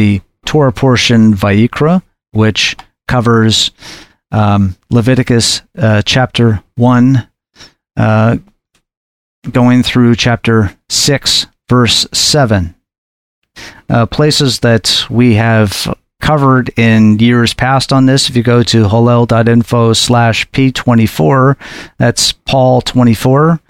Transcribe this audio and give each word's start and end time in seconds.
The 0.00 0.22
Torah 0.46 0.72
portion 0.72 1.34
Vayikra, 1.34 2.02
which 2.30 2.74
covers 3.06 3.70
um, 4.32 4.74
Leviticus 4.88 5.60
uh, 5.76 6.00
chapter 6.06 6.62
1, 6.76 7.28
uh, 7.98 8.38
going 9.52 9.82
through 9.82 10.14
chapter 10.14 10.74
6, 10.88 11.46
verse 11.68 12.06
7. 12.14 12.74
Uh, 13.90 14.06
places 14.06 14.60
that 14.60 15.04
we 15.10 15.34
have 15.34 15.94
covered 16.22 16.70
in 16.78 17.18
years 17.18 17.52
past 17.52 17.92
on 17.92 18.06
this. 18.06 18.30
If 18.30 18.36
you 18.36 18.42
go 18.42 18.62
to 18.62 18.84
hallel.info 18.84 19.92
slash 19.92 20.48
P24, 20.50 21.56
that's 21.98 22.32
Paul 22.32 22.80
24 22.80 23.60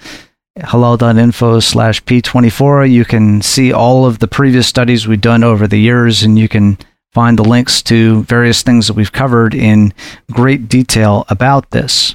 hallel.info 0.60 1.60
slash 1.60 2.02
p24 2.04 2.90
you 2.90 3.04
can 3.04 3.42
see 3.42 3.72
all 3.72 4.06
of 4.06 4.18
the 4.18 4.28
previous 4.28 4.66
studies 4.66 5.06
we've 5.06 5.20
done 5.20 5.44
over 5.44 5.66
the 5.66 5.78
years 5.78 6.22
and 6.22 6.38
you 6.38 6.48
can 6.48 6.78
find 7.12 7.38
the 7.38 7.44
links 7.44 7.82
to 7.82 8.22
various 8.22 8.62
things 8.62 8.86
that 8.86 8.94
we've 8.94 9.12
covered 9.12 9.54
in 9.54 9.92
great 10.30 10.68
detail 10.68 11.24
about 11.28 11.70
this. 11.70 12.14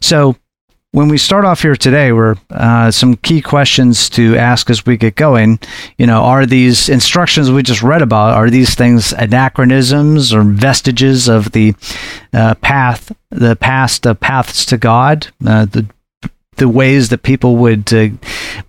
So 0.00 0.36
when 0.90 1.08
we 1.08 1.16
start 1.16 1.46
off 1.46 1.62
here 1.62 1.76
today 1.76 2.12
we're 2.12 2.36
uh, 2.50 2.90
some 2.90 3.16
key 3.16 3.40
questions 3.40 4.10
to 4.10 4.36
ask 4.36 4.68
as 4.68 4.84
we 4.84 4.96
get 4.98 5.14
going. 5.14 5.58
You 5.96 6.06
know 6.06 6.22
are 6.22 6.44
these 6.44 6.88
instructions 6.88 7.50
we 7.50 7.62
just 7.62 7.82
read 7.82 8.02
about 8.02 8.34
are 8.34 8.50
these 8.50 8.74
things 8.74 9.12
anachronisms 9.12 10.34
or 10.34 10.42
vestiges 10.42 11.28
of 11.28 11.52
the 11.52 11.74
uh, 12.34 12.54
path 12.56 13.12
the 13.30 13.56
past 13.56 14.06
uh, 14.06 14.14
paths 14.14 14.66
to 14.66 14.76
god? 14.76 15.28
Uh, 15.46 15.64
the 15.64 15.86
the 16.62 16.68
ways 16.68 17.08
that 17.08 17.24
people 17.24 17.56
would 17.56 17.92
uh, 17.92 18.08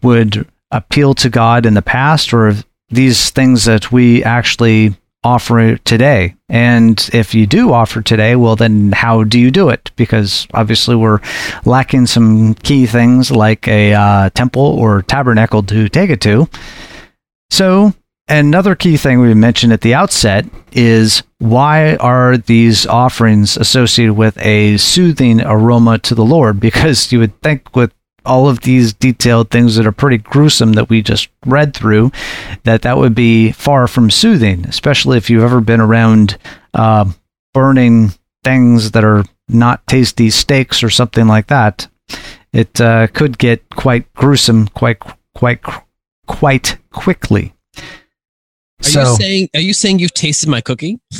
would 0.02 0.48
appeal 0.72 1.14
to 1.14 1.30
God 1.30 1.68
in 1.68 1.76
the 1.76 1.84
past, 1.84 2.34
or 2.34 2.56
these 2.90 3.30
things 3.30 3.66
that 3.66 3.92
we 3.92 4.24
actually 4.24 4.96
offer 5.24 5.78
today? 5.78 6.34
And 6.50 7.08
if 7.14 7.36
you 7.36 7.46
do 7.46 7.72
offer 7.72 8.02
today, 8.02 8.36
well, 8.36 8.56
then 8.56 8.94
how 8.94 9.24
do 9.24 9.40
you 9.40 9.52
do 9.52 9.70
it? 9.70 9.92
Because 9.96 10.48
obviously 10.56 10.96
we're 10.96 11.20
lacking 11.66 12.08
some 12.08 12.56
key 12.56 12.88
things 12.88 13.30
like 13.30 13.68
a 13.68 13.94
uh, 13.94 14.30
temple 14.32 14.66
or 14.66 15.04
tabernacle 15.04 15.62
to 15.64 15.88
take 15.88 16.10
it 16.10 16.22
to. 16.22 16.50
So 17.52 17.94
Another 18.30 18.74
key 18.74 18.96
thing 18.96 19.20
we 19.20 19.34
mentioned 19.34 19.74
at 19.74 19.82
the 19.82 19.94
outset 19.94 20.46
is 20.72 21.24
why 21.40 21.96
are 21.98 22.38
these 22.38 22.88
offerings 22.88 23.58
associated 23.58 24.14
with 24.14 24.38
a 24.40 24.78
soothing 24.78 25.42
aroma 25.42 26.00
to 26.00 26.16
the 26.16 26.24
Lord? 26.24 26.60
Because 26.60 27.12
you 27.12 27.20
would 27.20 27.40
think 27.42 27.76
with 27.76 27.94
all 28.26 28.48
of 28.48 28.62
these 28.62 28.94
detailed 28.94 29.50
things 29.50 29.76
that 29.76 29.86
are 29.86 29.92
pretty 29.92 30.18
gruesome 30.18 30.74
that 30.74 30.90
we 30.90 31.02
just 31.02 31.28
read 31.46 31.74
through, 31.74 32.12
that 32.64 32.84
that 32.84 32.98
would 32.98 33.14
be 33.14 33.52
far 33.52 33.88
from 33.88 34.10
soothing, 34.10 34.66
especially 34.68 35.18
if 35.18 35.30
you've 35.30 35.44
ever 35.44 35.60
been 35.60 35.82
around 35.82 36.38
uh, 36.74 37.06
burning 37.54 38.14
things 38.44 38.92
that 38.92 39.04
are 39.04 39.26
not 39.50 39.86
tasty 39.86 40.30
steaks 40.30 40.82
or 40.82 40.90
something 40.90 41.28
like 41.28 41.48
that. 41.48 41.90
It 42.54 42.80
uh, 42.80 43.08
could 43.08 43.38
get 43.38 43.68
quite 43.70 44.12
gruesome 44.14 44.68
quite 44.70 45.00
quite 45.36 45.62
quite 46.26 46.78
quickly. 46.92 47.53
Are 48.84 48.90
so, 48.90 49.02
you 49.02 49.16
saying 49.16 49.50
are 49.56 49.62
you 49.62 49.74
saying 49.74 50.00
you've 50.00 50.14
tasted 50.14 50.50
my 50.50 50.60
cookie? 50.60 51.00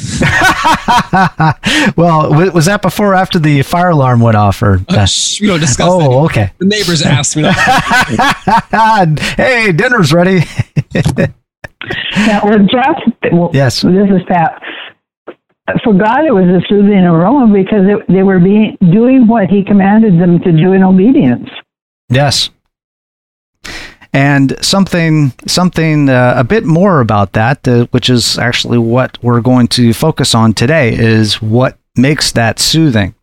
well, 1.96 2.34
was 2.52 2.66
that 2.66 2.82
before 2.82 3.14
or 3.14 3.16
after 3.16 3.40
the 3.40 3.62
fire 3.62 3.92
alarm 3.92 4.20
went 4.20 4.36
off? 4.36 4.62
Or 4.62 4.82
uh, 4.90 5.06
shh, 5.06 5.40
we 5.40 5.48
don't 5.48 5.62
discuss. 5.62 5.88
Oh, 5.90 6.00
that. 6.00 6.10
okay. 6.26 6.52
The 6.58 6.66
neighbors 6.66 7.02
asked 7.02 7.38
me. 7.38 7.44
hey, 9.38 9.72
dinner's 9.72 10.12
ready. 10.12 10.42
now, 12.18 12.42
well, 12.44 12.60
Jeff. 12.68 12.98
Well, 13.32 13.50
yes. 13.54 13.82
This 13.82 14.10
is 14.10 14.22
Pat. 14.28 14.62
For 15.84 15.94
God, 15.94 16.26
it 16.26 16.34
was 16.34 16.44
a 16.46 16.60
soothing 16.68 17.06
aroma 17.06 17.48
because 17.54 17.88
it, 17.88 18.06
they 18.14 18.24
were 18.24 18.40
being 18.40 18.78
doing 18.82 19.26
what 19.26 19.50
He 19.50 19.64
commanded 19.64 20.20
them 20.20 20.40
to 20.42 20.52
do 20.52 20.74
in 20.74 20.84
obedience. 20.84 21.50
Yes 22.10 22.50
and 24.14 24.56
something 24.62 25.34
something 25.48 26.10
uh, 26.10 26.36
a 26.38 26.44
bit 26.44 26.64
more 26.66 27.02
about 27.02 27.34
that, 27.34 27.68
uh, 27.68 27.86
which 27.92 28.10
is 28.10 28.38
actually 28.38 28.78
what 28.78 29.18
we're 29.24 29.42
going 29.42 29.68
to 29.70 29.94
focus 29.94 30.36
on 30.36 30.54
today, 30.54 30.94
is 30.94 31.42
what 31.42 31.78
makes 31.96 32.32
that 32.32 32.58
soothing, 32.58 33.14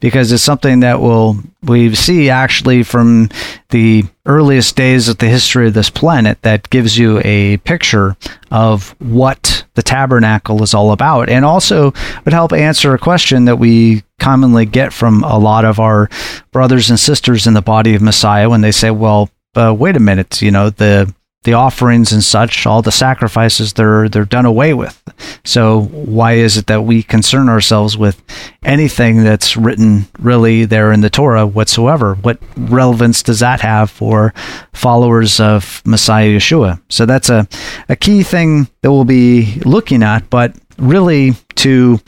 because 0.00 0.32
it's 0.32 0.42
something 0.42 0.80
that 0.80 1.00
will 1.00 1.36
we 1.62 1.94
see 1.94 2.30
actually 2.30 2.82
from 2.82 3.28
the 3.68 4.02
earliest 4.24 4.76
days 4.76 5.08
of 5.08 5.18
the 5.18 5.28
history 5.28 5.66
of 5.66 5.74
this 5.74 5.90
planet 5.90 6.40
that 6.40 6.70
gives 6.70 6.96
you 6.96 7.20
a 7.22 7.58
picture 7.58 8.16
of 8.50 8.94
what 8.98 9.64
the 9.74 9.82
tabernacle 9.82 10.62
is 10.62 10.72
all 10.72 10.92
about, 10.92 11.28
and 11.28 11.44
also 11.44 11.92
would 12.24 12.32
help 12.32 12.52
answer 12.52 12.94
a 12.94 12.98
question 12.98 13.44
that 13.46 13.58
we 13.58 14.02
commonly 14.18 14.64
get 14.64 14.92
from 14.92 15.22
a 15.24 15.38
lot 15.38 15.64
of 15.64 15.78
our 15.80 16.08
brothers 16.52 16.88
and 16.88 17.00
sisters 17.00 17.46
in 17.46 17.54
the 17.54 17.62
body 17.62 17.94
of 17.94 18.02
Messiah 18.02 18.48
when 18.50 18.60
they 18.60 18.72
say, 18.72 18.90
"Well." 18.90 19.30
Uh, 19.56 19.74
wait 19.76 19.96
a 19.96 20.00
minute, 20.00 20.42
you 20.42 20.50
know, 20.50 20.70
the 20.70 21.12
the 21.44 21.52
offerings 21.52 22.10
and 22.10 22.24
such, 22.24 22.66
all 22.66 22.80
the 22.80 22.90
sacrifices, 22.90 23.74
they're 23.74 24.08
they're 24.08 24.24
done 24.24 24.46
away 24.46 24.74
with. 24.74 25.00
So 25.44 25.82
why 25.82 26.32
is 26.32 26.56
it 26.56 26.66
that 26.66 26.82
we 26.82 27.02
concern 27.02 27.48
ourselves 27.50 27.96
with 27.96 28.22
anything 28.62 29.22
that's 29.22 29.56
written 29.56 30.06
really 30.18 30.64
there 30.64 30.90
in 30.90 31.02
the 31.02 31.10
Torah 31.10 31.46
whatsoever? 31.46 32.14
What 32.14 32.38
relevance 32.56 33.22
does 33.22 33.40
that 33.40 33.60
have 33.60 33.90
for 33.90 34.32
followers 34.72 35.38
of 35.38 35.82
Messiah 35.84 36.30
Yeshua? 36.30 36.80
So 36.88 37.04
that's 37.04 37.28
a, 37.28 37.46
a 37.90 37.96
key 37.96 38.22
thing 38.22 38.66
that 38.80 38.90
we'll 38.90 39.04
be 39.04 39.60
looking 39.66 40.02
at, 40.02 40.30
but 40.30 40.56
really 40.78 41.32
to 41.56 42.00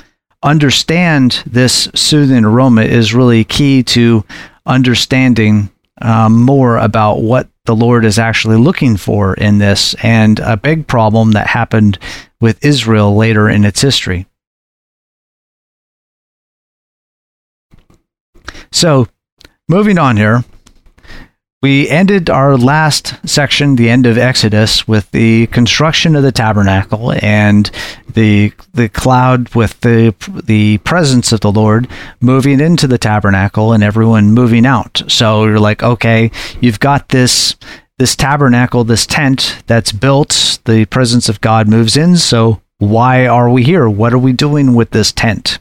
understand 0.42 1.42
this 1.46 1.88
soothing 1.94 2.44
aroma 2.44 2.82
is 2.82 3.14
really 3.14 3.44
key 3.44 3.82
to 3.82 4.24
understanding 4.64 5.70
um, 6.00 6.42
more 6.42 6.76
about 6.78 7.22
what 7.22 7.48
the 7.64 7.76
Lord 7.76 8.04
is 8.04 8.18
actually 8.18 8.56
looking 8.56 8.96
for 8.96 9.34
in 9.34 9.58
this 9.58 9.94
and 10.02 10.38
a 10.40 10.56
big 10.56 10.86
problem 10.86 11.32
that 11.32 11.46
happened 11.46 11.98
with 12.40 12.64
Israel 12.64 13.14
later 13.16 13.48
in 13.48 13.64
its 13.64 13.80
history. 13.80 14.26
So, 18.70 19.08
moving 19.68 19.98
on 19.98 20.16
here, 20.16 20.44
we 21.62 21.89
ended 21.89 22.28
our 22.28 22.56
last 22.56 23.15
section, 23.28 23.77
the 23.77 23.89
end 23.89 24.05
of 24.06 24.19
Exodus, 24.19 24.87
with 24.87 25.11
the 25.12 25.47
construction 25.49 26.15
of 26.15 26.22
the 26.22 26.33
tabernacle 26.33 27.12
and 27.22 27.71
the 28.12 28.53
the 28.75 28.89
cloud 28.91 29.55
with 29.55 29.81
the 29.81 30.14
the 30.44 30.79
presence 30.79 31.32
of 31.32 31.41
the 31.41 31.50
Lord 31.50 31.88
moving 32.20 32.61
into 32.61 32.87
the 32.87 32.99
tabernacle 32.99 33.73
and 33.73 33.82
everyone 33.82 34.32
moving 34.32 34.67
out. 34.67 35.03
So 35.08 35.44
you're 35.44 35.58
like, 35.58 35.82
okay, 35.82 36.31
you've 36.61 36.81
got 36.81 37.08
this 37.08 37.56
this 37.99 38.14
tabernacle, 38.14 38.85
this 38.85 39.06
tent 39.06 39.62
that's 39.67 39.93
built, 39.93 40.59
the 40.67 40.85
presence 40.85 41.31
of 41.31 41.41
God 41.41 41.69
moves 41.69 41.97
in. 41.97 42.19
So 42.19 42.61
why 42.79 43.26
are 43.26 43.49
we 43.49 43.64
here? 43.64 43.88
What 43.88 44.12
are 44.12 44.19
we 44.19 44.35
doing 44.35 44.75
with 44.75 44.91
this 44.91 45.11
tent? 45.11 45.59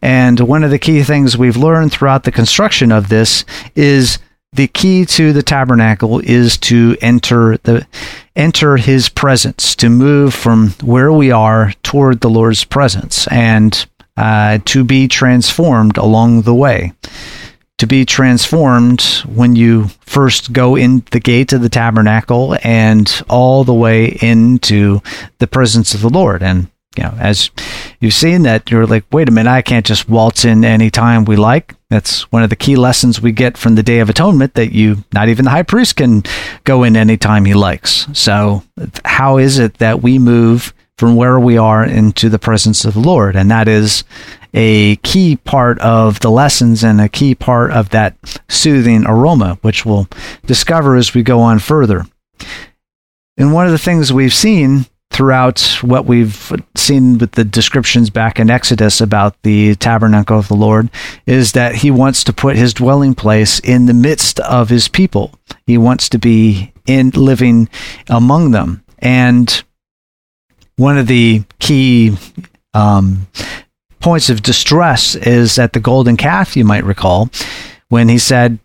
And 0.00 0.40
one 0.40 0.64
of 0.64 0.70
the 0.70 0.78
key 0.78 1.02
things 1.02 1.36
we've 1.36 1.56
learned 1.56 1.92
throughout 1.92 2.24
the 2.24 2.32
construction 2.32 2.90
of 2.90 3.08
this 3.10 3.44
is 3.74 4.18
the 4.52 4.66
key 4.66 5.04
to 5.04 5.32
the 5.32 5.42
tabernacle 5.42 6.20
is 6.20 6.56
to 6.56 6.96
enter 7.00 7.58
the 7.58 7.86
enter 8.34 8.76
his 8.76 9.08
presence 9.08 9.74
to 9.76 9.88
move 9.88 10.32
from 10.32 10.70
where 10.82 11.12
we 11.12 11.30
are 11.30 11.72
toward 11.82 12.20
the 12.20 12.30
lord's 12.30 12.64
presence 12.64 13.26
and 13.28 13.86
uh, 14.16 14.58
to 14.64 14.82
be 14.82 15.06
transformed 15.06 15.96
along 15.96 16.42
the 16.42 16.54
way. 16.54 16.92
To 17.78 17.86
be 17.86 18.04
transformed 18.04 19.02
when 19.24 19.54
you 19.54 19.86
first 20.00 20.52
go 20.52 20.74
in 20.74 21.04
the 21.12 21.20
gate 21.20 21.52
of 21.52 21.62
the 21.62 21.68
tabernacle 21.68 22.56
and 22.64 23.22
all 23.28 23.62
the 23.62 23.74
way 23.74 24.18
into 24.20 25.00
the 25.38 25.46
presence 25.46 25.94
of 25.94 26.00
the 26.00 26.08
lord. 26.08 26.42
And 26.42 26.68
you 26.96 27.04
know 27.04 27.14
as 27.20 27.50
you've 28.00 28.14
seen 28.14 28.42
that 28.42 28.70
you're 28.70 28.86
like 28.86 29.04
wait 29.12 29.28
a 29.28 29.30
minute 29.30 29.50
i 29.50 29.62
can't 29.62 29.86
just 29.86 30.08
waltz 30.08 30.44
in 30.44 30.64
anytime 30.64 31.24
we 31.26 31.36
like 31.36 31.74
That's 31.90 32.30
one 32.30 32.42
of 32.42 32.50
the 32.50 32.56
key 32.56 32.76
lessons 32.76 33.20
we 33.20 33.32
get 33.32 33.56
from 33.56 33.74
the 33.74 33.82
Day 33.82 34.00
of 34.00 34.10
Atonement 34.10 34.54
that 34.54 34.72
you, 34.72 35.04
not 35.14 35.28
even 35.30 35.46
the 35.46 35.50
high 35.50 35.62
priest, 35.62 35.96
can 35.96 36.22
go 36.64 36.82
in 36.82 36.96
anytime 36.96 37.46
he 37.46 37.54
likes. 37.54 38.06
So, 38.12 38.62
how 39.06 39.38
is 39.38 39.58
it 39.58 39.78
that 39.78 40.02
we 40.02 40.18
move 40.18 40.74
from 40.98 41.16
where 41.16 41.40
we 41.40 41.56
are 41.56 41.82
into 41.82 42.28
the 42.28 42.38
presence 42.38 42.84
of 42.84 42.92
the 42.92 43.00
Lord? 43.00 43.36
And 43.36 43.50
that 43.50 43.68
is 43.68 44.04
a 44.52 44.96
key 44.96 45.36
part 45.36 45.78
of 45.78 46.20
the 46.20 46.30
lessons 46.30 46.84
and 46.84 47.00
a 47.00 47.08
key 47.08 47.34
part 47.34 47.70
of 47.70 47.88
that 47.90 48.16
soothing 48.50 49.06
aroma, 49.06 49.58
which 49.62 49.86
we'll 49.86 50.08
discover 50.44 50.94
as 50.94 51.14
we 51.14 51.22
go 51.22 51.40
on 51.40 51.58
further. 51.58 52.04
And 53.38 53.54
one 53.54 53.64
of 53.64 53.72
the 53.72 53.78
things 53.78 54.12
we've 54.12 54.34
seen 54.34 54.84
throughout 55.10 55.60
what 55.80 56.04
we've 56.04 56.52
seen 56.76 57.18
with 57.18 57.32
the 57.32 57.44
descriptions 57.44 58.10
back 58.10 58.38
in 58.38 58.50
Exodus 58.50 59.00
about 59.00 59.40
the 59.42 59.74
tabernacle 59.76 60.38
of 60.38 60.48
the 60.48 60.54
Lord 60.54 60.90
is 61.26 61.52
that 61.52 61.76
he 61.76 61.90
wants 61.90 62.22
to 62.24 62.32
put 62.32 62.56
his 62.56 62.74
dwelling 62.74 63.14
place 63.14 63.58
in 63.60 63.86
the 63.86 63.94
midst 63.94 64.38
of 64.40 64.68
his 64.68 64.86
people. 64.86 65.32
He 65.66 65.78
wants 65.78 66.08
to 66.10 66.18
be 66.18 66.72
in 66.86 67.10
living 67.10 67.68
among 68.08 68.52
them. 68.52 68.84
And 68.98 69.62
one 70.76 70.98
of 70.98 71.06
the 71.06 71.42
key 71.58 72.16
um, 72.74 73.26
points 74.00 74.30
of 74.30 74.42
distress 74.42 75.14
is 75.14 75.58
at 75.58 75.72
the 75.72 75.80
golden 75.80 76.16
calf, 76.16 76.56
you 76.56 76.64
might 76.64 76.84
recall, 76.84 77.30
when 77.88 78.08
he 78.08 78.18
said, 78.18 78.58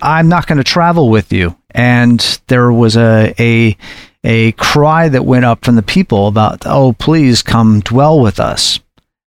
I'm 0.00 0.28
not 0.28 0.46
going 0.46 0.58
to 0.58 0.64
travel 0.64 1.08
with 1.08 1.32
you. 1.32 1.56
And 1.70 2.20
there 2.48 2.70
was 2.72 2.96
a, 2.96 3.34
a 3.38 3.76
a 4.24 4.52
cry 4.52 5.08
that 5.08 5.24
went 5.24 5.44
up 5.44 5.64
from 5.64 5.74
the 5.74 5.82
people 5.82 6.28
about, 6.28 6.62
oh, 6.66 6.92
please 6.92 7.42
come 7.42 7.80
dwell 7.80 8.20
with 8.20 8.38
us. 8.38 8.80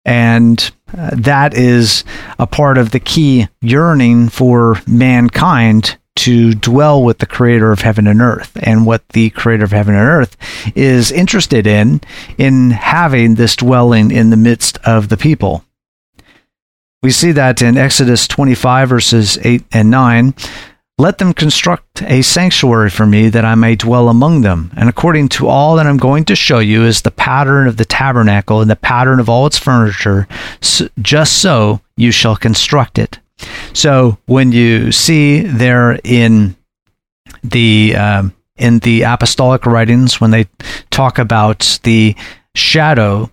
And 0.04 0.70
uh, 0.96 1.10
that 1.14 1.54
is 1.54 2.04
a 2.38 2.46
part 2.46 2.76
of 2.76 2.90
the 2.90 3.00
key 3.00 3.48
yearning 3.60 4.28
for 4.28 4.76
mankind 4.86 5.96
to 6.14 6.52
dwell 6.54 7.02
with 7.02 7.18
the 7.18 7.26
creator 7.26 7.72
of 7.72 7.80
heaven 7.80 8.06
and 8.06 8.20
earth. 8.20 8.56
And 8.62 8.84
what 8.84 9.08
the 9.10 9.30
creator 9.30 9.64
of 9.64 9.72
heaven 9.72 9.94
and 9.94 10.06
earth 10.06 10.36
is 10.74 11.10
interested 11.10 11.66
in 11.66 12.00
in 12.36 12.70
having 12.70 13.36
this 13.36 13.56
dwelling 13.56 14.10
in 14.10 14.30
the 14.30 14.36
midst 14.36 14.78
of 14.84 15.08
the 15.08 15.16
people. 15.16 15.64
We 17.02 17.10
see 17.10 17.32
that 17.32 17.62
in 17.62 17.76
exodus 17.76 18.28
25 18.28 18.88
verses 18.88 19.38
8 19.42 19.64
and 19.72 19.90
9 19.90 20.34
let 20.98 21.18
them 21.18 21.32
construct 21.32 22.02
a 22.02 22.22
sanctuary 22.22 22.90
for 22.90 23.06
me 23.06 23.28
that 23.28 23.44
I 23.44 23.54
may 23.54 23.76
dwell 23.76 24.08
among 24.08 24.42
them. 24.42 24.70
And 24.76 24.88
according 24.88 25.30
to 25.30 25.48
all 25.48 25.76
that 25.76 25.86
I'm 25.86 25.96
going 25.96 26.24
to 26.26 26.36
show 26.36 26.58
you 26.58 26.84
is 26.84 27.02
the 27.02 27.10
pattern 27.10 27.66
of 27.66 27.76
the 27.76 27.84
tabernacle 27.84 28.60
and 28.60 28.70
the 28.70 28.76
pattern 28.76 29.18
of 29.18 29.28
all 29.28 29.46
its 29.46 29.58
furniture, 29.58 30.28
just 31.00 31.40
so 31.40 31.80
you 31.96 32.12
shall 32.12 32.36
construct 32.36 32.98
it. 32.98 33.18
So 33.72 34.18
when 34.26 34.52
you 34.52 34.92
see 34.92 35.40
there 35.40 35.98
in 36.04 36.56
the 37.42 37.96
um, 37.96 38.34
in 38.56 38.78
the 38.80 39.02
apostolic 39.02 39.66
writings 39.66 40.20
when 40.20 40.30
they 40.30 40.46
talk 40.90 41.18
about 41.18 41.80
the 41.82 42.14
shadow, 42.54 43.30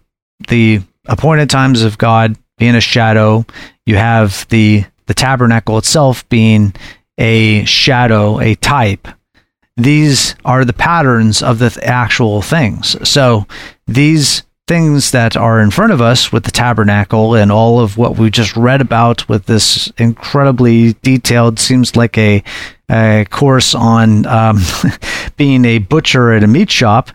the 0.48 0.82
appointed 1.06 1.50
times 1.50 1.84
of 1.84 1.98
God 1.98 2.36
being 2.58 2.76
a 2.76 2.82
shadow, 2.82 3.46
you 3.86 3.98
have 3.98 4.48
the 4.50 4.86
the 5.06 5.14
tabernacle 5.14 5.78
itself 5.78 6.28
being 6.30 6.74
a 7.20 7.66
shadow, 7.66 8.40
a 8.40 8.56
type. 8.56 9.08
These 9.78 10.36
are 10.44 10.66
the 10.66 10.74
patterns 10.74 11.44
of 11.44 11.60
the 11.60 11.80
actual 11.84 12.42
things. 12.42 12.98
So 13.08 13.46
these 13.88 14.44
things 14.68 15.12
that 15.12 15.36
are 15.36 15.60
in 15.60 15.72
front 15.72 15.92
of 15.92 16.00
us 16.00 16.32
with 16.32 16.44
the 16.44 16.52
tabernacle 16.52 17.34
and 17.34 17.52
all 17.52 17.80
of 17.80 17.98
what 17.98 18.18
we 18.18 18.30
just 18.30 18.56
read 18.56 18.82
about 18.82 19.28
with 19.28 19.46
this 19.46 19.92
incredibly 19.98 20.94
detailed, 21.02 21.60
seems 21.60 21.96
like 21.96 22.18
a, 22.18 22.44
a 22.90 23.26
course 23.30 23.74
on 23.74 24.26
um, 24.28 24.60
being 25.38 25.66
a 25.66 25.80
butcher 25.80 26.32
at 26.32 26.44
a 26.44 26.48
meat 26.48 26.70
shop. 26.70 27.10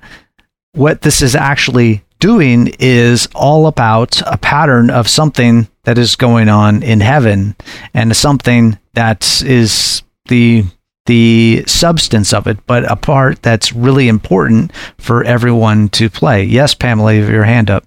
What 0.73 1.03
this 1.03 1.23
is 1.23 1.37
actually 1.37 2.03
doing 2.19 2.75
is 2.79 3.29
all 3.35 3.67
about 3.67 4.21
a 4.23 4.37
pattern 4.37 4.91
of 4.91 5.09
something 5.09 5.69
that 5.85 5.97
is 5.97 6.17
going 6.17 6.49
on 6.49 6.83
in 6.83 7.01
heaven 7.01 7.55
and 7.93 8.17
something 8.17 8.79
that 8.95 9.43
is 9.43 10.03
the 10.27 10.65
the 11.07 11.65
substance 11.67 12.33
of 12.33 12.47
it, 12.47 12.65
but 12.67 12.91
a 12.91 12.97
part 12.97 13.43
that's 13.43 13.73
really 13.75 14.09
important 14.09 14.73
for 14.97 15.23
everyone 15.23 15.91
to 15.91 16.09
play. 16.09 16.45
Yes, 16.45 16.73
Pamela, 16.75 17.13
you 17.13 17.21
have 17.21 17.31
your 17.31 17.45
hand 17.45 17.71
up. 17.71 17.85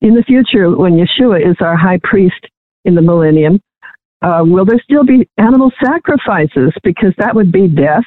In 0.00 0.14
the 0.14 0.24
future, 0.24 0.76
when 0.76 0.94
Yeshua 0.94 1.48
is 1.48 1.56
our 1.60 1.76
high 1.76 2.00
priest 2.02 2.48
in 2.84 2.96
the 2.96 3.02
millennium, 3.02 3.60
uh, 4.22 4.42
will 4.44 4.64
there 4.64 4.80
still 4.82 5.04
be 5.04 5.28
animal 5.38 5.70
sacrifices? 5.84 6.72
Because 6.82 7.12
that 7.18 7.34
would 7.34 7.52
be 7.52 7.68
death. 7.68 8.04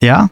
Yeah, 0.00 0.28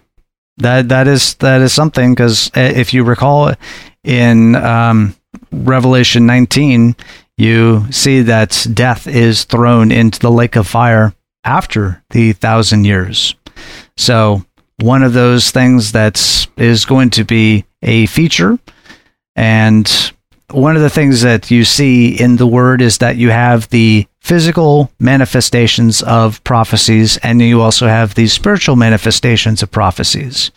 that 0.58 0.88
that 0.88 1.06
is 1.06 1.34
that 1.34 1.60
is 1.60 1.72
something. 1.72 2.14
Because 2.14 2.50
uh, 2.56 2.60
if 2.60 2.94
you 2.94 3.04
recall, 3.04 3.54
in 4.02 4.56
um, 4.56 5.14
Revelation 5.52 6.26
19, 6.26 6.96
you 7.40 7.90
see 7.90 8.22
that 8.22 8.66
death 8.74 9.06
is 9.06 9.44
thrown 9.44 9.90
into 9.90 10.20
the 10.20 10.30
lake 10.30 10.56
of 10.56 10.66
fire 10.66 11.14
after 11.42 12.02
the 12.10 12.32
thousand 12.34 12.84
years. 12.84 13.34
So, 13.96 14.44
one 14.80 15.02
of 15.02 15.12
those 15.12 15.50
things 15.50 15.92
that 15.92 16.48
is 16.56 16.84
going 16.84 17.10
to 17.10 17.24
be 17.24 17.64
a 17.82 18.06
feature. 18.06 18.58
And 19.36 20.12
one 20.50 20.76
of 20.76 20.82
the 20.82 20.90
things 20.90 21.22
that 21.22 21.50
you 21.50 21.64
see 21.64 22.20
in 22.20 22.36
the 22.36 22.46
word 22.46 22.82
is 22.82 22.98
that 22.98 23.16
you 23.16 23.30
have 23.30 23.68
the 23.68 24.06
physical 24.20 24.90
manifestations 24.98 26.02
of 26.02 26.42
prophecies, 26.44 27.16
and 27.18 27.40
you 27.40 27.60
also 27.60 27.86
have 27.86 28.14
the 28.14 28.26
spiritual 28.26 28.76
manifestations 28.76 29.62
of 29.62 29.70
prophecies. 29.70 30.50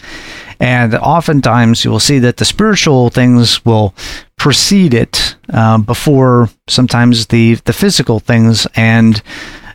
And 0.59 0.95
oftentimes 0.95 1.83
you 1.83 1.91
will 1.91 1.99
see 1.99 2.19
that 2.19 2.37
the 2.37 2.45
spiritual 2.45 3.09
things 3.09 3.63
will 3.65 3.93
precede 4.43 4.93
it 4.93 5.37
uh, 5.53 5.77
before 5.77 6.49
sometimes 6.67 7.27
the, 7.27 7.55
the 7.63 7.71
physical 7.71 8.19
things. 8.19 8.67
And 8.75 9.21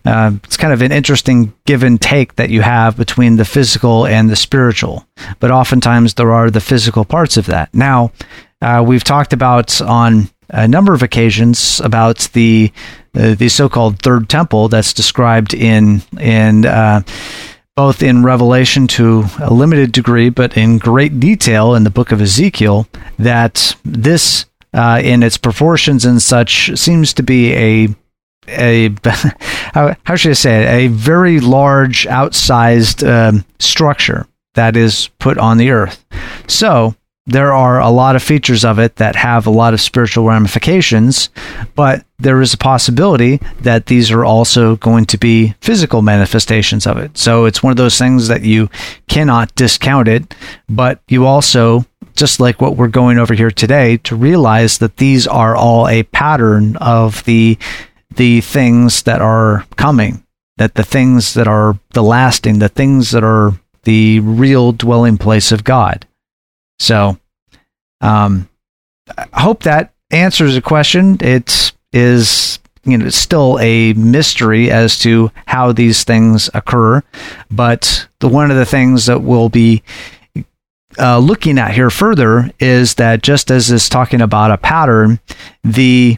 uh, 0.04 0.32
it's 0.44 0.58
kind 0.58 0.74
of 0.74 0.82
an 0.82 0.92
interesting 0.92 1.54
give 1.64 1.82
and 1.82 1.98
take 1.98 2.36
that 2.36 2.50
you 2.50 2.60
have 2.60 2.94
between 2.94 3.36
the 3.36 3.46
physical 3.46 4.06
and 4.06 4.28
the 4.28 4.36
spiritual. 4.36 5.06
But 5.40 5.50
oftentimes 5.50 6.14
there 6.14 6.32
are 6.32 6.50
the 6.50 6.60
physical 6.60 7.06
parts 7.06 7.38
of 7.38 7.46
that. 7.46 7.72
Now, 7.72 8.12
uh, 8.60 8.84
we've 8.86 9.04
talked 9.04 9.32
about 9.32 9.80
on 9.80 10.28
a 10.50 10.68
number 10.68 10.92
of 10.92 11.02
occasions 11.02 11.80
about 11.80 12.28
the 12.34 12.70
uh, 13.14 13.34
the 13.34 13.48
so-called 13.48 14.02
third 14.02 14.28
temple 14.28 14.68
that's 14.68 14.92
described 14.92 15.54
in 15.54 16.02
in 16.20 16.66
uh, 16.66 17.00
both 17.74 18.02
in 18.02 18.24
Revelation 18.24 18.86
to 18.88 19.24
a 19.40 19.54
limited 19.54 19.92
degree, 19.92 20.30
but 20.30 20.56
in 20.56 20.78
great 20.78 21.20
detail 21.20 21.74
in 21.74 21.84
the 21.84 21.90
book 21.90 22.12
of 22.12 22.20
Ezekiel. 22.20 22.86
That 23.18 23.76
this, 23.84 24.46
uh, 24.74 25.00
in 25.02 25.22
its 25.22 25.38
proportions 25.38 26.04
and 26.04 26.20
such, 26.20 26.76
seems 26.78 27.12
to 27.14 27.22
be 27.22 27.54
a 27.54 27.88
a 28.48 28.94
how, 29.74 29.94
how 30.04 30.16
should 30.16 30.30
I 30.30 30.34
say 30.34 30.62
it? 30.62 30.68
A 30.68 30.86
very 30.88 31.40
large, 31.40 32.06
outsized 32.06 33.06
um, 33.06 33.44
structure 33.58 34.26
that 34.54 34.76
is 34.76 35.08
put 35.18 35.38
on 35.38 35.58
the 35.58 35.70
earth. 35.70 36.04
So 36.46 36.94
there 37.28 37.52
are 37.52 37.78
a 37.78 37.90
lot 37.90 38.16
of 38.16 38.22
features 38.22 38.64
of 38.64 38.78
it 38.78 38.96
that 38.96 39.14
have 39.14 39.46
a 39.46 39.50
lot 39.50 39.74
of 39.74 39.80
spiritual 39.82 40.26
ramifications, 40.26 41.28
but 41.74 42.04
there 42.18 42.40
is 42.40 42.54
a 42.54 42.58
possibility 42.58 43.38
that 43.60 43.86
these 43.86 44.10
are 44.10 44.24
also 44.24 44.76
going 44.76 45.04
to 45.04 45.18
be 45.18 45.54
physical 45.60 46.00
manifestations 46.00 46.86
of 46.86 46.96
it. 46.96 47.18
So 47.18 47.44
it's 47.44 47.62
one 47.62 47.70
of 47.70 47.76
those 47.76 47.98
things 47.98 48.28
that 48.28 48.42
you 48.42 48.70
cannot 49.08 49.54
discount 49.54 50.08
it, 50.08 50.34
but 50.70 51.00
you 51.06 51.26
also 51.26 51.84
just 52.18 52.40
like 52.40 52.60
what 52.60 52.76
we're 52.76 52.88
going 52.88 53.18
over 53.18 53.32
here 53.32 53.50
today 53.50 53.96
to 53.98 54.16
realize 54.16 54.78
that 54.78 54.96
these 54.96 55.26
are 55.26 55.54
all 55.54 55.88
a 55.88 56.02
pattern 56.02 56.76
of 56.76 57.24
the 57.24 57.56
the 58.16 58.40
things 58.40 59.02
that 59.04 59.20
are 59.20 59.64
coming, 59.76 60.24
that 60.56 60.74
the 60.74 60.82
things 60.82 61.34
that 61.34 61.46
are 61.46 61.78
the 61.90 62.02
lasting, 62.02 62.58
the 62.58 62.68
things 62.68 63.12
that 63.12 63.22
are 63.22 63.52
the 63.84 64.18
real 64.20 64.72
dwelling 64.72 65.16
place 65.16 65.52
of 65.52 65.62
God. 65.62 66.06
So, 66.80 67.18
um, 68.00 68.48
I 69.16 69.40
hope 69.40 69.62
that 69.62 69.94
answers 70.10 70.54
the 70.54 70.62
question. 70.62 71.18
It 71.20 71.72
is, 71.92 72.58
you 72.84 72.98
know, 72.98 73.06
it's 73.06 73.16
still 73.16 73.58
a 73.60 73.92
mystery 73.92 74.70
as 74.70 74.98
to 75.00 75.30
how 75.46 75.72
these 75.72 76.04
things 76.04 76.50
occur, 76.52 77.02
but 77.50 78.08
the 78.18 78.28
one 78.28 78.50
of 78.50 78.56
the 78.56 78.66
things 78.66 79.06
that 79.06 79.22
we'll 79.22 79.48
be 79.48 79.82
uh, 80.98 81.18
looking 81.18 81.58
at 81.58 81.72
here 81.72 81.90
further 81.90 82.50
is 82.58 82.94
that 82.94 83.22
just 83.22 83.50
as 83.50 83.70
is 83.70 83.88
talking 83.88 84.20
about 84.20 84.50
a 84.50 84.58
pattern, 84.58 85.20
the 85.64 86.16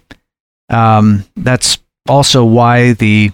um, 0.68 1.24
that's 1.36 1.78
also 2.08 2.44
why 2.44 2.92
the 2.92 3.32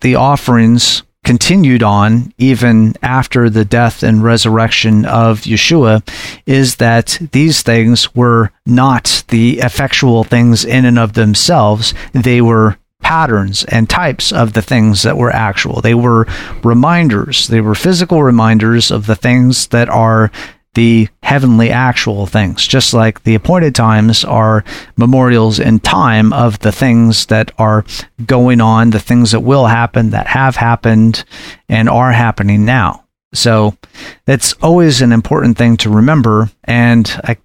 the 0.00 0.14
offerings 0.14 1.02
continued 1.24 1.82
on 1.82 2.32
even 2.36 2.94
after 3.02 3.48
the 3.48 3.64
death 3.64 4.02
and 4.02 4.22
resurrection 4.22 5.06
of 5.06 5.40
Yeshua 5.40 6.06
is 6.44 6.76
that 6.76 7.18
these 7.32 7.62
things 7.62 8.14
were 8.14 8.52
not 8.66 9.24
the 9.28 9.58
effectual 9.60 10.22
things 10.22 10.64
in 10.64 10.84
and 10.84 10.98
of 10.98 11.14
themselves. 11.14 11.94
They 12.12 12.42
were 12.42 12.76
patterns 13.04 13.62
and 13.64 13.88
types 13.88 14.32
of 14.32 14.54
the 14.54 14.62
things 14.62 15.02
that 15.02 15.16
were 15.16 15.30
actual. 15.30 15.80
They 15.80 15.94
were 15.94 16.26
reminders, 16.64 17.46
they 17.46 17.60
were 17.60 17.76
physical 17.76 18.22
reminders 18.22 18.90
of 18.90 19.06
the 19.06 19.14
things 19.14 19.68
that 19.68 19.88
are 19.88 20.32
the 20.74 21.08
heavenly 21.22 21.70
actual 21.70 22.26
things, 22.26 22.66
just 22.66 22.92
like 22.92 23.22
the 23.22 23.36
appointed 23.36 23.74
times 23.74 24.24
are 24.24 24.64
memorials 24.96 25.60
in 25.60 25.78
time 25.78 26.32
of 26.32 26.58
the 26.60 26.72
things 26.72 27.26
that 27.26 27.52
are 27.58 27.84
going 28.26 28.60
on, 28.60 28.90
the 28.90 28.98
things 28.98 29.30
that 29.30 29.40
will 29.40 29.66
happen, 29.66 30.10
that 30.10 30.26
have 30.26 30.56
happened, 30.56 31.24
and 31.68 31.88
are 31.88 32.10
happening 32.10 32.64
now. 32.64 33.04
So 33.32 33.76
that's 34.24 34.52
always 34.54 35.00
an 35.00 35.12
important 35.12 35.58
thing 35.58 35.76
to 35.78 35.90
remember, 35.90 36.50
and 36.64 37.08
a, 37.24 37.36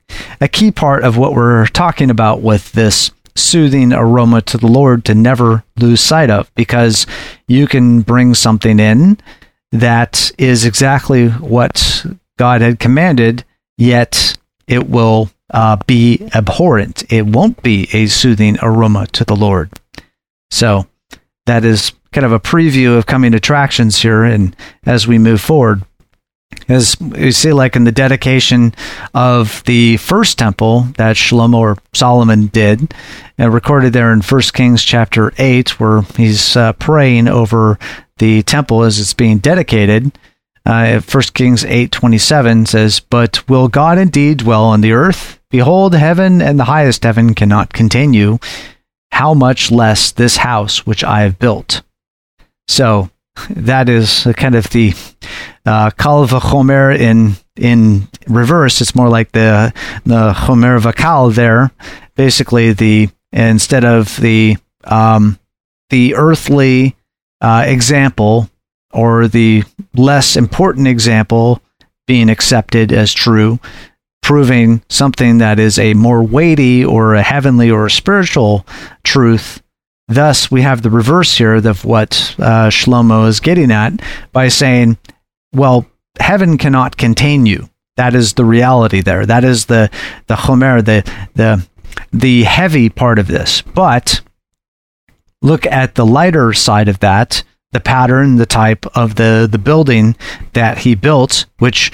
a 0.42 0.48
key 0.48 0.72
part 0.72 1.04
of 1.04 1.18
what 1.18 1.34
we're 1.34 1.68
talking 1.68 2.10
about 2.10 2.42
with 2.42 2.72
this 2.72 3.12
soothing 3.36 3.94
aroma 3.94 4.42
to 4.44 4.58
the 4.58 4.68
Lord 4.68 5.06
to 5.06 5.16
never 5.16 5.64
lose 5.78 6.02
sight 6.02 6.30
of, 6.30 6.54
because 6.56 7.06
you 7.48 7.68
can 7.68 8.02
bring 8.02 8.34
something 8.34 8.80
in 8.80 9.18
that 9.72 10.32
is 10.38 10.66
exactly 10.66 11.30
what 11.30 12.06
God 12.38 12.62
had 12.62 12.80
commanded, 12.80 13.44
yet 13.78 14.38
it 14.68 14.90
will 14.90 15.30
uh, 15.52 15.78
be 15.88 16.30
abhorrent. 16.34 17.12
It 17.12 17.26
won't 17.26 17.62
be 17.64 17.88
a 17.94 18.08
soothing 18.08 18.58
aroma 18.62 19.08
to 19.08 19.26
the 19.26 19.36
Lord. 19.36 19.70
So 20.52 20.88
that 21.46 21.66
is 21.66 21.92
kind 22.12 22.26
of 22.26 22.32
a 22.32 22.40
preview 22.40 22.98
of 22.98 23.06
coming 23.06 23.34
attractions 23.34 24.02
here, 24.02 24.24
and 24.24 24.56
as 24.86 25.08
we 25.08 25.18
move 25.18 25.42
forward. 25.42 25.84
As 26.70 26.96
you 27.16 27.32
see, 27.32 27.52
like 27.52 27.76
in 27.76 27.84
the 27.84 27.92
dedication 27.92 28.76
of 29.16 29.64
the 29.66 29.98
first 29.98 30.38
temple 30.38 30.82
that 30.98 31.16
Shlomo 31.16 31.58
or 31.58 31.78
Solomon 31.94 32.48
did, 32.48 32.94
uh, 33.40 33.50
recorded 33.50 33.94
there 33.94 34.14
in 34.14 34.22
1 34.22 34.42
Kings 34.54 34.84
chapter 34.84 35.34
8, 35.40 35.80
where 35.80 36.02
he's 36.16 36.56
uh, 36.56 36.74
praying 36.74 37.28
over 37.28 37.80
the 38.20 38.44
temple 38.44 38.84
as 38.84 39.00
it's 39.00 39.16
being 39.16 39.40
dedicated. 39.40 40.12
Uh, 40.64 41.00
1 41.00 41.34
Kings 41.34 41.66
8:27 41.66 42.68
says, 42.68 43.00
"But 43.00 43.48
will 43.50 43.68
God 43.68 43.98
indeed 43.98 44.38
dwell 44.38 44.66
on 44.66 44.82
the 44.82 44.92
earth? 44.92 45.40
Behold, 45.50 45.96
heaven 45.96 46.40
and 46.40 46.60
the 46.60 46.66
highest 46.66 47.04
heaven 47.04 47.34
cannot 47.34 47.74
contain 47.74 48.14
you. 48.14 48.40
How 49.12 49.34
much 49.34 49.72
less 49.72 50.12
this 50.12 50.38
house 50.38 50.86
which 50.86 51.04
I 51.04 51.22
have 51.22 51.40
built?" 51.40 51.82
So 52.68 53.10
that 53.50 53.90
is 53.90 54.28
kind 54.36 54.56
of 54.56 54.70
the 54.70 54.94
uh, 55.66 55.92
Kal 55.92 56.28
v'chomer 56.28 56.98
in 56.98 57.36
in 57.56 58.08
reverse. 58.28 58.82
It's 58.82 58.96
more 58.96 59.10
like 59.10 59.32
the 59.32 59.74
the 60.06 60.34
Chomer 60.34 60.80
v'Kal 60.80 61.34
there. 61.34 61.72
Basically, 62.16 62.74
the 62.74 63.10
instead 63.32 63.86
of 63.86 64.16
the 64.18 64.58
um, 64.84 65.40
the 65.90 66.16
earthly 66.16 66.96
uh, 67.42 67.64
example 67.66 68.50
or 68.92 69.28
the 69.28 69.64
less 69.96 70.36
important 70.36 70.88
example 70.88 71.62
being 72.08 72.30
accepted 72.30 72.92
as 72.92 73.14
true, 73.14 73.60
proving 74.22 74.82
something 74.90 75.38
that 75.38 75.60
is 75.60 75.78
a 75.78 75.94
more 75.94 76.24
weighty 76.24 76.84
or 76.84 77.14
a 77.14 77.22
heavenly 77.22 77.70
or 77.70 77.86
a 77.86 77.92
spiritual 77.92 78.66
truth. 79.04 79.62
Thus, 80.10 80.50
we 80.50 80.64
have 80.64 80.82
the 80.82 80.90
reverse 80.90 81.38
here 81.38 81.56
of 81.56 81.86
what 81.86 82.36
uh, 82.40 82.70
Shlomo 82.70 83.28
is 83.28 83.40
getting 83.40 83.72
at 83.72 83.94
by 84.32 84.48
saying, 84.48 84.98
well, 85.54 85.86
heaven 86.20 86.58
cannot 86.58 86.98
contain 86.98 87.46
you. 87.46 87.70
That 87.96 88.16
is 88.16 88.34
the 88.34 88.46
reality 88.46 89.02
there. 89.02 89.26
That 89.26 89.44
is 89.44 89.66
the 89.66 89.90
the 90.28 90.36
chomer, 90.36 90.84
the 90.84 91.04
the 91.36 91.68
the 92.12 92.44
heavy 92.44 92.90
part 92.90 93.20
of 93.20 93.28
this. 93.28 93.62
But 93.62 94.22
look 95.42 95.66
at 95.66 95.96
the 95.96 96.06
lighter 96.06 96.54
side 96.54 96.88
of 96.88 97.00
that, 97.00 97.44
the 97.72 97.80
pattern, 97.80 98.38
the 98.38 98.46
type 98.46 98.86
of 98.96 99.16
the 99.16 99.48
the 99.52 99.58
building 99.58 100.16
that 100.54 100.80
he 100.80 100.96
built, 100.96 101.46
which 101.60 101.92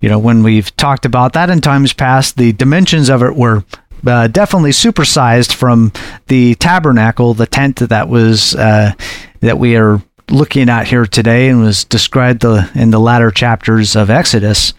you 0.00 0.08
know 0.08 0.18
when 0.18 0.42
we've 0.42 0.74
talked 0.76 1.06
about 1.06 1.32
that 1.32 1.50
in 1.50 1.60
times 1.60 1.92
past, 1.92 2.36
the 2.36 2.52
dimensions 2.52 3.08
of 3.08 3.22
it 3.22 3.36
were 3.36 3.64
uh, 4.06 4.28
definitely 4.28 4.70
supersized 4.70 5.52
from 5.52 5.92
the 6.28 6.54
tabernacle, 6.56 7.34
the 7.34 7.46
tent 7.46 7.76
that 7.76 8.08
was 8.08 8.54
uh, 8.54 8.92
that 9.40 9.58
we 9.58 9.76
are 9.76 10.02
looking 10.30 10.68
at 10.68 10.86
here 10.86 11.06
today, 11.06 11.48
and 11.48 11.60
was 11.60 11.84
described 11.84 12.40
the, 12.40 12.70
in 12.74 12.90
the 12.90 13.00
latter 13.00 13.30
chapters 13.30 13.94
of 13.94 14.10
Exodus. 14.10 14.72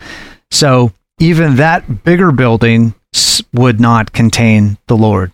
So 0.51 0.91
even 1.19 1.57
that 1.57 2.03
bigger 2.03 2.31
building 2.31 2.95
would 3.53 3.79
not 3.79 4.11
contain 4.11 4.77
the 4.87 4.97
Lord, 4.97 5.31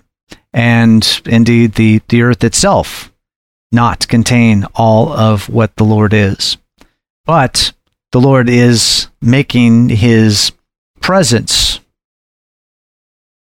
and 0.54 1.22
indeed 1.26 1.74
the 1.74 2.02
the 2.08 2.22
earth 2.22 2.44
itself 2.44 3.12
not 3.72 4.08
contain 4.08 4.66
all 4.76 5.14
of 5.14 5.48
what 5.48 5.76
the 5.78 5.86
Lord 5.86 6.14
is. 6.14 6.58
But 7.26 7.72
the 8.12 8.20
Lord 8.20 8.50
is 8.50 9.08
making 9.22 9.90
his 9.90 10.52
presence 11.00 11.71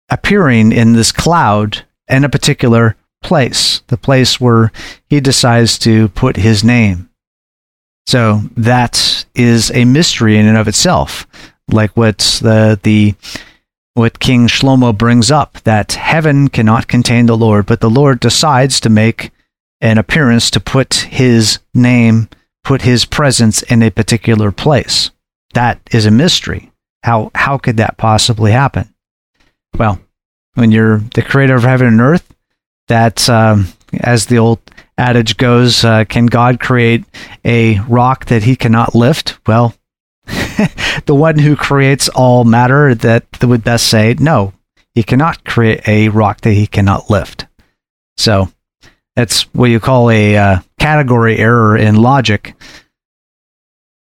appearing 0.08 0.72
in 0.72 0.94
this 0.94 1.12
cloud 1.12 1.84
in 2.08 2.24
a 2.24 2.28
particular 2.28 2.96
place, 3.22 3.82
the 3.88 3.96
place 3.96 4.40
where 4.40 4.72
he 5.08 5.20
decides 5.20 5.78
to 5.78 6.08
put 6.10 6.36
his 6.36 6.64
name. 6.64 7.08
So 8.06 8.42
that 8.56 9.26
is 9.34 9.70
a 9.72 9.84
mystery 9.84 10.38
in 10.38 10.46
and 10.46 10.56
of 10.56 10.68
itself, 10.68 11.26
like 11.70 11.96
what 11.96 12.18
the 12.42 12.80
the 12.82 13.14
what 13.94 14.20
King 14.20 14.46
Shlomo 14.46 14.96
brings 14.96 15.30
up 15.30 15.60
that 15.64 15.92
heaven 15.92 16.48
cannot 16.48 16.88
contain 16.88 17.26
the 17.26 17.36
Lord, 17.36 17.66
but 17.66 17.80
the 17.80 17.90
Lord 17.90 18.20
decides 18.20 18.80
to 18.80 18.88
make 18.88 19.30
an 19.80 19.98
appearance 19.98 20.50
to 20.52 20.60
put 20.60 20.94
his 20.94 21.58
name, 21.74 22.28
put 22.64 22.82
his 22.82 23.04
presence 23.04 23.62
in 23.62 23.82
a 23.82 23.90
particular 23.90 24.52
place. 24.52 25.10
That 25.54 25.80
is 25.90 26.06
a 26.06 26.10
mystery. 26.10 26.72
How 27.02 27.30
how 27.34 27.58
could 27.58 27.76
that 27.76 27.98
possibly 27.98 28.52
happen? 28.52 28.94
Well, 29.76 30.00
when 30.54 30.70
you're 30.70 30.98
the 30.98 31.22
creator 31.22 31.54
of 31.54 31.62
heaven 31.62 31.86
and 31.86 32.00
earth, 32.00 32.34
that 32.88 33.28
um, 33.28 33.68
as 34.00 34.26
the 34.26 34.38
old 34.38 34.60
adage 34.96 35.36
goes, 35.36 35.84
uh, 35.84 36.04
can 36.04 36.26
God 36.26 36.60
create 36.60 37.04
a 37.44 37.80
rock 37.80 38.26
that 38.26 38.42
he 38.42 38.56
cannot 38.56 38.94
lift? 38.94 39.38
Well, 39.46 39.74
the 41.06 41.14
one 41.14 41.38
who 41.38 41.56
creates 41.56 42.08
all 42.08 42.44
matter 42.44 42.94
that 42.94 43.26
would 43.42 43.64
best 43.64 43.86
say 43.86 44.14
no, 44.18 44.52
he 44.94 45.02
cannot 45.02 45.44
create 45.44 45.86
a 45.88 46.08
rock 46.08 46.40
that 46.42 46.52
he 46.52 46.66
cannot 46.66 47.08
lift. 47.08 47.46
So 48.16 48.50
that's 49.14 49.42
what 49.54 49.70
you 49.70 49.80
call 49.80 50.10
a 50.10 50.36
uh, 50.36 50.60
category 50.78 51.38
error 51.38 51.76
in 51.76 51.96
logic. 51.96 52.54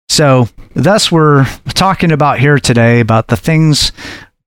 So, 0.09 0.47
thus, 0.73 1.11
we're 1.11 1.45
talking 1.73 2.11
about 2.11 2.39
here 2.39 2.57
today 2.57 3.01
about 3.01 3.27
the 3.27 3.35
things 3.35 3.91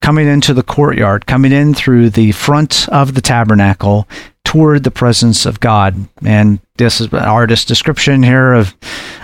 coming 0.00 0.26
into 0.26 0.54
the 0.54 0.62
courtyard, 0.62 1.26
coming 1.26 1.52
in 1.52 1.74
through 1.74 2.10
the 2.10 2.32
front 2.32 2.88
of 2.88 3.14
the 3.14 3.20
tabernacle 3.20 4.08
toward 4.44 4.82
the 4.82 4.90
presence 4.90 5.46
of 5.46 5.60
God. 5.60 6.08
And 6.24 6.60
this 6.76 7.00
is 7.00 7.12
an 7.12 7.18
artist's 7.18 7.64
description 7.64 8.22
here 8.22 8.52
of 8.52 8.74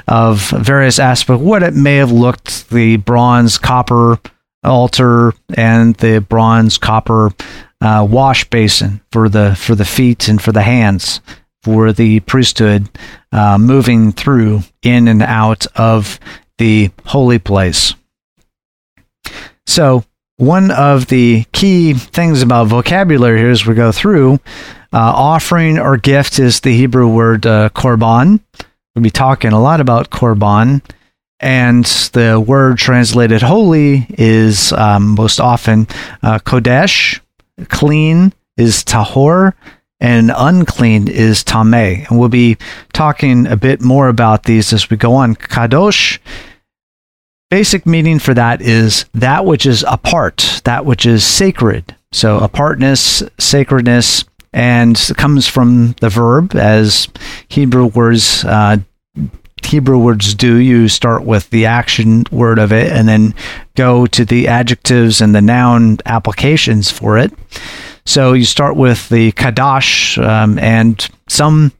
of 0.09 0.50
various 0.50 1.00
aspects, 1.00 1.42
what 1.42 1.64
it 1.64 1.75
may 1.75 1.97
have 1.97 2.12
looked 2.12 2.71
the 2.71 2.97
bronze 2.97 3.59
copper 3.59 4.21
altar 4.62 5.33
and 5.56 5.97
the 5.97 6.21
bronze 6.21 6.78
copper 6.78 7.30
uh, 7.80 8.06
wash 8.09 8.49
basin 8.50 9.00
for 9.11 9.28
the 9.28 9.54
for 9.56 9.75
the 9.75 9.85
feet 9.85 10.28
and 10.28 10.40
for 10.40 10.52
the 10.52 10.62
hands 10.62 11.21
for 11.66 11.92
the 11.92 12.21
priesthood 12.21 12.88
uh, 13.33 13.59
moving 13.59 14.12
through 14.12 14.61
in 14.83 15.09
and 15.09 15.21
out 15.21 15.66
of 15.75 16.21
the 16.59 16.90
holy 17.06 17.40
place. 17.40 17.92
So 19.66 20.04
one 20.37 20.71
of 20.71 21.07
the 21.07 21.45
key 21.52 21.95
things 21.95 22.43
about 22.43 22.66
vocabulary 22.66 23.38
here 23.38 23.50
as 23.50 23.66
we 23.66 23.75
go 23.75 23.93
through 23.93 24.35
uh, 24.93 25.12
offering 25.14 25.78
or 25.78 25.97
gift 25.97 26.38
is 26.38 26.61
the 26.61 26.76
Hebrew 26.76 27.09
word 27.09 27.47
uh, 27.47 27.71
korban. 27.71 28.40
We'll 28.95 29.02
be 29.02 29.11
talking 29.11 29.52
a 29.52 29.61
lot 29.61 29.81
about 29.81 30.11
korban. 30.11 30.83
And 31.38 31.85
the 31.85 32.40
word 32.40 32.78
translated 32.78 33.43
holy 33.43 34.07
is 34.11 34.73
um, 34.73 35.14
most 35.16 35.38
often 35.38 35.87
uh, 36.23 36.38
kodesh, 36.38 37.21
clean 37.69 38.33
is 38.57 38.83
tahor, 38.83 39.52
and 40.00 40.33
unclean 40.35 41.09
is 41.09 41.45
tameh. 41.45 42.09
And 42.09 42.19
we'll 42.19 42.31
be 42.31 42.57
talking 42.95 43.47
a 43.47 43.57
bit 43.57 43.83
more 43.83 44.09
about 44.09 44.45
these 44.45 44.73
as 44.73 44.88
we 44.88 44.97
go 44.97 45.12
on. 45.14 45.35
Kadosh, 45.35 46.19
basic 47.50 47.87
meaning 47.87 48.19
for 48.19 48.35
that 48.35 48.61
is 48.61 49.05
that 49.15 49.45
which 49.45 49.67
is 49.67 49.85
apart, 49.88 50.61
that 50.65 50.85
which 50.85 51.07
is 51.07 51.25
sacred. 51.25 51.95
So 52.12 52.38
apartness, 52.38 53.23
sacredness, 53.38 54.25
and 54.53 54.97
comes 55.17 55.47
from 55.47 55.93
the 56.00 56.09
verb 56.09 56.55
as 56.55 57.09
Hebrew 57.49 57.87
words 57.87 58.45
uh, 58.45 58.79
Hebrew 59.65 59.99
words 59.99 60.35
do. 60.35 60.57
You 60.57 60.88
start 60.88 61.25
with 61.25 61.50
the 61.50 61.67
action 61.67 62.25
word 62.31 62.59
of 62.59 62.73
it 62.73 62.93
and 62.93 63.09
then 63.09 63.35
go 63.75 64.07
to 64.07 64.25
the 64.25 64.49
adjectives 64.49 65.21
and 65.21 65.35
the 65.35 65.41
noun 65.43 65.99
applications 66.07 66.91
for 66.91 67.19
it. 67.19 67.33
So 68.05 68.33
you 68.33 68.45
start 68.45 68.76
with 68.76 69.09
the 69.09 69.33
Kadash, 69.33 70.23
um, 70.25 70.59
and 70.61 71.07
some 71.29 71.73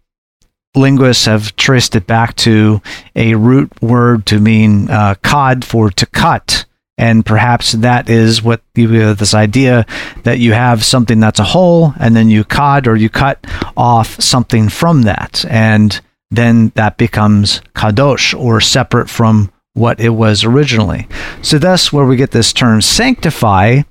linguists 0.77 1.25
have 1.25 1.57
traced 1.57 1.97
it 1.97 2.07
back 2.07 2.37
to 2.37 2.81
a 3.15 3.35
root 3.35 3.71
word 3.83 4.27
to 4.27 4.39
mean 4.39 4.91
uh, 4.91 5.15
cod 5.23 5.65
for 5.65 5.91
to 5.91 6.07
cut. 6.07 6.65
And 6.99 7.27
perhaps 7.27 7.73
that 7.73 8.09
is 8.09 8.43
what 8.43 8.63
you, 8.75 8.89
uh, 9.03 9.15
this 9.15 9.35
idea 9.35 9.85
that 10.23 10.39
you 10.39 10.53
have 10.53 10.83
something 10.83 11.21
that's 11.21 11.41
a 11.41 11.45
whole, 11.45 11.93
and 11.99 12.17
then 12.17 12.31
you 12.31 12.43
cod 12.43 12.87
or 12.87 12.97
you 12.97 13.11
cut 13.11 13.45
off 13.77 14.21
something 14.21 14.71
from 14.71 15.03
that, 15.03 15.45
and 15.51 16.01
then 16.31 16.73
that 16.75 16.97
becomes 16.97 17.61
kadosh 17.75 18.39
or 18.39 18.61
separate 18.63 19.11
from 19.11 19.53
what 19.75 20.01
it 20.01 20.09
was 20.11 20.43
originally. 20.43 21.07
So 21.43 21.59
thus, 21.59 21.93
where 21.93 22.07
we 22.07 22.17
get 22.17 22.31
this 22.31 22.55
term 22.55 22.81
sanctify 22.81 23.83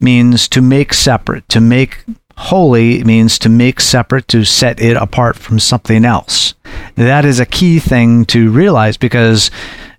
means 0.00 0.46
to 0.48 0.62
make 0.62 0.94
separate, 0.94 1.48
to 1.48 1.60
make 1.60 2.04
holy 2.36 3.02
means 3.04 3.38
to 3.40 3.48
make 3.48 3.80
separate, 3.80 4.28
to 4.28 4.44
set 4.44 4.80
it 4.80 4.96
apart 4.96 5.36
from 5.36 5.58
something 5.58 6.04
else. 6.04 6.54
That 6.96 7.24
is 7.24 7.40
a 7.40 7.46
key 7.46 7.78
thing 7.78 8.24
to 8.26 8.50
realize 8.50 8.96
because 8.96 9.50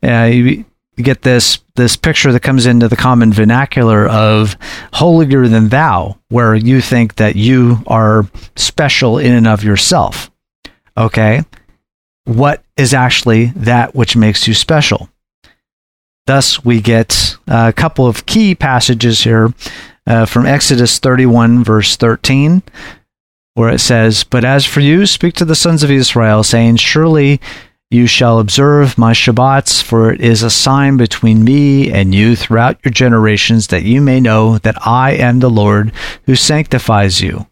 uh, 0.03 0.29
you, 0.31 0.65
get 0.97 1.21
this 1.21 1.59
this 1.75 1.95
picture 1.95 2.31
that 2.31 2.41
comes 2.41 2.65
into 2.65 2.87
the 2.87 2.95
common 2.95 3.31
vernacular 3.31 4.07
of 4.07 4.57
holier 4.93 5.47
than 5.47 5.69
thou, 5.69 6.17
where 6.29 6.55
you 6.55 6.81
think 6.81 7.15
that 7.15 7.35
you 7.35 7.83
are 7.85 8.27
special 8.55 9.19
in 9.19 9.33
and 9.33 9.47
of 9.47 9.63
yourself. 9.63 10.31
Okay, 10.97 11.43
what 12.25 12.63
is 12.75 12.93
actually 12.93 13.47
that 13.55 13.93
which 13.93 14.15
makes 14.15 14.47
you 14.47 14.53
special? 14.53 15.09
Thus, 16.25 16.65
we 16.65 16.81
get 16.81 17.37
a 17.47 17.71
couple 17.71 18.05
of 18.07 18.25
key 18.25 18.53
passages 18.53 19.23
here 19.23 19.53
uh, 20.07 20.25
from 20.25 20.45
Exodus 20.45 20.97
31, 20.97 21.63
verse 21.63 21.97
13, 21.97 22.63
where 23.53 23.69
it 23.69 23.79
says, 23.79 24.23
But 24.23 24.45
as 24.45 24.65
for 24.65 24.79
you, 24.79 25.05
speak 25.05 25.35
to 25.35 25.45
the 25.45 25.55
sons 25.55 25.83
of 25.83 25.91
Israel, 25.91 26.43
saying, 26.43 26.77
Surely 26.77 27.41
you 27.91 28.07
shall 28.07 28.39
observe 28.39 28.97
my 28.97 29.11
Shabbats, 29.11 29.83
for 29.83 30.11
it 30.11 30.21
is 30.21 30.43
a 30.43 30.49
sign 30.49 30.97
between 30.97 31.43
me 31.43 31.91
and 31.91 32.15
you 32.15 32.35
throughout 32.35 32.79
your 32.83 32.91
generations, 32.91 33.67
that 33.67 33.83
you 33.83 34.01
may 34.01 34.19
know 34.19 34.57
that 34.59 34.87
I 34.87 35.11
am 35.11 35.39
the 35.39 35.49
Lord 35.49 35.91
who 36.25 36.35
sanctifies 36.35 37.21
you. 37.21 37.47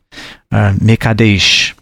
Uh, 0.51 0.73
Mikadesh. 0.73 1.77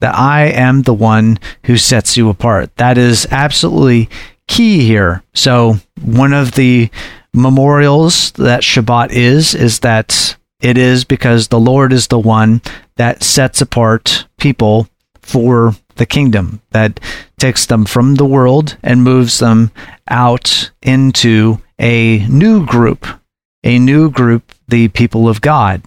That 0.00 0.14
I 0.14 0.46
am 0.46 0.82
the 0.82 0.94
one 0.94 1.38
who 1.64 1.76
sets 1.76 2.16
you 2.16 2.28
apart. 2.28 2.74
That 2.76 2.98
is 2.98 3.26
absolutely 3.30 4.10
key 4.48 4.84
here. 4.84 5.22
So, 5.32 5.76
one 6.02 6.32
of 6.32 6.52
the 6.52 6.90
memorials 7.34 8.32
that 8.32 8.62
Shabbat 8.62 9.10
is, 9.10 9.54
is 9.54 9.80
that 9.80 10.36
it 10.60 10.78
is 10.78 11.04
because 11.04 11.48
the 11.48 11.60
Lord 11.60 11.92
is 11.92 12.06
the 12.06 12.18
one 12.18 12.62
that 12.96 13.22
sets 13.22 13.60
apart 13.60 14.26
people 14.38 14.88
for 15.20 15.74
the 15.96 16.06
kingdom, 16.06 16.60
that 16.70 17.00
takes 17.38 17.66
them 17.66 17.84
from 17.84 18.14
the 18.14 18.24
world 18.24 18.76
and 18.82 19.02
moves 19.02 19.38
them 19.38 19.70
out 20.08 20.70
into 20.82 21.60
a 21.78 22.26
new 22.28 22.64
group, 22.64 23.06
a 23.64 23.78
new 23.78 24.10
group, 24.10 24.52
the 24.68 24.88
people 24.88 25.28
of 25.28 25.40
God. 25.40 25.82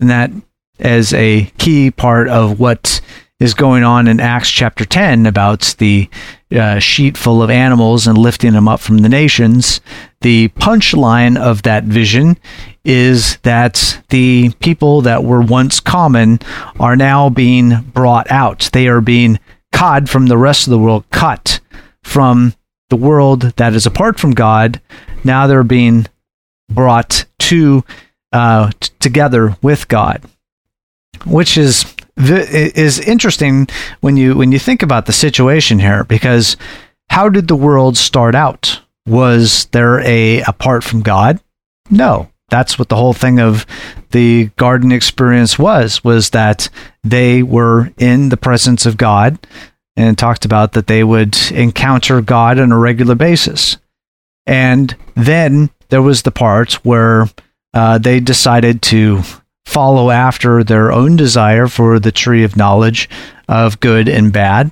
And 0.00 0.10
that 0.10 0.30
as 0.78 1.14
a 1.14 1.46
key 1.58 1.90
part 1.90 2.28
of 2.28 2.58
what 2.58 3.00
is 3.40 3.54
going 3.54 3.82
on 3.82 4.06
in 4.06 4.20
Acts 4.20 4.50
chapter 4.50 4.84
10 4.84 5.26
about 5.26 5.74
the 5.78 6.08
uh, 6.52 6.78
sheet 6.78 7.16
full 7.16 7.42
of 7.42 7.50
animals 7.50 8.06
and 8.06 8.16
lifting 8.16 8.52
them 8.52 8.68
up 8.68 8.80
from 8.80 8.98
the 8.98 9.08
nations. 9.08 9.80
The 10.20 10.48
punchline 10.50 11.36
of 11.36 11.62
that 11.62 11.84
vision 11.84 12.38
is 12.84 13.36
that 13.38 14.00
the 14.10 14.50
people 14.60 15.00
that 15.02 15.24
were 15.24 15.40
once 15.40 15.80
common 15.80 16.38
are 16.78 16.96
now 16.96 17.28
being 17.28 17.80
brought 17.92 18.30
out. 18.30 18.70
They 18.72 18.86
are 18.86 19.00
being 19.00 19.40
cut 19.72 20.08
from 20.08 20.26
the 20.26 20.38
rest 20.38 20.66
of 20.66 20.70
the 20.70 20.78
world, 20.78 21.04
cut 21.10 21.60
from 22.02 22.54
the 22.90 22.96
world 22.96 23.42
that 23.56 23.74
is 23.74 23.86
apart 23.86 24.20
from 24.20 24.32
God. 24.32 24.80
Now 25.24 25.46
they're 25.46 25.64
being 25.64 26.06
brought 26.70 27.24
to 27.40 27.84
uh, 28.32 28.70
t- 28.78 28.90
together 29.00 29.56
with 29.62 29.88
God, 29.88 30.22
which 31.26 31.58
is 31.58 31.93
is 32.16 33.00
interesting 33.00 33.68
when 34.00 34.16
you 34.16 34.36
when 34.36 34.52
you 34.52 34.58
think 34.58 34.82
about 34.82 35.06
the 35.06 35.12
situation 35.12 35.78
here 35.78 36.04
because 36.04 36.56
how 37.10 37.28
did 37.28 37.48
the 37.48 37.56
world 37.56 37.96
start 37.96 38.34
out? 38.34 38.80
Was 39.06 39.66
there 39.66 40.00
a 40.00 40.40
apart 40.42 40.84
from 40.84 41.02
God? 41.02 41.40
No. 41.90 42.30
That's 42.50 42.78
what 42.78 42.88
the 42.88 42.96
whole 42.96 43.14
thing 43.14 43.40
of 43.40 43.66
the 44.10 44.50
garden 44.56 44.92
experience 44.92 45.58
was 45.58 46.04
was 46.04 46.30
that 46.30 46.68
they 47.02 47.42
were 47.42 47.90
in 47.98 48.28
the 48.28 48.36
presence 48.36 48.86
of 48.86 48.96
God 48.96 49.38
and 49.96 50.16
talked 50.16 50.44
about 50.44 50.72
that 50.72 50.86
they 50.86 51.02
would 51.02 51.36
encounter 51.50 52.20
God 52.20 52.58
on 52.58 52.70
a 52.70 52.78
regular 52.78 53.14
basis. 53.14 53.78
And 54.46 54.94
then 55.14 55.70
there 55.88 56.02
was 56.02 56.22
the 56.22 56.30
part 56.30 56.74
where 56.84 57.28
uh, 57.72 57.98
they 57.98 58.20
decided 58.20 58.82
to 58.82 59.22
follow 59.66 60.10
after 60.10 60.62
their 60.62 60.92
own 60.92 61.16
desire 61.16 61.66
for 61.66 61.98
the 61.98 62.12
tree 62.12 62.44
of 62.44 62.56
knowledge 62.56 63.08
of 63.48 63.80
good 63.80 64.08
and 64.08 64.32
bad. 64.32 64.70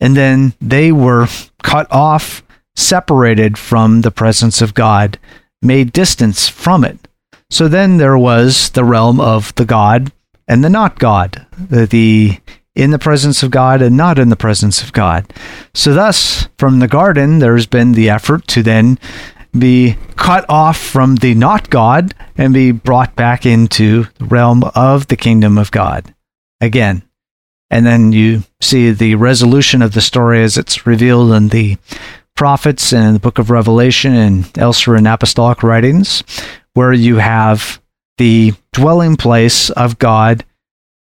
And 0.00 0.16
then 0.16 0.54
they 0.60 0.92
were 0.92 1.28
cut 1.62 1.86
off, 1.90 2.42
separated 2.74 3.56
from 3.56 4.00
the 4.00 4.10
presence 4.10 4.60
of 4.60 4.74
God, 4.74 5.18
made 5.60 5.92
distance 5.92 6.48
from 6.48 6.84
it. 6.84 6.98
So 7.50 7.68
then 7.68 7.98
there 7.98 8.18
was 8.18 8.70
the 8.70 8.84
realm 8.84 9.20
of 9.20 9.54
the 9.54 9.64
God 9.64 10.10
and 10.48 10.64
the 10.64 10.70
not 10.70 10.98
God, 10.98 11.46
the 11.58 12.38
in 12.74 12.90
the 12.90 12.98
presence 12.98 13.42
of 13.42 13.50
God 13.50 13.82
and 13.82 13.96
not 13.96 14.18
in 14.18 14.30
the 14.30 14.36
presence 14.36 14.82
of 14.82 14.92
God. 14.92 15.30
So 15.74 15.92
thus, 15.92 16.48
from 16.58 16.78
the 16.78 16.88
garden, 16.88 17.38
there's 17.38 17.66
been 17.66 17.92
the 17.92 18.08
effort 18.08 18.46
to 18.48 18.62
then 18.62 18.98
be 19.56 19.96
cut 20.16 20.44
off 20.48 20.78
from 20.78 21.16
the 21.16 21.34
not 21.34 21.70
God 21.70 22.14
and 22.36 22.54
be 22.54 22.72
brought 22.72 23.14
back 23.14 23.44
into 23.44 24.04
the 24.18 24.24
realm 24.24 24.62
of 24.74 25.08
the 25.08 25.16
kingdom 25.16 25.58
of 25.58 25.70
God 25.70 26.14
again. 26.60 27.02
And 27.70 27.86
then 27.86 28.12
you 28.12 28.44
see 28.60 28.90
the 28.90 29.14
resolution 29.14 29.82
of 29.82 29.92
the 29.92 30.00
story 30.00 30.42
as 30.42 30.58
it's 30.58 30.86
revealed 30.86 31.32
in 31.32 31.48
the 31.48 31.78
prophets 32.34 32.92
and 32.92 33.06
in 33.06 33.12
the 33.14 33.20
book 33.20 33.38
of 33.38 33.50
Revelation 33.50 34.14
and 34.14 34.58
elsewhere 34.58 34.96
in 34.96 35.06
apostolic 35.06 35.62
writings, 35.62 36.22
where 36.74 36.92
you 36.92 37.16
have 37.16 37.80
the 38.18 38.52
dwelling 38.72 39.16
place 39.16 39.70
of 39.70 39.98
God 39.98 40.44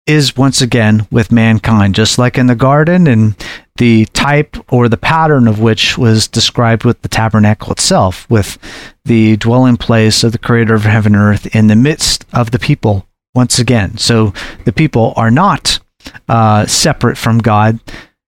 is 0.06 0.36
once 0.36 0.60
again 0.60 1.06
with 1.10 1.32
mankind, 1.32 1.94
just 1.94 2.18
like 2.18 2.36
in 2.36 2.46
the 2.46 2.54
garden, 2.54 3.06
and 3.06 3.34
the 3.76 4.04
type 4.06 4.56
or 4.72 4.88
the 4.88 4.96
pattern 4.96 5.48
of 5.48 5.60
which 5.60 5.98
was 5.98 6.28
described 6.28 6.84
with 6.84 7.02
the 7.02 7.08
tabernacle 7.08 7.72
itself, 7.72 8.28
with 8.30 8.58
the 9.04 9.36
dwelling 9.36 9.76
place 9.76 10.22
of 10.22 10.32
the 10.32 10.38
creator 10.38 10.74
of 10.74 10.82
heaven 10.82 11.14
and 11.14 11.22
earth 11.22 11.54
in 11.54 11.66
the 11.66 11.76
midst 11.76 12.24
of 12.32 12.52
the 12.52 12.58
people 12.58 13.06
once 13.34 13.58
again. 13.58 13.96
So 13.98 14.32
the 14.64 14.72
people 14.72 15.12
are 15.16 15.30
not 15.30 15.80
uh, 16.28 16.66
separate 16.66 17.18
from 17.18 17.38
God, 17.38 17.80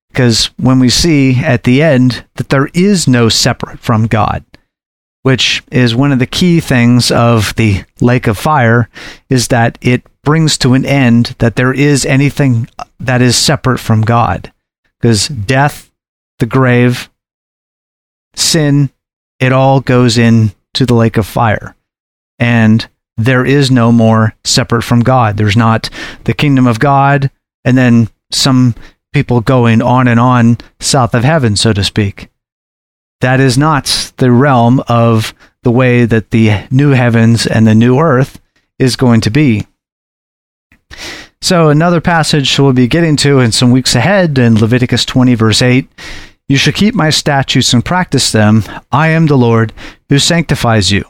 because 0.09 0.47
when 0.57 0.81
we 0.81 0.89
see 0.89 1.37
at 1.37 1.63
the 1.63 1.83
end 1.83 2.25
that 2.37 2.49
there 2.49 2.69
is 2.75 3.07
no 3.07 3.29
separate 3.29 3.79
from 3.79 4.07
God, 4.07 4.45
which 5.23 5.63
is 5.71 5.95
one 5.95 6.11
of 6.11 6.19
the 6.19 6.27
key 6.27 6.59
things 6.59 7.11
of 7.11 7.55
the 7.57 7.85
lake 8.01 8.27
of 8.27 8.39
fire, 8.39 8.89
is 9.29 9.49
that 9.49 9.79
it 9.81 10.03
brings 10.23 10.59
to 10.59 10.75
an 10.75 10.85
end 10.85 11.37
that 11.39 11.55
there 11.57 11.73
is 11.73 12.05
anything 12.05 12.69
that 12.99 13.23
is 13.23 13.37
separate 13.37 13.79
from 13.79 14.03
God. 14.03 14.53
Because 15.07 15.29
death, 15.29 15.93
the 16.41 16.47
grave, 16.47 17.09
sin, 18.35 18.91
it 19.39 19.53
all 19.53 19.81
goes 19.81 20.19
into 20.19 20.85
the 20.85 20.97
lake 20.97 21.17
of 21.17 21.25
fire. 21.25 21.77
And 22.41 22.85
there 23.17 23.47
is 23.47 23.71
no 23.71 23.93
more 23.93 24.35
separate 24.43 24.83
from 24.83 25.05
God. 25.05 25.37
There's 25.37 25.57
not 25.57 25.91
the 26.25 26.35
kingdom 26.35 26.67
of 26.67 26.81
God 26.81 27.31
and 27.65 27.79
then 27.79 28.09
some 28.33 28.75
people 29.13 29.41
going 29.41 29.81
on 29.81 30.09
and 30.09 30.19
on 30.19 30.59
south 30.81 31.15
of 31.15 31.23
heaven, 31.23 31.55
so 31.55 31.73
to 31.73 31.85
speak 31.85 32.29
that 33.21 33.39
is 33.39 33.57
not 33.57 34.13
the 34.17 34.33
realm 34.33 34.83
of 34.89 35.33
the 35.63 35.71
way 35.71 36.05
that 36.05 36.33
the 36.33 36.67
new 36.73 36.91
heavens 36.91 37.47
and 37.47 37.65
the 37.65 37.77
new 37.77 38.01
earth 38.01 38.41
is 38.81 38.97
going 38.97 39.21
to 39.21 39.31
be. 39.31 39.69
So, 41.47 41.69
another 41.69 42.01
passage 42.01 42.59
we'll 42.59 42.73
be 42.73 42.89
getting 42.89 43.15
to 43.19 43.39
in 43.39 43.53
some 43.53 43.71
weeks 43.71 43.95
ahead 43.95 44.37
in 44.37 44.59
Leviticus 44.59 45.05
20, 45.05 45.37
verse 45.37 45.63
8 45.63 45.89
You 46.49 46.57
shall 46.57 46.73
keep 46.73 46.93
my 46.93 47.11
statutes 47.11 47.73
and 47.73 47.85
practice 47.85 48.33
them. 48.33 48.65
I 48.91 49.11
am 49.11 49.27
the 49.27 49.39
Lord 49.39 49.73
who 50.09 50.19
sanctifies 50.19 50.91
you. 50.91 51.05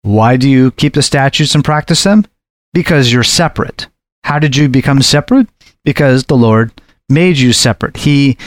Why 0.00 0.38
do 0.38 0.48
you 0.48 0.70
keep 0.70 0.94
the 0.94 1.02
statutes 1.02 1.54
and 1.54 1.62
practice 1.62 2.04
them? 2.04 2.24
Because 2.72 3.12
you're 3.12 3.22
separate. 3.22 3.88
How 4.24 4.38
did 4.38 4.56
you 4.56 4.70
become 4.70 5.02
separate? 5.02 5.46
Because 5.84 6.24
the 6.24 6.38
Lord 6.38 6.72
made 7.10 7.36
you 7.36 7.52
separate. 7.52 7.98
He 7.98 8.38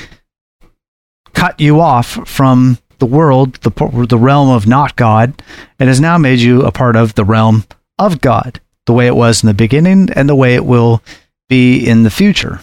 cut 1.34 1.60
you 1.60 1.80
off 1.80 2.28
from 2.28 2.80
the 2.98 3.06
world, 3.06 3.54
the, 3.58 4.06
the 4.10 4.18
realm 4.18 4.50
of 4.50 4.66
not 4.66 4.96
God, 4.96 5.44
and 5.78 5.90
has 5.90 6.02
now 6.02 6.18
made 6.18 6.40
you 6.40 6.64
a 6.64 6.72
part 6.72 6.96
of 6.96 7.14
the 7.14 7.24
realm 7.24 7.66
of 8.00 8.20
God, 8.20 8.60
the 8.90 8.94
way 8.94 9.06
it 9.06 9.16
was 9.16 9.44
in 9.44 9.48
the 9.48 9.54
beginning 9.54 10.10
and 10.16 10.28
the 10.28 10.36
way 10.36 10.56
it 10.56 10.66
will 10.66 11.04
be 11.48 11.88
in 11.88 12.02
the 12.02 12.10
future. 12.10 12.60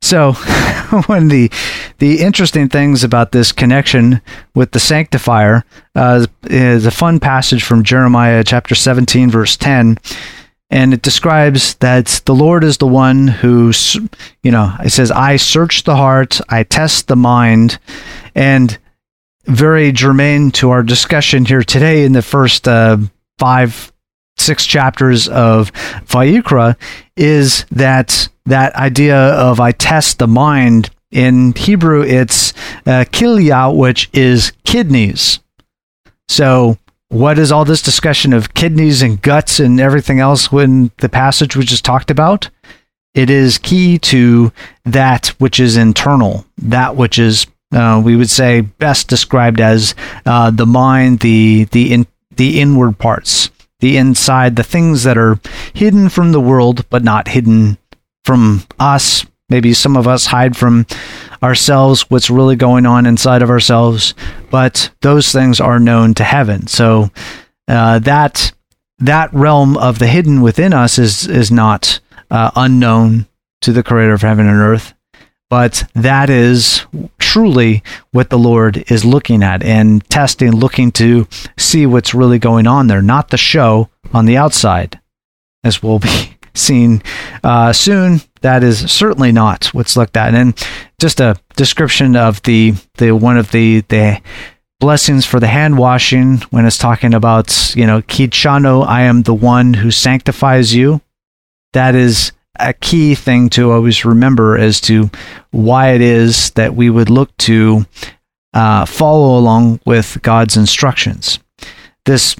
So, 0.00 0.32
one 1.04 1.24
of 1.24 1.28
the 1.28 1.50
the 1.98 2.20
interesting 2.20 2.70
things 2.70 3.04
about 3.04 3.32
this 3.32 3.52
connection 3.52 4.22
with 4.54 4.70
the 4.70 4.80
sanctifier 4.80 5.66
uh, 5.94 6.26
is 6.44 6.86
a 6.86 6.90
fun 6.90 7.20
passage 7.20 7.62
from 7.62 7.84
Jeremiah 7.84 8.42
chapter 8.42 8.74
17, 8.74 9.28
verse 9.28 9.58
10. 9.58 9.98
And 10.70 10.94
it 10.94 11.02
describes 11.02 11.74
that 11.74 12.22
the 12.24 12.34
Lord 12.34 12.64
is 12.64 12.78
the 12.78 12.86
one 12.86 13.28
who, 13.28 13.70
you 14.42 14.50
know, 14.50 14.74
it 14.82 14.90
says, 14.90 15.10
I 15.10 15.36
search 15.36 15.82
the 15.82 15.96
heart, 15.96 16.40
I 16.48 16.62
test 16.62 17.08
the 17.08 17.16
mind. 17.16 17.78
And 18.34 18.78
very 19.44 19.92
germane 19.92 20.52
to 20.52 20.70
our 20.70 20.82
discussion 20.82 21.44
here 21.44 21.62
today 21.62 22.04
in 22.04 22.12
the 22.12 22.22
first 22.22 22.66
uh, 22.66 22.96
five, 23.40 23.89
six 24.40 24.66
chapters 24.66 25.28
of 25.28 25.72
Vayikra 26.06 26.76
is 27.16 27.64
that 27.70 28.28
that 28.46 28.74
idea 28.74 29.16
of 29.16 29.60
I 29.60 29.72
test 29.72 30.18
the 30.18 30.26
mind. 30.26 30.90
In 31.10 31.52
Hebrew, 31.54 32.02
it's 32.02 32.52
uh, 32.86 33.04
kilia, 33.10 33.74
which 33.76 34.08
is 34.12 34.52
kidneys. 34.64 35.40
So, 36.28 36.78
what 37.08 37.36
is 37.38 37.50
all 37.50 37.64
this 37.64 37.82
discussion 37.82 38.32
of 38.32 38.54
kidneys 38.54 39.02
and 39.02 39.20
guts 39.20 39.58
and 39.58 39.80
everything 39.80 40.20
else 40.20 40.52
when 40.52 40.92
the 40.98 41.08
passage 41.08 41.56
we 41.56 41.64
just 41.64 41.84
talked 41.84 42.12
about? 42.12 42.48
It 43.12 43.28
is 43.28 43.58
key 43.58 43.98
to 43.98 44.52
that 44.84 45.28
which 45.38 45.58
is 45.58 45.76
internal, 45.76 46.46
that 46.58 46.94
which 46.94 47.18
is 47.18 47.48
uh, 47.72 48.00
we 48.04 48.14
would 48.16 48.30
say 48.30 48.60
best 48.60 49.08
described 49.08 49.60
as 49.60 49.94
uh, 50.26 50.50
the 50.50 50.66
mind, 50.66 51.20
the 51.20 51.64
the 51.72 51.92
in, 51.92 52.06
the 52.36 52.60
inward 52.60 52.98
parts, 52.98 53.50
the 53.80 53.96
inside, 53.96 54.56
the 54.56 54.62
things 54.62 55.02
that 55.04 55.18
are 55.18 55.40
hidden 55.74 56.08
from 56.08 56.32
the 56.32 56.40
world 56.40 56.88
but 56.90 57.04
not 57.04 57.28
hidden 57.28 57.78
from 58.24 58.64
us. 58.78 59.26
Maybe 59.48 59.74
some 59.74 59.96
of 59.96 60.06
us 60.06 60.26
hide 60.26 60.56
from 60.56 60.86
ourselves 61.42 62.08
what's 62.10 62.30
really 62.30 62.56
going 62.56 62.86
on 62.86 63.06
inside 63.06 63.42
of 63.42 63.50
ourselves, 63.50 64.14
but 64.50 64.90
those 65.00 65.32
things 65.32 65.60
are 65.60 65.80
known 65.80 66.14
to 66.14 66.24
heaven. 66.24 66.66
So 66.66 67.10
uh, 67.66 67.98
that 68.00 68.52
that 68.98 69.32
realm 69.32 69.76
of 69.76 69.98
the 69.98 70.06
hidden 70.06 70.40
within 70.40 70.72
us 70.72 70.98
is 70.98 71.26
is 71.26 71.50
not 71.50 72.00
uh, 72.30 72.50
unknown 72.54 73.26
to 73.62 73.72
the 73.72 73.82
Creator 73.82 74.12
of 74.12 74.22
heaven 74.22 74.46
and 74.46 74.60
earth 74.60 74.94
but 75.50 75.82
that 75.94 76.30
is 76.30 76.86
truly 77.30 77.80
what 78.10 78.28
the 78.28 78.38
Lord 78.38 78.90
is 78.90 79.04
looking 79.04 79.44
at 79.44 79.62
and 79.62 80.04
testing, 80.10 80.50
looking 80.50 80.90
to 80.92 81.28
see 81.56 81.86
what's 81.86 82.12
really 82.12 82.40
going 82.40 82.66
on 82.66 82.88
there, 82.88 83.02
not 83.02 83.30
the 83.30 83.36
show 83.36 83.88
on 84.12 84.26
the 84.26 84.36
outside, 84.36 84.98
as 85.62 85.80
we'll 85.80 86.00
be 86.00 86.36
seeing 86.54 87.00
uh, 87.44 87.72
soon. 87.72 88.20
That 88.40 88.64
is 88.64 88.90
certainly 88.90 89.30
not 89.30 89.66
what's 89.66 89.96
looked 89.96 90.16
at. 90.16 90.34
And 90.34 90.58
just 90.98 91.20
a 91.20 91.36
description 91.54 92.16
of 92.16 92.42
the 92.42 92.74
the 92.96 93.12
one 93.12 93.38
of 93.38 93.52
the 93.52 93.82
the 93.82 94.20
blessings 94.80 95.24
for 95.24 95.38
the 95.38 95.46
hand 95.46 95.78
washing 95.78 96.38
when 96.50 96.66
it's 96.66 96.78
talking 96.78 97.14
about 97.14 97.76
you 97.76 97.86
know 97.86 98.02
kichano, 98.02 98.84
I 98.84 99.02
am 99.02 99.22
the 99.22 99.34
one 99.34 99.74
who 99.74 99.92
sanctifies 99.92 100.74
you. 100.74 101.00
That 101.74 101.94
is 101.94 102.32
a 102.60 102.72
key 102.74 103.14
thing 103.14 103.48
to 103.50 103.72
always 103.72 104.04
remember 104.04 104.56
as 104.56 104.80
to 104.82 105.10
why 105.50 105.90
it 105.90 106.00
is 106.00 106.50
that 106.52 106.74
we 106.74 106.90
would 106.90 107.10
look 107.10 107.36
to 107.38 107.86
uh, 108.54 108.84
follow 108.84 109.38
along 109.38 109.80
with 109.84 110.18
God's 110.22 110.56
instructions. 110.56 111.38
This 112.04 112.36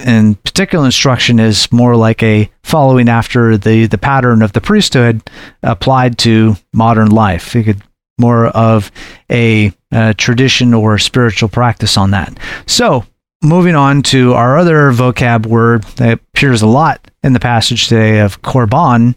in 0.00 0.34
particular 0.34 0.84
instruction 0.84 1.38
is 1.38 1.70
more 1.72 1.96
like 1.96 2.22
a 2.22 2.50
following 2.62 3.08
after 3.08 3.56
the, 3.56 3.86
the 3.86 3.98
pattern 3.98 4.42
of 4.42 4.52
the 4.52 4.60
priesthood 4.60 5.22
applied 5.62 6.18
to 6.18 6.56
modern 6.72 7.10
life. 7.10 7.54
You 7.54 7.64
could 7.64 7.82
more 8.18 8.46
of 8.48 8.92
a, 9.30 9.72
a 9.90 10.14
tradition 10.14 10.74
or 10.74 10.98
spiritual 10.98 11.48
practice 11.48 11.96
on 11.96 12.12
that. 12.12 12.38
So, 12.66 13.04
moving 13.44 13.74
on 13.74 14.02
to 14.02 14.32
our 14.32 14.58
other 14.58 14.90
vocab 14.90 15.46
word 15.46 15.82
that 15.96 16.14
appears 16.14 16.62
a 16.62 16.66
lot 16.66 17.10
in 17.22 17.34
the 17.34 17.40
passage 17.40 17.88
today 17.88 18.20
of 18.20 18.40
korban, 18.42 19.14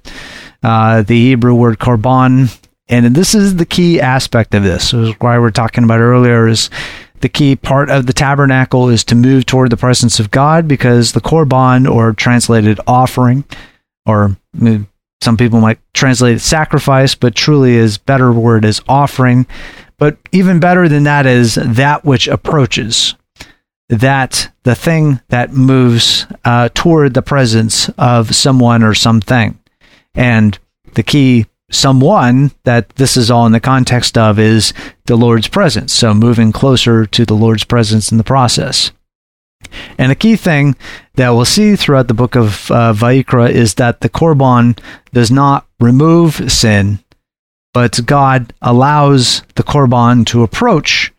uh, 0.64 1.02
the 1.02 1.20
Hebrew 1.20 1.56
word 1.56 1.80
korban. 1.80 2.56
And 2.90 3.16
this 3.16 3.34
is 3.34 3.56
the 3.56 3.66
key 3.66 4.00
aspect 4.00 4.54
of 4.54 4.64
this. 4.64 4.92
this 4.92 5.10
is 5.10 5.16
why 5.20 5.40
we're 5.40 5.52
talking 5.52 5.84
about 5.84 6.00
earlier 6.00 6.48
is 6.48 6.70
the 7.22 7.30
key 7.30 7.56
part 7.56 7.90
of 7.90 8.06
the 8.06 8.14
tabernacle 8.14 8.90
is 8.90 9.04
to 9.06 9.16
move 9.16 9.46
toward 9.46 9.72
the 9.72 9.78
presence 9.78 10.20
of 10.20 10.32
God 10.32 10.68
because 10.68 11.14
the 11.14 11.22
korban, 11.22 11.90
or 11.90 12.14
translated 12.14 12.80
offering, 12.86 13.44
or 14.06 14.38
some 15.22 15.38
people 15.38 15.60
might 15.60 15.80
translate 15.94 16.36
it 16.36 16.40
sacrifice, 16.40 17.16
but 17.16 17.36
truly 17.36 17.76
is 17.76 17.98
better 17.98 18.32
word 18.32 18.64
is 18.64 18.82
offering. 18.88 19.48
But 19.98 20.18
even 20.32 20.60
better 20.60 20.88
than 20.88 21.04
that 21.06 21.26
is 21.26 21.56
that 21.56 22.06
which 22.06 22.28
approaches 22.28 23.16
that 23.90 24.52
the 24.64 24.76
thing 24.76 25.22
that 25.30 25.54
moves 25.54 26.26
uh, 26.44 26.70
toward 26.74 27.14
the 27.14 27.22
presence 27.22 27.90
of 27.98 28.36
someone 28.36 28.84
or 28.84 28.94
something. 28.94 29.58
And 30.14 30.58
the 30.94 31.04
key 31.04 31.46
someone 31.70 32.52
that 32.64 32.90
this 32.92 33.18
is 33.18 33.30
all 33.30 33.46
in 33.46 33.52
the 33.52 33.60
context 33.60 34.18
of 34.18 34.40
is 34.40 34.74
the 35.06 35.16
Lord's 35.16 35.48
presence. 35.48 35.94
So 35.94 36.14
moving 36.14 36.52
closer 36.52 37.06
to 37.06 37.26
the 37.26 37.34
Lord's 37.34 37.64
presence 37.64 38.12
in 38.12 38.18
the 38.18 38.24
process. 38.24 38.92
And 39.98 40.12
a 40.12 40.16
key 40.16 40.36
thing 40.36 40.76
that 41.16 41.32
we'll 41.32 41.46
see 41.46 41.76
throughout 41.76 42.08
the 42.08 42.14
book 42.14 42.36
of 42.36 42.70
uh, 42.72 42.94
Vayikra 42.94 43.50
is 43.50 43.76
that 43.76 44.02
the 44.02 44.10
Korban 44.10 44.80
does 45.14 45.32
not 45.32 45.68
remove 45.80 46.52
sin, 46.52 47.00
but 47.74 48.06
God 48.06 48.54
allows 48.62 49.42
the 49.56 49.64
Korban 49.64 50.26
to 50.28 50.44
approach 50.44 51.12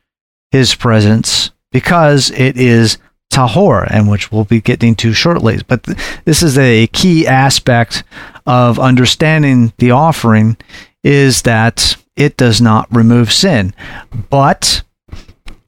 his 0.51 0.75
presence 0.75 1.51
because 1.73 2.31
it 2.31 2.57
is 2.57 2.99
tahor, 3.33 3.87
and 3.91 4.09
which 4.09 4.33
we'll 4.33 4.45
be 4.45 4.61
getting 4.61 4.95
to 4.97 5.13
shortly. 5.13 5.61
But 5.67 5.85
th- 5.85 5.99
this 6.25 6.43
is 6.43 6.57
a 6.59 6.87
key 6.89 7.27
aspect 7.27 8.05
of 8.47 8.79
understanding 8.79 9.73
the 9.79 9.91
offering 9.91 10.57
is 11.05 11.43
that 11.43 11.97
it 12.17 12.37
does 12.37 12.61
not 12.61 12.89
remove 12.95 13.33
sin, 13.33 13.75
but 14.31 14.83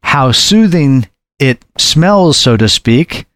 how 0.03 0.33
soothing 0.33 1.07
it 1.39 1.65
smells, 1.79 2.37
so 2.37 2.57
to 2.57 2.69
speak, 2.69 3.27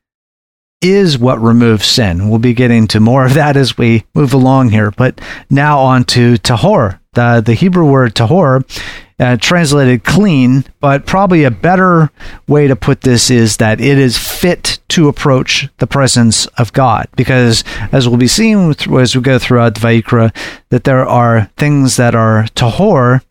is 0.81 1.17
what 1.17 1.41
removes 1.41 1.87
sin. 1.87 2.29
We'll 2.29 2.39
be 2.39 2.53
getting 2.53 2.87
to 2.89 3.01
more 3.01 3.25
of 3.25 3.35
that 3.35 3.57
as 3.57 3.79
we 3.79 4.05
move 4.15 4.35
along 4.35 4.71
here. 4.71 4.91
But 4.91 5.21
now 5.49 5.79
on 5.79 6.05
to 6.05 6.35
tahor. 6.35 7.01
The, 7.15 7.43
the 7.45 7.55
Hebrew 7.55 7.91
word 7.91 8.15
tahor 8.15 8.65
uh, 9.19 9.37
translated 9.37 10.05
clean, 10.05 10.65
but 10.81 11.07
probably 11.07 11.45
a 11.45 11.51
better 11.51 12.11
way 12.49 12.67
to 12.67 12.77
put 12.77 13.03
this 13.03 13.31
is 13.31 13.59
that 13.59 13.81
it 13.81 13.99
is 13.99 14.19
fit 14.19 14.81
to 14.89 15.09
approach 15.09 15.69
the 15.79 15.87
presence 15.87 16.47
of 16.59 16.73
God. 16.73 17.09
Because 17.17 17.65
as 17.93 18.09
we'll 18.09 18.17
be 18.17 18.27
seeing 18.27 18.75
as 18.99 19.15
we 19.15 19.23
go 19.23 19.39
throughout 19.39 19.75
Vayikra, 19.75 20.35
that 20.71 20.85
there 20.85 21.07
are 21.07 21.51
things 21.57 21.97
that 21.97 22.15
are 22.15 22.45
tahor, 22.55 23.23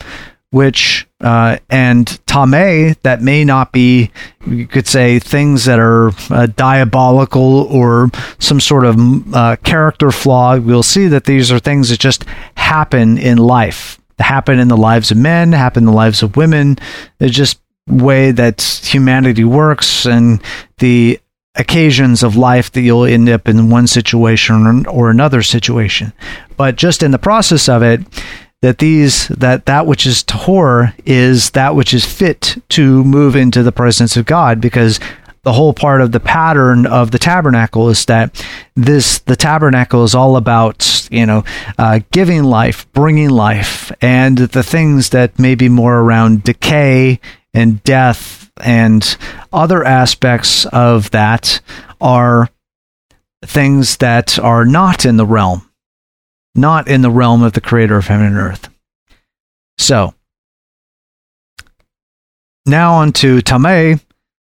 which 0.51 1.07
uh, 1.19 1.57
and 1.69 2.19
tame 2.27 2.95
that 3.01 3.21
may 3.21 3.43
not 3.43 3.71
be, 3.71 4.11
you 4.45 4.67
could 4.67 4.87
say, 4.87 5.17
things 5.17 5.65
that 5.65 5.79
are 5.79 6.11
uh, 6.29 6.45
diabolical 6.45 7.63
or 7.63 8.11
some 8.39 8.59
sort 8.59 8.85
of 8.85 9.35
uh, 9.35 9.55
character 9.63 10.11
flaw. 10.11 10.57
We'll 10.59 10.83
see 10.83 11.07
that 11.07 11.23
these 11.23 11.51
are 11.51 11.59
things 11.59 11.89
that 11.89 11.99
just 11.99 12.25
happen 12.55 13.17
in 13.17 13.37
life 13.37 13.99
happen 14.19 14.59
in 14.59 14.67
the 14.67 14.77
lives 14.77 15.11
of 15.11 15.17
men, 15.17 15.51
happen 15.51 15.83
in 15.83 15.87
the 15.87 15.91
lives 15.91 16.23
of 16.23 16.37
women. 16.37 16.77
It's 17.19 17.35
just 17.35 17.59
way 17.87 18.31
that 18.31 18.61
humanity 18.83 19.43
works 19.43 20.05
and 20.05 20.41
the 20.77 21.19
occasions 21.55 22.23
of 22.23 22.35
life 22.35 22.71
that 22.71 22.81
you'll 22.81 23.05
end 23.05 23.29
up 23.29 23.47
in 23.47 23.69
one 23.69 23.87
situation 23.87 24.85
or 24.87 25.09
another 25.09 25.43
situation. 25.43 26.13
But 26.57 26.75
just 26.75 27.03
in 27.03 27.11
the 27.11 27.19
process 27.19 27.69
of 27.69 27.83
it, 27.83 28.01
that 28.61 28.77
these 28.77 29.27
that 29.27 29.65
that 29.65 29.85
which 29.85 30.05
is 30.05 30.23
tahor 30.23 30.93
is 31.05 31.51
that 31.51 31.75
which 31.75 31.93
is 31.93 32.05
fit 32.05 32.57
to 32.69 33.03
move 33.03 33.35
into 33.35 33.61
the 33.61 33.73
presence 33.73 34.15
of 34.15 34.25
God 34.25 34.61
because 34.61 35.01
the 35.43 35.53
whole 35.53 35.73
part 35.73 36.01
of 36.01 36.11
the 36.11 36.19
pattern 36.19 36.85
of 36.85 37.11
the 37.11 37.19
tabernacle 37.19 37.89
is 37.89 38.05
that 38.05 38.43
this 38.75 39.19
the 39.19 39.35
tabernacle 39.35 40.03
is 40.03 40.15
all 40.15 40.37
about 40.37 41.07
you 41.11 41.25
know 41.25 41.43
uh, 41.77 41.99
giving 42.11 42.43
life 42.43 42.91
bringing 42.93 43.29
life 43.29 43.91
and 44.01 44.37
the 44.37 44.63
things 44.63 45.09
that 45.09 45.37
may 45.37 45.55
be 45.55 45.69
more 45.69 45.99
around 45.99 46.43
decay 46.43 47.19
and 47.53 47.83
death 47.83 48.51
and 48.61 49.17
other 49.51 49.83
aspects 49.83 50.65
of 50.67 51.11
that 51.11 51.59
are 51.99 52.49
things 53.43 53.97
that 53.97 54.39
are 54.39 54.65
not 54.65 55.05
in 55.05 55.17
the 55.17 55.25
realm 55.25 55.69
not 56.55 56.87
in 56.87 57.01
the 57.01 57.11
realm 57.11 57.41
of 57.41 57.53
the 57.53 57.61
creator 57.61 57.97
of 57.97 58.07
heaven 58.07 58.27
and 58.27 58.37
earth. 58.37 58.69
So 59.77 60.13
now 62.65 62.93
on 62.93 63.11
to 63.13 63.39
tameh 63.39 63.99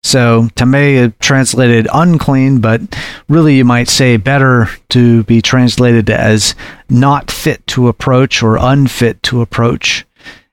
So 0.06 0.48
tamei 0.54 1.12
translated 1.18 1.88
unclean, 1.92 2.60
but 2.60 2.80
really 3.28 3.56
you 3.56 3.64
might 3.64 3.88
say 3.88 4.16
better 4.16 4.70
to 4.90 5.24
be 5.24 5.42
translated 5.42 6.10
as 6.10 6.54
not 6.88 7.28
fit 7.28 7.66
to 7.66 7.88
approach 7.88 8.40
or 8.40 8.56
unfit 8.56 9.20
to 9.24 9.42
approach. 9.42 10.06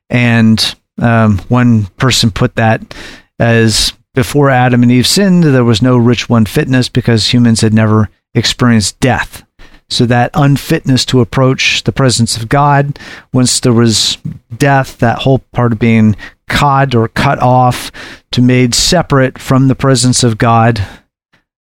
And 0.09 0.75
um, 0.99 1.37
one 1.49 1.85
person 1.97 2.31
put 2.31 2.55
that 2.55 2.95
as 3.37 3.93
before 4.15 4.49
Adam 4.49 4.81
and 4.81 4.91
Eve 4.91 5.05
sinned, 5.05 5.43
there 5.43 5.63
was 5.63 5.83
no 5.83 5.97
ritual 5.97 6.35
unfitness 6.35 6.89
because 6.89 7.31
humans 7.31 7.61
had 7.61 7.75
never 7.75 8.09
experienced 8.33 8.99
death. 8.99 9.43
So 9.89 10.05
that 10.05 10.31
unfitness 10.33 11.05
to 11.05 11.21
approach 11.21 11.83
the 11.83 11.91
presence 11.91 12.37
of 12.37 12.49
God, 12.49 12.97
once 13.31 13.59
there 13.59 13.73
was 13.73 14.17
death, 14.57 14.97
that 14.99 15.19
whole 15.19 15.39
part 15.51 15.73
of 15.73 15.79
being 15.79 16.15
cut 16.47 16.95
or 16.95 17.07
cut 17.07 17.39
off 17.39 17.91
to 18.31 18.41
made 18.41 18.75
separate 18.75 19.39
from 19.39 19.67
the 19.67 19.75
presence 19.75 20.23
of 20.23 20.37
God. 20.37 20.85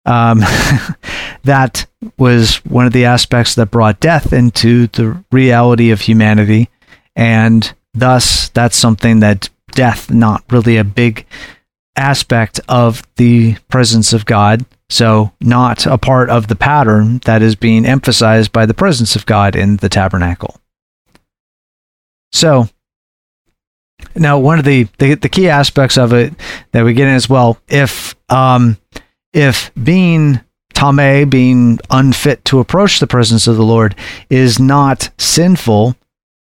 Um, 0.05 0.41
that 1.45 1.87
was 2.19 2.57
one 2.65 2.87
of 2.87 2.93
the 2.93 3.05
aspects 3.05 3.55
that 3.57 3.71
brought 3.71 4.01
death 4.01 4.33
into 4.33 4.87
the 4.89 5.23
reality 5.33 5.91
of 5.91 6.03
humanity. 6.03 6.69
And 7.15 7.73
thus, 7.95 8.49
that's 8.51 8.77
something 8.77 9.21
that 9.21 9.51
death, 9.73 10.11
not 10.11 10.45
really 10.51 10.77
a 10.77 10.85
big 10.85 11.27
aspect 11.97 12.61
of 12.69 13.03
the 13.17 13.57
presence 13.69 14.13
of 14.13 14.27
God. 14.27 14.65
So, 14.89 15.33
not 15.41 15.85
a 15.87 15.99
part 15.99 16.31
of 16.31 16.47
the 16.47 16.55
pattern 16.55 17.19
that 17.25 17.43
is 17.43 17.57
being 17.57 17.85
emphasized 17.85 18.53
by 18.53 18.67
the 18.67 18.75
presence 18.75 19.17
of 19.17 19.27
God 19.27 19.57
in 19.57 19.77
the 19.77 19.89
tabernacle. 19.89 20.61
So, 22.33 22.69
now 24.15 24.39
one 24.39 24.59
of 24.59 24.65
the, 24.65 24.89
the, 24.99 25.15
the 25.15 25.29
key 25.29 25.49
aspects 25.49 25.99
of 25.99 26.13
it 26.13 26.35
that 26.73 26.85
we 26.85 26.95
get 26.95 27.09
in 27.09 27.15
as 27.15 27.29
well, 27.29 27.59
if 27.69 28.15
um, 28.29 28.79
if 29.33 29.71
being 29.75 30.41
tamei, 30.75 31.29
being 31.29 31.79
unfit 31.91 32.45
to 32.47 32.61
approach 32.61 33.01
the 33.01 33.07
presence 33.07 33.47
of 33.47 33.57
the 33.57 33.65
Lord, 33.65 33.95
is 34.31 34.59
not 34.59 35.11
sinful, 35.19 35.97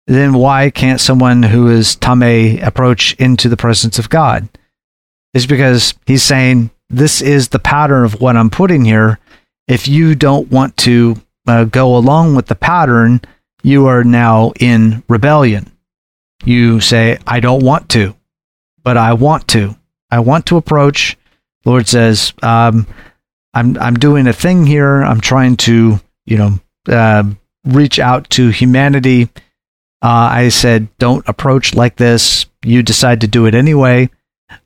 then 0.06 0.34
why 0.34 0.70
can't 0.70 1.00
someone 1.00 1.42
who 1.42 1.68
is 1.68 1.96
tamei 1.96 2.64
approach 2.64 3.14
into 3.14 3.48
the 3.48 3.56
presence 3.56 3.98
of 3.98 4.10
God? 4.10 4.48
Is 5.34 5.46
because 5.46 5.94
he's 6.06 6.22
saying 6.22 6.70
this 6.92 7.22
is 7.22 7.48
the 7.48 7.58
pattern 7.58 8.04
of 8.04 8.20
what 8.20 8.36
I'm 8.36 8.50
putting 8.50 8.84
here. 8.84 9.18
If 9.66 9.88
you 9.88 10.14
don't 10.14 10.50
want 10.50 10.76
to 10.78 11.16
uh, 11.46 11.64
go 11.64 11.96
along 11.96 12.36
with 12.36 12.46
the 12.46 12.54
pattern, 12.54 13.20
you 13.62 13.86
are 13.86 14.04
now 14.04 14.52
in 14.60 15.02
rebellion. 15.08 15.72
You 16.44 16.80
say, 16.80 17.18
I 17.26 17.40
don't 17.40 17.64
want 17.64 17.88
to, 17.90 18.14
but 18.82 18.96
I 18.96 19.14
want 19.14 19.48
to. 19.48 19.76
I 20.10 20.20
want 20.20 20.46
to 20.46 20.56
approach. 20.56 21.16
Lord 21.64 21.88
says, 21.88 22.34
um, 22.42 22.86
I'm, 23.54 23.78
I'm 23.78 23.94
doing 23.94 24.26
a 24.26 24.32
thing 24.32 24.66
here. 24.66 25.02
I'm 25.02 25.20
trying 25.20 25.56
to, 25.58 26.00
you 26.26 26.36
know, 26.36 26.60
uh, 26.88 27.24
reach 27.64 27.98
out 27.98 28.28
to 28.30 28.48
humanity. 28.48 29.28
Uh, 30.02 30.28
I 30.32 30.48
said, 30.48 30.88
don't 30.98 31.26
approach 31.28 31.74
like 31.74 31.96
this. 31.96 32.46
You 32.64 32.82
decide 32.82 33.20
to 33.20 33.28
do 33.28 33.46
it 33.46 33.54
anyway. 33.54 34.10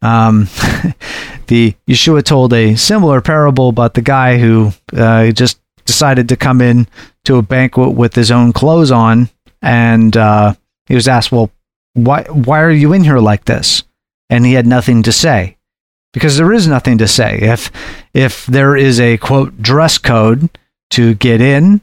Um, 0.02 0.44
the 1.46 1.74
Yeshua 1.88 2.24
told 2.24 2.52
a 2.52 2.76
similar 2.76 3.20
parable 3.20 3.68
about 3.68 3.94
the 3.94 4.02
guy 4.02 4.38
who 4.38 4.72
uh, 4.96 5.30
just 5.30 5.60
decided 5.84 6.28
to 6.28 6.36
come 6.36 6.60
in 6.60 6.86
to 7.24 7.36
a 7.36 7.42
banquet 7.42 7.92
with 7.92 8.14
his 8.14 8.30
own 8.30 8.52
clothes 8.52 8.90
on, 8.90 9.28
and 9.62 10.16
uh, 10.16 10.54
he 10.86 10.94
was 10.94 11.08
asked, 11.08 11.32
"Well, 11.32 11.50
why 11.94 12.22
why 12.24 12.60
are 12.60 12.70
you 12.70 12.92
in 12.92 13.04
here 13.04 13.18
like 13.18 13.44
this?" 13.44 13.82
And 14.28 14.44
he 14.44 14.54
had 14.54 14.66
nothing 14.66 15.02
to 15.04 15.12
say 15.12 15.56
because 16.12 16.36
there 16.36 16.52
is 16.52 16.66
nothing 16.66 16.98
to 16.98 17.08
say. 17.08 17.38
If 17.40 17.70
if 18.14 18.46
there 18.46 18.76
is 18.76 18.98
a 19.00 19.18
quote 19.18 19.60
dress 19.60 19.98
code 19.98 20.48
to 20.90 21.14
get 21.14 21.40
in, 21.40 21.80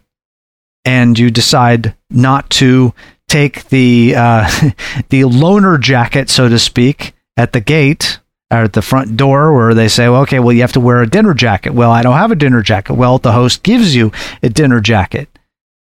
and 0.86 1.18
you 1.18 1.32
decide 1.32 1.96
not 2.10 2.50
to 2.52 2.94
take 3.28 3.70
the 3.70 4.16
uh, 4.16 4.50
the 5.10 5.22
loaner 5.22 5.80
jacket, 5.80 6.30
so 6.30 6.50
to 6.50 6.60
speak, 6.60 7.13
at 7.38 7.54
the 7.54 7.62
gate 7.62 8.20
or 8.52 8.60
at 8.60 8.74
the 8.74 8.82
front 8.82 9.18
door 9.18 9.54
where 9.54 9.74
they 9.74 9.88
say, 9.88 10.08
well, 10.08 10.22
okay, 10.22 10.40
well, 10.40 10.54
you 10.54 10.62
have 10.62 10.74
to 10.74 10.80
wear 10.80 11.02
a 11.02 11.10
dinner 11.10 11.34
jacket. 11.34 11.74
Well, 11.74 11.92
I 11.92 12.04
don't 12.04 12.18
have 12.18 12.32
a 12.32 12.36
dinner 12.36 12.62
jacket. 12.62 12.94
Well, 12.94 13.18
the 13.18 13.32
host 13.32 13.64
gives 13.64 13.96
you 13.96 14.12
a 14.42 14.50
dinner 14.50 14.80
jacket. 14.80 15.28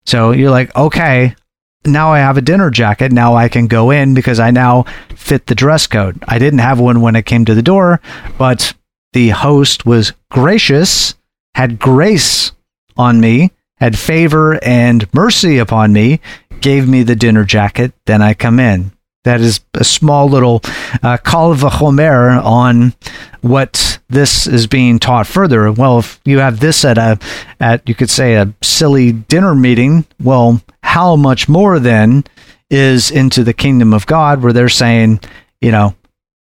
So 0.06 0.32
you're 0.32 0.50
like, 0.50 0.74
okay, 0.74 1.36
now 1.84 2.12
I 2.12 2.18
have 2.18 2.36
a 2.36 2.42
dinner 2.42 2.70
jacket. 2.70 3.12
Now 3.12 3.34
I 3.34 3.48
can 3.48 3.66
go 3.66 3.90
in 3.90 4.14
because 4.14 4.40
I 4.40 4.50
now 4.50 4.84
fit 5.14 5.46
the 5.46 5.54
dress 5.54 5.86
code. 5.86 6.22
I 6.26 6.38
didn't 6.38 6.60
have 6.60 6.80
one 6.80 7.00
when 7.00 7.16
I 7.16 7.22
came 7.22 7.44
to 7.44 7.54
the 7.54 7.62
door, 7.62 8.00
but 8.36 8.74
the 9.12 9.30
host 9.30 9.86
was 9.86 10.12
gracious, 10.30 11.14
had 11.54 11.78
grace 11.78 12.52
on 12.96 13.20
me, 13.20 13.52
had 13.76 13.98
favor 13.98 14.62
and 14.64 15.12
mercy 15.14 15.58
upon 15.58 15.92
me, 15.92 16.20
gave 16.60 16.88
me 16.88 17.04
the 17.04 17.16
dinner 17.16 17.44
jacket. 17.44 17.92
Then 18.06 18.20
I 18.20 18.34
come 18.34 18.58
in 18.58 18.90
that 19.24 19.40
is 19.40 19.60
a 19.74 19.84
small 19.84 20.28
little 20.28 20.60
uh, 21.02 21.16
kal 21.18 21.54
v'chomer 21.54 22.42
on 22.42 22.94
what 23.42 23.98
this 24.08 24.46
is 24.46 24.66
being 24.66 24.98
taught 24.98 25.26
further. 25.26 25.70
Well, 25.70 25.98
if 25.98 26.20
you 26.24 26.38
have 26.38 26.60
this 26.60 26.84
at 26.84 26.98
a, 26.98 27.18
at 27.60 27.88
you 27.88 27.94
could 27.94 28.10
say 28.10 28.34
a 28.34 28.52
silly 28.62 29.12
dinner 29.12 29.54
meeting, 29.54 30.06
well, 30.22 30.62
how 30.82 31.16
much 31.16 31.48
more 31.48 31.78
then 31.78 32.24
is 32.70 33.10
into 33.10 33.44
the 33.44 33.54
kingdom 33.54 33.92
of 33.92 34.06
God, 34.06 34.42
where 34.42 34.52
they're 34.52 34.68
saying, 34.68 35.20
you 35.60 35.72
know, 35.72 35.94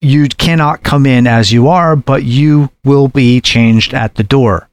you 0.00 0.28
cannot 0.28 0.82
come 0.82 1.06
in 1.06 1.26
as 1.26 1.52
you 1.52 1.68
are, 1.68 1.96
but 1.96 2.24
you 2.24 2.70
will 2.84 3.08
be 3.08 3.40
changed 3.40 3.94
at 3.94 4.16
the 4.16 4.22
door. 4.22 4.68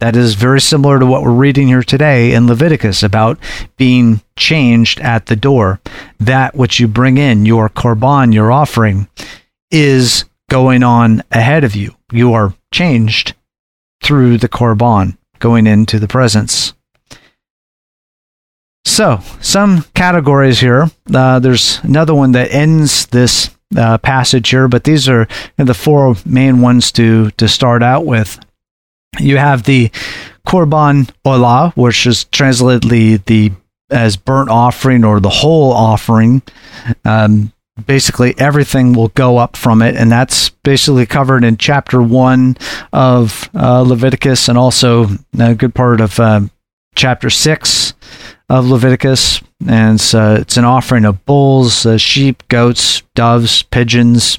That 0.00 0.16
is 0.16 0.34
very 0.34 0.60
similar 0.60 0.98
to 0.98 1.06
what 1.06 1.22
we're 1.22 1.30
reading 1.30 1.68
here 1.68 1.82
today 1.82 2.34
in 2.34 2.46
Leviticus 2.46 3.02
about 3.02 3.38
being 3.76 4.22
changed 4.36 5.00
at 5.00 5.26
the 5.26 5.36
door. 5.36 5.80
That 6.18 6.56
which 6.56 6.80
you 6.80 6.88
bring 6.88 7.16
in, 7.16 7.46
your 7.46 7.68
korban, 7.68 8.34
your 8.34 8.50
offering, 8.50 9.08
is 9.70 10.24
going 10.50 10.82
on 10.82 11.22
ahead 11.30 11.64
of 11.64 11.76
you. 11.76 11.94
You 12.12 12.32
are 12.34 12.54
changed 12.72 13.34
through 14.02 14.38
the 14.38 14.48
korban, 14.48 15.16
going 15.38 15.66
into 15.66 15.98
the 15.98 16.08
presence. 16.08 16.74
So, 18.84 19.20
some 19.40 19.84
categories 19.94 20.60
here. 20.60 20.90
Uh, 21.12 21.38
there's 21.38 21.78
another 21.82 22.14
one 22.14 22.32
that 22.32 22.52
ends 22.52 23.06
this 23.06 23.50
uh, 23.76 23.98
passage 23.98 24.50
here, 24.50 24.68
but 24.68 24.84
these 24.84 25.08
are 25.08 25.26
the 25.56 25.72
four 25.72 26.16
main 26.26 26.60
ones 26.60 26.92
to 26.92 27.30
to 27.32 27.48
start 27.48 27.82
out 27.82 28.04
with 28.04 28.38
you 29.18 29.36
have 29.36 29.64
the 29.64 29.90
korban 30.46 31.10
olah, 31.24 31.72
which 31.76 32.06
is 32.06 32.24
translated 32.24 33.24
the, 33.26 33.52
as 33.90 34.16
burnt 34.16 34.50
offering 34.50 35.04
or 35.04 35.20
the 35.20 35.30
whole 35.30 35.72
offering. 35.72 36.42
Um, 37.04 37.52
basically, 37.86 38.34
everything 38.38 38.92
will 38.92 39.08
go 39.08 39.38
up 39.38 39.56
from 39.56 39.82
it, 39.82 39.96
and 39.96 40.10
that's 40.10 40.50
basically 40.50 41.06
covered 41.06 41.44
in 41.44 41.56
chapter 41.56 42.02
one 42.02 42.56
of 42.92 43.48
uh, 43.54 43.80
Leviticus, 43.80 44.48
and 44.48 44.58
also 44.58 45.08
a 45.38 45.54
good 45.54 45.74
part 45.74 46.00
of 46.00 46.20
uh, 46.20 46.40
chapter 46.94 47.30
six 47.30 47.94
of 48.48 48.66
Leviticus. 48.66 49.40
And 49.66 50.00
so 50.00 50.34
it's 50.34 50.56
an 50.56 50.64
offering 50.64 51.04
of 51.04 51.24
bulls, 51.24 51.86
uh, 51.86 51.96
sheep, 51.96 52.46
goats, 52.48 53.02
doves, 53.14 53.62
pigeons. 53.62 54.38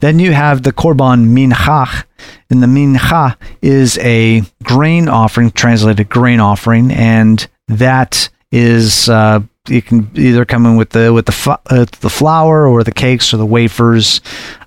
Then 0.00 0.18
you 0.18 0.32
have 0.32 0.62
the 0.62 0.72
korban 0.72 1.28
minchah, 1.28 2.04
and 2.50 2.62
the 2.62 2.66
mincha 2.66 3.36
is 3.62 3.96
a 3.98 4.42
grain 4.62 5.08
offering, 5.08 5.50
translated 5.52 6.08
grain 6.08 6.40
offering, 6.40 6.90
and 6.90 7.46
that 7.68 8.28
is 8.52 9.08
uh, 9.08 9.40
you 9.68 9.80
can 9.80 10.10
either 10.14 10.44
come 10.44 10.66
in 10.66 10.76
with 10.76 10.90
the 10.90 11.12
with 11.12 11.26
the 11.26 11.58
uh, 11.70 11.86
the 12.00 12.10
flour 12.10 12.66
or 12.66 12.82
the 12.82 12.92
cakes 12.92 13.32
or 13.32 13.36
the 13.36 13.46
wafers 13.46 14.20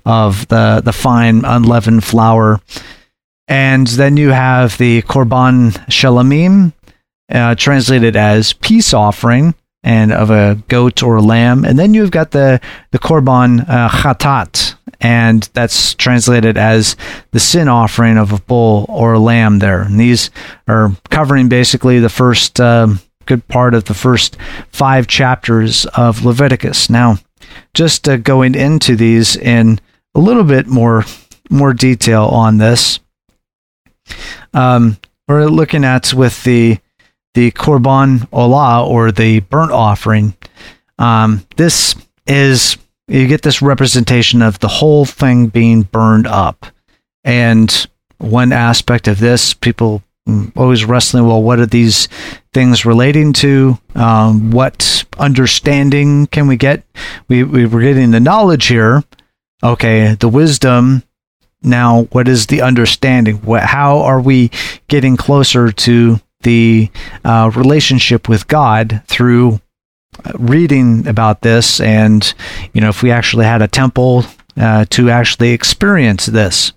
of 0.04 0.48
the 0.48 0.80
the 0.84 0.92
fine 0.92 1.44
unleavened 1.44 2.04
flour, 2.04 2.60
and 3.48 3.86
then 3.86 4.16
you 4.16 4.30
have 4.30 4.78
the 4.78 5.02
korban 5.02 5.72
shalamim, 5.88 6.72
uh, 7.30 7.54
translated 7.54 8.16
as 8.16 8.54
peace 8.54 8.94
offering, 8.94 9.54
and 9.82 10.12
of 10.12 10.30
a 10.30 10.62
goat 10.68 11.02
or 11.02 11.16
a 11.16 11.22
lamb, 11.22 11.64
and 11.64 11.78
then 11.78 11.92
you've 11.92 12.10
got 12.10 12.30
the 12.30 12.60
the 12.90 12.98
korban 12.98 13.68
uh, 13.68 13.88
chatat, 13.88 14.73
and 15.00 15.48
that's 15.52 15.94
translated 15.94 16.56
as 16.56 16.96
the 17.30 17.40
sin 17.40 17.68
offering 17.68 18.18
of 18.18 18.32
a 18.32 18.40
bull 18.40 18.86
or 18.88 19.14
a 19.14 19.18
lamb 19.18 19.58
there. 19.58 19.82
And 19.82 19.98
these 19.98 20.30
are 20.68 20.92
covering 21.10 21.48
basically 21.48 22.00
the 22.00 22.08
first 22.08 22.60
um, 22.60 23.00
good 23.26 23.46
part 23.48 23.74
of 23.74 23.84
the 23.84 23.94
first 23.94 24.36
five 24.70 25.06
chapters 25.06 25.86
of 25.86 26.24
Leviticus. 26.24 26.90
Now, 26.90 27.18
just 27.72 28.08
uh, 28.08 28.16
going 28.16 28.54
into 28.54 28.96
these 28.96 29.36
in 29.36 29.80
a 30.14 30.20
little 30.20 30.44
bit 30.44 30.66
more 30.66 31.04
more 31.50 31.74
detail 31.74 32.24
on 32.24 32.56
this, 32.56 33.00
um, 34.54 34.96
we're 35.28 35.46
looking 35.46 35.84
at 35.84 36.14
with 36.14 36.42
the 36.44 36.78
the 37.34 37.50
korban 37.52 38.28
olah 38.30 38.86
or 38.86 39.12
the 39.12 39.40
burnt 39.40 39.72
offering. 39.72 40.34
Um, 40.98 41.46
this 41.56 41.94
is 42.26 42.76
you 43.08 43.26
get 43.26 43.42
this 43.42 43.62
representation 43.62 44.42
of 44.42 44.58
the 44.60 44.68
whole 44.68 45.04
thing 45.04 45.48
being 45.48 45.82
burned 45.82 46.26
up. 46.26 46.66
And 47.22 47.86
one 48.18 48.52
aspect 48.52 49.08
of 49.08 49.18
this, 49.18 49.54
people 49.54 50.02
always 50.56 50.84
wrestling, 50.84 51.26
well, 51.26 51.42
what 51.42 51.58
are 51.58 51.66
these 51.66 52.08
things 52.52 52.86
relating 52.86 53.32
to? 53.34 53.78
Um, 53.94 54.50
what 54.50 55.04
understanding 55.18 56.26
can 56.28 56.46
we 56.46 56.56
get? 56.56 56.82
We, 57.28 57.44
we 57.44 57.66
were 57.66 57.82
getting 57.82 58.10
the 58.10 58.20
knowledge 58.20 58.66
here. 58.66 59.04
Okay, 59.62 60.14
the 60.14 60.28
wisdom. 60.28 61.02
Now, 61.62 62.04
what 62.12 62.28
is 62.28 62.46
the 62.46 62.62
understanding? 62.62 63.36
What, 63.36 63.62
how 63.62 63.98
are 63.98 64.20
we 64.20 64.50
getting 64.88 65.16
closer 65.16 65.72
to 65.72 66.20
the 66.42 66.90
uh, 67.24 67.50
relationship 67.54 68.28
with 68.28 68.48
God 68.48 69.02
through 69.06 69.60
reading 70.34 71.06
about 71.06 71.42
this? 71.42 71.80
And, 71.80 72.32
you 72.72 72.80
know, 72.80 72.88
if 72.88 73.02
we 73.02 73.10
actually 73.10 73.44
had 73.44 73.62
a 73.62 73.68
temple 73.68 74.24
uh, 74.56 74.84
to 74.90 75.10
actually 75.10 75.50
experience 75.50 76.26
this. 76.26 76.72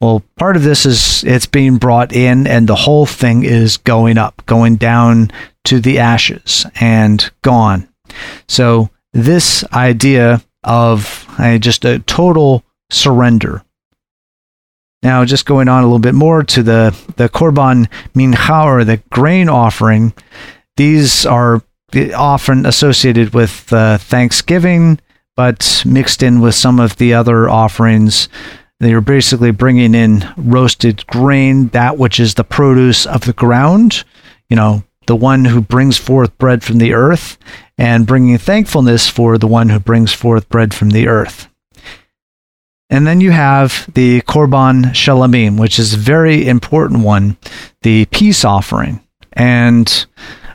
Well, 0.00 0.22
part 0.36 0.56
of 0.56 0.62
this 0.62 0.84
is 0.84 1.24
it's 1.24 1.46
being 1.46 1.78
brought 1.78 2.12
in, 2.12 2.46
and 2.46 2.68
the 2.68 2.74
whole 2.74 3.06
thing 3.06 3.44
is 3.44 3.78
going 3.78 4.18
up, 4.18 4.44
going 4.44 4.76
down 4.76 5.30
to 5.64 5.80
the 5.80 5.98
ashes 5.98 6.66
and 6.78 7.30
gone. 7.42 7.88
So, 8.46 8.90
this 9.12 9.64
idea 9.72 10.42
of 10.62 11.24
uh, 11.38 11.58
just 11.58 11.84
a 11.84 12.00
total 12.00 12.62
surrender. 12.90 13.62
Now, 15.02 15.24
just 15.24 15.46
going 15.46 15.68
on 15.68 15.82
a 15.82 15.86
little 15.86 15.98
bit 15.98 16.14
more 16.14 16.42
to 16.42 16.62
the, 16.62 16.96
the 17.16 17.28
Korban 17.28 17.88
Mincha, 18.14 18.64
or 18.64 18.84
the 18.84 18.98
grain 19.10 19.48
offering, 19.48 20.12
these 20.76 21.24
are 21.24 21.62
often 22.14 22.66
associated 22.66 23.34
with 23.34 23.72
uh, 23.72 23.98
Thanksgiving, 23.98 25.00
but 25.36 25.82
mixed 25.84 26.22
in 26.22 26.40
with 26.40 26.54
some 26.54 26.80
of 26.80 26.96
the 26.96 27.14
other 27.14 27.48
offerings 27.48 28.28
they 28.78 28.92
are 28.92 29.00
basically 29.00 29.52
bringing 29.52 29.94
in 29.94 30.28
roasted 30.36 31.06
grain, 31.06 31.68
that 31.68 31.96
which 31.96 32.20
is 32.20 32.34
the 32.34 32.44
produce 32.44 33.06
of 33.06 33.22
the 33.22 33.32
ground, 33.32 34.04
you 34.50 34.56
know, 34.56 34.84
the 35.06 35.16
one 35.16 35.46
who 35.46 35.60
brings 35.60 35.96
forth 35.96 36.36
bread 36.36 36.62
from 36.62 36.78
the 36.78 36.92
earth, 36.92 37.38
and 37.78 38.06
bringing 38.06 38.36
thankfulness 38.36 39.08
for 39.08 39.38
the 39.38 39.46
one 39.46 39.70
who 39.70 39.78
brings 39.78 40.12
forth 40.12 40.48
bread 40.48 40.74
from 40.74 40.90
the 40.90 41.08
earth. 41.08 41.48
And 42.90 43.06
then 43.06 43.20
you 43.20 43.30
have 43.30 43.90
the 43.94 44.20
Korban 44.22 44.90
Shalamim, 44.90 45.58
which 45.58 45.78
is 45.78 45.94
a 45.94 45.98
very 45.98 46.46
important 46.46 47.02
one, 47.02 47.36
the 47.82 48.04
peace 48.06 48.44
offering. 48.44 49.00
And 49.32 50.06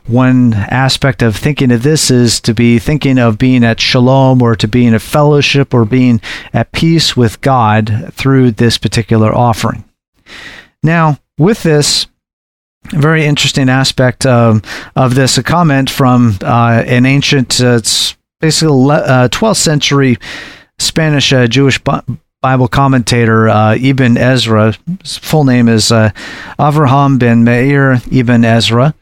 one 0.08 0.54
aspect 0.54 1.22
of 1.22 1.36
thinking 1.36 1.72
of 1.72 1.84
this 1.84 2.10
is 2.12 2.40
to 2.42 2.54
be 2.54 2.80
thinking 2.80 3.18
of 3.18 3.38
being 3.38 3.64
at 3.64 3.80
shalom 3.80 4.42
or 4.42 4.56
to 4.56 4.68
be 4.68 4.86
in 4.86 4.94
a 4.94 5.00
fellowship 5.00 5.74
or 5.74 5.86
being 5.86 6.22
at 6.54 6.72
peace 6.72 7.16
with 7.16 7.42
God 7.42 8.12
through 8.14 8.52
this 8.52 8.78
particular 8.78 9.34
offering. 9.34 9.84
Now, 10.84 11.20
with 11.38 11.64
this, 11.64 12.08
very 12.90 13.26
interesting 13.26 13.70
aspect 13.70 14.26
um, 14.26 14.64
of 14.96 15.16
this, 15.16 15.38
a 15.38 15.44
comment 15.44 15.90
from 15.90 16.38
uh, 16.42 16.84
an 16.86 17.06
ancient, 17.06 17.62
uh, 17.62 17.76
it's 17.76 18.16
basically 18.40 18.92
uh, 18.92 19.28
12th 19.30 19.58
century 19.58 20.18
Spanish 20.80 21.32
uh, 21.32 21.48
Jewish 21.48 21.80
Bible 22.42 22.68
commentator 22.68 23.48
uh, 23.48 23.76
Ibn 23.76 24.18
Ezra. 24.18 24.74
His 25.04 25.18
full 25.18 25.44
name 25.44 25.70
is 25.70 25.92
uh, 25.92 26.10
Avraham 26.58 27.20
ben 27.20 27.44
Meir 27.44 28.02
Ibn 28.12 28.44
Ezra. 28.44 28.96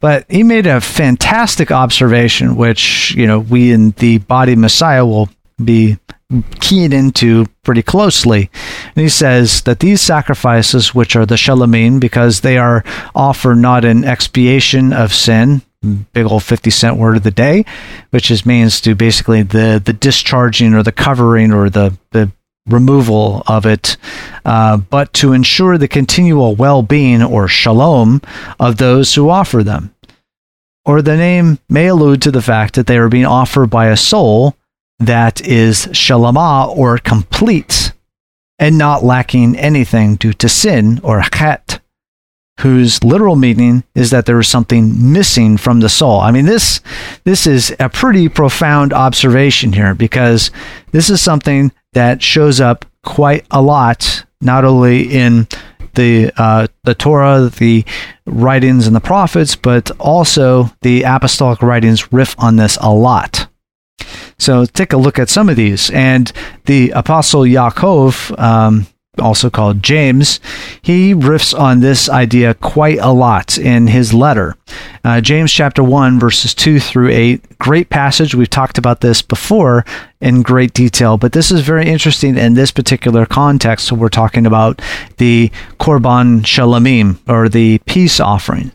But 0.00 0.24
he 0.30 0.42
made 0.42 0.66
a 0.66 0.80
fantastic 0.80 1.70
observation, 1.70 2.56
which, 2.56 3.14
you 3.14 3.26
know, 3.26 3.38
we 3.38 3.70
in 3.70 3.90
the 3.98 4.18
body 4.18 4.56
Messiah 4.56 5.04
will 5.04 5.28
be 5.62 5.98
keyed 6.60 6.94
into 6.94 7.44
pretty 7.64 7.82
closely. 7.82 8.50
And 8.94 9.02
he 9.02 9.10
says 9.10 9.60
that 9.62 9.80
these 9.80 10.00
sacrifices, 10.00 10.94
which 10.94 11.14
are 11.16 11.26
the 11.26 11.34
shalamim, 11.34 12.00
because 12.00 12.40
they 12.40 12.56
are 12.56 12.82
offered 13.14 13.56
not 13.56 13.84
in 13.84 14.04
expiation 14.04 14.94
of 14.94 15.12
sin, 15.12 15.60
big 16.12 16.26
old 16.26 16.42
50 16.42 16.70
cent 16.70 16.96
word 16.96 17.18
of 17.18 17.22
the 17.22 17.30
day, 17.30 17.64
which 18.10 18.30
is 18.30 18.46
means 18.46 18.80
to 18.80 18.94
basically 18.94 19.42
the, 19.42 19.80
the 19.84 19.92
discharging 19.92 20.74
or 20.74 20.82
the 20.82 20.92
covering 20.92 21.52
or 21.52 21.68
the, 21.68 21.96
the 22.12 22.32
removal 22.66 23.42
of 23.46 23.66
it, 23.66 23.96
uh, 24.44 24.76
but 24.76 25.12
to 25.14 25.32
ensure 25.32 25.78
the 25.78 25.88
continual 25.88 26.54
well 26.54 26.82
being 26.82 27.22
or 27.22 27.48
shalom 27.48 28.20
of 28.58 28.76
those 28.76 29.14
who 29.14 29.30
offer 29.30 29.62
them. 29.62 29.94
Or 30.84 31.02
the 31.02 31.16
name 31.16 31.58
may 31.68 31.88
allude 31.88 32.22
to 32.22 32.30
the 32.30 32.42
fact 32.42 32.74
that 32.74 32.86
they 32.86 32.96
are 32.96 33.08
being 33.08 33.26
offered 33.26 33.70
by 33.70 33.88
a 33.88 33.96
soul 33.96 34.56
that 34.98 35.40
is 35.46 35.86
shalama 35.86 36.68
or 36.76 36.98
complete 36.98 37.92
and 38.58 38.78
not 38.78 39.04
lacking 39.04 39.56
anything 39.56 40.16
due 40.16 40.32
to 40.34 40.48
sin 40.48 41.00
or 41.02 41.22
chet 41.22 41.80
whose 42.60 43.02
literal 43.04 43.36
meaning 43.36 43.84
is 43.94 44.10
that 44.10 44.26
there 44.26 44.38
is 44.38 44.48
something 44.48 45.12
missing 45.12 45.56
from 45.56 45.80
the 45.80 45.88
soul. 45.88 46.20
I 46.20 46.30
mean, 46.30 46.46
this 46.46 46.80
this 47.24 47.46
is 47.46 47.74
a 47.78 47.88
pretty 47.88 48.28
profound 48.28 48.92
observation 48.92 49.72
here 49.72 49.94
because 49.94 50.50
this 50.92 51.10
is 51.10 51.20
something 51.20 51.72
that 51.92 52.22
shows 52.22 52.60
up 52.60 52.84
quite 53.04 53.46
a 53.50 53.60
lot, 53.60 54.24
not 54.40 54.64
only 54.64 55.02
in 55.02 55.46
the 55.94 56.30
uh, 56.36 56.66
the 56.84 56.94
Torah, 56.94 57.50
the 57.58 57.84
writings 58.26 58.86
and 58.86 58.96
the 58.96 59.00
prophets, 59.00 59.56
but 59.56 59.90
also 59.98 60.70
the 60.82 61.02
apostolic 61.02 61.62
writings 61.62 62.12
riff 62.12 62.34
on 62.38 62.56
this 62.56 62.78
a 62.80 62.92
lot. 62.92 63.48
So 64.38 64.66
take 64.66 64.92
a 64.92 64.98
look 64.98 65.18
at 65.18 65.28
some 65.28 65.48
of 65.48 65.56
these, 65.56 65.90
and 65.90 66.30
the 66.66 66.90
apostle 66.90 67.42
Yaakov. 67.42 68.38
Um, 68.38 68.86
also 69.18 69.50
called 69.50 69.82
James, 69.82 70.40
he 70.82 71.14
riffs 71.14 71.58
on 71.58 71.80
this 71.80 72.08
idea 72.08 72.54
quite 72.54 72.98
a 72.98 73.12
lot 73.12 73.58
in 73.58 73.88
his 73.88 74.12
letter. 74.12 74.56
Uh, 75.04 75.20
James 75.20 75.52
chapter 75.52 75.82
1, 75.82 76.18
verses 76.18 76.54
2 76.54 76.80
through 76.80 77.10
8. 77.10 77.58
Great 77.58 77.88
passage. 77.90 78.34
We've 78.34 78.50
talked 78.50 78.78
about 78.78 79.00
this 79.00 79.22
before 79.22 79.84
in 80.20 80.42
great 80.42 80.72
detail, 80.72 81.16
but 81.16 81.32
this 81.32 81.50
is 81.50 81.60
very 81.60 81.86
interesting 81.86 82.36
in 82.36 82.54
this 82.54 82.70
particular 82.70 83.26
context. 83.26 83.86
So 83.86 83.96
we're 83.96 84.08
talking 84.08 84.46
about 84.46 84.82
the 85.18 85.50
Korban 85.78 86.42
Shalamim, 86.42 87.18
or 87.28 87.48
the 87.48 87.78
peace 87.86 88.20
offering. 88.20 88.72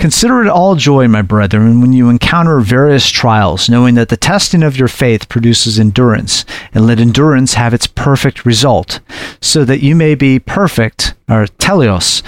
Consider 0.00 0.42
it 0.42 0.48
all 0.48 0.76
joy, 0.76 1.08
my 1.08 1.20
brethren, 1.20 1.82
when 1.82 1.92
you 1.92 2.08
encounter 2.08 2.58
various 2.60 3.06
trials, 3.06 3.68
knowing 3.68 3.96
that 3.96 4.08
the 4.08 4.16
testing 4.16 4.62
of 4.62 4.74
your 4.74 4.88
faith 4.88 5.28
produces 5.28 5.78
endurance, 5.78 6.46
and 6.72 6.86
let 6.86 6.98
endurance 6.98 7.52
have 7.52 7.74
its 7.74 7.86
perfect 7.86 8.46
result, 8.46 9.00
so 9.42 9.62
that 9.62 9.82
you 9.82 9.94
may 9.94 10.14
be 10.14 10.38
perfect, 10.38 11.12
or 11.28 11.44
teleos, 11.44 12.22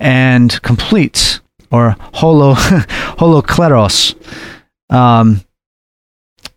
and 0.00 0.62
complete, 0.62 1.40
or 1.70 1.96
holo, 2.14 2.54
holokleros, 3.18 4.14
um, 4.88 5.44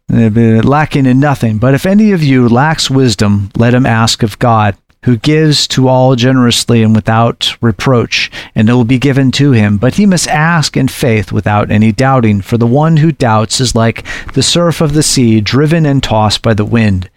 lacking 0.08 1.06
in 1.06 1.20
nothing. 1.20 1.58
But 1.58 1.74
if 1.74 1.86
any 1.86 2.14
of 2.14 2.24
you 2.24 2.48
lacks 2.48 2.90
wisdom, 2.90 3.50
let 3.58 3.74
him 3.74 3.86
ask 3.86 4.24
of 4.24 4.40
God 4.40 4.78
who 5.06 5.18
gives 5.18 5.68
to 5.68 5.88
all 5.88 6.16
generously 6.16 6.84
and 6.84 6.96
without 6.96 7.56
reproach, 7.62 8.30
and 8.54 8.70
it 8.70 8.74
will 8.74 8.86
be 8.86 9.00
given 9.00 9.32
to 9.32 9.52
him. 9.52 9.78
But 9.78 9.96
he 9.96 10.06
must 10.06 10.28
ask 10.28 10.78
in 10.78 10.88
faith 10.88 11.32
without 11.32 11.72
any 11.72 11.92
doubting, 11.92 12.42
for 12.42 12.58
the 12.58 12.68
one 12.68 12.98
who 12.98 13.12
doubts 13.12 13.60
is 13.60 13.74
like 13.74 14.06
the 14.34 14.44
surf 14.44 14.80
of 14.80 14.94
the 14.94 15.04
sea, 15.04 15.42
driven 15.42 15.86
and 15.86 16.04
tossed 16.04 16.44
by 16.44 16.54
the 16.54 16.66
wind. 16.66 17.10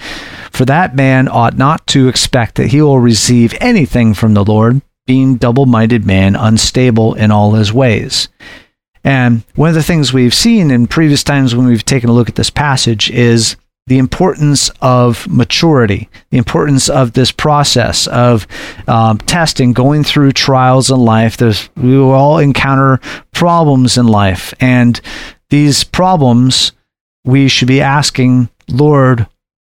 For 0.50 0.64
that 0.64 0.96
man 0.96 1.28
ought 1.28 1.58
not 1.58 1.86
to 1.88 2.08
expect 2.08 2.54
that 2.54 2.68
he 2.68 2.80
will 2.80 3.00
receive 3.00 3.54
anything 3.60 4.14
from 4.14 4.34
the 4.34 4.44
Lord, 4.44 4.80
being 5.06 5.36
double 5.36 5.66
minded 5.66 6.06
man, 6.06 6.36
unstable 6.36 7.14
in 7.14 7.30
all 7.30 7.52
his 7.52 7.72
ways. 7.72 8.28
And 9.04 9.44
one 9.54 9.68
of 9.68 9.74
the 9.74 9.82
things 9.82 10.14
we've 10.14 10.32
seen 10.32 10.70
in 10.70 10.86
previous 10.86 11.22
times 11.22 11.54
when 11.54 11.66
we've 11.66 11.84
taken 11.84 12.08
a 12.08 12.14
look 12.14 12.30
at 12.30 12.36
this 12.36 12.48
passage 12.48 13.10
is 13.10 13.56
the 13.86 13.98
importance 13.98 14.70
of 14.80 15.28
maturity, 15.28 16.08
the 16.30 16.38
importance 16.38 16.88
of 16.88 17.12
this 17.12 17.30
process 17.30 18.06
of 18.06 18.46
um, 18.88 19.18
testing, 19.18 19.72
going 19.72 20.02
through 20.02 20.32
trials 20.32 20.90
in 20.90 20.98
life. 20.98 21.36
There's, 21.36 21.68
we 21.76 21.98
will 21.98 22.12
all 22.12 22.38
encounter 22.38 22.98
problems 23.32 23.98
in 23.98 24.06
life, 24.06 24.54
and 24.58 25.00
these 25.50 25.84
problems 25.84 26.72
we 27.24 27.48
should 27.48 27.68
be 27.68 27.80
asking, 27.80 28.48
Lord, 28.68 29.26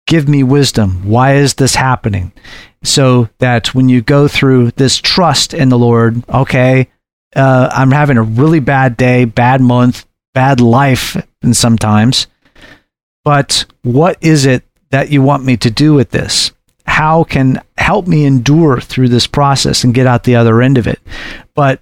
give 0.08 0.30
me 0.30 0.44
wisdom. 0.44 1.08
Why 1.08 1.36
is 1.36 1.56
this 1.56 1.76
happening? 1.76 2.32
So 2.84 3.30
that 3.40 3.74
when 3.74 3.90
you 3.90 4.02
go 4.02 4.28
through 4.28 4.72
this 4.72 4.98
trust 4.98 5.54
in 5.54 5.70
the 5.70 5.78
Lord, 5.78 6.24
okay, 6.30 6.88
uh, 7.36 7.70
I'm 7.72 7.92
having 7.92 8.18
a 8.18 8.24
really 8.24 8.60
bad 8.60 8.96
day, 8.96 9.26
bad 9.26 9.60
month, 9.60 10.06
bad 10.34 10.62
life, 10.62 11.18
and 11.42 11.56
sometimes 11.56 12.28
but 13.26 13.66
what 13.82 14.18
is 14.22 14.46
it 14.46 14.64
that 14.92 15.10
you 15.10 15.22
want 15.22 15.44
me 15.44 15.58
to 15.58 15.70
do 15.70 15.94
with 15.94 16.12
this? 16.12 16.54
How 16.86 17.26
can 17.26 17.60
help 17.78 18.08
me 18.08 18.24
endure 18.24 18.80
through 18.80 19.10
this 19.10 19.28
process 19.28 19.84
and 19.84 19.94
get 19.94 20.08
out 20.08 20.24
the 20.24 20.38
other 20.38 20.62
end 20.62 20.78
of 20.78 20.88
it? 20.88 21.00
But 21.56 21.82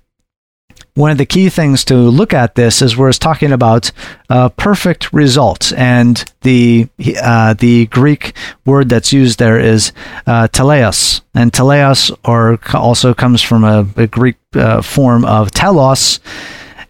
one 0.95 1.11
of 1.11 1.17
the 1.17 1.25
key 1.25 1.49
things 1.49 1.83
to 1.85 1.95
look 1.95 2.33
at 2.33 2.55
this 2.55 2.81
is 2.81 2.95
where 2.95 3.09
it's 3.09 3.19
talking 3.19 3.51
about 3.51 3.91
uh, 4.29 4.49
perfect 4.49 5.11
results, 5.11 5.71
and 5.73 6.23
the 6.41 6.87
uh, 7.21 7.55
the 7.55 7.87
Greek 7.87 8.33
word 8.65 8.89
that's 8.89 9.11
used 9.11 9.39
there 9.39 9.59
is 9.59 9.91
uh, 10.27 10.47
teleos, 10.49 11.21
and 11.33 11.51
teleos 11.51 12.15
or 12.23 12.59
also 12.73 13.13
comes 13.13 13.41
from 13.41 13.63
a, 13.63 13.87
a 13.97 14.07
Greek 14.07 14.37
uh, 14.55 14.81
form 14.81 15.25
of 15.25 15.51
telos. 15.51 16.19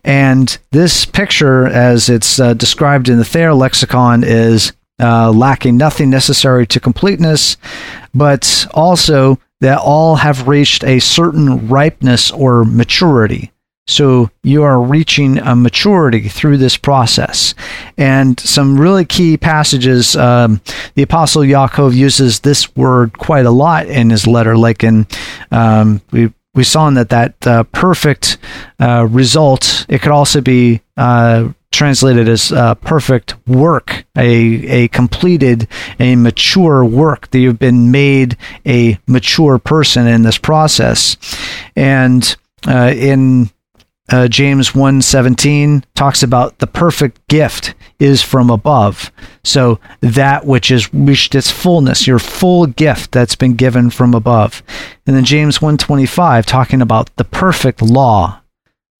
And 0.03 0.57
this 0.71 1.05
picture, 1.05 1.65
as 1.65 2.09
it's 2.09 2.39
uh, 2.39 2.53
described 2.53 3.09
in 3.09 3.17
the 3.17 3.25
Thayer 3.25 3.53
lexicon, 3.53 4.23
is 4.23 4.73
uh, 4.99 5.31
lacking 5.31 5.77
nothing 5.77 6.09
necessary 6.09 6.67
to 6.67 6.79
completeness, 6.79 7.57
but 8.13 8.67
also 8.73 9.39
that 9.61 9.79
all 9.79 10.17
have 10.17 10.47
reached 10.47 10.83
a 10.83 10.99
certain 10.99 11.69
ripeness 11.69 12.31
or 12.31 12.65
maturity. 12.65 13.51
So 13.87 14.29
you 14.43 14.63
are 14.63 14.81
reaching 14.81 15.39
a 15.39 15.55
maturity 15.55 16.29
through 16.29 16.57
this 16.57 16.77
process. 16.77 17.53
And 17.97 18.39
some 18.39 18.79
really 18.79 19.03
key 19.03 19.35
passages, 19.35 20.15
um, 20.15 20.61
the 20.95 21.03
Apostle 21.03 21.41
Yaakov 21.41 21.93
uses 21.93 22.39
this 22.39 22.73
word 22.77 23.17
quite 23.17 23.45
a 23.45 23.51
lot 23.51 23.87
in 23.87 24.09
his 24.09 24.25
letter, 24.25 24.55
like 24.55 24.83
in, 24.85 25.05
um, 25.51 26.01
we, 26.11 26.31
we 26.53 26.63
saw 26.63 26.87
in 26.87 26.93
that 26.95 27.09
that 27.09 27.47
uh, 27.47 27.63
perfect 27.63 28.37
uh, 28.79 29.07
result, 29.09 29.85
it 29.89 30.01
could 30.01 30.11
also 30.11 30.41
be 30.41 30.81
uh, 30.97 31.49
translated 31.71 32.29
as 32.29 32.51
uh, 32.51 32.75
perfect 32.75 33.35
work, 33.47 34.05
a, 34.15 34.27
a 34.67 34.87
completed, 34.89 35.67
a 35.99 36.15
mature 36.15 36.85
work, 36.85 37.29
that 37.31 37.39
you've 37.39 37.59
been 37.59 37.89
made 37.91 38.37
a 38.65 38.99
mature 39.07 39.57
person 39.57 40.05
in 40.05 40.21
this 40.21 40.37
process. 40.37 41.17
And 41.75 42.35
uh, 42.67 42.93
in 42.95 43.49
uh, 44.09 44.27
James 44.27 44.71
1:17 44.71 45.83
talks 45.95 46.21
about 46.21 46.59
the 46.59 46.67
perfect 46.67 47.27
gift 47.27 47.73
is 47.99 48.21
from 48.21 48.49
above. 48.49 49.11
So 49.43 49.79
that 50.01 50.45
which 50.45 50.71
is 50.71 50.93
reached 50.93 51.35
its 51.35 51.51
fullness, 51.51 52.07
your 52.07 52.19
full 52.19 52.65
gift 52.65 53.11
that's 53.11 53.35
been 53.35 53.55
given 53.55 53.89
from 53.89 54.13
above. 54.13 54.63
And 55.05 55.15
then 55.15 55.25
James 55.25 55.59
1:25 55.59 56.45
talking 56.45 56.81
about 56.81 57.15
the 57.15 57.23
perfect 57.23 57.81
law, 57.81 58.41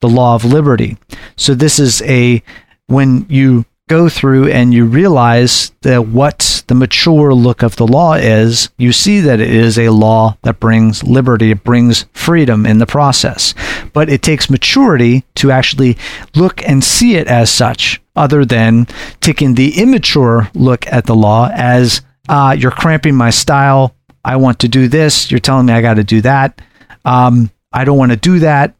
the 0.01 0.09
law 0.09 0.35
of 0.35 0.45
liberty. 0.45 0.97
So 1.35 1.53
this 1.53 1.79
is 1.79 2.01
a 2.03 2.43
when 2.87 3.25
you 3.29 3.65
go 3.89 4.07
through 4.07 4.47
and 4.49 4.73
you 4.73 4.85
realize 4.85 5.71
that 5.81 6.07
what 6.07 6.63
the 6.67 6.75
mature 6.75 7.33
look 7.33 7.61
of 7.63 7.75
the 7.75 7.87
law 7.87 8.13
is, 8.13 8.69
you 8.77 8.93
see 8.93 9.19
that 9.19 9.39
it 9.39 9.49
is 9.49 9.77
a 9.77 9.89
law 9.89 10.37
that 10.43 10.59
brings 10.59 11.03
liberty, 11.03 11.51
it 11.51 11.63
brings 11.63 12.05
freedom 12.13 12.65
in 12.65 12.77
the 12.77 12.85
process. 12.85 13.53
But 13.91 14.09
it 14.09 14.21
takes 14.21 14.49
maturity 14.49 15.23
to 15.35 15.51
actually 15.51 15.97
look 16.35 16.63
and 16.67 16.83
see 16.83 17.15
it 17.15 17.27
as 17.27 17.49
such, 17.49 18.01
other 18.15 18.45
than 18.45 18.87
taking 19.19 19.55
the 19.55 19.81
immature 19.81 20.49
look 20.53 20.87
at 20.87 21.05
the 21.05 21.15
law 21.15 21.49
as 21.53 22.01
uh, 22.29 22.55
you're 22.57 22.71
cramping 22.71 23.15
my 23.15 23.29
style. 23.29 23.95
I 24.23 24.37
want 24.37 24.59
to 24.59 24.69
do 24.69 24.87
this. 24.87 25.29
You're 25.29 25.41
telling 25.41 25.65
me 25.65 25.73
I 25.73 25.81
got 25.81 25.95
to 25.95 26.03
do 26.03 26.21
that. 26.21 26.61
Um, 27.03 27.51
I 27.73 27.83
don't 27.83 27.97
want 27.97 28.11
to 28.11 28.17
do 28.17 28.39
that. 28.39 28.75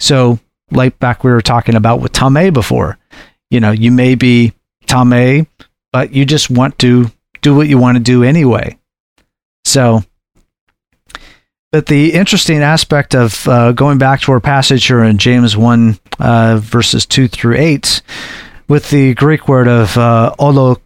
So, 0.00 0.38
like 0.70 0.98
back 0.98 1.22
we 1.22 1.30
were 1.30 1.42
talking 1.42 1.74
about 1.74 2.00
with 2.00 2.12
Tame 2.12 2.52
before, 2.52 2.98
you 3.50 3.60
know, 3.60 3.70
you 3.70 3.90
may 3.90 4.14
be 4.14 4.52
Tame, 4.86 5.46
but 5.92 6.12
you 6.12 6.24
just 6.24 6.50
want 6.50 6.78
to 6.80 7.10
do 7.42 7.54
what 7.54 7.68
you 7.68 7.78
want 7.78 7.96
to 7.96 8.02
do 8.02 8.22
anyway. 8.22 8.78
So, 9.64 10.02
but 11.72 11.86
the 11.86 12.12
interesting 12.12 12.62
aspect 12.62 13.14
of 13.14 13.48
uh, 13.48 13.72
going 13.72 13.98
back 13.98 14.20
to 14.22 14.32
our 14.32 14.40
passage 14.40 14.86
here 14.86 15.02
in 15.02 15.18
James 15.18 15.56
1, 15.56 15.98
uh, 16.20 16.58
verses 16.62 17.06
2 17.06 17.28
through 17.28 17.56
8, 17.56 18.02
with 18.68 18.90
the 18.90 19.14
Greek 19.14 19.48
word 19.48 19.68
of 19.68 19.96
uh, 19.98 20.34
olo, 20.38 20.80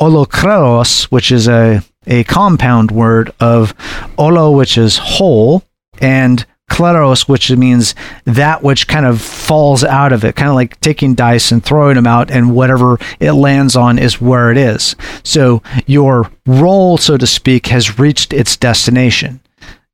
olokreos, 0.00 1.04
which 1.04 1.30
is 1.30 1.48
a, 1.48 1.82
a 2.06 2.24
compound 2.24 2.90
word 2.90 3.32
of 3.40 3.74
olo, 4.18 4.50
which 4.50 4.76
is 4.76 4.98
whole, 4.98 5.62
and 6.00 6.44
kleros, 6.74 7.28
which 7.28 7.50
means 7.52 7.94
that 8.24 8.62
which 8.62 8.88
kind 8.88 9.06
of 9.06 9.20
falls 9.20 9.84
out 9.84 10.12
of 10.12 10.24
it, 10.24 10.34
kind 10.34 10.48
of 10.48 10.56
like 10.56 10.80
taking 10.80 11.14
dice 11.14 11.52
and 11.52 11.64
throwing 11.64 11.94
them 11.94 12.06
out, 12.06 12.30
and 12.30 12.54
whatever 12.54 12.98
it 13.20 13.32
lands 13.32 13.76
on 13.76 13.98
is 13.98 14.20
where 14.20 14.50
it 14.50 14.56
is. 14.56 14.96
So 15.22 15.62
your 15.86 16.30
roll, 16.46 16.98
so 16.98 17.16
to 17.16 17.26
speak, 17.26 17.66
has 17.68 17.98
reached 17.98 18.32
its 18.32 18.56
destination. 18.56 19.40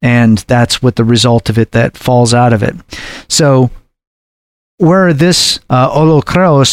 And 0.03 0.39
that's 0.39 0.83
what 0.83 0.97
the 0.97 1.05
result 1.05 1.51
of 1.51 1.59
it 1.59 1.72
that 1.72 1.99
falls 1.99 2.33
out 2.33 2.55
of 2.55 2.62
it. 2.62 2.74
So 3.28 3.70
where 4.81 5.12
this 5.12 5.61
uh, 5.68 6.22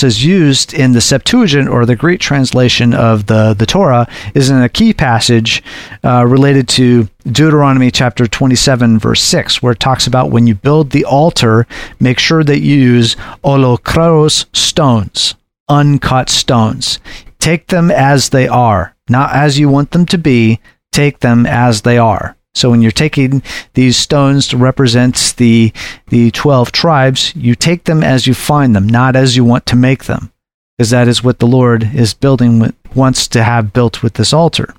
is 0.02 0.24
used 0.24 0.74
in 0.74 0.94
the 0.94 1.02
Septuagint 1.02 1.68
or 1.68 1.86
the 1.86 1.96
Greek 1.96 2.22
translation 2.22 2.94
of 2.94 3.26
the, 3.26 3.54
the 3.54 3.66
Torah 3.66 4.08
is 4.34 4.50
in 4.50 4.62
a 4.62 4.70
key 4.70 4.94
passage 4.94 5.62
uh, 6.06 6.26
related 6.26 6.70
to 6.70 7.10
Deuteronomy 7.26 7.92
chapter 7.92 8.26
27, 8.26 8.98
verse 8.98 9.22
6, 9.22 9.62
where 9.62 9.74
it 9.74 9.82
talks 9.82 10.08
about 10.08 10.32
when 10.32 10.48
you 10.48 10.56
build 10.56 10.92
the 10.92 11.04
altar, 11.04 11.68
make 12.00 12.18
sure 12.18 12.46
that 12.46 12.62
you 12.62 12.78
use 12.78 13.18
olokreos 13.44 14.46
stones, 14.56 15.36
uncut 15.68 16.30
stones. 16.30 17.00
Take 17.40 17.68
them 17.68 17.92
as 17.92 18.30
they 18.30 18.48
are, 18.48 18.96
not 19.10 19.34
as 19.34 19.60
you 19.60 19.68
want 19.68 19.92
them 19.92 20.06
to 20.06 20.18
be, 20.18 20.62
take 20.94 21.20
them 21.20 21.46
as 21.46 21.82
they 21.82 21.98
are. 21.98 22.37
So 22.58 22.72
when 22.72 22.82
you're 22.82 22.92
taking 22.92 23.44
these 23.76 23.98
stones 23.98 24.48
to 24.48 24.58
represent 24.58 25.36
the 25.38 25.72
the 26.08 26.32
12 26.32 26.72
tribes, 26.72 27.36
you 27.36 27.56
take 27.56 27.84
them 27.84 28.04
as 28.04 28.26
you 28.26 28.34
find 28.34 28.76
them, 28.76 28.88
not 28.88 29.16
as 29.16 29.36
you 29.36 29.46
want 29.46 29.66
to 29.68 29.76
make 29.76 30.06
them, 30.06 30.32
because 30.78 30.90
that 30.90 31.08
is 31.08 31.24
what 31.24 31.40
the 31.40 31.48
Lord 31.48 31.90
is 31.94 32.14
building 32.14 32.60
with, 32.60 32.76
wants 32.96 33.28
to 33.30 33.44
have 33.44 33.74
built 33.74 34.02
with 34.02 34.16
this 34.16 34.34
altar. 34.34 34.74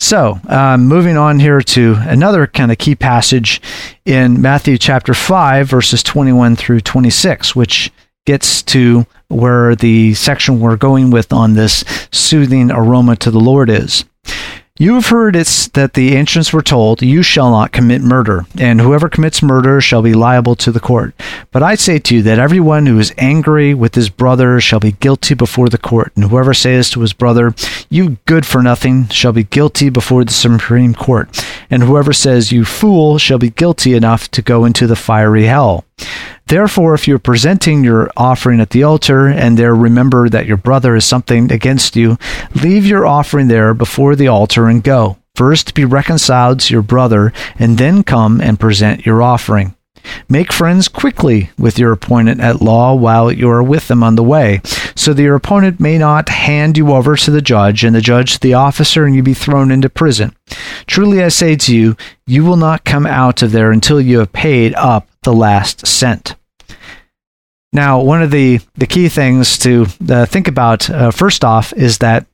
So, 0.00 0.40
um, 0.48 0.86
moving 0.86 1.16
on 1.16 1.38
here 1.38 1.60
to 1.60 1.96
another 2.00 2.48
kind 2.48 2.72
of 2.72 2.78
key 2.78 2.96
passage 2.96 3.62
in 4.04 4.42
Matthew 4.42 4.76
chapter 4.76 5.14
5, 5.14 5.68
verses 5.68 6.02
21 6.02 6.56
through 6.56 6.80
26, 6.80 7.54
which 7.54 7.92
gets 8.26 8.62
to 8.62 9.06
where 9.28 9.76
the 9.76 10.14
section 10.14 10.60
we're 10.60 10.76
going 10.76 11.10
with 11.10 11.32
on 11.32 11.54
this 11.54 11.84
soothing 12.10 12.70
aroma 12.70 13.14
to 13.16 13.30
the 13.30 13.38
Lord 13.38 13.70
is. 13.70 14.04
You 14.82 14.94
have 14.94 15.10
heard 15.10 15.36
it's 15.36 15.68
that 15.68 15.94
the 15.94 16.16
ancients 16.16 16.52
were 16.52 16.60
told, 16.60 17.02
You 17.02 17.22
shall 17.22 17.52
not 17.52 17.70
commit 17.70 18.02
murder, 18.02 18.46
and 18.58 18.80
whoever 18.80 19.08
commits 19.08 19.40
murder 19.40 19.80
shall 19.80 20.02
be 20.02 20.12
liable 20.12 20.56
to 20.56 20.72
the 20.72 20.80
court. 20.80 21.14
But 21.52 21.62
I 21.62 21.76
say 21.76 22.00
to 22.00 22.16
you 22.16 22.22
that 22.22 22.40
everyone 22.40 22.86
who 22.86 22.98
is 22.98 23.14
angry 23.16 23.74
with 23.74 23.94
his 23.94 24.10
brother 24.10 24.60
shall 24.60 24.80
be 24.80 24.90
guilty 24.90 25.34
before 25.34 25.68
the 25.68 25.78
court, 25.78 26.10
and 26.16 26.24
whoever 26.24 26.52
says 26.52 26.90
to 26.90 27.00
his 27.00 27.12
brother, 27.12 27.54
You 27.90 28.16
good 28.26 28.44
for 28.44 28.60
nothing, 28.60 29.06
shall 29.06 29.30
be 29.30 29.44
guilty 29.44 29.88
before 29.88 30.24
the 30.24 30.32
Supreme 30.32 30.94
Court, 30.94 31.28
and 31.70 31.84
whoever 31.84 32.12
says, 32.12 32.50
You 32.50 32.64
fool, 32.64 33.18
shall 33.18 33.38
be 33.38 33.50
guilty 33.50 33.94
enough 33.94 34.32
to 34.32 34.42
go 34.42 34.64
into 34.64 34.88
the 34.88 34.96
fiery 34.96 35.44
hell. 35.44 35.84
Therefore, 36.52 36.92
if 36.92 37.08
you're 37.08 37.18
presenting 37.18 37.82
your 37.82 38.10
offering 38.14 38.60
at 38.60 38.68
the 38.68 38.82
altar 38.82 39.26
and 39.26 39.56
there 39.56 39.74
remember 39.74 40.28
that 40.28 40.44
your 40.44 40.58
brother 40.58 40.94
is 40.94 41.06
something 41.06 41.50
against 41.50 41.96
you, 41.96 42.18
leave 42.54 42.84
your 42.84 43.06
offering 43.06 43.48
there 43.48 43.72
before 43.72 44.14
the 44.14 44.28
altar 44.28 44.68
and 44.68 44.84
go. 44.84 45.16
First 45.34 45.72
be 45.72 45.86
reconciled 45.86 46.60
to 46.60 46.74
your 46.74 46.82
brother, 46.82 47.32
and 47.58 47.78
then 47.78 48.02
come 48.02 48.38
and 48.38 48.60
present 48.60 49.06
your 49.06 49.22
offering. 49.22 49.74
Make 50.28 50.52
friends 50.52 50.88
quickly 50.88 51.48
with 51.56 51.78
your 51.78 51.90
opponent 51.90 52.42
at 52.42 52.60
law 52.60 52.94
while 52.96 53.32
you 53.32 53.48
are 53.48 53.62
with 53.62 53.88
them 53.88 54.02
on 54.02 54.16
the 54.16 54.22
way, 54.22 54.60
so 54.94 55.14
that 55.14 55.22
your 55.22 55.36
opponent 55.36 55.80
may 55.80 55.96
not 55.96 56.28
hand 56.28 56.76
you 56.76 56.92
over 56.92 57.16
to 57.16 57.30
the 57.30 57.40
judge, 57.40 57.82
and 57.82 57.96
the 57.96 58.02
judge 58.02 58.34
to 58.34 58.40
the 58.40 58.52
officer, 58.52 59.06
and 59.06 59.14
you 59.14 59.22
be 59.22 59.32
thrown 59.32 59.70
into 59.70 59.88
prison. 59.88 60.36
Truly 60.86 61.24
I 61.24 61.28
say 61.28 61.56
to 61.56 61.74
you, 61.74 61.96
you 62.26 62.44
will 62.44 62.58
not 62.58 62.84
come 62.84 63.06
out 63.06 63.40
of 63.40 63.52
there 63.52 63.72
until 63.72 64.02
you 64.02 64.18
have 64.18 64.34
paid 64.34 64.74
up 64.74 65.08
the 65.22 65.32
last 65.32 65.86
cent. 65.86 66.34
Now, 67.72 68.00
one 68.00 68.22
of 68.22 68.30
the, 68.30 68.60
the 68.74 68.86
key 68.86 69.08
things 69.08 69.56
to 69.58 69.86
uh, 70.08 70.26
think 70.26 70.46
about 70.46 70.90
uh, 70.90 71.10
first 71.10 71.44
off 71.44 71.72
is 71.72 71.98
that 71.98 72.26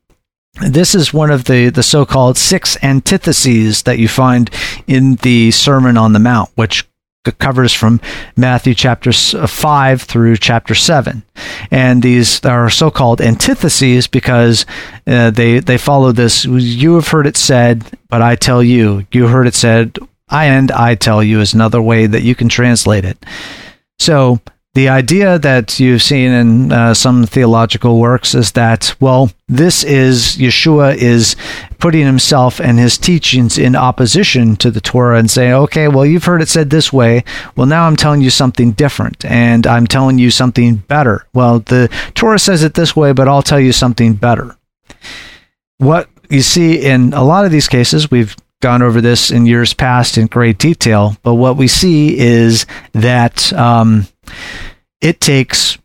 this 0.60 0.94
is 0.94 1.14
one 1.14 1.30
of 1.30 1.44
the, 1.44 1.68
the 1.68 1.84
so 1.84 2.04
called 2.04 2.36
six 2.36 2.76
antitheses 2.82 3.82
that 3.84 3.98
you 3.98 4.08
find 4.08 4.50
in 4.88 5.14
the 5.16 5.52
Sermon 5.52 5.96
on 5.96 6.12
the 6.12 6.18
Mount, 6.18 6.50
which 6.56 6.84
covers 7.38 7.72
from 7.72 8.00
Matthew 8.36 8.74
chapter 8.74 9.10
uh, 9.10 9.46
5 9.46 10.02
through 10.02 10.36
chapter 10.38 10.74
7. 10.74 11.22
And 11.70 12.02
these 12.02 12.44
are 12.44 12.70
so 12.70 12.90
called 12.90 13.20
antitheses 13.20 14.06
because 14.06 14.66
uh, 15.06 15.30
they, 15.30 15.60
they 15.60 15.78
follow 15.78 16.12
this 16.12 16.44
you 16.44 16.94
have 16.94 17.08
heard 17.08 17.26
it 17.26 17.36
said, 17.36 17.84
but 18.08 18.22
I 18.22 18.36
tell 18.36 18.62
you. 18.62 19.06
You 19.12 19.28
heard 19.28 19.46
it 19.46 19.54
said, 19.54 19.98
I 20.28 20.46
and 20.46 20.70
I 20.72 20.94
tell 20.94 21.22
you 21.22 21.40
is 21.40 21.54
another 21.54 21.80
way 21.80 22.06
that 22.06 22.22
you 22.22 22.34
can 22.34 22.48
translate 22.48 23.04
it. 23.04 23.24
So 23.98 24.40
the 24.74 24.88
idea 24.88 25.40
that 25.40 25.80
you've 25.80 26.02
seen 26.02 26.30
in 26.30 26.70
uh, 26.72 26.94
some 26.94 27.26
theological 27.26 27.98
works 27.98 28.32
is 28.34 28.52
that, 28.52 28.94
well, 29.00 29.32
this 29.48 29.82
is 29.82 30.36
Yeshua 30.36 30.94
is 30.94 31.34
putting 31.78 32.06
himself 32.06 32.60
and 32.60 32.78
his 32.78 32.96
teachings 32.96 33.58
in 33.58 33.74
opposition 33.74 34.54
to 34.56 34.70
the 34.70 34.80
Torah 34.80 35.18
and 35.18 35.28
saying, 35.28 35.52
okay, 35.52 35.88
well, 35.88 36.06
you've 36.06 36.26
heard 36.26 36.42
it 36.42 36.48
said 36.48 36.70
this 36.70 36.92
way. 36.92 37.24
Well, 37.56 37.66
now 37.66 37.88
I'm 37.88 37.96
telling 37.96 38.20
you 38.20 38.30
something 38.30 38.70
different 38.70 39.24
and 39.24 39.66
I'm 39.66 39.88
telling 39.88 40.18
you 40.18 40.30
something 40.30 40.76
better. 40.76 41.26
Well, 41.34 41.58
the 41.58 41.88
Torah 42.14 42.38
says 42.38 42.62
it 42.62 42.74
this 42.74 42.94
way, 42.94 43.12
but 43.12 43.26
I'll 43.26 43.42
tell 43.42 43.60
you 43.60 43.72
something 43.72 44.14
better. 44.14 44.56
What 45.78 46.08
you 46.30 46.42
see 46.42 46.84
in 46.84 47.14
a 47.14 47.24
lot 47.24 47.44
of 47.44 47.50
these 47.50 47.66
cases, 47.68 48.12
we've 48.12 48.36
gone 48.60 48.82
over 48.82 49.00
this 49.00 49.30
in 49.30 49.46
years 49.46 49.72
past 49.72 50.18
in 50.18 50.26
great 50.26 50.58
detail, 50.58 51.16
but 51.22 51.34
what 51.34 51.56
we 51.56 51.68
see 51.68 52.18
is 52.18 52.66
that 52.92 53.52
um, 53.52 54.06
it 55.00 55.20
takes 55.20 55.78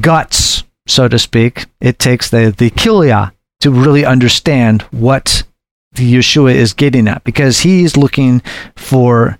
guts, 0.00 0.64
so 0.86 1.08
to 1.08 1.18
speak. 1.18 1.66
It 1.80 1.98
takes 1.98 2.30
the, 2.30 2.54
the 2.56 2.70
kilia 2.70 3.32
to 3.60 3.70
really 3.70 4.04
understand 4.04 4.82
what 4.90 5.44
the 5.92 6.14
Yeshua 6.14 6.54
is 6.54 6.72
getting 6.72 7.08
at 7.08 7.24
because 7.24 7.60
he's 7.60 7.96
looking 7.96 8.40
for 8.76 9.38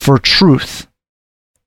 for 0.00 0.18
truth 0.18 0.86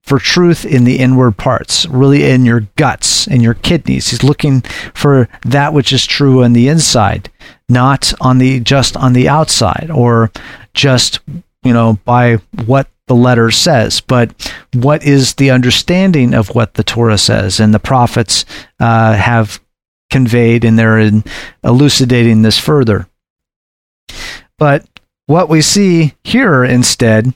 for 0.07 0.19
truth 0.19 0.63
in 0.63 0.85
the 0.85 0.99
inward 0.99 1.35
parts, 1.35 1.85
really 1.87 2.23
in 2.23 2.45
your 2.45 2.61
guts, 2.77 3.27
in 3.27 3.41
your 3.41 3.53
kidneys. 3.53 4.09
He's 4.09 4.23
looking 4.23 4.61
for 4.93 5.27
that 5.43 5.73
which 5.73 5.91
is 5.91 6.05
true 6.05 6.45
on 6.45 6.53
the 6.53 6.69
inside, 6.69 7.29
not 7.69 8.13
on 8.21 8.37
the 8.37 8.59
just 8.59 8.95
on 8.95 9.13
the 9.13 9.27
outside 9.27 9.89
or 9.93 10.31
just, 10.73 11.19
you 11.63 11.73
know, 11.73 11.99
by 12.05 12.35
what 12.65 12.87
the 13.07 13.15
letter 13.15 13.51
says, 13.51 14.01
but 14.01 14.53
what 14.73 15.03
is 15.03 15.35
the 15.35 15.51
understanding 15.51 16.33
of 16.33 16.53
what 16.53 16.73
the 16.73 16.83
Torah 16.83 17.17
says 17.17 17.59
and 17.59 17.73
the 17.73 17.79
prophets 17.79 18.45
uh, 18.79 19.13
have 19.13 19.61
conveyed, 20.09 20.63
and 20.63 20.77
they're 20.77 20.99
in 20.99 21.23
elucidating 21.63 22.41
this 22.41 22.57
further. 22.57 23.07
But 24.57 24.85
what 25.25 25.49
we 25.49 25.61
see 25.61 26.15
here 26.23 26.63
instead 26.63 27.33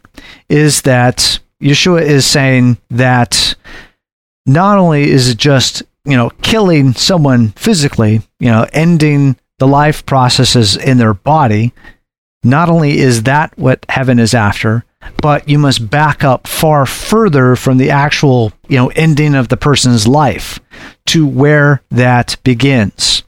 is 0.49 0.81
that 0.83 1.39
Yeshua 1.61 2.01
is 2.01 2.25
saying 2.25 2.77
that 2.89 3.55
not 4.45 4.77
only 4.77 5.09
is 5.09 5.29
it 5.29 5.37
just, 5.37 5.83
you 6.05 6.17
know, 6.17 6.29
killing 6.41 6.93
someone 6.93 7.49
physically, 7.49 8.21
you 8.39 8.49
know, 8.49 8.65
ending 8.73 9.35
the 9.61 9.67
life 9.67 10.03
processes 10.07 10.75
in 10.75 10.97
their 10.97 11.13
body, 11.13 11.71
not 12.43 12.67
only 12.67 12.97
is 12.97 13.21
that 13.23 13.55
what 13.59 13.85
heaven 13.89 14.17
is 14.17 14.33
after, 14.33 14.83
but 15.21 15.47
you 15.47 15.59
must 15.59 15.87
back 15.87 16.23
up 16.23 16.47
far 16.47 16.87
further 16.87 17.55
from 17.55 17.77
the 17.77 17.91
actual, 17.91 18.51
you 18.67 18.77
know, 18.77 18.87
ending 18.95 19.35
of 19.35 19.49
the 19.49 19.57
person's 19.57 20.07
life 20.07 20.59
to 21.05 21.27
where 21.27 21.83
that 21.91 22.37
begins. 22.43 23.21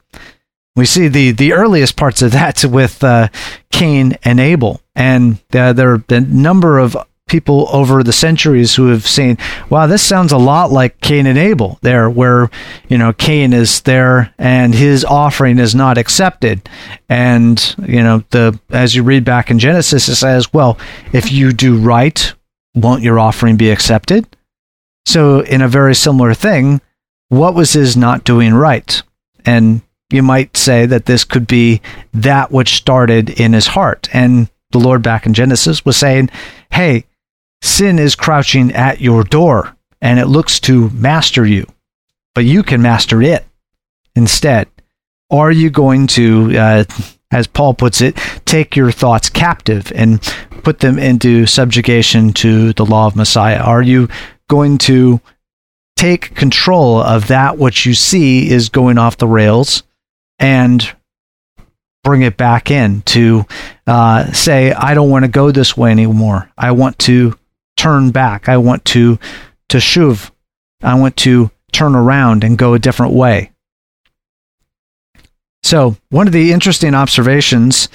We 0.76 0.88
see 0.88 1.08
the 1.08 1.34
the 1.34 1.54
earliest 1.54 1.98
parts 1.98 2.24
of 2.24 2.32
that 2.32 2.66
with 2.80 3.04
uh, 3.04 3.28
Cain 3.72 4.18
and 4.24 4.40
Abel, 4.40 4.82
and 4.96 5.40
uh, 5.54 5.74
there 5.74 6.04
a 6.10 6.20
number 6.20 6.80
of 6.80 6.98
people 7.34 7.68
over 7.72 8.04
the 8.04 8.14
centuries 8.14 8.76
who 8.76 8.90
have 8.90 9.08
seen, 9.08 9.40
wow, 9.68 9.88
this 9.88 10.04
sounds 10.04 10.32
a 10.32 10.38
lot 10.38 10.70
like 10.70 11.02
Cain 11.02 11.26
and 11.26 11.36
Abel 11.36 11.80
there, 11.82 12.08
where, 12.08 12.52
you 12.90 12.96
know, 12.96 13.12
Cain 13.12 13.54
is 13.54 13.82
there 13.82 14.32
and 14.38 14.76
his 14.76 15.04
offering 15.04 15.58
is 15.58 15.74
not 15.74 15.98
accepted. 15.98 16.70
And, 17.10 17.76
you 17.88 18.04
know, 18.04 18.24
the, 18.30 18.60
as 18.70 18.94
you 18.94 19.02
read 19.02 19.26
back 19.26 19.50
in 19.50 19.58
Genesis, 19.58 20.08
it 20.08 20.18
says, 20.18 20.54
well, 20.54 20.78
if 21.12 21.32
you 21.32 21.54
do 21.54 21.76
right, 21.76 22.32
won't 22.76 23.02
your 23.02 23.18
offering 23.18 23.58
be 23.58 23.72
accepted? 23.72 24.28
So, 25.08 25.40
in 25.40 25.64
a 25.64 25.68
very 25.68 25.96
similar 25.96 26.36
thing, 26.36 26.82
what 27.30 27.56
was 27.56 27.74
his 27.74 27.98
not 27.98 28.26
doing 28.26 28.54
right? 28.54 29.02
And 29.44 29.82
you 30.12 30.22
might 30.22 30.56
say 30.56 30.86
that 30.86 31.08
this 31.08 31.24
could 31.24 31.48
be 31.48 31.82
that 32.14 32.52
which 32.52 32.76
started 32.76 33.32
in 33.40 33.54
his 33.54 33.66
heart. 33.66 34.08
And 34.14 34.52
the 34.70 34.78
Lord 34.78 35.02
back 35.02 35.26
in 35.26 35.34
Genesis 35.34 35.84
was 35.84 35.98
saying, 35.98 36.30
hey, 36.72 37.06
Sin 37.64 37.98
is 37.98 38.14
crouching 38.14 38.74
at 38.74 39.00
your 39.00 39.24
door 39.24 39.74
and 40.02 40.20
it 40.20 40.26
looks 40.26 40.60
to 40.60 40.90
master 40.90 41.46
you, 41.46 41.66
but 42.36 42.44
you 42.44 42.62
can 42.62 42.82
master 42.82 43.22
it 43.22 43.46
instead. 44.18 44.68
Are 45.32 45.50
you 45.50 45.70
going 45.70 46.08
to, 46.08 46.58
uh, 46.58 46.84
as 47.32 47.48
Paul 47.48 47.74
puts 47.74 48.02
it, 48.02 48.18
take 48.44 48.76
your 48.76 48.92
thoughts 48.92 49.30
captive 49.30 49.94
and 49.96 50.22
put 50.64 50.80
them 50.80 51.00
into 51.00 51.46
subjugation 51.46 52.34
to 52.34 52.74
the 52.74 52.86
law 52.86 53.08
of 53.08 53.16
Messiah? 53.16 53.62
Are 53.62 53.82
you 53.82 54.10
going 54.50 54.78
to 54.80 55.22
take 55.96 56.36
control 56.36 57.00
of 57.00 57.30
that 57.30 57.58
which 57.58 57.86
you 57.86 57.94
see 57.94 58.50
is 58.50 58.68
going 58.68 58.98
off 58.98 59.16
the 59.16 59.26
rails 59.26 59.84
and 60.38 60.94
bring 62.04 62.24
it 62.24 62.36
back 62.36 62.70
in 62.70 63.04
to 63.04 63.46
uh, 63.88 64.30
say, 64.34 64.74
I 64.74 64.96
don't 64.96 65.10
want 65.10 65.24
to 65.24 65.32
go 65.32 65.50
this 65.50 65.78
way 65.78 65.92
anymore. 65.92 66.52
I 66.58 66.74
want 66.74 67.00
to 67.00 67.40
turn 67.78 68.12
back. 68.12 68.50
I 68.50 68.58
want 68.58 68.86
to 68.86 69.20
to 69.70 69.78
shuv. 69.78 70.32
I 70.82 70.96
want 70.96 71.18
to 71.18 71.52
turn 71.72 71.96
around 71.96 72.44
and 72.44 72.58
go 72.58 72.74
a 72.74 72.80
different 72.80 73.14
way. 73.14 73.52
So 75.64 75.96
one 76.10 76.28
of 76.28 76.34
the 76.34 76.52
interesting 76.52 76.94
observations 76.94 77.88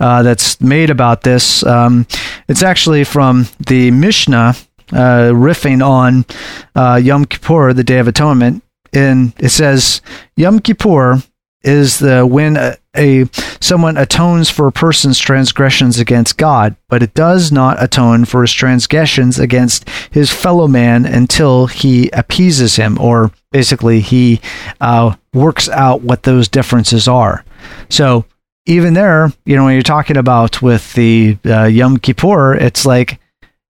uh, 0.00 0.22
that's 0.22 0.60
made 0.60 0.90
about 0.90 1.22
this, 1.22 1.64
um, 1.64 2.06
it's 2.48 2.62
actually 2.62 3.04
from 3.04 3.46
the 3.64 3.92
Mishnah, 3.92 4.54
uh, 4.92 5.30
riffing 5.32 5.86
on 5.86 6.26
uh, 6.74 7.00
Yom 7.02 7.24
Kippur, 7.24 7.72
the 7.72 7.84
Day 7.84 7.98
of 7.98 8.08
Atonement, 8.08 8.62
and 8.92 9.32
it 9.38 9.50
says 9.50 10.02
Yom 10.36 10.58
Kippur 10.58 11.22
is 11.62 12.00
the 12.00 12.26
when 12.26 12.56
a, 12.96 13.24
someone 13.60 13.96
atones 13.96 14.50
for 14.50 14.66
a 14.66 14.72
person's 14.72 15.18
transgressions 15.18 15.98
against 15.98 16.36
God, 16.36 16.76
but 16.88 17.02
it 17.02 17.14
does 17.14 17.50
not 17.50 17.82
atone 17.82 18.24
for 18.24 18.42
his 18.42 18.52
transgressions 18.52 19.38
against 19.38 19.88
his 20.10 20.30
fellow 20.30 20.68
man 20.68 21.06
until 21.06 21.66
he 21.66 22.10
appeases 22.10 22.76
him, 22.76 22.98
or 23.00 23.30
basically 23.50 24.00
he 24.00 24.40
uh, 24.80 25.14
works 25.32 25.68
out 25.68 26.02
what 26.02 26.24
those 26.24 26.48
differences 26.48 27.08
are. 27.08 27.44
So 27.88 28.26
even 28.66 28.94
there, 28.94 29.32
you 29.44 29.56
know, 29.56 29.64
when 29.64 29.74
you're 29.74 29.82
talking 29.82 30.16
about 30.16 30.62
with 30.62 30.92
the 30.92 31.38
uh, 31.46 31.64
Yom 31.64 31.98
Kippur, 31.98 32.54
it's 32.54 32.84
like, 32.84 33.20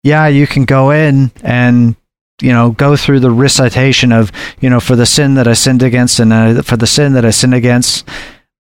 yeah, 0.02 0.26
you 0.26 0.46
can 0.46 0.64
go 0.64 0.90
in 0.90 1.30
and 1.42 1.94
you 2.40 2.52
know 2.52 2.72
go 2.72 2.96
through 2.96 3.20
the 3.20 3.30
recitation 3.30 4.10
of 4.10 4.32
you 4.60 4.68
know 4.68 4.80
for 4.80 4.96
the 4.96 5.06
sin 5.06 5.34
that 5.34 5.46
I 5.46 5.52
sinned 5.52 5.82
against 5.82 6.18
and 6.18 6.32
uh, 6.32 6.62
for 6.62 6.76
the 6.76 6.88
sin 6.88 7.12
that 7.12 7.24
I 7.24 7.30
sinned 7.30 7.54
against. 7.54 8.08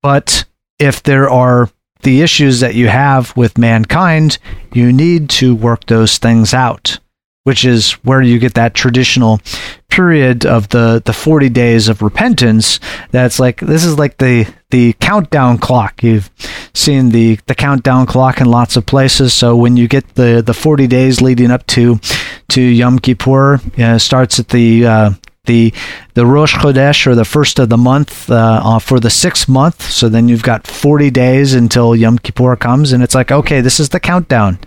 But 0.02 0.44
if 0.82 1.00
there 1.04 1.30
are 1.30 1.70
the 2.02 2.22
issues 2.22 2.58
that 2.60 2.74
you 2.74 2.88
have 2.88 3.34
with 3.36 3.56
mankind, 3.56 4.38
you 4.72 4.92
need 4.92 5.30
to 5.30 5.54
work 5.54 5.86
those 5.86 6.18
things 6.18 6.52
out, 6.52 6.98
which 7.44 7.64
is 7.64 7.92
where 8.02 8.20
you 8.20 8.40
get 8.40 8.54
that 8.54 8.74
traditional 8.74 9.40
period 9.88 10.44
of 10.44 10.70
the, 10.70 11.00
the 11.04 11.12
40 11.12 11.48
days 11.50 11.88
of 11.88 12.02
repentance. 12.02 12.80
That's 13.12 13.38
like, 13.38 13.60
this 13.60 13.84
is 13.84 13.96
like 13.96 14.18
the, 14.18 14.52
the 14.70 14.94
countdown 14.94 15.58
clock. 15.58 16.02
You've 16.02 16.28
seen 16.74 17.10
the, 17.10 17.38
the 17.46 17.54
countdown 17.54 18.06
clock 18.06 18.40
in 18.40 18.50
lots 18.50 18.76
of 18.76 18.84
places. 18.84 19.32
So 19.32 19.54
when 19.54 19.76
you 19.76 19.86
get 19.86 20.16
the, 20.16 20.42
the 20.44 20.54
40 20.54 20.88
days 20.88 21.22
leading 21.22 21.52
up 21.52 21.64
to, 21.68 22.00
to 22.48 22.60
Yom 22.60 22.98
Kippur, 22.98 23.60
uh, 23.78 23.98
starts 23.98 24.40
at 24.40 24.48
the, 24.48 24.86
uh, 24.86 25.10
the 25.44 25.74
the 26.14 26.24
Rosh 26.24 26.54
Chodesh 26.54 27.06
or 27.06 27.14
the 27.16 27.24
first 27.24 27.58
of 27.58 27.68
the 27.68 27.76
month 27.76 28.30
uh, 28.30 28.60
uh, 28.62 28.78
for 28.78 29.00
the 29.00 29.10
sixth 29.10 29.48
month. 29.48 29.82
So 29.82 30.08
then 30.08 30.28
you've 30.28 30.42
got 30.42 30.66
40 30.66 31.10
days 31.10 31.54
until 31.54 31.96
Yom 31.96 32.18
Kippur 32.18 32.54
comes, 32.56 32.92
and 32.92 33.02
it's 33.02 33.14
like, 33.14 33.32
okay, 33.32 33.60
this 33.60 33.80
is 33.80 33.88
the 33.88 33.98
countdown. 33.98 34.58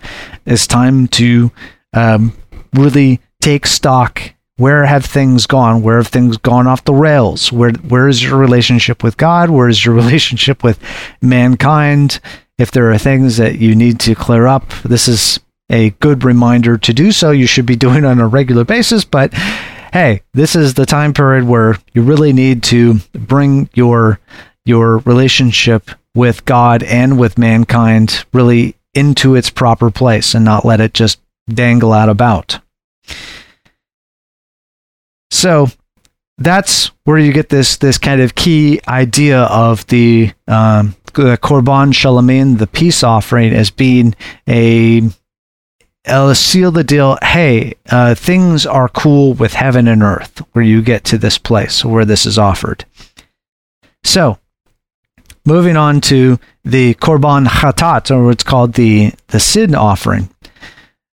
It's 0.44 0.66
time 0.66 1.08
to 1.08 1.50
um, 1.94 2.36
really 2.74 3.20
take 3.40 3.66
stock. 3.66 4.20
Where 4.58 4.84
have 4.84 5.04
things 5.04 5.46
gone? 5.46 5.82
Where 5.82 5.96
have 5.96 6.08
things 6.08 6.36
gone 6.36 6.66
off 6.66 6.84
the 6.84 6.94
rails? 6.94 7.50
Where 7.50 7.72
where 7.72 8.08
is 8.08 8.22
your 8.22 8.36
relationship 8.36 9.02
with 9.02 9.16
God? 9.16 9.48
Where 9.48 9.68
is 9.68 9.84
your 9.84 9.94
relationship 10.02 10.62
with 10.62 10.78
mankind? 11.22 12.20
If 12.58 12.70
there 12.70 12.90
are 12.90 12.98
things 12.98 13.36
that 13.38 13.58
you 13.58 13.74
need 13.74 14.00
to 14.00 14.14
clear 14.14 14.46
up, 14.46 14.70
this 14.82 15.08
is 15.08 15.40
a 15.70 15.90
good 15.90 16.22
reminder 16.22 16.78
to 16.78 16.92
do 16.92 17.12
so. 17.12 17.30
You 17.30 17.46
should 17.46 17.66
be 17.66 17.76
doing 17.76 18.04
on 18.04 18.18
a 18.18 18.26
regular 18.26 18.64
basis, 18.64 19.04
but 19.04 19.32
hey, 19.96 20.20
this 20.34 20.54
is 20.54 20.74
the 20.74 20.84
time 20.84 21.14
period 21.14 21.44
where 21.44 21.78
you 21.94 22.02
really 22.02 22.30
need 22.30 22.62
to 22.62 22.96
bring 23.14 23.70
your 23.72 24.20
your 24.66 24.98
relationship 24.98 25.90
with 26.14 26.44
God 26.44 26.82
and 26.82 27.18
with 27.18 27.38
mankind 27.38 28.26
really 28.34 28.76
into 28.92 29.34
its 29.36 29.48
proper 29.48 29.90
place 29.90 30.34
and 30.34 30.44
not 30.44 30.66
let 30.66 30.82
it 30.82 30.92
just 30.92 31.18
dangle 31.48 31.94
out 31.94 32.10
about. 32.10 32.60
So 35.30 35.68
that's 36.36 36.90
where 37.04 37.16
you 37.16 37.32
get 37.32 37.48
this 37.48 37.78
this 37.78 37.96
kind 37.96 38.20
of 38.20 38.34
key 38.34 38.82
idea 38.86 39.44
of 39.44 39.86
the 39.86 40.30
um, 40.46 40.94
the 41.14 41.38
korban 41.38 41.94
shalomim, 41.94 42.58
the 42.58 42.66
peace 42.66 43.02
offering, 43.02 43.54
as 43.54 43.70
being 43.70 44.14
a 44.46 45.08
uh, 46.06 46.34
seal 46.34 46.70
the 46.70 46.84
deal. 46.84 47.18
Hey, 47.22 47.74
uh, 47.90 48.14
things 48.14 48.66
are 48.66 48.88
cool 48.88 49.34
with 49.34 49.54
heaven 49.54 49.88
and 49.88 50.02
earth 50.02 50.38
where 50.52 50.64
you 50.64 50.82
get 50.82 51.04
to 51.04 51.18
this 51.18 51.38
place 51.38 51.84
where 51.84 52.04
this 52.04 52.26
is 52.26 52.38
offered. 52.38 52.84
So, 54.04 54.38
moving 55.44 55.76
on 55.76 56.00
to 56.02 56.38
the 56.64 56.94
korban 56.94 57.46
chatat, 57.46 58.10
or 58.10 58.24
what's 58.24 58.44
called 58.44 58.74
the 58.74 59.12
the 59.28 59.40
sin 59.40 59.74
offering. 59.74 60.28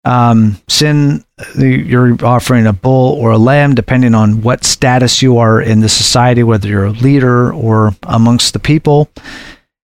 Um, 0.05 0.59
sin, 0.66 1.24
you're 1.59 2.16
offering 2.24 2.66
a 2.66 2.72
bull 2.72 3.14
or 3.20 3.32
a 3.32 3.38
lamb, 3.38 3.74
depending 3.74 4.14
on 4.14 4.41
what 4.41 4.64
status 4.64 5.20
you 5.20 5.38
are 5.38 5.61
in 5.61 5.80
the 5.80 5.91
society, 5.91 6.43
whether 6.43 6.68
you're 6.68 6.86
a 6.86 6.91
leader 6.91 7.53
or 7.53 7.95
amongst 8.05 8.55
the 8.55 8.59
people. 8.59 9.11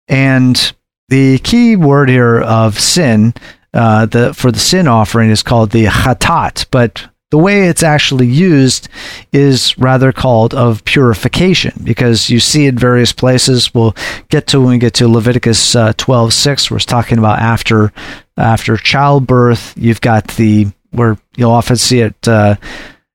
And 0.08 0.72
the 1.08 1.38
key 1.40 1.76
word 1.76 2.08
here 2.08 2.40
of 2.40 2.80
sin, 2.80 3.34
uh, 3.76 4.06
the 4.06 4.34
for 4.34 4.50
the 4.50 4.58
sin 4.58 4.88
offering 4.88 5.30
is 5.30 5.42
called 5.42 5.70
the 5.70 5.84
chatat, 5.84 6.66
but 6.70 7.06
the 7.30 7.38
way 7.38 7.68
it's 7.68 7.82
actually 7.82 8.26
used 8.26 8.88
is 9.32 9.76
rather 9.78 10.12
called 10.12 10.54
of 10.54 10.84
purification 10.84 11.74
because 11.84 12.30
you 12.30 12.40
see 12.40 12.66
in 12.66 12.78
various 12.78 13.12
places 13.12 13.74
we'll 13.74 13.94
get 14.30 14.46
to 14.46 14.60
when 14.60 14.70
we 14.70 14.78
get 14.78 14.94
to 14.94 15.08
leviticus 15.08 15.74
uh, 15.74 15.92
12 15.96 16.32
6 16.32 16.70
we're 16.70 16.78
talking 16.78 17.18
about 17.18 17.40
after 17.40 17.92
after 18.36 18.76
childbirth 18.76 19.74
you've 19.76 20.00
got 20.00 20.28
the 20.36 20.68
where 20.92 21.18
you'll 21.36 21.50
often 21.50 21.76
see 21.76 21.98
it 21.98 22.28
uh, 22.28 22.54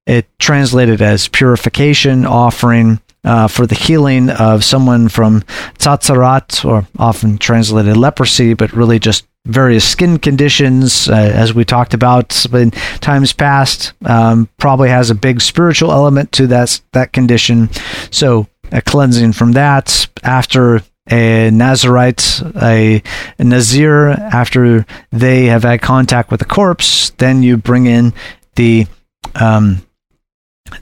it 0.06 0.28
translated 0.40 1.02
as 1.02 1.30
purification 1.30 2.26
offering 2.26 3.00
uh, 3.24 3.48
for 3.48 3.66
the 3.66 3.76
healing 3.76 4.30
of 4.30 4.64
someone 4.64 5.08
from 5.08 5.42
tzara'at, 5.78 6.66
or 6.66 6.88
often 6.98 7.38
translated 7.38 7.96
leprosy, 7.96 8.56
but 8.56 8.74
really 8.74 8.98
just 8.98 9.28
various 9.46 9.88
skin 9.88 10.20
conditions, 10.20 11.10
uh, 11.10 11.14
as 11.14 11.54
we 11.54 11.66
talked 11.66 11.94
about 11.94 12.46
in 12.54 12.72
times 13.00 13.34
past, 13.34 13.94
um, 14.06 14.48
probably 14.58 14.90
has 14.90 15.10
a 15.10 15.16
big 15.16 15.42
spiritual 15.42 15.92
element 15.92 16.32
to 16.34 16.48
that 16.48 16.80
that 16.92 17.14
condition. 17.14 17.70
So 18.12 18.48
a 18.72 18.82
cleansing 18.82 19.34
from 19.34 19.54
that 19.54 20.08
after 20.24 20.82
a 21.10 21.50
Nazarite, 21.52 22.42
a, 22.62 23.02
a 23.38 23.44
Nazir, 23.44 24.10
after 24.10 24.86
they 25.12 25.46
have 25.46 25.64
had 25.64 25.82
contact 25.82 26.32
with 26.32 26.40
the 26.40 26.46
corpse, 26.46 27.10
then 27.18 27.44
you 27.44 27.58
bring 27.58 27.86
in 27.88 28.14
the 28.56 28.88
um, 29.36 29.86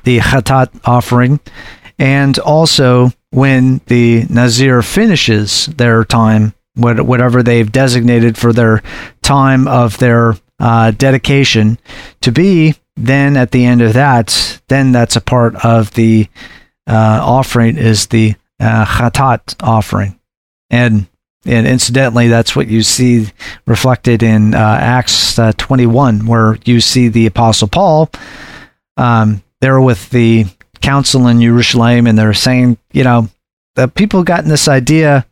the 0.03 0.19
Chatat 0.19 0.69
offering, 0.85 1.39
and 1.97 2.37
also 2.39 3.11
when 3.31 3.81
the 3.87 4.25
Nazir 4.29 4.81
finishes 4.81 5.67
their 5.67 6.03
time 6.03 6.53
whatever 6.79 7.43
they've 7.43 7.71
designated 7.71 8.37
for 8.37 8.53
their 8.53 8.81
time 9.21 9.67
of 9.67 9.97
their 9.97 10.35
uh, 10.59 10.91
dedication 10.91 11.77
to 12.21 12.31
be, 12.31 12.75
then 12.95 13.37
at 13.37 13.51
the 13.51 13.65
end 13.65 13.81
of 13.81 13.93
that, 13.93 14.61
then 14.67 14.91
that's 14.91 15.15
a 15.15 15.21
part 15.21 15.55
of 15.65 15.93
the 15.93 16.27
uh, 16.87 17.19
offering 17.21 17.77
is 17.77 18.07
the 18.07 18.35
uh, 18.59 18.85
chatat 18.85 19.55
offering, 19.61 20.19
and 20.69 21.07
and 21.45 21.65
incidentally, 21.65 22.27
that's 22.27 22.55
what 22.55 22.67
you 22.67 22.83
see 22.83 23.27
reflected 23.65 24.21
in 24.23 24.53
uh, 24.53 24.77
Acts 24.81 25.39
uh, 25.39 25.53
21, 25.57 26.25
where 26.25 26.57
you 26.65 26.81
see 26.81 27.07
the 27.07 27.27
Apostle 27.27 27.69
Paul 27.69 28.09
um, 28.97 29.41
there 29.61 29.79
with 29.79 30.09
the 30.09 30.45
council 30.81 31.27
in 31.27 31.41
Jerusalem, 31.41 32.07
and 32.07 32.17
they're 32.17 32.33
saying, 32.33 32.77
you 32.91 33.03
know, 33.03 33.29
the 33.75 33.87
people 33.87 34.23
gotten 34.23 34.49
this 34.49 34.67
idea 34.67 35.25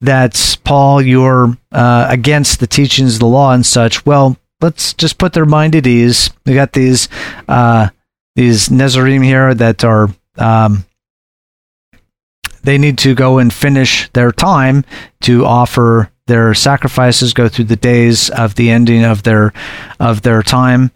that 0.00 0.58
Paul, 0.64 1.02
you're 1.02 1.56
uh, 1.72 2.06
against 2.08 2.60
the 2.60 2.66
teachings 2.66 3.14
of 3.14 3.20
the 3.20 3.26
law 3.26 3.52
and 3.52 3.64
such. 3.64 4.04
Well, 4.06 4.36
let's 4.60 4.94
just 4.94 5.18
put 5.18 5.32
their 5.32 5.46
mind 5.46 5.74
at 5.74 5.86
ease. 5.86 6.30
We 6.46 6.54
got 6.54 6.72
these 6.72 7.08
uh, 7.48 7.88
these 8.36 8.70
Nazarene 8.70 9.22
here 9.22 9.54
that 9.54 9.84
are 9.84 10.08
um, 10.36 10.84
they 12.62 12.78
need 12.78 12.98
to 12.98 13.14
go 13.14 13.38
and 13.38 13.52
finish 13.52 14.08
their 14.12 14.32
time 14.32 14.84
to 15.22 15.44
offer 15.44 16.10
their 16.26 16.54
sacrifices, 16.54 17.32
go 17.32 17.48
through 17.48 17.64
the 17.64 17.76
days 17.76 18.30
of 18.30 18.54
the 18.54 18.70
ending 18.70 19.04
of 19.04 19.22
their 19.22 19.52
of 19.98 20.22
their 20.22 20.42
time. 20.42 20.90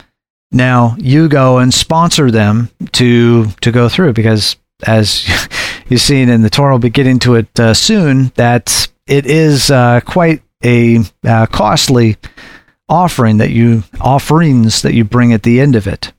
Now 0.50 0.96
you 0.98 1.28
go 1.28 1.59
and 1.59 1.72
sponsor 1.72 2.30
them 2.30 2.70
to 2.92 3.46
to 3.62 3.72
go 3.72 3.88
through 3.88 4.12
because 4.12 4.57
as 4.86 5.24
you've 5.93 6.01
seen 6.01 6.28
in 6.28 6.43
the 6.43 6.51
Torah, 6.51 6.72
we'll 6.72 6.78
be 6.78 6.90
getting 6.90 7.18
to 7.20 7.36
it 7.36 7.61
uh, 7.61 7.74
soon. 7.74 8.32
That 8.34 8.90
it 9.07 9.26
is 9.26 9.70
uh, 9.70 10.01
quite 10.01 10.43
a 10.64 11.01
uh, 11.24 11.47
costly 11.47 12.16
offering 12.88 13.38
that 13.38 13.51
you 13.51 13.84
offerings 14.01 14.82
that 14.82 14.95
you 14.95 15.05
bring 15.05 15.32
at 15.32 15.43
the 15.43 15.61
end 15.61 15.76
of 15.76 15.86
it. 15.86 16.12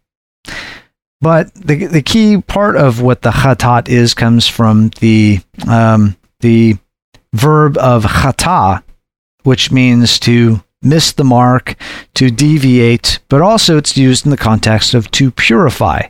But 1.20 1.54
the 1.56 1.88
the 1.88 2.02
key 2.02 2.40
part 2.42 2.78
of 2.78 3.02
what 3.02 3.22
the 3.22 3.32
chatat 3.32 3.90
is 3.90 4.14
comes 4.14 4.48
from 4.48 4.90
the 5.00 5.40
um, 5.68 6.16
the 6.42 6.78
verb 7.34 7.78
of 7.78 8.04
chata, 8.04 8.84
which 9.44 9.72
means 9.72 10.20
to 10.20 10.64
miss 10.82 11.14
the 11.14 11.24
mark, 11.24 11.76
to 12.14 12.30
deviate, 12.30 13.20
but 13.30 13.42
also 13.42 13.78
it's 13.78 13.98
used 13.98 14.26
in 14.26 14.32
the 14.32 14.38
context 14.38 14.94
of 14.94 15.10
to 15.12 15.32
purify. 15.32 16.04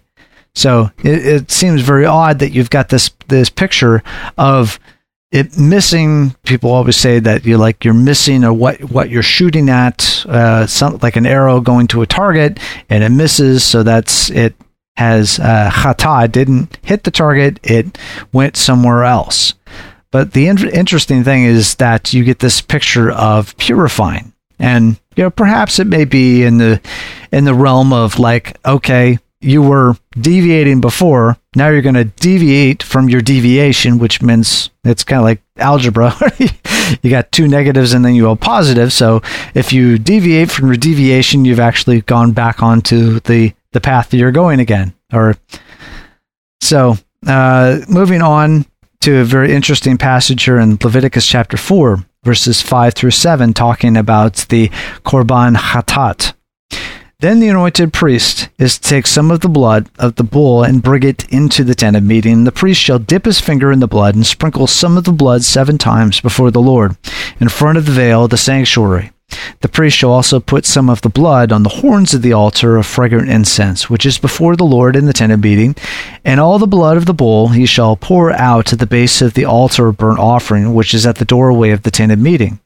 So 0.55 0.91
it, 1.03 1.25
it 1.25 1.51
seems 1.51 1.81
very 1.81 2.05
odd 2.05 2.39
that 2.39 2.51
you've 2.51 2.69
got 2.69 2.89
this 2.89 3.11
this 3.27 3.49
picture 3.49 4.03
of 4.37 4.79
it 5.31 5.57
missing. 5.57 6.35
People 6.43 6.71
always 6.71 6.95
say 6.95 7.19
that 7.19 7.43
you're 7.43 7.57
like 7.57 7.83
you're 7.83 7.93
missing 7.93 8.43
or 8.43 8.53
what 8.53 8.79
what 8.91 9.09
you're 9.09 9.23
shooting 9.23 9.69
at 9.69 10.25
uh, 10.27 10.67
some 10.67 10.99
like 11.01 11.15
an 11.15 11.25
arrow 11.25 11.59
going 11.59 11.87
to 11.87 12.01
a 12.03 12.07
target 12.07 12.59
and 12.89 13.03
it 13.03 13.09
misses. 13.09 13.63
So 13.63 13.83
that's 13.83 14.29
it 14.29 14.55
has 14.95 15.39
uh, 15.39 15.71
chata 15.71 16.31
didn't 16.31 16.77
hit 16.83 17.03
the 17.03 17.11
target. 17.11 17.59
It 17.63 17.97
went 18.31 18.55
somewhere 18.55 19.03
else. 19.03 19.55
But 20.11 20.33
the 20.33 20.47
in- 20.47 20.69
interesting 20.69 21.23
thing 21.23 21.45
is 21.45 21.75
that 21.75 22.13
you 22.13 22.23
get 22.23 22.37
this 22.37 22.61
picture 22.61 23.11
of 23.11 23.57
purifying 23.57 24.33
and 24.59 24.99
you 25.15 25.23
know 25.23 25.31
perhaps 25.31 25.79
it 25.79 25.87
may 25.87 26.05
be 26.05 26.43
in 26.43 26.59
the 26.59 26.79
in 27.31 27.45
the 27.45 27.55
realm 27.55 27.91
of 27.91 28.19
like 28.19 28.55
okay 28.65 29.17
you 29.43 29.61
were 29.61 29.95
deviating 30.19 30.81
before. 30.81 31.37
Now 31.55 31.69
you're 31.69 31.81
going 31.81 31.95
to 31.95 32.05
deviate 32.05 32.81
from 32.81 33.09
your 33.09 33.21
deviation, 33.21 33.99
which 33.99 34.21
means 34.21 34.69
it's 34.83 35.03
kind 35.03 35.19
of 35.19 35.25
like 35.25 35.41
algebra. 35.57 36.15
you 37.01 37.09
got 37.09 37.31
two 37.31 37.47
negatives 37.47 37.93
and 37.93 38.03
then 38.03 38.15
you 38.15 38.23
go 38.23 38.35
positive. 38.35 38.93
So 38.93 39.21
if 39.53 39.73
you 39.73 39.97
deviate 39.97 40.51
from 40.51 40.67
your 40.67 40.77
deviation, 40.77 41.45
you've 41.45 41.59
actually 41.59 42.01
gone 42.01 42.31
back 42.31 42.63
onto 42.63 43.19
the, 43.21 43.53
the 43.71 43.81
path 43.81 44.09
that 44.09 44.17
you're 44.17 44.31
going 44.31 44.59
again. 44.59 44.93
Or 45.11 45.35
so 46.61 46.95
uh, 47.27 47.79
moving 47.87 48.21
on 48.21 48.65
to 49.01 49.17
a 49.17 49.25
very 49.25 49.53
interesting 49.53 49.97
passage 49.97 50.43
here 50.45 50.57
in 50.57 50.77
Leviticus 50.81 51.27
chapter 51.27 51.57
4, 51.57 52.05
verses 52.23 52.61
5 52.61 52.93
through 52.93 53.11
7, 53.11 53.53
talking 53.53 53.97
about 53.97 54.45
the 54.49 54.69
Korban 55.03 55.57
Chatat. 55.57 56.33
Then 57.23 57.39
the 57.39 57.47
anointed 57.47 57.93
priest 57.93 58.49
is 58.59 58.77
to 58.77 58.89
take 58.89 59.07
some 59.07 59.31
of 59.31 59.39
the 59.39 59.47
blood 59.47 59.89
of 59.97 60.15
the 60.15 60.25
bull 60.25 60.61
and 60.61 60.83
bring 60.83 61.03
it 61.03 61.23
into 61.31 61.63
the 61.63 61.73
tent 61.73 61.95
of 61.95 62.03
meeting. 62.03 62.43
The 62.43 62.51
priest 62.51 62.81
shall 62.81 62.99
dip 62.99 63.23
his 63.23 63.39
finger 63.39 63.71
in 63.71 63.79
the 63.79 63.87
blood 63.87 64.13
and 64.13 64.25
sprinkle 64.25 64.67
some 64.67 64.97
of 64.97 65.05
the 65.05 65.13
blood 65.13 65.41
seven 65.41 65.77
times 65.77 66.19
before 66.19 66.51
the 66.51 66.59
Lord, 66.59 66.97
in 67.39 67.47
front 67.47 67.77
of 67.77 67.85
the 67.85 67.93
veil 67.93 68.25
of 68.25 68.29
the 68.29 68.35
sanctuary. 68.35 69.13
The 69.61 69.69
priest 69.69 69.95
shall 69.95 70.11
also 70.11 70.41
put 70.41 70.65
some 70.65 70.89
of 70.89 71.01
the 71.01 71.07
blood 71.07 71.53
on 71.53 71.63
the 71.63 71.79
horns 71.79 72.13
of 72.13 72.23
the 72.23 72.33
altar 72.33 72.75
of 72.75 72.85
fragrant 72.85 73.29
incense, 73.29 73.89
which 73.89 74.05
is 74.05 74.17
before 74.17 74.57
the 74.57 74.65
Lord 74.65 74.97
in 74.97 75.05
the 75.05 75.13
tent 75.13 75.31
of 75.31 75.41
meeting, 75.41 75.77
and 76.25 76.41
all 76.41 76.59
the 76.59 76.67
blood 76.67 76.97
of 76.97 77.05
the 77.05 77.13
bull 77.13 77.47
he 77.47 77.65
shall 77.65 77.95
pour 77.95 78.33
out 78.33 78.73
at 78.73 78.79
the 78.79 78.85
base 78.85 79.21
of 79.21 79.33
the 79.33 79.45
altar 79.45 79.87
of 79.87 79.95
burnt 79.95 80.19
offering, 80.19 80.73
which 80.73 80.93
is 80.93 81.05
at 81.05 81.15
the 81.19 81.23
doorway 81.23 81.69
of 81.69 81.83
the 81.83 81.91
tent 81.91 82.11
of 82.11 82.19
meeting. 82.19 82.59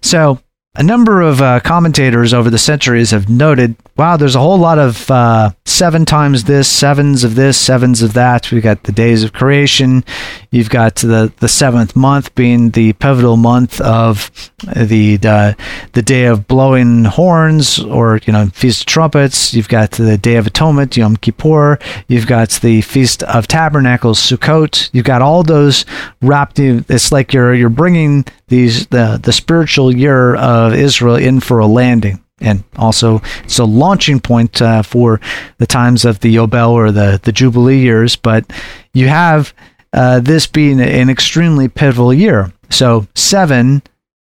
So 0.00 0.38
a 0.78 0.82
number 0.84 1.20
of 1.20 1.42
uh, 1.42 1.58
commentators 1.58 2.32
over 2.32 2.50
the 2.50 2.58
centuries 2.58 3.10
have 3.10 3.28
noted 3.28 3.74
wow, 3.98 4.16
there's 4.16 4.36
a 4.36 4.40
whole 4.40 4.58
lot 4.58 4.78
of 4.78 5.10
uh, 5.10 5.50
seven 5.64 6.04
times 6.04 6.44
this, 6.44 6.68
sevens 6.70 7.24
of 7.24 7.34
this, 7.34 7.58
sevens 7.58 8.00
of 8.00 8.12
that. 8.12 8.52
We've 8.52 8.62
got 8.62 8.84
the 8.84 8.92
days 8.92 9.24
of 9.24 9.32
creation. 9.32 10.04
You've 10.52 10.70
got 10.70 10.94
the, 10.94 11.32
the 11.38 11.48
seventh 11.48 11.96
month 11.96 12.32
being 12.36 12.70
the 12.70 12.92
pivotal 12.92 13.36
month 13.36 13.80
of 13.80 14.30
the 14.76 15.18
uh, 15.24 15.54
the 15.94 16.02
day 16.02 16.26
of 16.26 16.46
blowing 16.46 17.06
horns 17.06 17.80
or 17.80 18.20
you 18.24 18.32
know 18.32 18.46
feast 18.46 18.82
of 18.82 18.86
trumpets. 18.86 19.52
You've 19.52 19.68
got 19.68 19.90
the 19.90 20.16
day 20.16 20.36
of 20.36 20.46
atonement, 20.46 20.96
Yom 20.96 21.16
Kippur. 21.16 21.80
You've 22.06 22.28
got 22.28 22.50
the 22.50 22.82
feast 22.82 23.24
of 23.24 23.48
tabernacles, 23.48 24.20
Sukkot. 24.20 24.90
You've 24.92 25.04
got 25.04 25.22
all 25.22 25.42
those 25.42 25.84
wrapped. 26.22 26.60
In, 26.60 26.84
it's 26.88 27.10
like 27.10 27.32
you're 27.32 27.52
you're 27.52 27.68
bringing 27.68 28.24
these 28.48 28.86
the 28.88 29.20
the 29.22 29.32
spiritual 29.32 29.94
year 29.94 30.34
of 30.36 30.74
Israel 30.74 31.16
in 31.16 31.40
for 31.40 31.58
a 31.58 31.66
landing 31.66 32.22
and 32.40 32.64
also 32.76 33.20
it's 33.44 33.58
a 33.58 33.64
launching 33.64 34.20
point 34.20 34.60
uh, 34.62 34.82
for 34.82 35.20
the 35.58 35.66
times 35.66 36.04
of 36.04 36.20
the 36.20 36.34
Yobel 36.34 36.70
or 36.70 36.92
the, 36.92 37.20
the 37.22 37.32
Jubilee 37.32 37.80
years. 37.80 38.16
But 38.16 38.44
you 38.92 39.08
have 39.08 39.52
uh, 39.92 40.20
this 40.20 40.46
being 40.46 40.80
an 40.80 41.10
extremely 41.10 41.68
pivotal 41.68 42.12
year. 42.14 42.52
So 42.70 43.06
seven 43.14 43.82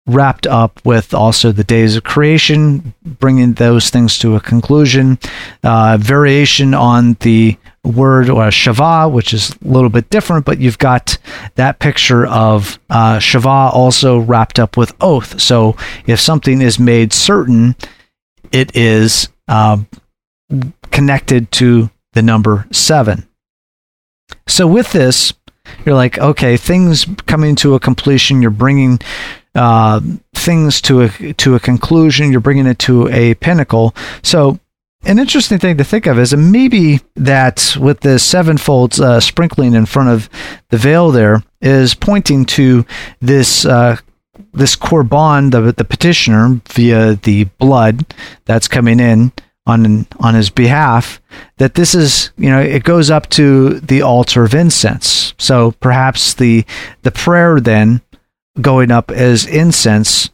wrapped 0.08 0.47
up 0.47 0.80
with 0.84 1.14
also 1.14 1.52
the 1.52 1.64
days 1.64 1.95
of 1.95 2.04
creation, 2.04 2.93
bringing 3.04 3.54
those 3.54 3.89
things 3.89 4.18
to 4.20 4.36
a 4.36 4.39
conclusion. 4.39 5.20
Uh, 5.64 5.97
variation 6.00 6.74
on 6.74 7.16
the 7.20 7.58
word 7.84 8.30
or 8.30 8.47
Shavah, 8.47 9.12
which 9.12 9.34
is 9.34 9.52
a 9.52 9.68
little 9.68 9.89
bit 9.89 10.10
different, 10.10 10.45
but 10.45 10.60
you've 10.60 10.78
got 10.78 11.18
that 11.56 11.80
picture 11.80 12.26
of 12.26 12.80
uh, 12.89 13.18
Shavah 13.18 13.74
also 13.74 14.20
wrapped 14.20 14.60
up 14.60 14.78
with 14.78 14.93
oath. 15.00 15.39
So 15.39 15.78
if 16.06 16.20
something 16.20 16.62
is 16.62 16.80
made 16.80 17.14
certain, 17.14 17.76
it 18.52 18.76
is 18.76 19.30
uh, 19.47 19.78
connected 20.91 21.52
to 21.54 21.89
the 22.14 22.22
number 22.22 22.68
seven. 22.72 23.28
So 24.47 24.68
with 24.68 24.91
this, 24.91 25.34
you're 25.86 25.95
like, 25.95 26.18
okay, 26.18 26.58
things 26.58 27.06
coming 27.28 27.56
to 27.58 27.76
a 27.76 27.80
completion. 27.80 28.41
You're 28.41 28.52
bringing 28.52 29.00
uh, 29.60 29.99
things 30.34 30.80
to 30.80 31.01
a 31.01 31.34
to 31.34 31.55
a 31.55 31.60
conclusion. 31.60 32.32
You're 32.32 32.39
bringing 32.39 32.66
it 32.66 32.80
to 32.80 33.10
a 33.10 33.34
pinnacle. 33.36 33.93
So 34.24 34.57
an 35.03 35.20
interesting 35.20 35.60
thing 35.60 35.78
to 35.78 35.84
think 35.84 36.05
of 36.07 36.18
is 36.18 36.34
maybe 36.34 37.01
that 37.16 37.76
with 37.78 37.99
the 37.99 38.20
sevenfold 38.20 38.99
uh, 39.01 39.20
sprinkling 39.20 39.74
in 39.74 39.86
front 39.86 40.10
of 40.10 40.30
the 40.70 40.78
veil 40.78 41.12
there 41.12 41.43
is 41.62 41.93
pointing 41.93 42.45
to 42.45 42.86
this 43.20 43.66
uh, 43.66 43.97
this 44.53 44.78
korban, 44.78 45.51
the 45.51 45.74
the 45.74 45.84
petitioner 45.84 46.62
via 46.70 47.16
the 47.16 47.43
blood 47.60 48.14
that's 48.45 48.70
coming 48.70 49.01
in 49.01 49.34
on 49.66 50.07
on 50.22 50.36
his 50.36 50.49
behalf. 50.49 51.22
That 51.57 51.76
this 51.76 51.93
is 51.93 52.32
you 52.38 52.49
know 52.49 52.62
it 52.62 52.86
goes 52.86 53.12
up 53.12 53.28
to 53.32 53.82
the 53.82 54.03
altar 54.03 54.45
of 54.45 54.55
incense. 54.55 55.34
So 55.38 55.72
perhaps 55.82 56.34
the 56.34 56.64
the 57.01 57.12
prayer 57.12 57.60
then 57.60 58.01
going 58.60 58.91
up 58.91 59.12
as 59.12 59.45
incense 59.45 60.30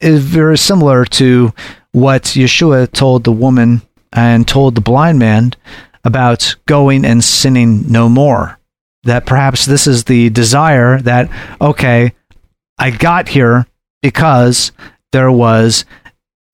is 0.00 0.22
very 0.22 0.58
similar 0.58 1.04
to 1.04 1.52
what 1.92 2.24
Yeshua 2.24 2.90
told 2.92 3.24
the 3.24 3.32
woman 3.32 3.82
and 4.12 4.46
told 4.46 4.74
the 4.74 4.80
blind 4.80 5.18
man 5.18 5.52
about 6.04 6.56
going 6.66 7.04
and 7.04 7.22
sinning 7.24 7.90
no 7.90 8.08
more. 8.08 8.58
That 9.04 9.26
perhaps 9.26 9.66
this 9.66 9.86
is 9.86 10.04
the 10.04 10.30
desire 10.30 11.00
that, 11.02 11.30
okay, 11.60 12.12
I 12.78 12.90
got 12.90 13.28
here 13.28 13.66
because 14.02 14.72
there 15.12 15.30
was 15.30 15.84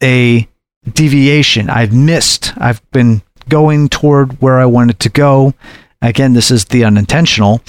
a 0.03 0.49
deviation. 0.93 1.71
I've 1.71 1.93
missed. 1.93 2.53
I've 2.57 2.89
been 2.91 3.23
going 3.49 3.89
toward 3.89 4.41
where 4.41 4.59
I 4.59 4.67
wanted 4.67 5.01
to 5.01 5.09
go. 5.09 5.55
Again, 6.03 6.33
this 6.33 6.51
is 6.51 6.67
the 6.67 6.85
unintentional, 6.85 7.61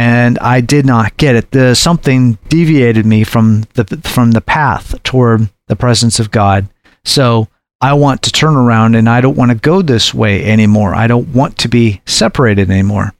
and 0.00 0.38
I 0.38 0.62
did 0.62 0.86
not 0.86 1.18
get 1.18 1.34
it. 1.34 1.50
The, 1.50 1.74
something 1.74 2.38
deviated 2.48 3.04
me 3.04 3.22
from 3.22 3.64
the 3.74 3.84
from 4.02 4.30
the 4.30 4.40
path 4.40 4.94
toward 5.02 5.50
the 5.66 5.76
presence 5.76 6.18
of 6.18 6.30
God. 6.30 6.70
So 7.04 7.48
I 7.82 7.92
want 7.92 8.22
to 8.22 8.32
turn 8.32 8.56
around 8.56 8.94
and 8.94 9.10
I 9.10 9.20
don't 9.20 9.36
want 9.36 9.50
to 9.50 9.58
go 9.58 9.82
this 9.82 10.14
way 10.14 10.42
anymore. 10.42 10.94
I 10.94 11.06
don't 11.06 11.28
want 11.34 11.58
to 11.58 11.68
be 11.68 12.00
separated 12.06 12.70
anymore. 12.70 13.12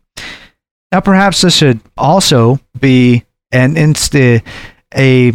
Now, 0.91 1.01
perhaps 1.01 1.43
this 1.43 1.55
should 1.55 1.81
also 1.99 2.59
be 2.79 3.25
an 3.53 3.75
insta 3.75 4.43
a 4.97 5.33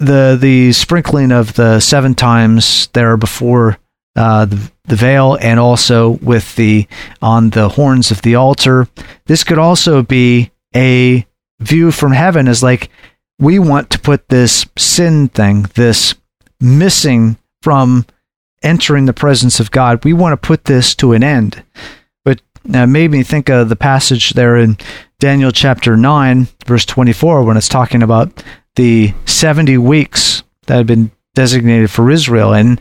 the 0.00 0.36
the 0.40 0.72
sprinkling 0.72 1.30
of 1.30 1.54
the 1.54 1.78
seven 1.78 2.16
times 2.16 2.88
there 2.92 3.16
before 3.16 3.78
uh, 4.16 4.46
the, 4.46 4.71
the 4.84 4.96
veil 4.96 5.38
and 5.40 5.60
also 5.60 6.10
with 6.10 6.56
the 6.56 6.86
on 7.20 7.50
the 7.50 7.70
horns 7.70 8.10
of 8.10 8.22
the 8.22 8.34
altar. 8.34 8.88
This 9.26 9.44
could 9.44 9.58
also 9.58 10.02
be 10.02 10.50
a 10.74 11.26
view 11.60 11.90
from 11.92 12.12
heaven 12.12 12.48
as 12.48 12.62
like 12.62 12.90
we 13.38 13.58
want 13.58 13.90
to 13.90 13.98
put 13.98 14.28
this 14.28 14.66
sin 14.76 15.28
thing, 15.28 15.62
this 15.74 16.14
missing 16.60 17.36
from 17.60 18.06
entering 18.62 19.06
the 19.06 19.12
presence 19.12 19.60
of 19.60 19.70
God. 19.70 20.04
We 20.04 20.12
want 20.12 20.32
to 20.32 20.46
put 20.46 20.64
this 20.64 20.94
to 20.96 21.12
an 21.12 21.24
end. 21.24 21.62
But 22.24 22.40
uh, 22.72 22.86
made 22.86 23.10
me 23.10 23.22
think 23.22 23.48
of 23.48 23.68
the 23.68 23.76
passage 23.76 24.30
there 24.30 24.56
in 24.56 24.78
Daniel 25.18 25.50
chapter 25.50 25.96
9, 25.96 26.48
verse 26.66 26.84
24, 26.84 27.44
when 27.44 27.56
it's 27.56 27.68
talking 27.68 28.02
about 28.02 28.42
the 28.76 29.12
70 29.26 29.78
weeks 29.78 30.42
that 30.66 30.76
had 30.76 30.86
been 30.86 31.10
designated 31.34 31.90
for 31.90 32.10
Israel. 32.10 32.52
And 32.54 32.80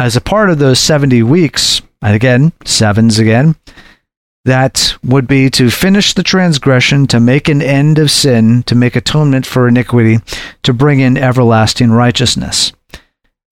as 0.00 0.16
a 0.16 0.20
part 0.20 0.48
of 0.48 0.58
those 0.58 0.78
70 0.78 1.22
weeks, 1.24 1.82
and 2.00 2.14
again, 2.14 2.52
sevens 2.64 3.18
again, 3.18 3.54
that 4.46 4.94
would 5.04 5.28
be 5.28 5.50
to 5.50 5.70
finish 5.70 6.14
the 6.14 6.22
transgression, 6.22 7.06
to 7.06 7.20
make 7.20 7.50
an 7.50 7.60
end 7.60 7.98
of 7.98 8.10
sin, 8.10 8.62
to 8.62 8.74
make 8.74 8.96
atonement 8.96 9.44
for 9.44 9.68
iniquity, 9.68 10.16
to 10.62 10.72
bring 10.72 11.00
in 11.00 11.18
everlasting 11.18 11.90
righteousness. 11.90 12.72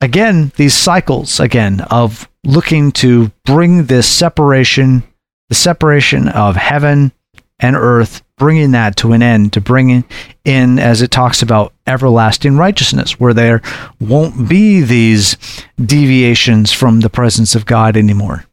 Again, 0.00 0.50
these 0.56 0.72
cycles 0.72 1.38
again 1.38 1.82
of 1.90 2.26
looking 2.44 2.92
to 2.92 3.30
bring 3.44 3.84
this 3.84 4.08
separation, 4.08 5.02
the 5.50 5.54
separation 5.54 6.28
of 6.28 6.56
heaven 6.56 7.12
and 7.60 7.76
earth, 7.76 8.22
bringing 8.36 8.70
that 8.72 8.96
to 8.96 9.12
an 9.12 9.22
end, 9.22 9.52
to 9.52 9.60
bring 9.60 10.04
in, 10.44 10.78
as 10.78 11.02
it 11.02 11.10
talks 11.10 11.42
about, 11.42 11.72
everlasting 11.86 12.56
righteousness, 12.56 13.18
where 13.18 13.34
there 13.34 13.62
won't 14.00 14.48
be 14.48 14.80
these 14.80 15.36
deviations 15.84 16.72
from 16.72 17.00
the 17.00 17.10
presence 17.10 17.54
of 17.54 17.66
God 17.66 17.96
anymore. 17.96 18.44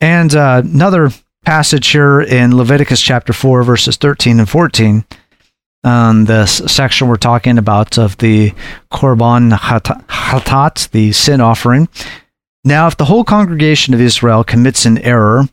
And 0.00 0.34
uh, 0.34 0.62
another 0.64 1.10
passage 1.44 1.88
here 1.88 2.20
in 2.20 2.56
Leviticus 2.56 3.00
chapter 3.00 3.32
4, 3.32 3.62
verses 3.62 3.96
13 3.96 4.40
and 4.40 4.48
14 4.48 5.04
um, 5.84 6.26
this 6.26 6.58
section 6.66 7.08
we're 7.08 7.16
talking 7.16 7.58
about 7.58 7.98
of 7.98 8.16
the 8.18 8.52
Korban 8.90 9.52
hatat, 9.52 10.90
the 10.90 11.12
sin 11.12 11.40
offering. 11.40 11.88
Now, 12.64 12.86
if 12.86 12.96
the 12.96 13.06
whole 13.06 13.24
congregation 13.24 13.92
of 13.92 14.00
Israel 14.00 14.44
commits 14.44 14.86
an 14.86 14.98
error, 14.98 15.44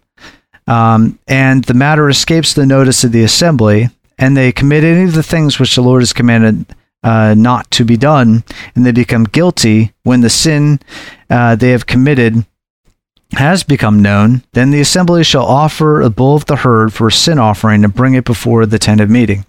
um, 0.68 1.18
and 1.28 1.64
the 1.64 1.74
matter 1.74 2.07
escapes 2.07 2.53
the 2.53 2.66
notice 2.66 3.03
of 3.03 3.12
the 3.12 3.24
assembly, 3.24 3.89
and 4.18 4.38
they 4.38 4.51
commit 4.51 4.84
any 4.84 5.05
of 5.05 5.16
the 5.16 5.24
things 5.24 5.60
which 5.60 5.76
the 5.76 5.82
Lord 5.82 6.01
has 6.01 6.14
commanded 6.14 6.66
uh, 7.03 7.34
not 7.36 7.72
to 7.72 7.86
be 7.86 7.97
done, 7.97 8.43
and 8.76 8.86
they 8.86 8.91
become 8.91 9.24
guilty 9.24 9.93
when 10.03 10.22
the 10.22 10.30
sin 10.30 10.80
uh, 11.30 11.55
they 11.55 11.72
have 11.72 11.88
committed 11.88 12.45
has 13.34 13.64
become 13.64 14.01
known, 14.01 14.43
then 14.53 14.72
the 14.72 14.82
assembly 14.82 15.24
shall 15.24 15.45
offer 15.45 16.01
a 16.01 16.10
bull 16.10 16.36
of 16.36 16.45
the 16.45 16.57
herd 16.57 16.91
for 16.91 17.07
a 17.07 17.12
sin 17.12 17.38
offering 17.38 17.84
and 17.84 17.93
bring 17.93 18.16
it 18.16 18.26
before 18.26 18.66
the 18.66 18.80
tent 18.80 19.01
of 19.01 19.10
meeting. 19.10 19.45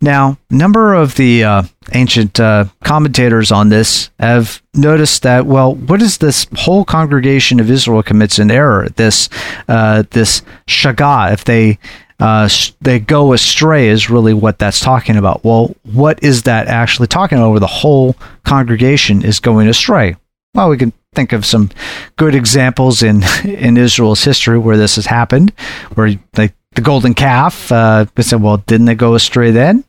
Now, 0.00 0.38
a 0.50 0.54
number 0.54 0.94
of 0.94 1.16
the 1.16 1.44
uh, 1.44 1.62
ancient 1.92 2.38
uh, 2.38 2.66
commentators 2.84 3.50
on 3.50 3.68
this 3.68 4.10
have 4.18 4.62
noticed 4.74 5.22
that, 5.22 5.46
well, 5.46 5.74
what 5.74 6.02
is 6.02 6.18
this 6.18 6.46
whole 6.56 6.84
congregation 6.84 7.60
of 7.60 7.70
Israel 7.70 8.02
commits 8.02 8.38
an 8.38 8.50
error? 8.50 8.88
This, 8.96 9.28
uh, 9.68 10.04
this 10.10 10.42
shaga, 10.66 11.32
if 11.32 11.44
they 11.44 11.78
uh, 12.18 12.48
they 12.80 12.98
go 12.98 13.32
astray, 13.34 13.88
is 13.88 14.08
really 14.08 14.32
what 14.32 14.58
that's 14.58 14.80
talking 14.80 15.16
about. 15.16 15.44
Well, 15.44 15.74
what 15.82 16.22
is 16.22 16.44
that 16.44 16.66
actually 16.66 17.08
talking 17.08 17.36
about? 17.36 17.50
Where 17.50 17.60
the 17.60 17.66
whole 17.66 18.16
congregation 18.44 19.22
is 19.22 19.38
going 19.38 19.68
astray? 19.68 20.16
Well, 20.54 20.70
we 20.70 20.78
can 20.78 20.94
think 21.14 21.32
of 21.32 21.44
some 21.44 21.70
good 22.16 22.34
examples 22.34 23.02
in 23.02 23.22
in 23.44 23.76
Israel's 23.76 24.24
history 24.24 24.58
where 24.58 24.78
this 24.78 24.96
has 24.96 25.06
happened, 25.06 25.52
where 25.94 26.14
they 26.32 26.52
the 26.76 26.82
golden 26.82 27.14
calf. 27.14 27.72
Uh, 27.72 28.06
said, 28.20 28.40
well, 28.40 28.58
didn't 28.58 28.88
it 28.88 28.94
go 28.96 29.14
astray 29.14 29.50
then? 29.50 29.84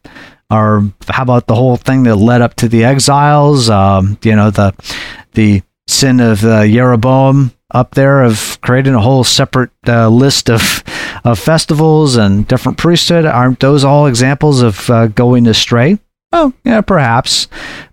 Or 0.49 0.91
how 1.07 1.23
about 1.23 1.47
the 1.47 1.55
whole 1.55 1.75
thing 1.75 2.03
that 2.03 2.15
led 2.15 2.41
up 2.41 2.55
to 2.55 2.69
the 2.69 2.85
exiles? 2.85 3.69
Um, 3.69 4.17
you 4.23 4.35
know, 4.35 4.49
the 4.49 4.73
the 5.33 5.61
sin 5.87 6.19
of 6.19 6.43
uh, 6.43 6.65
Jeroboam 6.65 7.51
up 7.71 7.95
there 7.95 8.23
of 8.23 8.57
creating 8.61 8.93
a 8.93 9.01
whole 9.01 9.23
separate 9.23 9.71
uh, 9.87 10.07
list 10.07 10.49
of 10.49 10.83
of 11.23 11.37
festivals 11.37 12.15
and 12.15 12.47
different 12.47 12.77
priesthood. 12.77 13.25
Aren't 13.25 13.59
those 13.59 13.83
all 13.83 14.07
examples 14.07 14.61
of 14.61 14.89
uh, 14.89 15.07
going 15.07 15.47
astray? 15.47 15.99
Oh, 16.31 16.53
yeah, 16.63 16.81
perhaps. 16.81 17.47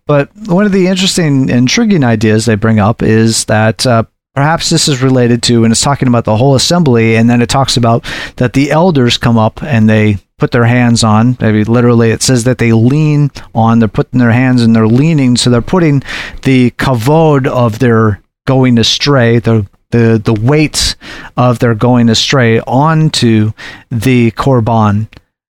But 0.06 0.30
one 0.46 0.66
of 0.66 0.72
the 0.72 0.86
interesting, 0.88 1.48
intriguing 1.48 2.04
ideas 2.04 2.44
they 2.44 2.56
bring 2.56 2.78
up 2.78 3.02
is 3.02 3.46
that 3.46 3.86
uh, 3.86 4.04
Perhaps 4.34 4.68
this 4.68 4.88
is 4.88 5.00
related 5.00 5.42
to, 5.44 5.62
and 5.62 5.72
it's 5.72 5.80
talking 5.82 6.08
about 6.08 6.24
the 6.24 6.36
whole 6.36 6.56
assembly, 6.56 7.14
and 7.14 7.30
then 7.30 7.40
it 7.40 7.48
talks 7.48 7.76
about 7.76 8.04
that 8.36 8.52
the 8.52 8.72
elders 8.72 9.16
come 9.16 9.38
up 9.38 9.62
and 9.62 9.88
they 9.88 10.18
put 10.38 10.50
their 10.50 10.64
hands 10.64 11.04
on. 11.04 11.36
Maybe 11.40 11.62
literally, 11.62 12.10
it 12.10 12.22
says 12.22 12.42
that 12.44 12.58
they 12.58 12.72
lean 12.72 13.30
on. 13.54 13.78
They're 13.78 13.88
putting 13.88 14.18
their 14.18 14.32
hands 14.32 14.62
and 14.62 14.74
they're 14.74 14.88
leaning, 14.88 15.36
so 15.36 15.50
they're 15.50 15.62
putting 15.62 16.02
the 16.42 16.72
kavod 16.72 17.46
of 17.46 17.78
their 17.78 18.22
going 18.46 18.76
astray, 18.78 19.38
the 19.38 19.66
the 19.90 20.20
the 20.22 20.34
weight 20.34 20.96
of 21.36 21.60
their 21.60 21.76
going 21.76 22.08
astray 22.08 22.58
onto 22.60 23.52
the 23.90 24.32
korban, 24.32 25.06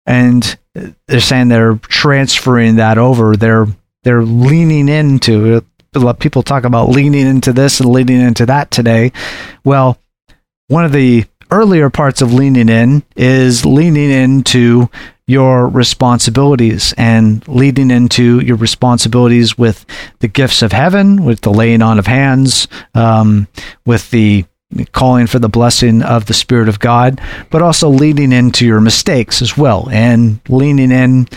and 0.05 0.57
they're 1.07 1.19
saying 1.19 1.49
they're 1.49 1.75
transferring 1.75 2.77
that 2.77 2.97
over. 2.97 3.35
They're 3.35 3.67
they're 4.03 4.23
leaning 4.23 4.87
into 4.87 5.65
people 6.19 6.43
talk 6.43 6.63
about 6.63 6.89
leaning 6.89 7.27
into 7.27 7.53
this 7.53 7.79
and 7.79 7.89
leaning 7.89 8.21
into 8.21 8.45
that 8.45 8.71
today. 8.71 9.11
Well, 9.63 9.97
one 10.67 10.85
of 10.85 10.91
the 10.91 11.25
earlier 11.51 11.89
parts 11.89 12.21
of 12.21 12.33
leaning 12.33 12.69
in 12.69 13.03
is 13.15 13.65
leaning 13.65 14.11
into 14.11 14.89
your 15.25 15.67
responsibilities 15.67 16.93
and 16.97 17.47
leading 17.47 17.91
into 17.91 18.39
your 18.39 18.57
responsibilities 18.57 19.57
with 19.57 19.85
the 20.19 20.27
gifts 20.27 20.61
of 20.61 20.71
heaven, 20.71 21.23
with 21.23 21.41
the 21.41 21.51
laying 21.51 21.81
on 21.81 21.99
of 21.99 22.07
hands, 22.07 22.67
um, 22.95 23.47
with 23.85 24.09
the 24.11 24.45
calling 24.91 25.27
for 25.27 25.39
the 25.39 25.49
blessing 25.49 26.01
of 26.03 26.25
the 26.25 26.33
Spirit 26.33 26.69
of 26.69 26.79
God, 26.79 27.19
but 27.49 27.61
also 27.61 27.89
leading 27.89 28.31
into 28.31 28.65
your 28.65 28.81
mistakes 28.81 29.41
as 29.41 29.57
well 29.57 29.87
and 29.91 30.39
leaning 30.47 30.91
in 30.91 31.27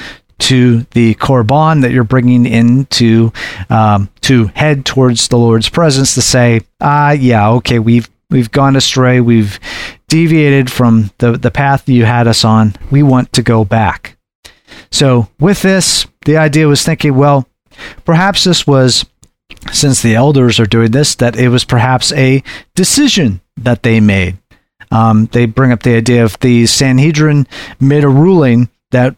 to 0.43 0.80
the 0.90 1.14
korban 1.14 1.82
that 1.82 1.93
you're 1.93 2.03
bringing 2.03 2.47
in 2.47 2.86
to 2.86 3.32
um, 3.70 4.09
to 4.22 4.47
head 4.49 4.84
towards 4.84 5.28
the 5.28 5.38
Lord's 5.38 5.68
presence 5.68 6.14
to 6.14 6.22
say, 6.22 6.62
ah, 6.80 7.12
yeah, 7.12 7.51
okay, 7.51 7.78
we've 7.78 8.11
we've 8.28 8.51
gone 8.51 8.74
astray, 8.74 9.20
we've 9.20 9.61
deviated 10.09 10.70
from 10.70 11.11
the 11.18 11.32
the 11.32 11.51
path 11.51 11.88
you 11.88 12.05
had 12.05 12.26
us 12.26 12.45
on. 12.45 12.74
We 12.90 13.03
want 13.03 13.32
to 13.34 13.43
go 13.43 13.64
back. 13.64 14.18
So 14.90 15.28
with 15.38 15.62
this, 15.62 16.07
the 16.24 16.36
idea 16.36 16.66
was 16.66 16.82
thinking, 16.82 17.14
well, 17.14 17.49
perhaps 18.05 18.45
this 18.45 18.66
was 18.66 19.05
since 19.70 20.03
the 20.03 20.16
elders 20.16 20.59
are 20.59 20.66
doing 20.66 20.90
this, 20.90 21.14
that 21.16 21.36
it 21.36 21.51
was 21.51 21.64
perhaps 21.64 22.12
a 22.12 22.43
decision 22.74 23.40
that 23.57 23.82
they 23.84 24.01
made. 24.01 24.38
Um, 24.90 25.26
they 25.26 25.47
bring 25.47 25.72
up 25.72 25.82
the 25.82 25.95
idea 25.95 26.24
of 26.24 26.38
the 26.40 26.66
Sanhedrin 26.66 27.47
made 27.80 28.05
a 28.05 28.09
ruling 28.09 28.68
that 28.90 29.16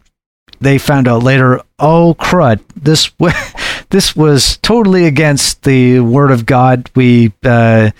they 0.64 0.78
found 0.78 1.06
out 1.06 1.22
later, 1.22 1.60
oh 1.78 2.16
crud, 2.18 2.60
this 2.74 3.10
this 3.90 4.16
was 4.16 4.56
totally 4.58 5.06
against 5.06 5.62
the 5.62 6.00
word 6.00 6.30
of 6.30 6.46
God. 6.46 6.90
We 6.94 7.32
uh, 7.44 7.90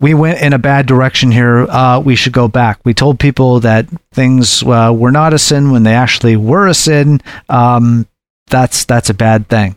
we 0.00 0.14
went 0.14 0.40
in 0.40 0.52
a 0.52 0.58
bad 0.58 0.86
direction 0.86 1.30
here. 1.30 1.66
Uh, 1.68 2.00
we 2.00 2.16
should 2.16 2.32
go 2.32 2.48
back. 2.48 2.80
We 2.84 2.94
told 2.94 3.20
people 3.20 3.60
that 3.60 3.86
things 4.12 4.62
uh, 4.62 4.94
were 4.96 5.12
not 5.12 5.34
a 5.34 5.38
sin 5.38 5.70
when 5.70 5.82
they 5.82 5.94
actually 5.94 6.36
were 6.36 6.66
a 6.66 6.74
sin. 6.74 7.20
Um, 7.48 8.06
that's 8.46 8.84
that's 8.84 9.10
a 9.10 9.14
bad 9.14 9.48
thing. 9.48 9.76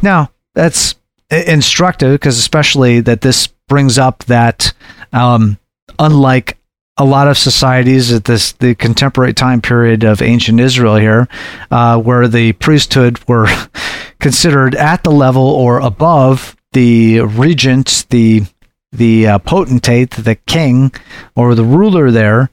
Now 0.00 0.30
that's 0.54 0.94
instructive 1.30 2.12
because 2.12 2.38
especially 2.38 3.00
that 3.00 3.22
this 3.22 3.48
brings 3.68 3.98
up 3.98 4.24
that 4.24 4.72
um, 5.12 5.58
unlike 5.98 6.58
a 6.98 7.04
lot 7.04 7.28
of 7.28 7.38
societies 7.38 8.12
at 8.12 8.24
this 8.24 8.52
the 8.52 8.74
contemporary 8.74 9.32
time 9.32 9.60
period 9.60 10.04
of 10.04 10.20
ancient 10.20 10.60
Israel 10.60 10.96
here, 10.96 11.28
uh, 11.70 11.98
where 11.98 12.28
the 12.28 12.52
priesthood 12.54 13.18
were 13.26 13.48
considered 14.20 14.74
at 14.74 15.02
the 15.02 15.10
level 15.10 15.42
or 15.42 15.78
above 15.80 16.56
the 16.72 17.20
regent, 17.20 18.06
the 18.10 18.42
the 18.92 19.26
uh, 19.26 19.38
potentate, 19.38 20.10
the 20.10 20.34
king, 20.34 20.92
or 21.34 21.54
the 21.54 21.64
ruler 21.64 22.10
there. 22.10 22.50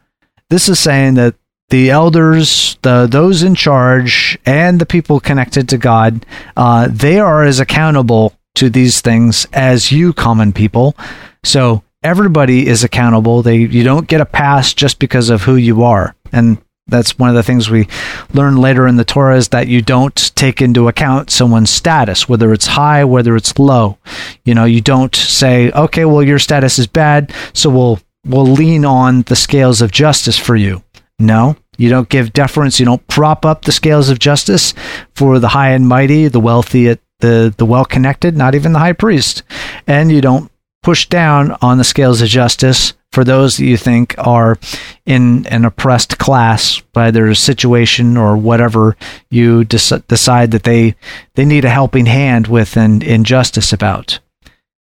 This 0.50 0.70
is 0.70 0.80
saying 0.80 1.16
that 1.16 1.36
the 1.70 1.90
elders, 1.90 2.78
the 2.82 3.08
those 3.10 3.44
in 3.44 3.56
charge, 3.56 4.38
and 4.46 4.80
the 4.80 4.86
people 4.86 5.20
connected 5.20 5.68
to 5.70 5.78
God, 5.78 6.26
uh, 6.56 6.88
they 6.90 7.20
are 7.20 7.44
as 7.44 7.60
accountable 7.60 8.34
to 8.56 8.70
these 8.70 9.02
things 9.02 9.46
as 9.54 9.92
you 9.92 10.14
common 10.14 10.54
people. 10.54 10.96
So 11.44 11.84
everybody 12.04 12.68
is 12.68 12.84
accountable. 12.84 13.42
They 13.42 13.58
you 13.58 13.84
don't 13.84 14.08
get 14.08 14.22
a 14.22 14.26
pass 14.26 14.74
just 14.74 15.00
because 15.00 15.30
of 15.30 15.44
who 15.44 15.56
you 15.56 15.84
are. 15.84 16.16
And 16.32 16.58
that's 16.88 17.20
one 17.20 17.30
of 17.30 17.36
the 17.36 17.44
things 17.44 17.70
we 17.70 17.88
learn 18.34 18.58
later 18.58 18.88
in 18.88 18.96
the 18.96 19.06
Torah 19.06 19.38
is 19.38 19.50
that 19.50 19.68
you 19.68 19.82
don't 19.82 20.36
take 20.36 20.62
into 20.62 20.88
account 20.88 21.30
someone's 21.30 21.70
status, 21.70 22.28
whether 22.28 22.52
it's 22.52 22.68
high, 22.68 23.04
whether 23.04 23.36
it's 23.36 23.58
low. 23.60 23.98
You 24.44 24.56
know, 24.56 24.66
you 24.66 24.82
don't 24.82 25.16
say, 25.16 25.72
okay, 25.72 26.06
well, 26.06 26.24
your 26.24 26.40
status 26.40 26.80
is 26.80 26.88
bad, 26.88 27.34
so 27.54 27.70
we'll 27.70 28.00
we'll 28.26 28.46
lean 28.46 28.86
on 28.86 29.22
the 29.24 29.36
scales 29.36 29.82
of 29.82 29.92
justice 29.92 30.38
for 30.38 30.56
you. 30.56 30.84
No, 31.20 31.58
you 31.78 31.90
don't 31.90 32.10
give 32.10 32.34
deference. 32.34 32.80
You 32.80 32.86
don't 32.86 33.06
prop 33.08 33.46
up 33.46 33.64
the 33.64 33.72
scales 33.72 34.10
of 34.10 34.20
justice 34.20 34.74
for 35.16 35.40
the 35.40 35.50
high 35.50 35.72
and 35.72 35.88
mighty, 35.88 36.28
the 36.28 36.40
wealthy, 36.40 36.98
the 37.20 37.54
the 37.56 37.66
well 37.66 37.86
connected, 37.86 38.36
not 38.36 38.56
even 38.56 38.74
the 38.74 38.80
high 38.80 38.94
priest, 38.94 39.44
and 39.86 40.12
you 40.12 40.22
don't 40.22 40.52
push 40.84 41.08
down 41.08 41.56
on 41.62 41.78
the 41.78 41.84
scales 41.84 42.22
of 42.22 42.28
justice 42.28 42.94
for 43.12 43.24
those 43.24 43.58
that 43.58 43.66
you 43.66 43.76
think 43.78 44.16
are 44.20 44.58
in 45.06 45.46
an 45.48 45.66
oppressed 45.66 46.18
class 46.18 46.80
by 46.94 47.10
their 47.12 47.34
situation 47.34 48.16
or 48.16 48.38
whatever 48.38 48.96
you 49.30 49.64
des- 49.64 50.00
decide 50.08 50.52
that 50.52 50.64
they 50.64 50.96
they 51.36 51.46
need 51.46 51.66
a 51.66 51.70
helping 51.70 52.06
hand 52.06 52.48
with 52.48 52.78
an 52.78 53.02
injustice 53.02 53.74
about. 53.74 54.20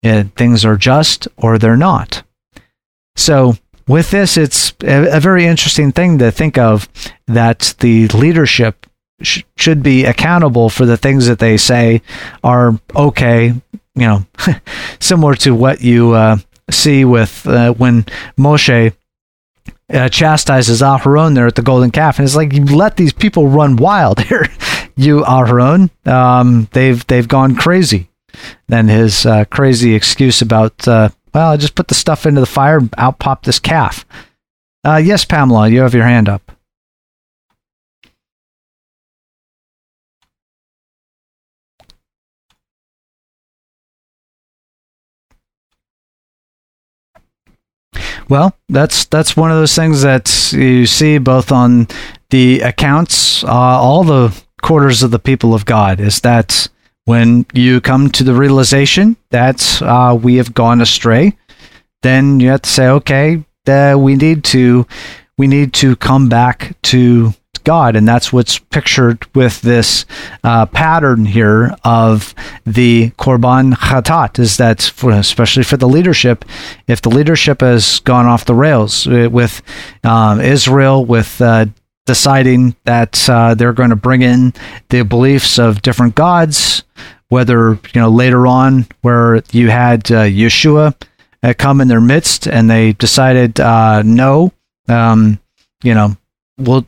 Uh, 0.03 0.23
things 0.35 0.63
are 0.63 0.77
just 0.77 1.27
or 1.37 1.57
they're 1.57 1.77
not. 1.77 2.23
So 3.15 3.55
with 3.87 4.11
this, 4.11 4.37
it's 4.37 4.73
a, 4.83 5.17
a 5.17 5.19
very 5.19 5.45
interesting 5.45 5.91
thing 5.91 6.19
to 6.19 6.31
think 6.31 6.57
of 6.57 6.87
that 7.27 7.73
the 7.79 8.07
leadership 8.09 8.85
sh- 9.21 9.43
should 9.57 9.81
be 9.81 10.05
accountable 10.05 10.69
for 10.69 10.85
the 10.85 10.97
things 10.97 11.27
that 11.27 11.39
they 11.39 11.57
say 11.57 12.01
are 12.43 12.79
okay. 12.95 13.55
You 13.99 14.07
know, 14.07 14.25
similar 14.99 15.35
to 15.35 15.53
what 15.53 15.81
you 15.81 16.13
uh, 16.13 16.37
see 16.71 17.05
with 17.05 17.45
uh, 17.47 17.73
when 17.73 18.03
Moshe 18.37 18.93
uh, 19.91 20.09
chastises 20.09 20.81
Aharon 20.81 21.35
there 21.35 21.47
at 21.47 21.55
the 21.55 21.61
golden 21.61 21.91
calf, 21.91 22.19
and 22.19 22.25
it's 22.25 22.35
like 22.35 22.53
you 22.53 22.65
let 22.65 22.97
these 22.97 23.13
people 23.13 23.47
run 23.47 23.75
wild 23.75 24.21
here, 24.23 24.45
you 24.95 25.21
Aharon. 25.21 25.89
Um, 26.07 26.67
they've 26.71 27.05
they've 27.07 27.27
gone 27.27 27.55
crazy. 27.55 28.09
Then 28.67 28.87
his 28.87 29.25
uh, 29.25 29.45
crazy 29.45 29.95
excuse 29.95 30.41
about 30.41 30.87
uh, 30.87 31.09
well, 31.33 31.51
I 31.51 31.57
just 31.57 31.75
put 31.75 31.87
the 31.87 31.95
stuff 31.95 32.25
into 32.25 32.41
the 32.41 32.47
fire, 32.47 32.79
out 32.97 33.19
popped 33.19 33.45
this 33.45 33.59
calf. 33.59 34.05
Uh, 34.85 35.01
yes, 35.03 35.25
Pamela, 35.25 35.67
you 35.67 35.81
have 35.81 35.93
your 35.93 36.05
hand 36.05 36.29
up. 36.29 36.51
Well, 48.30 48.55
that's 48.69 49.05
that's 49.05 49.36
one 49.36 49.51
of 49.51 49.57
those 49.57 49.75
things 49.75 50.03
that 50.03 50.53
you 50.53 50.86
see 50.86 51.17
both 51.17 51.51
on 51.51 51.88
the 52.30 52.61
accounts, 52.61 53.43
uh, 53.43 53.47
all 53.47 54.03
the 54.03 54.39
quarters 54.61 55.01
of 55.01 55.09
the 55.09 55.19
people 55.19 55.55
of 55.55 55.65
God, 55.65 55.99
is 55.99 56.21
that 56.21 56.67
when 57.05 57.47
you 57.53 57.82
come 57.82 58.11
to 58.11 58.23
the 58.23 58.36
realization 58.36 59.17
that 59.32 59.82
uh, 59.82 60.15
we 60.21 60.36
have 60.36 60.53
gone 60.53 60.80
astray, 60.80 61.36
then 62.03 62.39
you 62.39 62.49
have 62.49 62.61
to 62.61 62.69
say, 62.69 62.88
okay, 62.88 63.43
uh, 63.67 63.95
we 63.97 64.15
need 64.15 64.43
to 64.43 64.86
we 65.39 65.47
need 65.47 65.73
to 65.73 65.95
come 65.95 66.30
back 66.30 66.75
to 66.84 67.34
God. 67.64 67.95
And 67.95 68.07
that's 68.07 68.34
what's 68.34 68.60
pictured 68.60 69.26
with 69.36 69.62
this 69.62 70.05
uh, 70.43 70.66
pattern 70.66 71.26
here 71.26 71.76
of 71.84 72.34
the 72.66 73.12
Korban 73.12 73.74
Chatat, 73.74 74.39
is 74.39 74.57
that, 74.57 74.82
for, 74.82 75.12
especially 75.12 75.64
for 75.64 75.78
the 75.78 75.88
leadership, 75.88 76.45
if 76.88 77.01
the 77.01 77.10
leadership 77.10 77.62
has 77.62 77.99
gone 77.99 78.26
off 78.26 78.45
the 78.45 78.55
rails 78.55 79.07
uh, 79.07 79.30
with 79.32 79.62
um, 80.03 80.41
Israel, 80.41 81.05
with 81.05 81.41
uh, 81.41 81.66
deciding 82.05 82.76
that 82.86 83.30
uh, 83.30 83.53
they're 83.53 83.74
going 83.74 83.91
to 83.91 83.95
bring 83.95 84.22
in 84.22 84.53
the 84.89 85.03
beliefs 85.03 85.60
of 85.60 85.82
different 85.82 86.16
gods, 86.16 86.84
whether, 87.30 87.72
you 87.93 88.01
know, 88.01 88.10
later 88.10 88.47
on 88.47 88.88
where 89.01 89.43
you 89.51 89.70
had 89.70 90.12
uh, 90.12 90.24
Yeshua 90.24 90.95
uh, 91.43 91.53
come 91.57 91.82
in 91.82 91.88
their 91.88 92.01
midst 92.01 92.47
and 92.47 92.70
they 92.70 92.93
decided, 92.93 93.60
no, 93.60 94.51
um, 94.88 95.39
you 95.84 95.93
know, 95.93 96.18
well, 96.60 96.86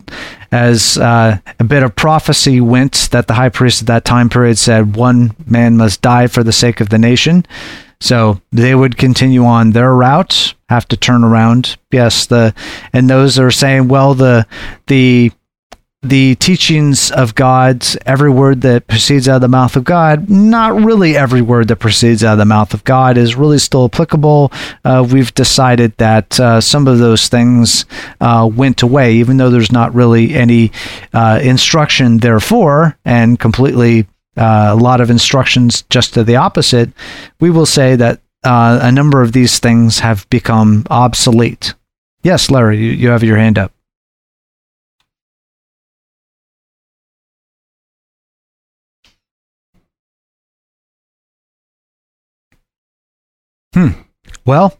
as 0.51 0.97
uh, 0.97 1.37
a 1.59 1.63
bit 1.63 1.83
of 1.83 1.95
prophecy 1.95 2.61
went 2.61 3.09
that 3.11 3.27
the 3.27 3.33
high 3.33 3.49
priest 3.49 3.81
at 3.81 3.87
that 3.87 4.05
time 4.05 4.29
period 4.29 4.57
said, 4.57 4.95
one 4.95 5.35
man 5.45 5.77
must 5.77 6.01
die 6.01 6.27
for 6.27 6.43
the 6.43 6.51
sake 6.51 6.81
of 6.81 6.89
the 6.89 6.99
nation. 6.99 7.45
So 7.99 8.41
they 8.51 8.73
would 8.73 8.97
continue 8.97 9.45
on 9.45 9.71
their 9.71 9.93
route, 9.93 10.55
have 10.69 10.87
to 10.87 10.97
turn 10.97 11.23
around. 11.23 11.77
Yes, 11.91 12.25
the 12.25 12.53
and 12.91 13.09
those 13.09 13.37
are 13.37 13.51
saying, 13.51 13.89
well, 13.89 14.15
the 14.15 14.47
the 14.87 15.31
the 16.03 16.33
teachings 16.35 17.11
of 17.11 17.35
God, 17.35 17.85
every 18.07 18.31
word 18.31 18.61
that 18.61 18.87
proceeds 18.87 19.29
out 19.29 19.35
of 19.35 19.41
the 19.41 19.47
mouth 19.47 19.75
of 19.75 19.83
God, 19.83 20.31
not 20.31 20.73
really 20.81 21.15
every 21.15 21.43
word 21.43 21.67
that 21.67 21.75
proceeds 21.75 22.23
out 22.23 22.33
of 22.33 22.37
the 22.39 22.45
mouth 22.45 22.73
of 22.73 22.83
God 22.83 23.17
is 23.17 23.35
really 23.35 23.59
still 23.59 23.85
applicable. 23.85 24.51
Uh, 24.83 25.07
we've 25.07 25.33
decided 25.35 25.95
that 25.97 26.39
uh, 26.39 26.59
some 26.59 26.87
of 26.87 26.97
those 26.97 27.27
things 27.27 27.85
uh, 28.19 28.49
went 28.51 28.81
away, 28.81 29.13
even 29.13 29.37
though 29.37 29.51
there's 29.51 29.71
not 29.71 29.93
really 29.93 30.33
any 30.33 30.71
uh, 31.13 31.39
instruction, 31.41 32.17
therefore, 32.17 32.97
and 33.05 33.39
completely 33.39 34.07
uh, 34.37 34.69
a 34.71 34.75
lot 34.75 35.01
of 35.01 35.11
instructions 35.11 35.83
just 35.91 36.15
to 36.15 36.23
the 36.23 36.35
opposite. 36.35 36.89
We 37.39 37.51
will 37.51 37.67
say 37.67 37.95
that 37.97 38.21
uh, 38.43 38.79
a 38.81 38.91
number 38.91 39.21
of 39.21 39.33
these 39.33 39.59
things 39.59 39.99
have 39.99 40.27
become 40.31 40.83
obsolete. 40.89 41.75
Yes, 42.23 42.49
Larry, 42.49 42.79
you, 42.79 42.91
you 42.91 43.09
have 43.09 43.23
your 43.23 43.37
hand 43.37 43.59
up. 43.59 43.71
Hmm. 53.73 53.89
Well, 54.45 54.77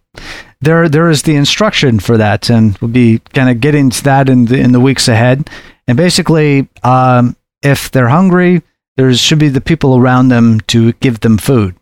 there 0.60 0.89
there 0.89 1.10
is 1.10 1.24
the 1.24 1.36
instruction 1.36 2.00
for 2.00 2.18
that, 2.18 2.50
and 2.50 2.78
we'll 2.78 2.92
be 2.92 3.20
kind 3.34 3.50
of 3.50 3.62
getting 3.62 3.89
to 3.89 4.04
that 4.04 4.30
in 4.30 4.46
the 4.46 4.60
in 4.60 4.72
the 4.72 4.80
weeks 4.80 5.08
ahead. 5.08 5.50
And 5.88 5.98
basically, 5.98 6.68
um, 6.84 7.36
if 7.62 7.92
they're 7.92 8.10
hungry, 8.10 8.62
there 8.98 9.14
should 9.14 9.39
be 9.39 9.50
the 9.50 9.62
people 9.62 9.98
around 9.98 10.30
them 10.30 10.62
to 10.68 10.94
give 10.94 11.22
them 11.22 11.38
food. 11.38 11.76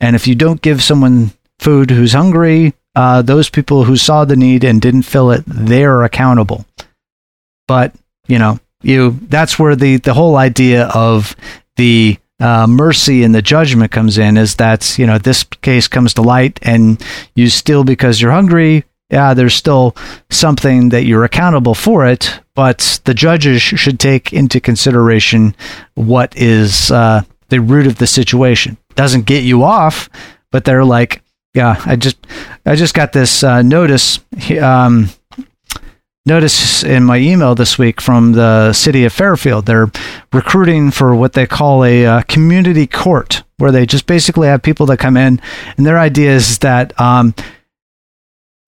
And 0.00 0.16
if 0.16 0.26
you 0.26 0.34
don't 0.34 0.62
give 0.62 0.82
someone 0.82 1.32
food 1.58 1.90
who's 1.90 2.12
hungry, 2.12 2.74
uh, 2.94 3.22
those 3.22 3.50
people 3.50 3.84
who 3.84 3.96
saw 3.96 4.24
the 4.24 4.36
need 4.36 4.64
and 4.64 4.80
didn't 4.80 5.02
fill 5.02 5.30
it, 5.30 5.44
they're 5.46 6.04
accountable. 6.04 6.66
But 7.68 7.94
you 8.26 8.38
know, 8.38 8.58
you 8.82 9.18
that's 9.28 9.58
where 9.58 9.76
the 9.76 9.96
the 9.96 10.14
whole 10.14 10.36
idea 10.36 10.86
of 10.88 11.36
the 11.76 12.18
uh, 12.40 12.66
mercy 12.66 13.22
and 13.22 13.34
the 13.34 13.42
judgment 13.42 13.92
comes 13.92 14.18
in 14.18 14.36
is 14.36 14.56
that 14.56 14.98
you 14.98 15.06
know 15.06 15.18
this 15.18 15.44
case 15.44 15.86
comes 15.88 16.14
to 16.14 16.22
light 16.22 16.58
and 16.62 17.04
you 17.34 17.48
still 17.48 17.84
because 17.84 18.20
you're 18.20 18.32
hungry 18.32 18.84
yeah 19.10 19.34
there's 19.34 19.54
still 19.54 19.94
something 20.30 20.88
that 20.88 21.04
you're 21.04 21.24
accountable 21.24 21.74
for 21.74 22.06
it 22.06 22.40
but 22.54 23.00
the 23.04 23.14
judges 23.14 23.62
should 23.62 23.98
take 23.98 24.32
into 24.32 24.60
consideration 24.60 25.54
what 25.94 26.36
is 26.36 26.90
uh, 26.90 27.22
the 27.48 27.58
root 27.58 27.86
of 27.86 27.96
the 27.96 28.06
situation. 28.06 28.76
Doesn't 28.96 29.24
get 29.26 29.44
you 29.44 29.62
off 29.62 30.08
but 30.50 30.64
they're 30.64 30.84
like 30.84 31.22
yeah 31.54 31.80
i 31.86 31.96
just 31.96 32.16
i 32.66 32.74
just 32.74 32.94
got 32.94 33.12
this 33.12 33.42
uh, 33.42 33.62
notice 33.62 34.20
um, 34.60 35.08
notice 36.30 36.84
in 36.84 37.02
my 37.02 37.18
email 37.18 37.56
this 37.56 37.76
week 37.76 38.00
from 38.00 38.32
the 38.32 38.72
city 38.72 39.04
of 39.04 39.12
Fairfield. 39.12 39.66
They're 39.66 39.90
recruiting 40.32 40.92
for 40.92 41.14
what 41.14 41.32
they 41.32 41.44
call 41.44 41.84
a 41.84 42.06
uh, 42.06 42.22
community 42.22 42.86
court, 42.86 43.42
where 43.58 43.72
they 43.72 43.84
just 43.84 44.06
basically 44.06 44.46
have 44.46 44.62
people 44.62 44.86
that 44.86 44.98
come 44.98 45.16
in, 45.16 45.40
and 45.76 45.84
their 45.84 45.98
idea 45.98 46.30
is 46.30 46.58
that 46.58 46.98
um, 47.00 47.34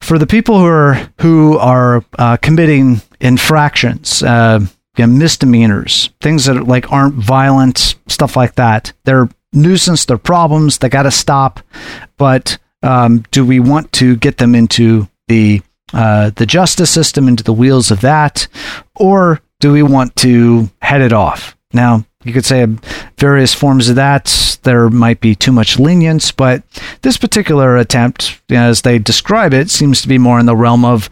for 0.00 0.18
the 0.18 0.26
people 0.26 0.58
who 0.58 0.66
are 0.66 1.12
who 1.20 1.56
are 1.58 2.04
uh, 2.18 2.36
committing 2.36 3.00
infractions. 3.20 4.22
Uh, 4.22 4.66
misdemeanors, 4.98 6.10
things 6.20 6.44
that 6.44 6.54
are, 6.54 6.64
like 6.64 6.92
aren't 6.92 7.14
violent, 7.14 7.94
stuff 8.08 8.36
like 8.36 8.56
that. 8.56 8.92
They're 9.04 9.26
nuisance, 9.54 10.04
they're 10.04 10.18
problems, 10.18 10.78
they 10.78 10.90
got 10.90 11.04
to 11.04 11.10
stop. 11.10 11.60
But 12.18 12.58
um, 12.82 13.24
do 13.30 13.46
we 13.46 13.58
want 13.58 13.90
to 13.92 14.16
get 14.16 14.36
them 14.36 14.54
into 14.54 15.08
the 15.28 15.62
uh, 15.93 16.30
the 16.37 16.47
justice 16.47 16.91
system 16.91 17.28
into 17.28 17.45
the 17.45 17.53
wheels 17.53 17.91
of 17.91 18.01
that, 18.01 18.49
or 18.97 19.41
do 19.61 19.72
we 19.72 19.83
want 19.83 20.16
to 20.16 20.70
head 20.80 21.01
it 21.01 21.12
off? 21.12 21.57
Now, 21.72 22.05
you 22.24 22.33
could 22.33 22.45
say 22.45 22.66
various 23.18 23.55
forms 23.55 23.89
of 23.89 23.97
that. 23.97 24.59
There 24.62 24.89
might 24.91 25.20
be 25.20 25.35
too 25.35 25.53
much 25.53 25.78
lenience, 25.78 26.30
but 26.30 26.62
this 27.03 27.16
particular 27.16 27.76
attempt, 27.76 28.41
as 28.51 28.83
they 28.83 28.99
describe 28.99 29.53
it, 29.53 29.70
seems 29.70 30.01
to 30.03 30.09
be 30.09 30.18
more 30.18 30.39
in 30.39 30.47
the 30.47 30.57
realm 30.57 30.85
of 30.85 31.11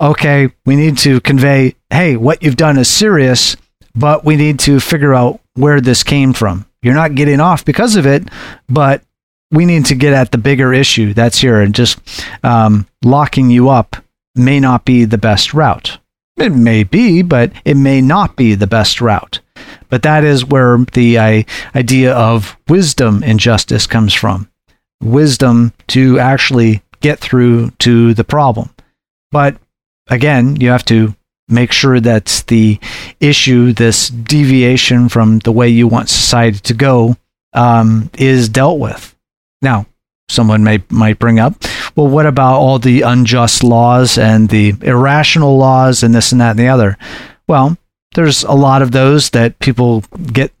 okay, 0.00 0.48
we 0.64 0.76
need 0.76 0.96
to 0.98 1.20
convey, 1.20 1.74
hey, 1.90 2.16
what 2.16 2.42
you've 2.42 2.56
done 2.56 2.78
is 2.78 2.88
serious, 2.88 3.56
but 3.94 4.24
we 4.24 4.36
need 4.36 4.60
to 4.60 4.78
figure 4.78 5.12
out 5.12 5.40
where 5.54 5.80
this 5.80 6.04
came 6.04 6.32
from. 6.32 6.66
You're 6.82 6.94
not 6.94 7.16
getting 7.16 7.40
off 7.40 7.64
because 7.64 7.96
of 7.96 8.06
it, 8.06 8.22
but 8.68 9.02
we 9.50 9.64
need 9.64 9.86
to 9.86 9.94
get 9.94 10.12
at 10.12 10.30
the 10.30 10.38
bigger 10.38 10.72
issue 10.72 11.14
that's 11.14 11.38
here 11.38 11.60
and 11.60 11.74
just 11.74 11.98
um, 12.44 12.86
locking 13.02 13.50
you 13.50 13.70
up 13.70 13.96
may 14.34 14.60
not 14.60 14.84
be 14.84 15.04
the 15.04 15.18
best 15.18 15.54
route. 15.54 15.98
It 16.36 16.52
may 16.52 16.84
be, 16.84 17.22
but 17.22 17.52
it 17.64 17.76
may 17.76 18.00
not 18.00 18.36
be 18.36 18.54
the 18.54 18.66
best 18.66 19.00
route. 19.00 19.40
But 19.88 20.02
that 20.02 20.24
is 20.24 20.44
where 20.44 20.78
the 20.92 21.18
uh, 21.18 21.42
idea 21.74 22.14
of 22.14 22.56
wisdom 22.68 23.22
in 23.22 23.38
justice 23.38 23.86
comes 23.86 24.14
from. 24.14 24.48
Wisdom 25.02 25.72
to 25.88 26.18
actually 26.18 26.82
get 27.00 27.18
through 27.18 27.70
to 27.78 28.14
the 28.14 28.24
problem. 28.24 28.70
But 29.30 29.56
again, 30.08 30.56
you 30.56 30.70
have 30.70 30.84
to 30.86 31.14
make 31.48 31.72
sure 31.72 31.98
that 31.98 32.44
the 32.48 32.78
issue, 33.20 33.72
this 33.72 34.08
deviation 34.08 35.08
from 35.08 35.38
the 35.40 35.52
way 35.52 35.68
you 35.68 35.88
want 35.88 36.08
society 36.08 36.60
to 36.60 36.74
go, 36.74 37.16
um, 37.52 38.10
is 38.18 38.48
dealt 38.48 38.78
with. 38.78 39.16
Now, 39.62 39.86
someone 40.28 40.62
may 40.62 40.82
might 40.90 41.18
bring 41.18 41.38
up. 41.38 41.54
Well 41.96 42.08
what 42.08 42.26
about 42.26 42.58
all 42.58 42.78
the 42.78 43.02
unjust 43.02 43.64
laws 43.64 44.18
and 44.18 44.48
the 44.48 44.74
irrational 44.82 45.56
laws 45.56 46.02
and 46.02 46.14
this 46.14 46.32
and 46.32 46.40
that 46.40 46.50
and 46.50 46.58
the 46.58 46.68
other? 46.68 46.96
Well 47.46 47.76
there's 48.14 48.42
a 48.44 48.52
lot 48.52 48.82
of 48.82 48.90
those 48.90 49.30
that 49.30 49.58
people 49.58 50.00
get 50.32 50.52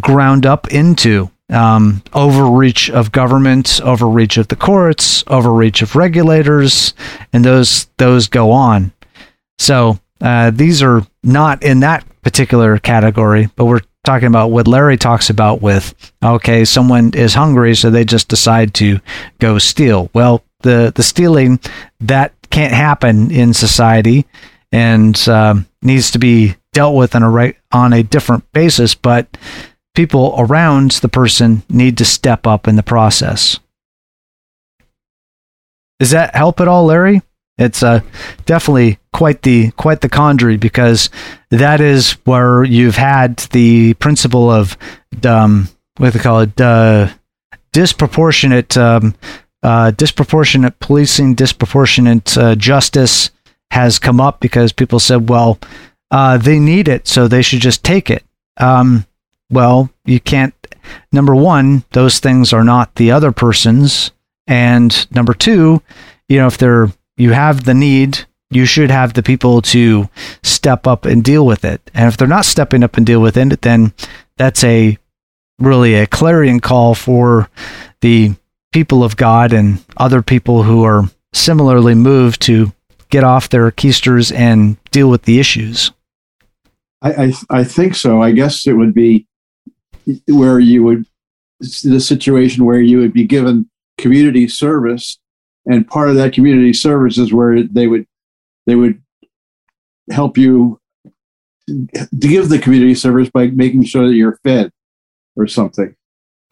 ground 0.00 0.46
up 0.46 0.72
into. 0.72 1.30
Um, 1.50 2.02
overreach 2.14 2.88
of 2.88 3.12
government 3.12 3.78
overreach 3.84 4.38
of 4.38 4.48
the 4.48 4.56
courts 4.56 5.22
overreach 5.26 5.82
of 5.82 5.94
regulators 5.94 6.94
and 7.34 7.44
those 7.44 7.86
those 7.98 8.28
go 8.28 8.50
on. 8.50 8.92
So 9.58 9.98
uh, 10.22 10.50
these 10.50 10.82
are 10.82 11.06
not 11.22 11.62
in 11.62 11.80
that 11.80 12.04
particular 12.22 12.78
category 12.78 13.50
but 13.56 13.66
we're 13.66 13.82
talking 14.04 14.28
about 14.28 14.50
what 14.50 14.68
Larry 14.68 14.96
talks 14.96 15.30
about 15.30 15.60
with 15.60 15.94
okay, 16.22 16.64
someone 16.64 17.12
is 17.14 17.34
hungry, 17.34 17.74
so 17.74 17.90
they 17.90 18.04
just 18.04 18.28
decide 18.28 18.74
to 18.74 19.00
go 19.40 19.58
steal. 19.58 20.10
Well, 20.14 20.44
the 20.60 20.92
the 20.94 21.02
stealing 21.02 21.58
that 22.00 22.32
can't 22.50 22.72
happen 22.72 23.30
in 23.30 23.52
society 23.54 24.26
and 24.70 25.28
um, 25.28 25.66
needs 25.82 26.10
to 26.12 26.18
be 26.18 26.56
dealt 26.72 26.94
with 26.94 27.14
on 27.14 27.22
a 27.22 27.30
right 27.30 27.56
on 27.72 27.92
a 27.92 28.02
different 28.02 28.50
basis. 28.52 28.94
But 28.94 29.36
people 29.94 30.34
around 30.38 30.92
the 30.92 31.08
person 31.08 31.62
need 31.68 31.98
to 31.98 32.04
step 32.04 32.46
up 32.46 32.68
in 32.68 32.76
the 32.76 32.82
process. 32.82 33.58
Does 35.98 36.10
that 36.10 36.34
help 36.34 36.60
at 36.60 36.68
all, 36.68 36.86
Larry? 36.86 37.22
It's 37.56 37.82
uh, 37.82 38.00
definitely 38.46 38.98
quite 39.14 39.42
the 39.42 39.70
quite 39.72 40.00
the 40.00 40.08
quandary 40.08 40.58
because 40.58 41.08
that 41.50 41.80
is 41.80 42.12
where 42.24 42.64
you've 42.64 42.96
had 42.96 43.36
the 43.52 43.94
principle 43.94 44.50
of 44.50 44.76
um, 45.24 45.68
what 45.96 46.12
do 46.12 46.18
they 46.18 46.22
call 46.22 46.40
it 46.40 46.60
uh, 46.60 47.08
disproportionate 47.72 48.76
um, 48.76 49.14
uh, 49.62 49.92
disproportionate 49.92 50.78
policing, 50.78 51.34
disproportionate 51.34 52.36
uh, 52.36 52.54
justice 52.54 53.30
has 53.70 53.98
come 53.98 54.20
up 54.20 54.38
because 54.40 54.72
people 54.72 55.00
said, 55.00 55.28
well, 55.30 55.58
uh, 56.10 56.36
they 56.36 56.58
need 56.58 56.86
it, 56.86 57.08
so 57.08 57.26
they 57.26 57.40
should 57.40 57.60
just 57.60 57.82
take 57.82 58.10
it. 58.10 58.22
Um, 58.58 59.06
well, 59.50 59.90
you 60.04 60.20
can't. 60.20 60.54
Number 61.12 61.34
one, 61.34 61.82
those 61.92 62.18
things 62.18 62.52
are 62.52 62.62
not 62.62 62.94
the 62.96 63.10
other 63.10 63.32
person's, 63.32 64.10
and 64.46 65.10
number 65.14 65.32
two, 65.32 65.80
you 66.28 66.36
know, 66.36 66.46
if 66.46 66.58
they're 66.58 66.88
you 67.16 67.32
have 67.32 67.64
the 67.64 67.74
need, 67.74 68.26
you 68.54 68.66
should 68.66 68.90
have 68.90 69.14
the 69.14 69.22
people 69.22 69.60
to 69.60 70.08
step 70.42 70.86
up 70.86 71.04
and 71.04 71.24
deal 71.24 71.44
with 71.44 71.64
it. 71.64 71.90
And 71.92 72.08
if 72.08 72.16
they're 72.16 72.28
not 72.28 72.44
stepping 72.44 72.84
up 72.84 72.96
and 72.96 73.04
deal 73.04 73.20
with 73.20 73.36
it, 73.36 73.62
then 73.62 73.92
that's 74.36 74.62
a 74.64 74.96
really 75.58 75.94
a 75.94 76.06
clarion 76.06 76.60
call 76.60 76.94
for 76.94 77.48
the 78.00 78.34
people 78.72 79.04
of 79.04 79.16
God 79.16 79.52
and 79.52 79.84
other 79.96 80.22
people 80.22 80.62
who 80.62 80.84
are 80.84 81.08
similarly 81.32 81.94
moved 81.94 82.42
to 82.42 82.72
get 83.10 83.24
off 83.24 83.48
their 83.48 83.70
keisters 83.70 84.34
and 84.34 84.76
deal 84.90 85.08
with 85.08 85.22
the 85.22 85.38
issues. 85.38 85.92
I, 87.02 87.12
I, 87.12 87.32
I 87.50 87.64
think 87.64 87.94
so. 87.94 88.22
I 88.22 88.32
guess 88.32 88.66
it 88.66 88.72
would 88.72 88.94
be 88.94 89.26
where 90.26 90.58
you 90.58 90.82
would 90.84 91.06
the 91.60 92.00
situation 92.00 92.64
where 92.64 92.80
you 92.80 92.98
would 92.98 93.12
be 93.12 93.24
given 93.24 93.70
community 93.96 94.48
service 94.48 95.18
and 95.66 95.88
part 95.88 96.10
of 96.10 96.16
that 96.16 96.32
community 96.32 96.72
service 96.72 97.16
is 97.16 97.32
where 97.32 97.62
they 97.62 97.86
would 97.86 98.06
they 98.66 98.74
would 98.74 99.02
help 100.10 100.36
you 100.36 100.80
to 101.66 101.88
give 102.18 102.48
the 102.48 102.58
community 102.58 102.94
service 102.94 103.30
by 103.30 103.46
making 103.48 103.84
sure 103.84 104.06
that 104.06 104.14
you're 104.14 104.38
fed 104.44 104.70
or 105.36 105.46
something. 105.46 105.94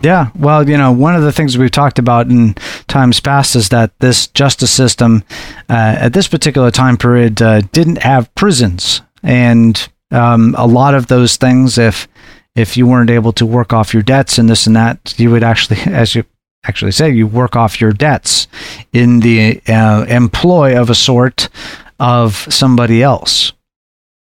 Yeah, 0.00 0.30
well, 0.36 0.68
you 0.68 0.76
know, 0.76 0.90
one 0.90 1.14
of 1.14 1.22
the 1.22 1.30
things 1.30 1.56
we've 1.56 1.70
talked 1.70 1.98
about 1.98 2.28
in 2.28 2.54
times 2.88 3.20
past 3.20 3.54
is 3.54 3.68
that 3.68 3.96
this 4.00 4.26
justice 4.26 4.72
system 4.72 5.22
uh, 5.70 5.96
at 5.98 6.12
this 6.12 6.26
particular 6.26 6.72
time 6.72 6.96
period 6.96 7.40
uh, 7.40 7.60
didn't 7.72 8.02
have 8.02 8.34
prisons, 8.34 9.00
and 9.22 9.88
um, 10.10 10.56
a 10.58 10.66
lot 10.66 10.94
of 10.94 11.06
those 11.06 11.36
things, 11.36 11.78
if 11.78 12.08
if 12.56 12.76
you 12.76 12.86
weren't 12.86 13.10
able 13.10 13.32
to 13.32 13.46
work 13.46 13.72
off 13.72 13.94
your 13.94 14.02
debts 14.02 14.38
and 14.38 14.48
this 14.50 14.66
and 14.66 14.76
that, 14.76 15.14
you 15.18 15.30
would 15.30 15.44
actually, 15.44 15.78
as 15.86 16.16
you 16.16 16.24
actually 16.64 16.92
say 16.92 17.10
you 17.10 17.26
work 17.26 17.56
off 17.56 17.80
your 17.80 17.92
debts 17.92 18.46
in 18.92 19.20
the 19.20 19.60
uh, 19.68 20.04
employ 20.08 20.80
of 20.80 20.90
a 20.90 20.94
sort 20.94 21.48
of 22.02 22.34
somebody 22.52 23.00
else. 23.00 23.52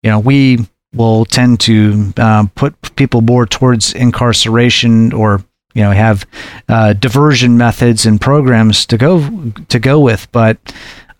You 0.02 0.10
know, 0.10 0.18
we 0.18 0.58
will 0.94 1.24
tend 1.24 1.60
to 1.60 2.12
uh, 2.18 2.46
put 2.54 2.94
people 2.94 3.22
more 3.22 3.46
towards 3.46 3.94
incarceration 3.94 5.12
or 5.14 5.42
you 5.72 5.82
know 5.82 5.90
have 5.90 6.26
uh, 6.68 6.92
diversion 6.92 7.56
methods 7.56 8.04
and 8.04 8.20
programs 8.20 8.84
to 8.86 8.98
go 8.98 9.50
to 9.68 9.78
go 9.78 9.98
with, 9.98 10.30
but 10.30 10.58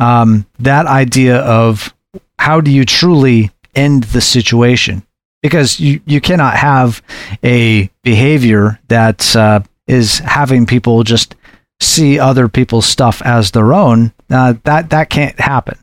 um, 0.01 0.47
that 0.59 0.87
idea 0.87 1.39
of 1.39 1.95
how 2.39 2.61
do 2.61 2.71
you 2.71 2.85
truly 2.85 3.51
end 3.75 4.05
the 4.05 4.21
situation 4.21 5.03
because 5.43 5.81
you, 5.81 6.01
you 6.05 6.21
cannot 6.21 6.57
have 6.57 7.03
a 7.43 7.89
behavior 8.03 8.79
that 8.89 9.35
uh, 9.35 9.61
is 9.87 10.19
having 10.19 10.67
people 10.67 11.05
just 11.05 11.35
see 11.81 12.19
other 12.19 12.49
people's 12.49 12.87
stuff 12.87 13.23
as 13.23 13.53
their 13.53 13.73
own. 13.73 14.13
Uh, 14.29 14.55
that 14.65 14.91
that 14.91 15.09
can't 15.09 15.39
happen. 15.41 15.79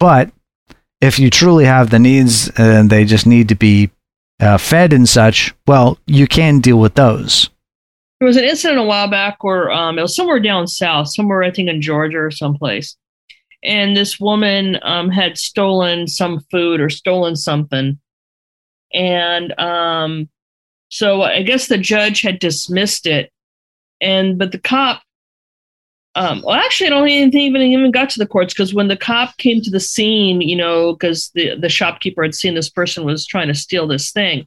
But 0.00 0.32
if 1.00 1.18
you 1.18 1.30
truly 1.30 1.66
have 1.66 1.90
the 1.90 1.98
needs 1.98 2.50
and 2.56 2.90
they 2.90 3.04
just 3.04 3.26
need 3.26 3.48
to 3.50 3.54
be 3.54 3.90
uh, 4.40 4.58
fed 4.58 4.92
and 4.92 5.08
such, 5.08 5.54
well, 5.66 5.98
you 6.06 6.26
can 6.26 6.60
deal 6.60 6.78
with 6.78 6.94
those. 6.94 7.50
There 8.18 8.26
was 8.26 8.36
an 8.36 8.44
incident 8.44 8.80
a 8.80 8.84
while 8.84 9.08
back 9.08 9.44
where 9.44 9.70
um, 9.70 9.98
it 9.98 10.02
was 10.02 10.16
somewhere 10.16 10.40
down 10.40 10.66
south, 10.66 11.08
somewhere 11.12 11.42
I 11.42 11.50
think 11.50 11.68
in 11.68 11.80
Georgia 11.80 12.18
or 12.18 12.30
someplace, 12.30 12.96
and 13.62 13.96
this 13.96 14.20
woman 14.20 14.78
um, 14.82 15.10
had 15.10 15.38
stolen 15.38 16.06
some 16.06 16.40
food 16.50 16.80
or 16.80 16.90
stolen 16.90 17.34
something, 17.34 17.98
and 18.92 19.58
um, 19.58 20.28
so 20.90 21.22
I 21.22 21.42
guess 21.42 21.68
the 21.68 21.78
judge 21.78 22.20
had 22.20 22.40
dismissed 22.40 23.06
it, 23.06 23.32
and 24.02 24.38
but 24.38 24.52
the 24.52 24.58
cop 24.58 25.02
um, 26.16 26.42
well, 26.44 26.56
actually, 26.56 26.88
I 26.88 26.90
don't 26.90 27.08
even 27.08 27.30
think 27.30 27.42
even 27.42 27.62
even 27.62 27.90
got 27.92 28.10
to 28.10 28.18
the 28.18 28.26
courts 28.26 28.52
because 28.52 28.74
when 28.74 28.88
the 28.88 28.96
cop 28.96 29.36
came 29.36 29.62
to 29.62 29.70
the 29.70 29.80
scene, 29.80 30.40
you 30.40 30.56
know, 30.56 30.94
because 30.94 31.30
the 31.34 31.54
the 31.56 31.68
shopkeeper 31.68 32.22
had 32.22 32.34
seen 32.34 32.54
this 32.54 32.68
person 32.70 33.04
was 33.04 33.26
trying 33.26 33.48
to 33.48 33.54
steal 33.54 33.86
this 33.86 34.10
thing, 34.10 34.46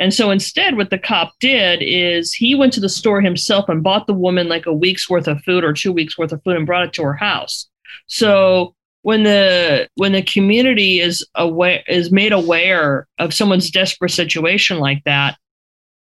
and 0.00 0.12
so 0.12 0.30
instead, 0.30 0.76
what 0.76 0.90
the 0.90 0.98
cop 0.98 1.32
did 1.40 1.80
is 1.82 2.32
he 2.32 2.54
went 2.54 2.72
to 2.74 2.80
the 2.80 2.88
store 2.88 3.20
himself 3.20 3.68
and 3.68 3.82
bought 3.82 4.06
the 4.06 4.14
woman 4.14 4.48
like 4.48 4.66
a 4.66 4.72
week's 4.72 5.08
worth 5.08 5.26
of 5.26 5.42
food 5.42 5.64
or 5.64 5.72
two 5.72 5.92
weeks 5.92 6.18
worth 6.18 6.32
of 6.32 6.42
food 6.42 6.56
and 6.56 6.66
brought 6.66 6.84
it 6.84 6.92
to 6.94 7.02
her 7.02 7.14
house. 7.14 7.66
So 8.06 8.74
when 9.02 9.22
the 9.22 9.88
when 9.96 10.12
the 10.12 10.22
community 10.22 11.00
is 11.00 11.26
aware 11.34 11.82
is 11.86 12.10
made 12.10 12.32
aware 12.32 13.08
of 13.18 13.32
someone's 13.34 13.70
desperate 13.70 14.10
situation 14.10 14.78
like 14.78 15.02
that, 15.04 15.38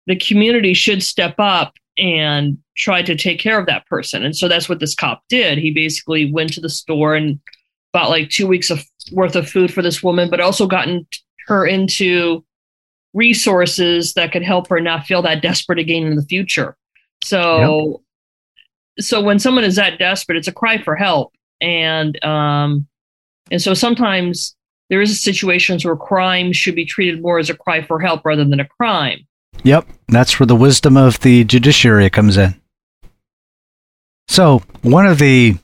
the 0.06 0.16
community 0.16 0.72
should 0.74 1.02
step 1.02 1.34
up 1.38 1.74
and 1.98 2.58
tried 2.76 3.06
to 3.06 3.16
take 3.16 3.40
care 3.40 3.58
of 3.58 3.66
that 3.66 3.86
person. 3.86 4.24
And 4.24 4.36
so 4.36 4.48
that's 4.48 4.68
what 4.68 4.80
this 4.80 4.94
cop 4.94 5.22
did. 5.28 5.58
He 5.58 5.72
basically 5.72 6.30
went 6.32 6.52
to 6.54 6.60
the 6.60 6.68
store 6.68 7.14
and 7.14 7.40
bought 7.92 8.10
like 8.10 8.30
two 8.30 8.46
weeks 8.46 8.70
of 8.70 8.84
worth 9.12 9.36
of 9.36 9.48
food 9.48 9.72
for 9.72 9.82
this 9.82 10.02
woman, 10.02 10.30
but 10.30 10.40
also 10.40 10.66
gotten 10.66 11.06
her 11.46 11.66
into 11.66 12.44
resources 13.14 14.14
that 14.14 14.32
could 14.32 14.42
help 14.42 14.68
her 14.68 14.80
not 14.80 15.06
feel 15.06 15.22
that 15.22 15.42
desperate 15.42 15.78
again 15.78 16.06
in 16.06 16.16
the 16.16 16.22
future. 16.22 16.76
So, 17.24 18.02
yep. 18.96 19.04
so 19.04 19.22
when 19.22 19.38
someone 19.38 19.64
is 19.64 19.76
that 19.76 19.98
desperate, 19.98 20.38
it's 20.38 20.48
a 20.48 20.52
cry 20.52 20.80
for 20.80 20.94
help. 20.94 21.32
And, 21.60 22.22
um, 22.24 22.86
and 23.50 23.60
so 23.60 23.74
sometimes 23.74 24.54
there 24.90 25.00
is 25.00 25.22
situations 25.22 25.84
where 25.84 25.96
crime 25.96 26.52
should 26.52 26.74
be 26.74 26.84
treated 26.84 27.20
more 27.20 27.38
as 27.38 27.50
a 27.50 27.56
cry 27.56 27.82
for 27.82 27.98
help 27.98 28.24
rather 28.24 28.44
than 28.44 28.60
a 28.60 28.68
crime. 28.68 29.26
Yep, 29.64 29.86
that's 30.08 30.38
where 30.38 30.46
the 30.46 30.56
wisdom 30.56 30.96
of 30.96 31.20
the 31.20 31.44
judiciary 31.44 32.10
comes 32.10 32.36
in. 32.36 32.54
So, 34.28 34.62
one 34.82 35.06
of 35.06 35.18
the 35.18 35.56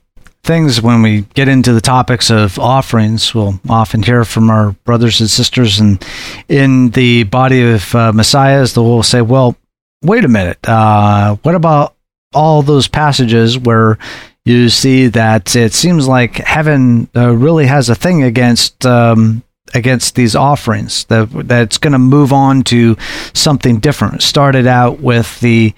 things 0.43 0.81
when 0.81 1.01
we 1.01 1.21
get 1.33 1.47
into 1.47 1.73
the 1.73 1.81
topics 1.81 2.29
of 2.29 2.59
offerings, 2.59 3.33
we'll 3.33 3.59
often 3.67 4.03
hear 4.03 4.23
from 4.23 4.49
our 4.49 4.71
brothers 4.83 5.19
and 5.19 5.29
sisters 5.29 5.79
and 5.79 6.05
in 6.47 6.91
the 6.91 7.23
body 7.23 7.73
of 7.73 7.95
uh, 7.95 8.13
messiahs 8.13 8.73
they 8.73 8.81
will 8.81 9.03
say, 9.03 9.21
well, 9.21 9.55
wait 10.03 10.23
a 10.23 10.27
minute, 10.27 10.59
uh, 10.67 11.35
what 11.41 11.55
about 11.55 11.95
all 12.33 12.61
those 12.61 12.87
passages 12.87 13.57
where 13.57 13.97
you 14.43 14.69
see 14.69 15.07
that 15.07 15.55
it 15.55 15.73
seems 15.73 16.07
like 16.07 16.35
heaven 16.35 17.09
uh, 17.15 17.31
really 17.31 17.65
has 17.65 17.89
a 17.89 17.95
thing 17.95 18.21
against 18.21 18.85
um, 18.85 19.41
against 19.75 20.15
these 20.15 20.35
offerings 20.35 21.03
that 21.05 21.29
that's 21.47 21.77
going 21.77 21.93
to 21.93 21.99
move 21.99 22.33
on 22.33 22.63
to 22.63 22.97
something 23.33 23.79
different. 23.79 24.23
Started 24.23 24.65
out 24.65 25.01
with 25.01 25.39
the 25.41 25.73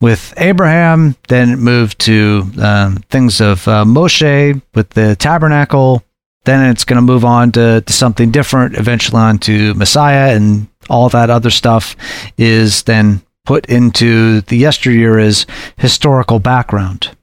with 0.00 0.32
Abraham, 0.38 1.14
then 1.28 1.50
it 1.50 1.58
moved 1.58 1.98
to 2.00 2.50
um, 2.58 2.96
things 3.10 3.40
of 3.40 3.68
uh, 3.68 3.84
Moshe 3.84 4.62
with 4.74 4.88
the 4.90 5.14
tabernacle. 5.16 6.02
Then 6.44 6.70
it's 6.70 6.84
going 6.84 6.96
to 6.96 7.02
move 7.02 7.26
on 7.26 7.52
to, 7.52 7.82
to 7.82 7.92
something 7.92 8.30
different, 8.30 8.76
eventually 8.76 9.20
on 9.20 9.38
to 9.40 9.74
Messiah, 9.74 10.34
and 10.34 10.68
all 10.88 11.10
that 11.10 11.28
other 11.28 11.50
stuff 11.50 11.96
is 12.38 12.84
then 12.84 13.20
put 13.44 13.66
into 13.66 14.40
the 14.42 14.56
yesteryear 14.56 15.18
as 15.18 15.44
historical 15.76 16.38
background. 16.38 17.14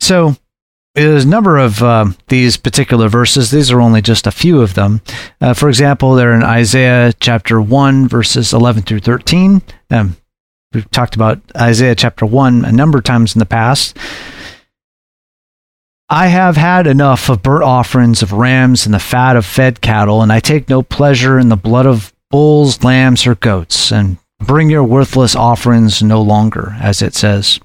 So 0.00 0.36
there's 1.04 1.24
a 1.24 1.28
number 1.28 1.58
of 1.58 1.82
uh, 1.82 2.06
these 2.28 2.56
particular 2.56 3.08
verses. 3.08 3.50
These 3.50 3.70
are 3.70 3.80
only 3.80 4.02
just 4.02 4.26
a 4.26 4.32
few 4.32 4.60
of 4.60 4.74
them. 4.74 5.00
Uh, 5.40 5.54
for 5.54 5.68
example, 5.68 6.14
they're 6.14 6.34
in 6.34 6.42
Isaiah 6.42 7.12
chapter 7.20 7.60
1, 7.60 8.08
verses 8.08 8.52
11 8.52 8.82
through 8.82 9.00
13. 9.00 9.62
Um, 9.90 10.16
we've 10.72 10.90
talked 10.90 11.14
about 11.14 11.40
Isaiah 11.56 11.94
chapter 11.94 12.26
1 12.26 12.64
a 12.64 12.72
number 12.72 12.98
of 12.98 13.04
times 13.04 13.34
in 13.34 13.38
the 13.38 13.46
past. 13.46 13.96
I 16.08 16.26
have 16.26 16.56
had 16.56 16.88
enough 16.88 17.28
of 17.28 17.42
burnt 17.42 17.62
offerings 17.62 18.20
of 18.20 18.32
rams 18.32 18.84
and 18.84 18.92
the 18.92 18.98
fat 18.98 19.36
of 19.36 19.46
fed 19.46 19.80
cattle, 19.80 20.22
and 20.22 20.32
I 20.32 20.40
take 20.40 20.68
no 20.68 20.82
pleasure 20.82 21.38
in 21.38 21.50
the 21.50 21.56
blood 21.56 21.86
of 21.86 22.12
bulls, 22.30 22.82
lambs, 22.82 23.26
or 23.28 23.36
goats, 23.36 23.92
and 23.92 24.16
bring 24.40 24.70
your 24.70 24.82
worthless 24.82 25.36
offerings 25.36 26.02
no 26.02 26.20
longer, 26.20 26.74
as 26.80 27.00
it 27.00 27.14
says. 27.14 27.60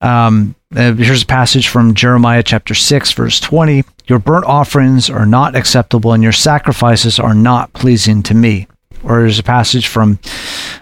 Um, 0.00 0.54
uh, 0.74 0.94
here's 0.94 1.22
a 1.22 1.26
passage 1.26 1.68
from 1.68 1.94
Jeremiah 1.94 2.42
chapter 2.42 2.74
6, 2.74 3.12
verse 3.12 3.40
20. 3.40 3.84
Your 4.06 4.18
burnt 4.18 4.44
offerings 4.44 5.10
are 5.10 5.26
not 5.26 5.56
acceptable, 5.56 6.12
and 6.12 6.22
your 6.22 6.32
sacrifices 6.32 7.18
are 7.18 7.34
not 7.34 7.72
pleasing 7.72 8.22
to 8.24 8.34
me. 8.34 8.66
Or 9.02 9.20
there's 9.20 9.38
a 9.38 9.44
passage 9.44 9.86
from 9.86 10.18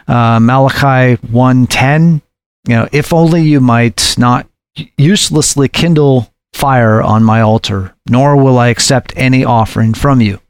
uh, 0.08 0.40
Malachi 0.40 1.16
1:10. 1.26 2.22
You 2.66 2.74
know, 2.74 2.88
if 2.92 3.12
only 3.12 3.42
you 3.42 3.60
might 3.60 4.14
not 4.18 4.46
uselessly 4.96 5.68
kindle 5.68 6.32
fire 6.52 7.02
on 7.02 7.22
my 7.22 7.40
altar, 7.40 7.94
nor 8.08 8.36
will 8.36 8.58
I 8.58 8.68
accept 8.68 9.12
any 9.16 9.44
offering 9.44 9.94
from 9.94 10.20
you 10.20 10.40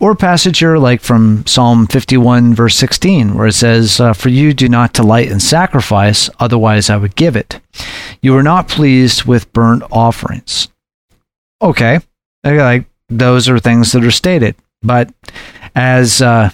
or 0.00 0.14
passage 0.14 0.58
here 0.58 0.78
like 0.78 1.00
from 1.00 1.44
Psalm 1.46 1.86
51, 1.86 2.54
verse 2.54 2.76
16, 2.76 3.34
where 3.34 3.48
it 3.48 3.52
says, 3.52 4.00
uh, 4.00 4.12
For 4.12 4.28
you 4.28 4.54
do 4.54 4.68
not 4.68 4.92
delight 4.92 5.30
in 5.30 5.40
sacrifice, 5.40 6.30
otherwise 6.38 6.90
I 6.90 6.96
would 6.96 7.16
give 7.16 7.36
it. 7.36 7.60
You 8.22 8.36
are 8.36 8.42
not 8.42 8.68
pleased 8.68 9.24
with 9.24 9.52
burnt 9.52 9.82
offerings. 9.90 10.68
Okay, 11.60 11.98
like 12.44 12.86
those 13.08 13.48
are 13.48 13.58
things 13.58 13.92
that 13.92 14.04
are 14.04 14.10
stated, 14.12 14.54
but 14.82 15.12
as 15.74 16.22
uh, 16.22 16.50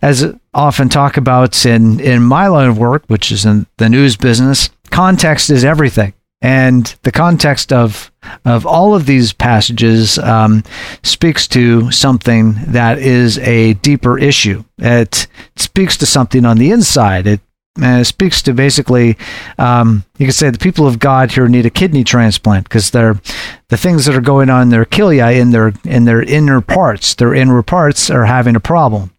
as 0.00 0.32
often 0.54 0.88
talk 0.88 1.16
about 1.16 1.66
in 1.66 1.98
in 1.98 2.22
my 2.22 2.46
line 2.46 2.68
of 2.68 2.78
work, 2.78 3.04
which 3.08 3.32
is 3.32 3.44
in 3.44 3.66
the 3.78 3.88
news 3.88 4.16
business, 4.16 4.70
context 4.90 5.50
is 5.50 5.64
everything. 5.64 6.12
And 6.40 6.94
the 7.02 7.10
context 7.10 7.72
of 7.72 8.12
of 8.44 8.64
all 8.64 8.94
of 8.94 9.06
these 9.06 9.32
passages 9.32 10.18
um, 10.18 10.62
speaks 11.02 11.48
to 11.48 11.90
something 11.90 12.54
that 12.68 12.98
is 12.98 13.38
a 13.38 13.74
deeper 13.74 14.18
issue. 14.18 14.64
It 14.78 15.26
speaks 15.56 15.96
to 15.96 16.06
something 16.06 16.44
on 16.44 16.58
the 16.58 16.70
inside. 16.70 17.26
It 17.26 17.40
uh, 17.82 18.04
speaks 18.04 18.42
to 18.42 18.52
basically, 18.52 19.16
um, 19.58 20.04
you 20.18 20.26
could 20.26 20.34
say 20.34 20.50
the 20.50 20.58
people 20.58 20.86
of 20.86 20.98
God 20.98 21.32
here 21.32 21.48
need 21.48 21.66
a 21.66 21.70
kidney 21.70 22.04
transplant 22.04 22.64
because 22.64 22.90
they're 22.90 23.20
the 23.68 23.76
things 23.76 24.04
that 24.06 24.16
are 24.16 24.20
going 24.20 24.50
on 24.50 24.62
in 24.62 24.68
their 24.68 24.86
cilia 24.86 25.30
in 25.30 25.50
their 25.50 25.72
in 25.84 26.04
their 26.04 26.22
inner 26.22 26.60
parts, 26.60 27.14
their 27.14 27.34
inner 27.34 27.62
parts 27.62 28.10
are 28.10 28.26
having 28.26 28.56
a 28.56 28.60
problem. 28.60 29.12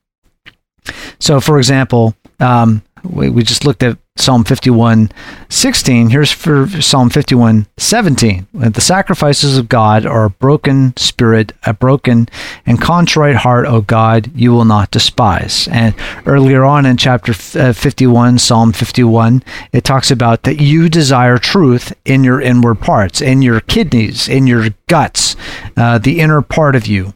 So, 1.19 1.39
for 1.39 1.57
example, 1.57 2.15
um, 2.39 2.81
we, 3.03 3.29
we 3.29 3.43
just 3.43 3.65
looked 3.65 3.83
at 3.83 3.97
Psalm 4.19 4.43
51 4.43 5.11
16. 5.49 6.09
Here's 6.09 6.31
for 6.31 6.67
Psalm 6.67 7.09
51 7.09 7.67
17. 7.77 8.47
The 8.53 8.81
sacrifices 8.81 9.57
of 9.57 9.69
God 9.69 10.05
are 10.05 10.25
a 10.25 10.29
broken 10.29 10.95
spirit, 10.97 11.53
a 11.63 11.73
broken 11.73 12.27
and 12.65 12.81
contrite 12.81 13.37
heart, 13.37 13.65
O 13.65 13.81
God, 13.81 14.31
you 14.35 14.51
will 14.51 14.65
not 14.65 14.91
despise. 14.91 15.67
And 15.71 15.95
earlier 16.25 16.63
on 16.63 16.85
in 16.85 16.97
chapter 16.97 17.31
uh, 17.59 17.73
51, 17.73 18.37
Psalm 18.37 18.73
51, 18.73 19.43
it 19.71 19.83
talks 19.83 20.11
about 20.11 20.43
that 20.43 20.61
you 20.61 20.89
desire 20.89 21.37
truth 21.37 21.93
in 22.05 22.23
your 22.23 22.41
inward 22.41 22.81
parts, 22.81 23.21
in 23.21 23.41
your 23.41 23.61
kidneys, 23.61 24.27
in 24.27 24.45
your 24.47 24.69
guts, 24.87 25.35
uh, 25.77 25.97
the 25.97 26.19
inner 26.19 26.41
part 26.41 26.75
of 26.75 26.87
you 26.87 27.13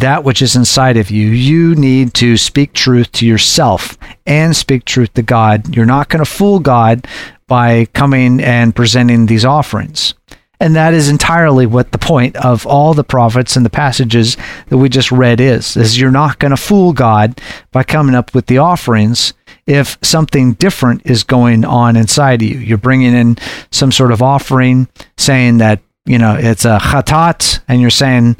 that 0.00 0.24
which 0.24 0.42
is 0.42 0.56
inside 0.56 0.96
of 0.96 1.10
you. 1.10 1.28
You 1.28 1.74
need 1.74 2.14
to 2.14 2.36
speak 2.36 2.72
truth 2.72 3.12
to 3.12 3.26
yourself 3.26 3.96
and 4.26 4.56
speak 4.56 4.84
truth 4.84 5.12
to 5.14 5.22
God. 5.22 5.74
You're 5.74 5.86
not 5.86 6.08
going 6.08 6.24
to 6.24 6.30
fool 6.30 6.60
God 6.60 7.06
by 7.46 7.86
coming 7.86 8.40
and 8.40 8.74
presenting 8.74 9.26
these 9.26 9.44
offerings. 9.44 10.14
And 10.60 10.74
that 10.74 10.92
is 10.92 11.08
entirely 11.08 11.66
what 11.66 11.92
the 11.92 11.98
point 11.98 12.34
of 12.36 12.66
all 12.66 12.92
the 12.92 13.04
prophets 13.04 13.54
and 13.56 13.64
the 13.64 13.70
passages 13.70 14.36
that 14.68 14.78
we 14.78 14.88
just 14.88 15.12
read 15.12 15.40
is, 15.40 15.76
is 15.76 16.00
you're 16.00 16.10
not 16.10 16.40
going 16.40 16.50
to 16.50 16.56
fool 16.56 16.92
God 16.92 17.40
by 17.70 17.84
coming 17.84 18.16
up 18.16 18.34
with 18.34 18.46
the 18.46 18.58
offerings 18.58 19.34
if 19.66 19.98
something 20.02 20.54
different 20.54 21.02
is 21.04 21.22
going 21.22 21.64
on 21.64 21.94
inside 21.94 22.42
of 22.42 22.48
you. 22.48 22.58
You're 22.58 22.76
bringing 22.76 23.14
in 23.14 23.38
some 23.70 23.92
sort 23.92 24.10
of 24.10 24.20
offering 24.20 24.88
saying 25.16 25.58
that, 25.58 25.80
you 26.08 26.18
know, 26.18 26.34
it's 26.34 26.64
a 26.64 26.78
chatat 26.78 27.60
and 27.68 27.80
you're 27.80 27.90
saying, 27.90 28.36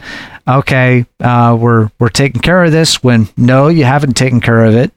okay, 0.48 1.04
uh, 1.20 1.56
we're 1.58 1.90
we're 1.98 2.08
taking 2.08 2.40
care 2.40 2.64
of 2.64 2.72
this. 2.72 3.02
When 3.02 3.28
no, 3.36 3.68
you 3.68 3.84
haven't 3.84 4.14
taken 4.14 4.40
care 4.40 4.64
of 4.64 4.74
it. 4.74 4.92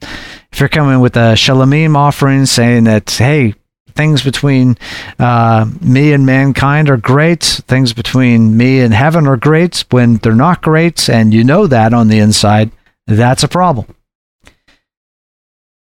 If 0.51 0.59
you're 0.59 0.69
coming 0.69 0.99
with 0.99 1.15
a 1.17 1.35
shalomim 1.35 1.95
offering 1.95 2.45
saying 2.45 2.85
that, 2.85 3.09
hey, 3.09 3.55
things 3.89 4.23
between 4.23 4.77
uh, 5.19 5.69
me 5.81 6.13
and 6.13 6.25
mankind 6.25 6.89
are 6.89 6.97
great. 6.97 7.43
Things 7.43 7.93
between 7.93 8.55
me 8.55 8.79
and 8.79 8.93
heaven 8.93 9.27
are 9.27 9.37
great. 9.37 9.83
When 9.89 10.17
they're 10.17 10.33
not 10.33 10.61
great, 10.61 11.09
and 11.09 11.33
you 11.33 11.43
know 11.43 11.67
that 11.67 11.93
on 11.93 12.07
the 12.07 12.19
inside, 12.19 12.71
that's 13.05 13.43
a 13.43 13.47
problem. 13.47 13.93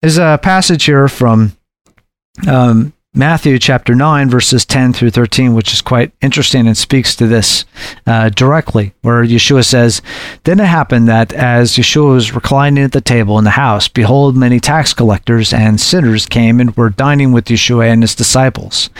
There's 0.01 0.18
a 0.18 0.39
passage 0.41 0.85
here 0.85 1.10
from 1.10 1.57
um, 2.47 2.93
Matthew 3.15 3.57
chapter 3.57 3.95
9, 3.95 4.30
verses 4.30 4.65
10 4.68 4.94
through 4.94 5.10
13, 5.10 5.56
which 5.56 5.73
is 5.73 5.81
quite 5.81 6.11
interesting 6.22 6.68
and 6.68 6.77
speaks 6.77 7.15
to 7.15 7.26
this 7.26 7.65
uh, 8.06 8.30
directly, 8.30 8.94
where 9.02 9.23
Yeshua 9.23 9.65
says, 9.65 10.03
Then 10.44 10.60
it 10.60 10.68
happened 10.68 11.07
that 11.07 11.34
as 11.34 11.72
Yeshua 11.72 12.14
was 12.14 12.36
reclining 12.36 12.84
at 12.84 12.91
the 12.91 13.02
table 13.02 13.40
in 13.40 13.45
the 13.45 13.49
house, 13.52 13.88
behold, 13.88 14.38
many 14.38 14.60
tax 14.60 14.94
collectors 14.94 15.52
and 15.52 15.81
sinners 15.81 16.27
came 16.27 16.60
and 16.60 16.77
were 16.77 16.91
dining 16.91 17.31
with 17.31 17.45
Yeshua 17.45 17.91
and 17.91 18.03
his 18.03 18.14
disciples. 18.14 18.91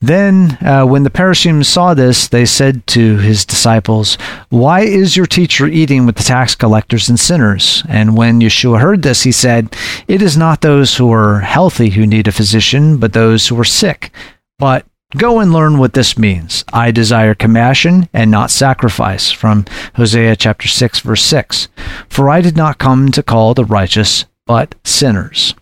Then, 0.00 0.56
uh, 0.60 0.84
when 0.86 1.02
the 1.02 1.10
Parashim 1.10 1.64
saw 1.64 1.92
this, 1.92 2.28
they 2.28 2.46
said 2.46 2.86
to 2.88 3.18
his 3.18 3.44
disciples, 3.44 4.16
Why 4.48 4.80
is 4.80 5.16
your 5.16 5.26
teacher 5.26 5.66
eating 5.66 6.06
with 6.06 6.16
the 6.16 6.22
tax 6.22 6.54
collectors 6.54 7.08
and 7.08 7.18
sinners? 7.18 7.82
And 7.88 8.16
when 8.16 8.40
Yeshua 8.40 8.80
heard 8.80 9.02
this, 9.02 9.22
he 9.22 9.32
said, 9.32 9.74
It 10.06 10.22
is 10.22 10.36
not 10.36 10.60
those 10.60 10.96
who 10.96 11.12
are 11.12 11.40
healthy 11.40 11.90
who 11.90 12.06
need 12.06 12.28
a 12.28 12.32
physician, 12.32 12.98
but 12.98 13.12
those 13.12 13.48
who 13.48 13.58
are 13.58 13.64
sick. 13.64 14.12
But 14.58 14.86
Go 15.16 15.40
and 15.40 15.54
learn 15.54 15.78
what 15.78 15.94
this 15.94 16.18
means. 16.18 16.66
I 16.70 16.90
desire 16.90 17.34
compassion 17.34 18.10
and 18.12 18.30
not 18.30 18.50
sacrifice. 18.50 19.30
From 19.30 19.64
Hosea 19.94 20.36
chapter 20.36 20.68
6, 20.68 21.00
verse 21.00 21.22
6. 21.22 21.68
For 22.10 22.28
I 22.28 22.42
did 22.42 22.58
not 22.58 22.76
come 22.76 23.10
to 23.12 23.22
call 23.22 23.54
the 23.54 23.64
righteous, 23.64 24.26
but 24.44 24.74
sinners. 24.84 25.54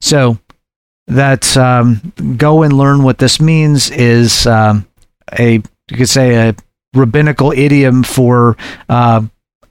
So, 0.00 0.38
that 1.08 1.56
um, 1.56 2.12
go 2.36 2.62
and 2.62 2.72
learn 2.72 3.02
what 3.02 3.18
this 3.18 3.40
means 3.40 3.90
is 3.90 4.46
um, 4.46 4.86
a 5.38 5.54
you 5.90 5.96
could 5.96 6.08
say 6.08 6.48
a 6.48 6.54
rabbinical 6.94 7.52
idiom 7.52 8.02
for 8.02 8.56
uh, 8.88 9.22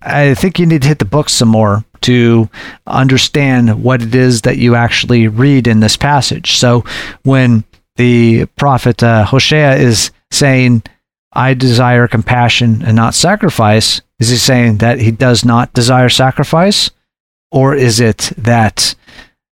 I 0.02 0.34
think 0.36 0.60
you 0.60 0.66
need 0.66 0.84
to 0.84 0.88
hit 0.88 1.00
the 1.00 1.06
book 1.06 1.30
some 1.30 1.50
more 1.50 1.84
to 2.02 2.50
understand 2.86 3.84
what 3.84 4.02
it 4.02 4.14
is 4.14 4.44
that 4.44 4.58
you 4.58 4.76
actually 4.76 5.28
read 5.28 5.68
in 5.68 5.80
this 5.80 5.98
passage. 5.98 6.58
So 6.58 6.84
when 7.24 7.64
the 7.96 8.46
prophet 8.58 9.02
uh, 9.02 9.26
Hosea 9.26 9.76
is 9.76 10.12
saying, 10.32 10.84
I 11.34 11.54
desire 11.54 12.08
compassion 12.08 12.84
and 12.84 12.96
not 12.96 13.16
sacrifice, 13.16 14.02
is 14.20 14.30
he 14.30 14.38
saying 14.38 14.78
that 14.78 15.00
he 15.00 15.12
does 15.12 15.44
not 15.44 15.74
desire 15.74 16.10
sacrifice? 16.10 16.92
Or 17.52 17.74
is 17.76 18.00
it 18.00 18.32
that 18.38 18.96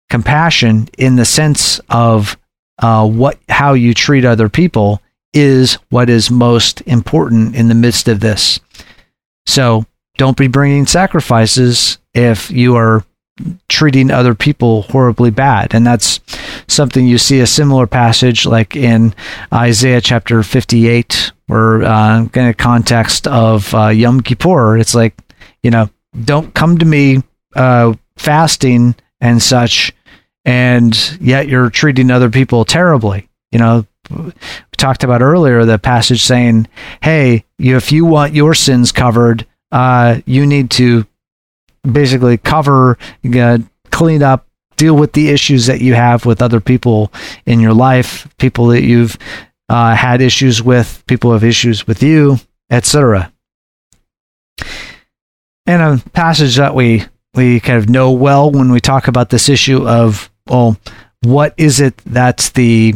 compassion 0.09 0.87
in 0.97 1.15
the 1.15 1.25
sense 1.25 1.79
of 1.89 2.37
uh, 2.79 3.07
what 3.07 3.37
how 3.49 3.73
you 3.73 3.93
treat 3.93 4.25
other 4.25 4.49
people 4.49 5.01
is 5.33 5.75
what 5.89 6.09
is 6.09 6.31
most 6.31 6.81
important 6.81 7.55
in 7.55 7.67
the 7.67 7.75
midst 7.75 8.07
of 8.07 8.19
this. 8.19 8.59
So 9.45 9.85
don't 10.17 10.37
be 10.37 10.47
bringing 10.47 10.85
sacrifices 10.85 11.97
if 12.13 12.49
you 12.51 12.75
are 12.75 13.03
treating 13.67 14.11
other 14.11 14.33
people 14.33 14.83
horribly 14.83 15.29
bad. 15.29 15.73
And 15.75 15.85
that's 15.85 16.21
something 16.67 17.05
you 17.05 17.17
see 17.17 17.41
a 17.41 17.47
similar 17.47 17.85
passage 17.85 18.45
like 18.45 18.75
in 18.75 19.13
Isaiah 19.53 20.01
chapter 20.01 20.41
58, 20.41 21.31
where 21.47 21.83
uh, 21.83 22.27
in 22.33 22.45
a 22.45 22.53
context 22.53 23.27
of 23.27 23.73
uh, 23.73 23.87
Yom 23.87 24.21
Kippur, 24.21 24.77
it's 24.77 24.95
like, 24.95 25.15
you 25.63 25.71
know, 25.71 25.89
don't 26.23 26.53
come 26.53 26.77
to 26.77 26.85
me 26.85 27.23
uh, 27.55 27.93
fasting 28.17 28.95
and 29.21 29.41
such, 29.41 29.93
and 30.43 31.17
yet 31.19 31.47
you're 31.47 31.69
treating 31.69 32.11
other 32.11 32.29
people 32.29 32.65
terribly. 32.65 33.29
You 33.51 33.59
know, 33.59 33.85
we 34.09 34.31
talked 34.77 35.03
about 35.03 35.21
earlier 35.21 35.65
the 35.65 35.79
passage 35.79 36.23
saying, 36.23 36.67
"Hey, 37.01 37.45
if 37.57 37.91
you 37.91 38.05
want 38.05 38.33
your 38.33 38.53
sins 38.53 38.91
covered, 38.91 39.45
uh, 39.71 40.19
you 40.25 40.45
need 40.45 40.69
to 40.71 41.05
basically 41.89 42.37
cover, 42.37 42.97
uh, 43.33 43.59
clean 43.91 44.23
up, 44.23 44.47
deal 44.77 44.95
with 44.95 45.13
the 45.13 45.29
issues 45.29 45.67
that 45.67 45.81
you 45.81 45.93
have 45.93 46.25
with 46.25 46.41
other 46.41 46.59
people 46.59 47.11
in 47.45 47.59
your 47.59 47.73
life, 47.73 48.27
people 48.37 48.67
that 48.67 48.83
you've 48.83 49.17
uh, 49.69 49.95
had 49.95 50.21
issues 50.21 50.61
with, 50.61 51.03
people 51.07 51.31
have 51.33 51.43
issues 51.43 51.87
with 51.87 52.03
you, 52.03 52.37
etc." 52.69 53.31
And 55.67 55.81
a 55.81 56.09
passage 56.11 56.57
that 56.57 56.75
we 56.75 57.05
we 57.35 57.59
kind 57.59 57.77
of 57.77 57.89
know 57.89 58.11
well 58.11 58.51
when 58.51 58.71
we 58.71 58.79
talk 58.79 59.07
about 59.07 59.29
this 59.29 59.49
issue 59.49 59.87
of 59.87 60.29
well, 60.47 60.77
what 61.21 61.53
is 61.57 61.79
it 61.79 61.97
that's 62.05 62.49
the 62.51 62.95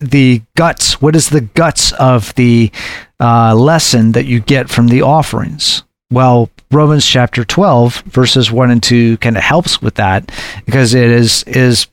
the 0.00 0.42
guts? 0.56 1.00
What 1.00 1.16
is 1.16 1.30
the 1.30 1.40
guts 1.40 1.92
of 1.92 2.34
the 2.34 2.70
uh, 3.18 3.54
lesson 3.54 4.12
that 4.12 4.26
you 4.26 4.40
get 4.40 4.68
from 4.68 4.88
the 4.88 5.02
offerings? 5.02 5.82
Well, 6.10 6.50
Romans 6.70 7.04
chapter 7.04 7.44
12, 7.44 8.02
verses 8.02 8.52
1 8.52 8.70
and 8.70 8.82
2 8.82 9.16
kind 9.18 9.36
of 9.36 9.42
helps 9.42 9.82
with 9.82 9.94
that 9.96 10.30
because 10.64 10.94
it 10.94 11.10
is 11.10 11.42
is 11.44 11.86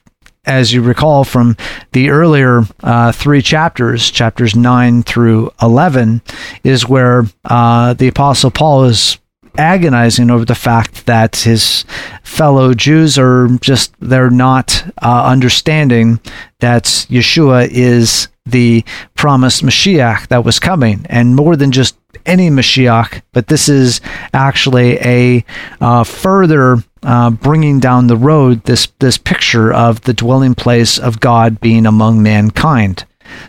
as 0.46 0.72
you 0.72 0.82
recall 0.82 1.24
from 1.24 1.58
the 1.94 2.10
earlier 2.10 2.64
uh, 2.84 3.12
three 3.12 3.42
chapters, 3.42 4.12
chapters 4.12 4.56
9 4.56 5.02
through 5.02 5.52
11, 5.60 6.22
is 6.64 6.88
where 6.88 7.24
uh, 7.46 7.94
the 7.94 8.08
Apostle 8.08 8.52
Paul 8.52 8.84
is 8.84 9.18
agonizing 9.58 10.30
over 10.30 10.46
the 10.46 10.56
fact 10.56 11.06
that 11.06 11.36
his 11.38 11.86
fellow 12.24 12.74
Jews 12.74 13.18
are 13.18 13.48
just, 13.62 13.94
they're 14.00 14.30
not 14.30 14.86
uh, 15.02 15.26
understanding 15.26 16.20
that 16.60 16.84
Yeshua 17.10 17.68
is 17.70 18.28
the 18.46 18.84
promised 19.16 19.64
Mashiach 19.64 20.28
that 20.28 20.46
was 20.46 20.60
coming. 20.60 21.06
And 21.10 21.36
more 21.36 21.56
than 21.56 21.72
just 21.72 21.98
any 22.26 22.50
Mashiach, 22.50 23.22
but 23.34 23.48
this 23.48 23.70
is 23.70 24.02
actually 24.34 24.98
a 25.00 25.46
uh, 25.82 26.04
further 26.04 26.78
uh, 27.04 27.30
bringing 27.30 27.80
down 27.80 28.08
the 28.08 28.18
road 28.18 28.64
this 28.64 28.88
this 29.00 29.18
picture 29.18 29.72
of 29.72 30.02
the 30.02 30.14
dwelling 30.14 30.56
place 30.56 30.98
of 30.98 31.20
God 31.20 31.60
being 31.62 31.86
among 31.86 32.24
mankind. 32.24 33.06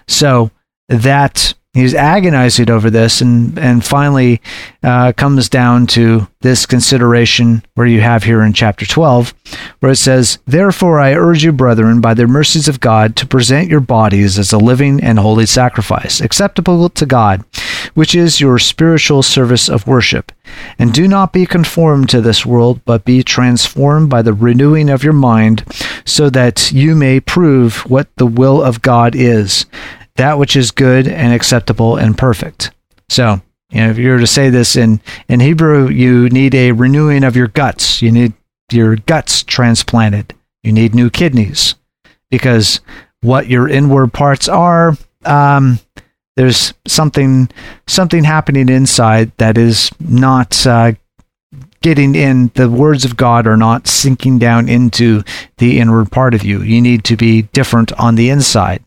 So 0.07 0.51
that 0.89 1.55
he's 1.77 1.95
agonizing 1.95 2.71
over 2.71 2.91
this 2.91 3.21
and 3.21 3.59
and 3.59 3.85
finally 3.85 4.41
uh, 4.83 5.13
comes 5.13 5.49
down 5.49 5.87
to 5.87 6.27
this 6.41 6.67
consideration 6.67 7.63
where 7.75 7.87
you 7.87 8.01
have 8.01 8.25
here 8.25 8.43
in 8.43 8.53
chapter 8.53 8.87
12 8.87 9.35
where 9.81 9.93
it 9.93 9.97
says 9.97 10.39
therefore 10.47 11.01
i 11.01 11.15
urge 11.15 11.45
you 11.45 11.53
brethren 11.53 12.01
by 12.01 12.15
the 12.15 12.27
mercies 12.27 12.69
of 12.69 12.81
god 12.81 13.15
to 13.17 13.27
present 13.27 13.69
your 13.69 13.81
bodies 13.81 14.39
as 14.39 14.53
a 14.53 14.59
living 14.59 15.03
and 15.03 15.19
holy 15.19 15.47
sacrifice 15.47 16.21
acceptable 16.21 16.89
to 16.89 17.07
god 17.07 17.45
which 17.95 18.15
is 18.15 18.41
your 18.41 18.59
spiritual 18.59 19.23
service 19.23 19.69
of 19.69 19.87
worship. 19.87 20.31
And 20.79 20.93
do 20.93 21.09
not 21.09 21.33
be 21.33 21.47
conformed 21.47 22.09
to 22.11 22.21
this 22.21 22.45
world 22.45 22.81
but 22.85 23.05
be 23.05 23.23
transformed 23.23 24.11
by 24.11 24.23
the 24.23 24.35
renewing 24.35 24.91
of 24.91 25.03
your 25.03 25.15
mind 25.15 25.65
so 26.05 26.31
that 26.31 26.71
you 26.73 26.95
may 26.95 27.21
prove 27.21 27.79
what 27.91 28.15
the 28.17 28.27
will 28.27 28.63
of 28.63 28.83
god 28.83 29.15
is 29.17 29.67
that 30.17 30.39
which 30.39 30.57
is 30.57 30.71
good 30.71 31.09
and 31.09 31.33
acceptable 31.33 31.97
and 31.97 32.17
perfect. 32.17 32.73
So, 33.09 33.41
you 33.71 33.81
know, 33.81 33.91
if 33.91 33.99
you 33.99 34.11
were 34.11 34.19
to 34.19 34.27
say 34.27 34.51
this 34.51 34.77
in, 34.77 35.01
in 35.29 35.41
Hebrew, 35.41 35.89
you 35.89 36.29
need 36.29 36.55
a 36.55 36.73
renewing 36.73 37.25
of 37.25 37.37
your 37.37 37.49
guts. 37.49 38.03
You 38.03 38.13
need 38.13 38.33
your 38.71 38.97
guts 38.97 39.43
transplanted. 39.43 40.35
You 40.63 40.73
need 40.73 40.95
new 40.95 41.11
kidneys 41.11 41.75
because 42.31 42.81
what 43.21 43.49
your 43.49 43.69
inward 43.69 44.13
parts 44.13 44.49
are, 44.49 44.97
um, 45.25 45.79
there's 46.37 46.75
something 46.87 47.49
something 47.87 48.25
happening 48.25 48.69
inside 48.69 49.33
that 49.39 49.57
is 49.57 49.91
not 49.99 50.67
uh, 50.67 50.93
getting 51.81 52.15
in. 52.15 52.51
The 52.55 52.69
words 52.69 53.05
of 53.05 53.17
God 53.17 53.47
are 53.47 53.57
not 53.57 53.87
sinking 53.87 54.39
down 54.39 54.69
into 54.69 55.23
the 55.59 55.79
inward 55.81 56.13
part 56.13 56.35
of 56.35 56.45
you. 56.45 56.63
You 56.63 56.83
need 56.83 57.05
to 57.05 57.17
be 57.17 57.43
different 57.43 57.93
on 57.93 58.17
the 58.17 58.29
inside, 58.29 58.85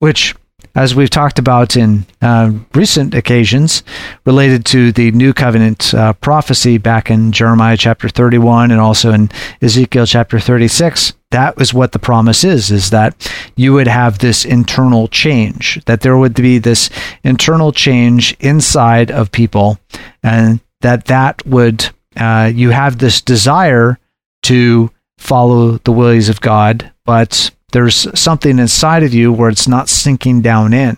which 0.00 0.34
as 0.74 0.94
we've 0.94 1.10
talked 1.10 1.38
about 1.38 1.76
in 1.76 2.04
uh, 2.20 2.52
recent 2.74 3.14
occasions 3.14 3.82
related 4.24 4.64
to 4.66 4.90
the 4.92 5.12
New 5.12 5.32
Covenant 5.32 5.94
uh, 5.94 6.12
prophecy 6.14 6.78
back 6.78 7.10
in 7.10 7.32
Jeremiah 7.32 7.76
chapter 7.76 8.08
31 8.08 8.70
and 8.70 8.80
also 8.80 9.12
in 9.12 9.30
Ezekiel 9.62 10.06
chapter 10.06 10.40
36, 10.40 11.12
that 11.30 11.56
was 11.56 11.72
what 11.72 11.92
the 11.92 11.98
promise 11.98 12.44
is, 12.44 12.70
is 12.70 12.90
that 12.90 13.30
you 13.56 13.72
would 13.72 13.88
have 13.88 14.18
this 14.18 14.44
internal 14.44 15.08
change, 15.08 15.80
that 15.86 16.00
there 16.00 16.18
would 16.18 16.34
be 16.34 16.58
this 16.58 16.90
internal 17.22 17.72
change 17.72 18.36
inside 18.40 19.10
of 19.10 19.32
people 19.32 19.78
and 20.22 20.60
that 20.80 21.06
that 21.06 21.44
would, 21.46 21.88
uh, 22.16 22.50
you 22.52 22.70
have 22.70 22.98
this 22.98 23.20
desire 23.20 23.98
to 24.42 24.90
follow 25.18 25.78
the 25.78 25.92
ways 25.92 26.28
of 26.28 26.40
God, 26.40 26.92
but 27.04 27.50
there's 27.74 28.06
something 28.16 28.60
inside 28.60 29.02
of 29.02 29.12
you 29.12 29.32
where 29.32 29.50
it's 29.50 29.66
not 29.66 29.88
sinking 29.88 30.42
down 30.42 30.72
in. 30.72 30.96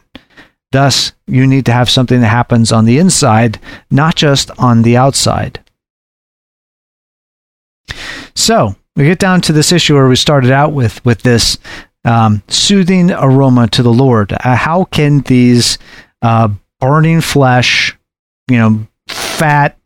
Thus, 0.73 1.13
you 1.27 1.47
need 1.47 1.65
to 1.67 1.73
have 1.73 1.89
something 1.89 2.21
that 2.21 2.29
happens 2.29 2.71
on 2.71 2.85
the 2.85 2.99
inside, 2.99 3.59
not 3.91 4.15
just 4.15 4.51
on 4.59 4.83
the 4.83 4.95
outside. 4.95 5.65
So, 8.35 8.77
we 8.95 9.05
get 9.05 9.19
down 9.19 9.41
to 9.43 9.55
this 9.55 9.73
issue 9.73 9.95
where 9.95 10.07
we 10.07 10.17
started 10.17 10.51
out 10.51 10.75
with 10.75 11.03
with 11.03 11.23
this 11.23 11.57
um, 12.05 12.43
soothing 12.49 13.11
aroma 13.11 13.69
to 13.69 13.83
the 13.83 13.93
Lord. 13.93 14.35
Uh, 14.35 14.55
how 14.55 14.85
can 14.85 15.21
these 15.23 15.79
uh, 16.21 16.51
burning 16.79 17.23
flesh, 17.23 17.97
you 18.51 18.59
know, 18.59 18.87
fat, 19.09 19.79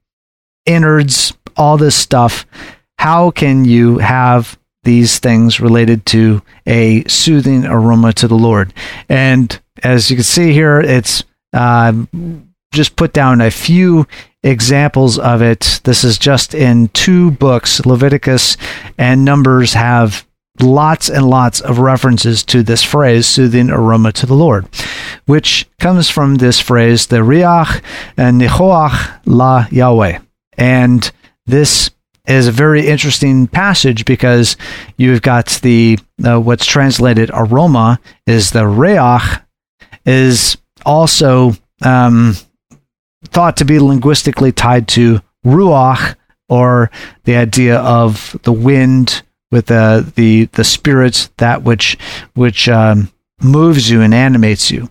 innards, 0.66 1.34
all 1.56 1.76
this 1.76 1.94
stuff, 1.94 2.46
how 2.98 3.30
can 3.30 3.64
you 3.64 3.98
have 3.98 4.58
these 4.82 5.18
things 5.18 5.60
related 5.60 6.06
to 6.06 6.42
a 6.66 7.04
soothing 7.04 7.66
aroma 7.66 8.12
to 8.14 8.28
the 8.28 8.38
Lord? 8.38 8.72
And 9.08 9.58
as 9.82 10.10
you 10.10 10.16
can 10.16 10.24
see 10.24 10.52
here, 10.52 10.80
it's 10.80 11.22
uh, 11.52 11.92
just 12.72 12.96
put 12.96 13.12
down 13.12 13.40
a 13.40 13.50
few 13.50 14.06
examples 14.42 15.18
of 15.18 15.42
it. 15.42 15.80
This 15.84 16.04
is 16.04 16.18
just 16.18 16.54
in 16.54 16.88
two 16.88 17.30
books. 17.32 17.84
Leviticus 17.84 18.56
and 18.96 19.24
Numbers 19.24 19.74
have 19.74 20.26
lots 20.60 21.08
and 21.08 21.28
lots 21.28 21.60
of 21.60 21.78
references 21.78 22.44
to 22.44 22.62
this 22.62 22.82
phrase, 22.82 23.26
soothing 23.26 23.70
aroma 23.70 24.12
to 24.12 24.26
the 24.26 24.34
Lord, 24.34 24.66
which 25.26 25.68
comes 25.78 26.10
from 26.10 26.36
this 26.36 26.60
phrase, 26.60 27.06
the 27.06 27.16
riach 27.16 27.82
and 28.16 28.40
nichoach 28.40 29.20
la 29.26 29.66
Yahweh. 29.70 30.18
And 30.56 31.10
this 31.46 31.90
is 32.30 32.46
a 32.46 32.52
very 32.52 32.86
interesting 32.86 33.46
passage 33.46 34.04
because 34.04 34.56
you've 34.96 35.22
got 35.22 35.46
the 35.62 35.98
uh, 36.24 36.38
what's 36.38 36.66
translated 36.66 37.30
aroma 37.34 37.98
is 38.26 38.50
the 38.50 38.62
riach 38.62 39.42
is 40.06 40.56
also 40.86 41.52
um, 41.82 42.34
thought 43.26 43.56
to 43.56 43.64
be 43.64 43.78
linguistically 43.78 44.52
tied 44.52 44.88
to 44.88 45.20
ruach, 45.44 46.16
or 46.48 46.90
the 47.24 47.36
idea 47.36 47.78
of 47.78 48.36
the 48.42 48.52
wind 48.52 49.22
with 49.50 49.66
the 49.66 50.10
the 50.14 50.44
the 50.52 50.64
spirits 50.64 51.30
that 51.38 51.62
which 51.62 51.96
which 52.34 52.68
um, 52.68 53.10
moves 53.42 53.90
you 53.90 54.02
and 54.02 54.14
animates 54.14 54.70
you, 54.70 54.90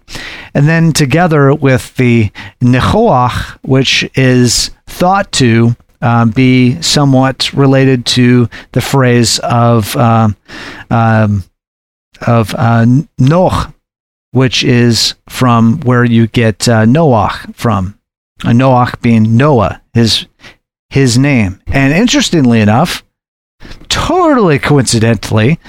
and 0.53 0.68
then 0.68 0.91
together 0.91 1.53
with 1.53 1.95
the 1.95 2.32
nechoach, 2.61 3.57
which 3.61 4.10
is 4.16 4.72
thought 4.88 5.32
to 5.32 5.76
um, 6.01 6.31
be 6.31 6.81
somewhat 6.81 7.51
related 7.53 8.05
to 8.05 8.49
the 8.71 8.81
phrase 8.81 9.39
of 9.39 9.95
uh, 9.95 10.30
um, 10.89 11.43
of 12.26 12.53
uh, 12.55 12.85
Noach, 13.19 13.73
which 14.31 14.63
is 14.63 15.15
from 15.27 15.80
where 15.81 16.03
you 16.03 16.27
get 16.27 16.67
uh, 16.67 16.85
Noach 16.85 17.55
from. 17.55 17.99
Uh, 18.43 18.49
Noach 18.49 19.01
being 19.01 19.35
Noah, 19.35 19.81
his 19.93 20.26
his 20.89 21.17
name. 21.17 21.61
And 21.67 21.93
interestingly 21.93 22.61
enough, 22.61 23.03
totally 23.89 24.59
coincidentally, 24.59 25.59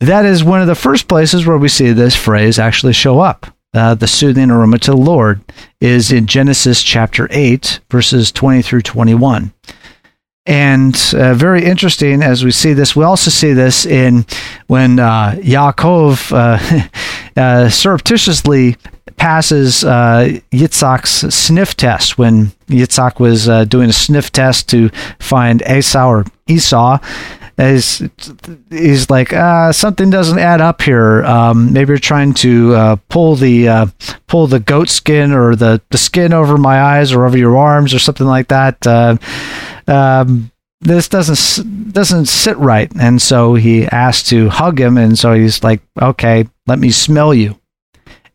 that 0.00 0.24
is 0.24 0.42
one 0.42 0.60
of 0.60 0.66
the 0.66 0.74
first 0.74 1.06
places 1.06 1.46
where 1.46 1.58
we 1.58 1.68
see 1.68 1.92
this 1.92 2.16
phrase 2.16 2.58
actually 2.58 2.94
show 2.94 3.20
up. 3.20 3.46
Uh, 3.74 3.94
the 3.94 4.06
soothing 4.06 4.50
aroma 4.50 4.78
to 4.78 4.90
the 4.90 4.96
Lord 4.96 5.40
is 5.80 6.12
in 6.12 6.26
Genesis 6.26 6.82
chapter 6.82 7.26
8, 7.30 7.80
verses 7.90 8.30
20 8.30 8.60
through 8.60 8.82
21. 8.82 9.52
And 10.44 11.14
uh, 11.14 11.34
very 11.34 11.64
interesting 11.64 12.22
as 12.22 12.44
we 12.44 12.50
see 12.50 12.74
this. 12.74 12.94
We 12.94 13.04
also 13.04 13.30
see 13.30 13.52
this 13.54 13.86
in 13.86 14.26
when 14.66 14.98
uh, 14.98 15.36
Yaakov 15.36 16.32
uh, 16.32 16.88
uh 17.40 17.68
surreptitiously 17.70 18.76
passes 19.16 19.84
uh, 19.84 20.38
Yitzhak's 20.50 21.34
sniff 21.34 21.76
test 21.76 22.18
when 22.18 22.46
Yitzhak 22.66 23.20
was 23.20 23.48
uh, 23.48 23.64
doing 23.64 23.88
a 23.88 23.92
sniff 23.92 24.32
test 24.32 24.68
to 24.70 24.90
find 25.18 25.62
Esau 25.62 26.08
or 26.08 26.24
Esau. 26.52 26.98
Is 27.58 28.02
he's 28.70 29.10
like 29.10 29.32
uh, 29.32 29.72
something 29.72 30.08
doesn't 30.08 30.38
add 30.38 30.62
up 30.62 30.80
here. 30.80 31.22
Um, 31.24 31.72
maybe 31.72 31.90
you're 31.90 31.98
trying 31.98 32.32
to 32.34 32.74
uh, 32.74 32.96
pull 33.10 33.36
the 33.36 33.68
uh, 33.68 33.86
pull 34.26 34.46
the 34.46 34.58
goat 34.58 34.88
skin 34.88 35.32
or 35.32 35.54
the, 35.54 35.80
the 35.90 35.98
skin 35.98 36.32
over 36.32 36.56
my 36.56 36.80
eyes 36.80 37.12
or 37.12 37.26
over 37.26 37.36
your 37.36 37.58
arms 37.58 37.92
or 37.92 37.98
something 37.98 38.26
like 38.26 38.48
that. 38.48 38.84
Uh, 38.86 39.16
um, 39.86 40.50
this 40.80 41.08
doesn't 41.08 41.92
doesn't 41.92 42.26
sit 42.26 42.56
right, 42.56 42.90
and 42.98 43.20
so 43.20 43.54
he 43.54 43.86
asked 43.86 44.28
to 44.28 44.48
hug 44.48 44.80
him, 44.80 44.96
and 44.96 45.18
so 45.18 45.34
he's 45.34 45.62
like, 45.62 45.82
okay, 46.00 46.48
let 46.66 46.78
me 46.78 46.90
smell 46.90 47.34
you 47.34 47.58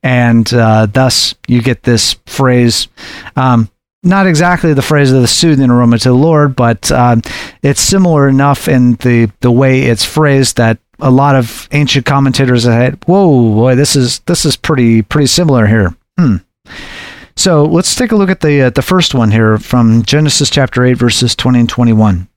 and 0.04 0.54
uh, 0.54 0.86
thus 0.86 1.36
you 1.48 1.62
get 1.62 1.84
this 1.84 2.16
phrase. 2.26 2.88
Um, 3.36 3.70
not 4.04 4.28
exactly 4.28 4.74
the 4.74 4.82
phrase 4.82 5.12
of 5.12 5.22
the 5.22 5.28
soothing 5.28 5.70
aroma 5.70 5.98
to 6.00 6.10
the 6.10 6.16
Lord, 6.16 6.56
but 6.56 6.92
uh, 6.92 7.18
it's 7.62 7.82
similar 7.82 8.28
enough 8.30 8.68
in 8.68 8.94
the, 8.96 9.32
the 9.42 9.52
way 9.52 9.84
it's 9.84 10.06
phrased 10.06 10.58
that 10.58 10.78
a 11.00 11.12
lot 11.12 11.36
of 11.36 11.68
ancient 11.72 12.06
commentators 12.06 12.64
had, 12.64 13.04
whoa, 13.06 13.54
boy, 13.54 13.76
this 13.76 13.96
is 13.96 14.20
this 14.20 14.46
is 14.46 14.56
pretty 14.56 15.02
pretty 15.02 15.28
similar 15.28 15.68
here. 15.68 15.96
Hmm. 16.18 16.38
So 17.36 17.66
let's 17.66 17.94
take 17.94 18.12
a 18.12 18.16
look 18.16 18.32
at 18.32 18.42
the 18.42 18.64
uh, 18.64 18.70
the 18.72 18.82
first 18.82 19.14
one 19.14 19.30
here 19.30 19.60
from 19.60 20.02
Genesis 20.04 20.50
chapter 20.50 20.84
eight, 20.84 20.98
verses 20.98 21.36
twenty 21.36 21.60
and 21.60 21.70
twenty 21.70 21.94
one. 21.94 22.28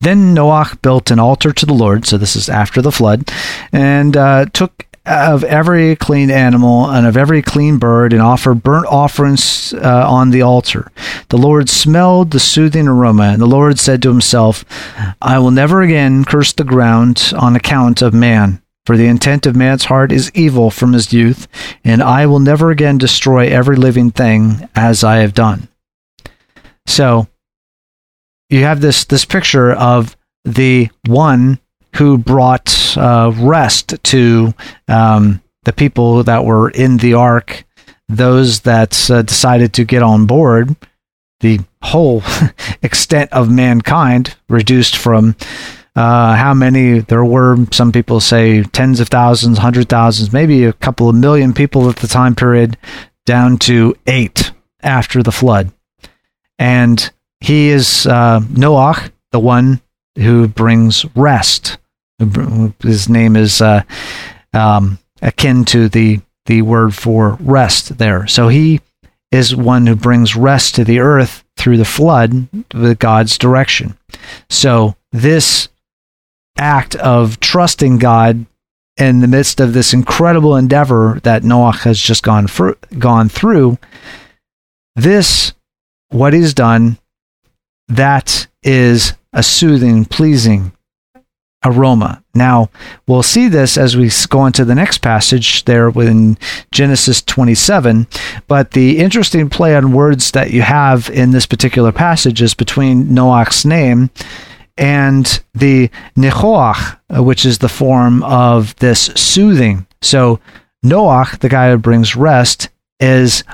Then 0.00 0.34
Noah 0.34 0.78
built 0.82 1.10
an 1.10 1.20
altar 1.20 1.52
to 1.52 1.66
the 1.66 1.74
Lord, 1.74 2.06
so 2.06 2.18
this 2.18 2.34
is 2.34 2.48
after 2.48 2.82
the 2.82 2.90
flood, 2.90 3.30
and 3.70 4.16
uh, 4.16 4.46
took 4.46 4.86
of 5.06 5.44
every 5.44 5.96
clean 5.96 6.30
animal 6.30 6.90
and 6.90 7.06
of 7.06 7.16
every 7.16 7.42
clean 7.42 7.78
bird 7.78 8.12
and 8.12 8.20
offer 8.20 8.54
burnt 8.54 8.86
offerings 8.86 9.72
uh, 9.74 10.06
on 10.08 10.30
the 10.30 10.42
altar. 10.42 10.90
The 11.30 11.38
Lord 11.38 11.68
smelled 11.68 12.30
the 12.30 12.40
soothing 12.40 12.86
aroma, 12.86 13.24
and 13.24 13.40
the 13.40 13.46
Lord 13.46 13.78
said 13.78 14.02
to 14.02 14.10
himself, 14.10 14.64
I 15.22 15.38
will 15.38 15.50
never 15.50 15.82
again 15.82 16.24
curse 16.24 16.52
the 16.52 16.64
ground 16.64 17.32
on 17.36 17.56
account 17.56 18.02
of 18.02 18.12
man. 18.12 18.62
For 18.86 18.96
the 18.96 19.06
intent 19.06 19.46
of 19.46 19.54
man's 19.54 19.84
heart 19.84 20.10
is 20.10 20.32
evil 20.34 20.70
from 20.70 20.94
his 20.94 21.12
youth, 21.12 21.46
and 21.84 22.02
I 22.02 22.26
will 22.26 22.40
never 22.40 22.70
again 22.70 22.98
destroy 22.98 23.46
every 23.46 23.76
living 23.76 24.10
thing 24.10 24.68
as 24.74 25.04
I 25.04 25.18
have 25.18 25.34
done. 25.34 25.68
So 26.86 27.28
you 28.48 28.64
have 28.64 28.80
this 28.80 29.04
this 29.04 29.24
picture 29.24 29.72
of 29.72 30.16
the 30.44 30.88
one 31.06 31.60
who 31.96 32.18
brought 32.18 32.96
uh, 32.96 33.32
rest 33.36 34.02
to 34.04 34.54
um, 34.88 35.42
the 35.64 35.72
people 35.72 36.22
that 36.24 36.44
were 36.44 36.70
in 36.70 36.98
the 36.98 37.14
ark, 37.14 37.64
those 38.08 38.60
that 38.60 39.10
uh, 39.10 39.22
decided 39.22 39.72
to 39.74 39.84
get 39.84 40.02
on 40.02 40.26
board, 40.26 40.74
the 41.40 41.60
whole 41.82 42.22
extent 42.82 43.32
of 43.32 43.50
mankind 43.50 44.36
reduced 44.48 44.96
from 44.96 45.36
uh, 45.96 46.34
how 46.36 46.54
many 46.54 47.00
there 47.00 47.24
were. 47.24 47.56
Some 47.72 47.92
people 47.92 48.20
say 48.20 48.62
tens 48.62 49.00
of 49.00 49.08
thousands, 49.08 49.58
hundred 49.58 49.88
thousands, 49.88 50.32
maybe 50.32 50.64
a 50.64 50.72
couple 50.72 51.08
of 51.08 51.14
million 51.16 51.52
people 51.52 51.88
at 51.88 51.96
the 51.96 52.08
time 52.08 52.34
period, 52.34 52.76
down 53.26 53.58
to 53.58 53.94
eight 54.06 54.52
after 54.82 55.22
the 55.22 55.32
flood. 55.32 55.72
And 56.58 57.10
he 57.40 57.68
is 57.70 58.06
uh, 58.06 58.40
Noach, 58.40 59.10
the 59.32 59.40
one 59.40 59.80
who 60.16 60.48
brings 60.48 61.06
rest. 61.16 61.78
His 62.82 63.08
name 63.08 63.36
is 63.36 63.60
uh, 63.60 63.82
um, 64.52 64.98
akin 65.22 65.64
to 65.66 65.88
the 65.88 66.20
the 66.46 66.62
word 66.62 66.94
for 66.94 67.36
rest 67.40 67.98
there. 67.98 68.26
So 68.26 68.48
he 68.48 68.80
is 69.30 69.54
one 69.54 69.86
who 69.86 69.94
brings 69.94 70.34
rest 70.34 70.74
to 70.74 70.84
the 70.84 70.98
earth 70.98 71.44
through 71.56 71.76
the 71.76 71.84
flood 71.84 72.48
with 72.74 72.98
God's 72.98 73.38
direction. 73.38 73.96
So 74.48 74.96
this 75.12 75.68
act 76.58 76.96
of 76.96 77.38
trusting 77.40 77.98
God 77.98 78.46
in 78.96 79.20
the 79.20 79.28
midst 79.28 79.60
of 79.60 79.72
this 79.72 79.94
incredible 79.94 80.56
endeavor 80.56 81.20
that 81.22 81.44
Noah 81.44 81.72
has 81.72 81.98
just 81.98 82.22
gone 82.22 82.48
gone 82.98 83.28
through, 83.28 83.78
this 84.96 85.52
what 86.08 86.32
he's 86.32 86.52
done, 86.52 86.98
that 87.88 88.48
is 88.62 89.14
a 89.32 89.42
soothing, 89.42 90.04
pleasing 90.04 90.72
aroma. 91.64 92.22
Now, 92.34 92.70
we'll 93.06 93.22
see 93.22 93.48
this 93.48 93.76
as 93.76 93.96
we 93.96 94.10
go 94.28 94.46
into 94.46 94.64
the 94.64 94.74
next 94.74 94.98
passage 94.98 95.64
there 95.64 95.88
in 95.88 96.38
Genesis 96.72 97.22
27. 97.22 98.06
But 98.46 98.70
the 98.70 98.98
interesting 98.98 99.48
play 99.50 99.76
on 99.76 99.92
words 99.92 100.30
that 100.30 100.52
you 100.52 100.62
have 100.62 101.10
in 101.10 101.32
this 101.32 101.46
particular 101.46 101.92
passage 101.92 102.40
is 102.40 102.54
between 102.54 103.08
Noach's 103.08 103.64
name 103.64 104.10
and 104.76 105.42
the 105.54 105.90
Nechoach, 106.16 106.98
which 107.10 107.44
is 107.44 107.58
the 107.58 107.68
form 107.68 108.22
of 108.22 108.74
this 108.76 109.06
soothing. 109.16 109.86
So, 110.00 110.40
Noach, 110.84 111.40
the 111.40 111.50
guy 111.50 111.70
who 111.70 111.76
brings 111.76 112.16
rest, 112.16 112.70
is 112.98 113.44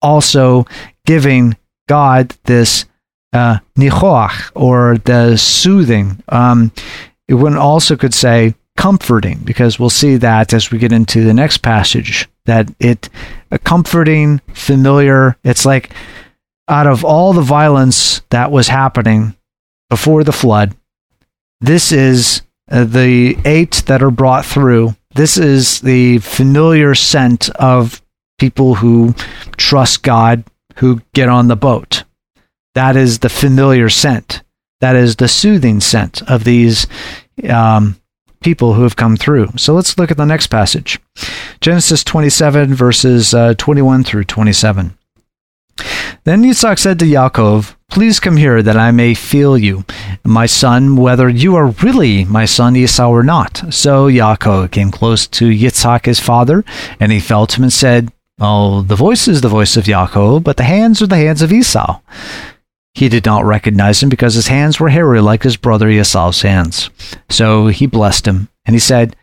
also 0.00 0.66
giving 1.04 1.56
God 1.88 2.34
this 2.44 2.86
uh, 3.32 3.58
or 4.54 4.98
the 5.04 5.36
soothing. 5.36 6.22
Um, 6.28 6.72
one 7.36 7.56
also 7.56 7.96
could 7.96 8.14
say 8.14 8.54
comforting, 8.76 9.40
because 9.44 9.78
we'll 9.78 9.90
see 9.90 10.16
that 10.16 10.52
as 10.52 10.70
we 10.70 10.78
get 10.78 10.92
into 10.92 11.24
the 11.24 11.34
next 11.34 11.58
passage, 11.58 12.28
that 12.46 12.72
it 12.80 13.08
a 13.50 13.58
comforting, 13.58 14.40
familiar. 14.54 15.36
It's 15.44 15.66
like 15.66 15.90
out 16.68 16.86
of 16.86 17.04
all 17.04 17.32
the 17.32 17.42
violence 17.42 18.22
that 18.30 18.50
was 18.50 18.68
happening 18.68 19.36
before 19.88 20.24
the 20.24 20.32
flood, 20.32 20.74
this 21.60 21.92
is 21.92 22.42
uh, 22.70 22.84
the 22.84 23.36
eight 23.44 23.82
that 23.86 24.02
are 24.02 24.10
brought 24.10 24.46
through, 24.46 24.94
this 25.14 25.36
is 25.36 25.80
the 25.80 26.18
familiar 26.18 26.94
scent 26.94 27.50
of 27.50 28.00
people 28.38 28.76
who 28.76 29.14
trust 29.56 30.02
God, 30.02 30.44
who 30.76 31.02
get 31.12 31.28
on 31.28 31.48
the 31.48 31.56
boat. 31.56 32.04
That 32.74 32.96
is 32.96 33.18
the 33.18 33.28
familiar 33.28 33.88
scent. 33.88 34.42
That 34.80 34.96
is 34.96 35.16
the 35.16 35.28
soothing 35.28 35.80
scent 35.80 36.22
of 36.22 36.44
these 36.44 36.86
um, 37.48 38.00
people 38.42 38.74
who 38.74 38.82
have 38.82 38.96
come 38.96 39.16
through. 39.16 39.48
So 39.56 39.74
let's 39.74 39.98
look 39.98 40.10
at 40.10 40.16
the 40.16 40.24
next 40.24 40.48
passage 40.48 40.98
Genesis 41.60 42.02
27, 42.04 42.74
verses 42.74 43.34
uh, 43.34 43.54
21 43.54 44.04
through 44.04 44.24
27. 44.24 44.96
Then 46.24 46.42
Yitzhak 46.42 46.78
said 46.78 46.98
to 46.98 47.06
Yaakov, 47.06 47.74
Please 47.90 48.20
come 48.20 48.36
here 48.36 48.62
that 48.62 48.76
I 48.76 48.92
may 48.92 49.14
feel 49.14 49.58
you, 49.58 49.84
my 50.24 50.46
son, 50.46 50.96
whether 50.96 51.28
you 51.28 51.56
are 51.56 51.68
really 51.82 52.24
my 52.24 52.44
son 52.44 52.76
Esau 52.76 53.08
or 53.10 53.22
not. 53.22 53.62
So 53.70 54.06
Yaakov 54.06 54.70
came 54.70 54.90
close 54.90 55.26
to 55.28 55.48
Yitzhak 55.48 56.06
his 56.06 56.20
father, 56.20 56.64
and 57.00 57.10
he 57.10 57.20
felt 57.20 57.56
him 57.56 57.64
and 57.64 57.72
said, 57.72 58.12
Oh, 58.38 58.82
the 58.82 58.96
voice 58.96 59.28
is 59.28 59.40
the 59.40 59.48
voice 59.48 59.76
of 59.76 59.84
Yaakov, 59.84 60.44
but 60.44 60.56
the 60.56 60.62
hands 60.62 61.02
are 61.02 61.06
the 61.06 61.16
hands 61.16 61.42
of 61.42 61.52
Esau. 61.52 62.00
He 62.94 63.08
did 63.08 63.24
not 63.24 63.44
recognize 63.44 64.02
him 64.02 64.08
because 64.08 64.34
his 64.34 64.48
hands 64.48 64.80
were 64.80 64.88
hairy 64.88 65.20
like 65.20 65.42
his 65.42 65.56
brother 65.56 65.88
Esau's 65.88 66.42
hands. 66.42 66.90
So 67.28 67.68
he 67.68 67.86
blessed 67.86 68.26
him, 68.26 68.48
and 68.64 68.74
he 68.74 68.80
said, 68.80 69.16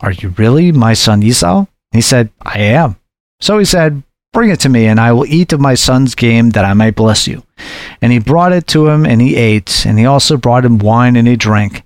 Are 0.00 0.12
you 0.12 0.30
really 0.30 0.72
my 0.72 0.94
son 0.94 1.22
Esau? 1.22 1.66
he 1.92 2.00
said, 2.00 2.30
I 2.40 2.60
am. 2.60 2.96
So 3.40 3.58
he 3.58 3.64
said, 3.64 4.02
Bring 4.32 4.50
it 4.50 4.60
to 4.60 4.68
me, 4.68 4.86
and 4.86 5.00
I 5.00 5.12
will 5.12 5.26
eat 5.26 5.52
of 5.52 5.60
my 5.60 5.74
son's 5.74 6.14
game 6.14 6.50
that 6.50 6.64
I 6.64 6.72
might 6.72 6.94
bless 6.94 7.26
you. 7.26 7.42
And 8.00 8.12
he 8.12 8.20
brought 8.20 8.52
it 8.52 8.68
to 8.68 8.86
him, 8.88 9.04
and 9.04 9.20
he 9.20 9.34
ate, 9.34 9.84
and 9.84 9.98
he 9.98 10.06
also 10.06 10.36
brought 10.36 10.64
him 10.64 10.78
wine, 10.78 11.16
and 11.16 11.26
he 11.26 11.34
drank. 11.34 11.82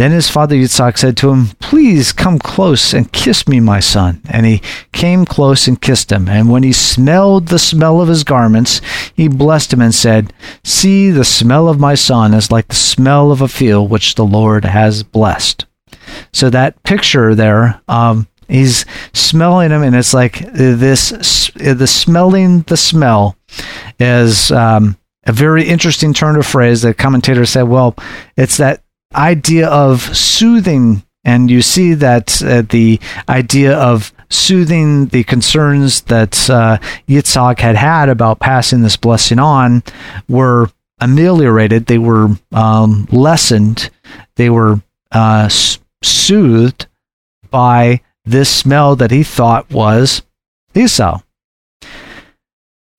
Then 0.00 0.12
his 0.12 0.30
father 0.30 0.56
Yitzhak 0.56 0.96
said 0.96 1.14
to 1.18 1.28
him, 1.28 1.48
Please 1.58 2.10
come 2.10 2.38
close 2.38 2.94
and 2.94 3.12
kiss 3.12 3.46
me, 3.46 3.60
my 3.60 3.80
son. 3.80 4.22
And 4.30 4.46
he 4.46 4.62
came 4.92 5.26
close 5.26 5.68
and 5.68 5.78
kissed 5.78 6.10
him. 6.10 6.26
And 6.26 6.48
when 6.48 6.62
he 6.62 6.72
smelled 6.72 7.48
the 7.48 7.58
smell 7.58 8.00
of 8.00 8.08
his 8.08 8.24
garments, 8.24 8.80
he 9.14 9.28
blessed 9.28 9.74
him 9.74 9.82
and 9.82 9.94
said, 9.94 10.32
See, 10.64 11.10
the 11.10 11.22
smell 11.22 11.68
of 11.68 11.78
my 11.78 11.96
son 11.96 12.32
is 12.32 12.50
like 12.50 12.68
the 12.68 12.76
smell 12.76 13.30
of 13.30 13.42
a 13.42 13.46
field 13.46 13.90
which 13.90 14.14
the 14.14 14.24
Lord 14.24 14.64
has 14.64 15.02
blessed. 15.02 15.66
So 16.32 16.48
that 16.48 16.82
picture 16.82 17.34
there, 17.34 17.82
um, 17.86 18.26
he's 18.48 18.86
smelling 19.12 19.70
him, 19.70 19.82
and 19.82 19.94
it's 19.94 20.14
like 20.14 20.38
this 20.50 21.50
the 21.54 21.86
smelling 21.86 22.62
the 22.62 22.78
smell 22.78 23.36
is 23.98 24.50
um, 24.50 24.96
a 25.26 25.32
very 25.32 25.68
interesting 25.68 26.14
turn 26.14 26.36
of 26.36 26.46
phrase 26.46 26.80
that 26.80 26.96
commentators 26.96 27.50
said, 27.50 27.64
well, 27.64 27.94
it's 28.38 28.56
that 28.56 28.82
idea 29.14 29.68
of 29.68 30.16
soothing, 30.16 31.02
and 31.24 31.50
you 31.50 31.62
see 31.62 31.94
that 31.94 32.42
uh, 32.42 32.62
the 32.62 33.00
idea 33.28 33.76
of 33.76 34.12
soothing 34.30 35.06
the 35.06 35.24
concerns 35.24 36.02
that 36.02 36.48
uh, 36.48 36.78
Yitzhak 37.08 37.58
had 37.58 37.76
had 37.76 38.08
about 38.08 38.38
passing 38.38 38.82
this 38.82 38.96
blessing 38.96 39.38
on 39.38 39.82
were 40.28 40.70
ameliorated. 41.00 41.86
They 41.86 41.98
were 41.98 42.28
um, 42.52 43.08
lessened. 43.10 43.90
They 44.36 44.50
were 44.50 44.80
uh, 45.10 45.48
soothed 46.02 46.86
by 47.50 48.02
this 48.24 48.48
smell 48.48 48.96
that 48.96 49.10
he 49.10 49.24
thought 49.24 49.70
was 49.70 50.22
Esau. 50.74 51.20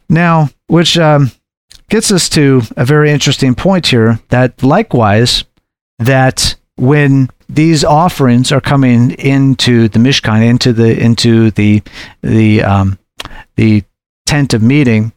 Now, 0.09 0.49
which 0.67 0.97
um, 0.97 1.31
gets 1.89 2.11
us 2.11 2.27
to 2.29 2.63
a 2.75 2.83
very 2.83 3.11
interesting 3.11 3.55
point 3.55 3.87
here 3.87 4.19
that 4.29 4.61
likewise, 4.61 5.45
that 6.01 6.55
when 6.75 7.29
these 7.47 7.83
offerings 7.83 8.51
are 8.51 8.61
coming 8.61 9.11
into 9.11 9.87
the 9.87 9.99
Mishkan, 9.99 10.43
into 10.47 10.73
the 10.73 10.99
into 10.99 11.51
the 11.51 11.81
the 12.21 12.63
um, 12.63 12.97
the 13.55 13.83
tent 14.25 14.53
of 14.53 14.63
meeting, 14.63 15.11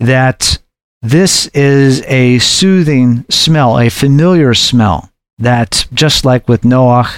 that 0.00 0.58
this 1.02 1.46
is 1.48 2.02
a 2.06 2.38
soothing 2.38 3.24
smell, 3.28 3.78
a 3.78 3.88
familiar 3.88 4.54
smell 4.54 5.10
that 5.38 5.86
just 5.92 6.24
like 6.24 6.48
with 6.48 6.64
Noah 6.64 7.10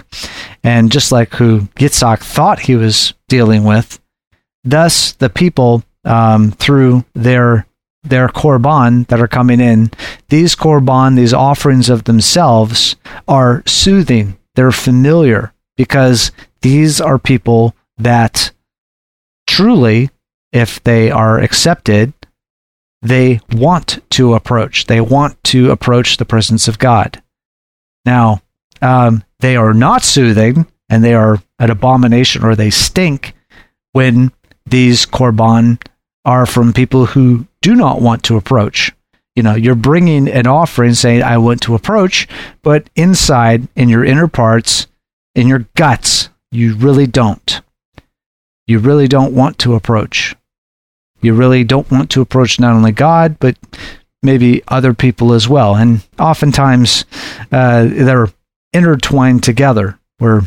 and 0.64 0.90
just 0.90 1.12
like 1.12 1.34
who 1.34 1.60
Yitzhak 1.76 2.18
thought 2.18 2.60
he 2.60 2.74
was 2.74 3.14
dealing 3.28 3.64
with, 3.64 4.00
thus 4.64 5.12
the 5.12 5.30
people 5.30 5.84
um, 6.04 6.50
through 6.50 7.04
their 7.14 7.67
their 8.02 8.28
korban 8.28 9.06
that 9.08 9.20
are 9.20 9.28
coming 9.28 9.60
in, 9.60 9.90
these 10.28 10.54
korban, 10.54 11.16
these 11.16 11.34
offerings 11.34 11.88
of 11.88 12.04
themselves 12.04 12.96
are 13.26 13.62
soothing. 13.66 14.38
They're 14.54 14.72
familiar 14.72 15.52
because 15.76 16.30
these 16.62 17.00
are 17.00 17.18
people 17.18 17.74
that 17.98 18.50
truly, 19.46 20.10
if 20.52 20.82
they 20.84 21.10
are 21.10 21.38
accepted, 21.38 22.12
they 23.02 23.40
want 23.52 24.00
to 24.10 24.34
approach. 24.34 24.86
They 24.86 25.00
want 25.00 25.42
to 25.44 25.70
approach 25.70 26.16
the 26.16 26.24
presence 26.24 26.68
of 26.68 26.78
God. 26.78 27.22
Now, 28.04 28.42
um, 28.80 29.24
they 29.40 29.56
are 29.56 29.74
not 29.74 30.02
soothing 30.02 30.66
and 30.88 31.04
they 31.04 31.14
are 31.14 31.42
an 31.58 31.70
abomination 31.70 32.44
or 32.44 32.54
they 32.54 32.70
stink 32.70 33.34
when 33.92 34.32
these 34.66 35.06
korban 35.06 35.82
are 36.24 36.46
from 36.46 36.72
people 36.72 37.06
who 37.06 37.46
do 37.62 37.74
not 37.74 38.00
want 38.00 38.22
to 38.24 38.36
approach. 38.36 38.92
You 39.36 39.42
know, 39.42 39.54
you're 39.54 39.74
bringing 39.74 40.28
an 40.28 40.46
offering 40.46 40.94
saying, 40.94 41.22
I 41.22 41.38
want 41.38 41.62
to 41.62 41.74
approach, 41.74 42.26
but 42.62 42.90
inside, 42.96 43.68
in 43.76 43.88
your 43.88 44.04
inner 44.04 44.26
parts, 44.26 44.88
in 45.34 45.46
your 45.46 45.66
guts, 45.76 46.28
you 46.50 46.74
really 46.74 47.06
don't. 47.06 47.60
You 48.66 48.80
really 48.80 49.06
don't 49.06 49.34
want 49.34 49.58
to 49.60 49.74
approach. 49.74 50.34
You 51.20 51.34
really 51.34 51.64
don't 51.64 51.90
want 51.90 52.10
to 52.10 52.20
approach 52.20 52.60
not 52.60 52.74
only 52.74 52.92
God, 52.92 53.38
but 53.38 53.56
maybe 54.22 54.62
other 54.68 54.94
people 54.94 55.32
as 55.32 55.48
well. 55.48 55.76
And 55.76 56.06
oftentimes 56.18 57.04
uh, 57.52 57.84
they're 57.84 58.28
intertwined 58.72 59.42
together 59.42 59.98
where 60.18 60.42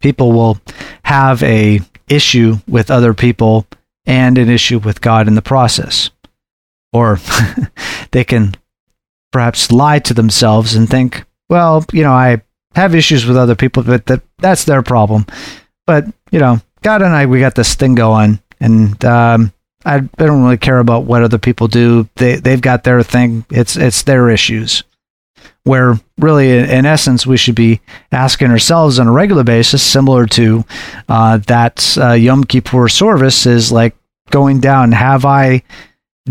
people 0.00 0.32
will 0.32 0.58
have 1.02 1.42
a 1.42 1.80
issue 2.08 2.56
with 2.66 2.90
other 2.90 3.14
people 3.14 3.66
and 4.08 4.38
an 4.38 4.48
issue 4.48 4.78
with 4.78 5.00
God 5.00 5.28
in 5.28 5.36
the 5.36 5.42
process. 5.42 6.10
Or 6.92 7.20
they 8.10 8.24
can 8.24 8.56
perhaps 9.30 9.70
lie 9.70 10.00
to 10.00 10.14
themselves 10.14 10.74
and 10.74 10.88
think, 10.88 11.24
well, 11.48 11.84
you 11.92 12.02
know, 12.02 12.12
I 12.12 12.42
have 12.74 12.94
issues 12.94 13.26
with 13.26 13.36
other 13.36 13.54
people, 13.54 13.82
but 13.82 14.06
that, 14.06 14.22
that's 14.38 14.64
their 14.64 14.82
problem. 14.82 15.26
But, 15.86 16.06
you 16.32 16.40
know, 16.40 16.60
God 16.82 17.02
and 17.02 17.14
I, 17.14 17.26
we 17.26 17.38
got 17.38 17.54
this 17.54 17.74
thing 17.74 17.94
going. 17.94 18.40
And 18.60 19.04
um, 19.04 19.52
I, 19.84 19.96
I 19.96 20.00
don't 20.26 20.42
really 20.42 20.56
care 20.56 20.78
about 20.78 21.04
what 21.04 21.22
other 21.22 21.38
people 21.38 21.68
do. 21.68 22.08
They 22.16 22.36
they've 22.36 22.60
got 22.60 22.84
their 22.84 23.02
thing. 23.02 23.44
It's 23.50 23.76
it's 23.76 24.02
their 24.02 24.28
issues. 24.28 24.82
Where 25.64 25.98
really, 26.18 26.58
in 26.58 26.86
essence, 26.86 27.26
we 27.26 27.36
should 27.36 27.54
be 27.54 27.80
asking 28.10 28.50
ourselves 28.50 28.98
on 28.98 29.06
a 29.06 29.12
regular 29.12 29.44
basis, 29.44 29.82
similar 29.82 30.26
to 30.26 30.64
uh, 31.08 31.38
that 31.38 31.96
uh, 31.98 32.12
Yom 32.12 32.44
Kippur 32.44 32.88
service, 32.88 33.46
is 33.46 33.70
like 33.70 33.94
going 34.30 34.60
down. 34.60 34.92
Have 34.92 35.24
I 35.24 35.62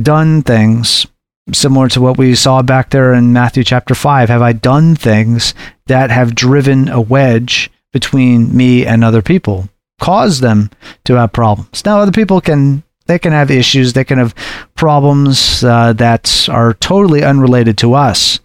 done 0.02 0.42
things 0.42 1.06
similar 1.54 1.88
to 1.90 2.02
what 2.02 2.18
we 2.18 2.36
saw 2.36 2.62
back 2.62 2.90
there 2.90 3.14
in 3.14 3.34
Matthew 3.34 3.64
chapter 3.64 3.96
five? 3.96 4.30
Have 4.30 4.42
I 4.42 4.54
done 4.54 4.96
things 4.96 5.54
that 5.86 6.10
have 6.10 6.36
driven 6.36 6.90
a 6.90 7.00
wedge 7.00 7.70
between 7.94 8.56
me 8.56 8.86
and 8.86 9.04
other 9.04 9.22
people? 9.22 9.70
caused 10.00 10.42
them 10.42 10.70
to 11.06 11.16
have 11.16 11.34
problems. 11.34 11.84
Now, 11.86 12.00
other 12.00 12.12
people 12.12 12.42
can 12.42 12.84
they 13.08 13.18
can 13.18 13.32
have 13.32 13.50
issues, 13.50 13.94
they 13.94 14.04
can 14.04 14.18
have 14.18 14.36
problems 14.76 15.64
uh, 15.64 15.94
that 15.94 16.50
are 16.50 16.74
totally 16.74 17.24
unrelated 17.24 17.78
to 17.78 17.94
us. 17.94 18.40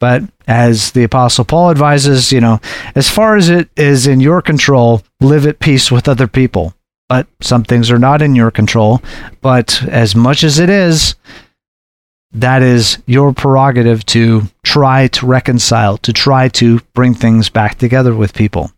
But 0.00 0.24
as 0.46 0.92
the 0.92 1.04
Apostle 1.04 1.44
Paul 1.44 1.70
advises, 1.70 2.32
you 2.32 2.40
know, 2.40 2.60
as 2.94 3.08
far 3.08 3.36
as 3.36 3.48
it 3.48 3.68
is 3.76 4.06
in 4.06 4.20
your 4.20 4.42
control, 4.42 5.02
live 5.20 5.46
at 5.46 5.60
peace 5.60 5.90
with 5.90 6.08
other 6.08 6.26
people. 6.26 6.74
But 7.08 7.26
some 7.40 7.64
things 7.64 7.90
are 7.90 7.98
not 7.98 8.22
in 8.22 8.34
your 8.34 8.50
control. 8.50 9.02
But 9.40 9.82
as 9.84 10.14
much 10.14 10.42
as 10.42 10.58
it 10.58 10.70
is, 10.70 11.14
that 12.32 12.62
is 12.62 12.98
your 13.06 13.32
prerogative 13.32 14.04
to 14.06 14.42
try 14.64 15.06
to 15.08 15.26
reconcile, 15.26 15.98
to 15.98 16.12
try 16.12 16.48
to 16.48 16.80
bring 16.92 17.14
things 17.14 17.48
back 17.48 17.78
together 17.78 18.14
with 18.14 18.34
people. 18.34 18.72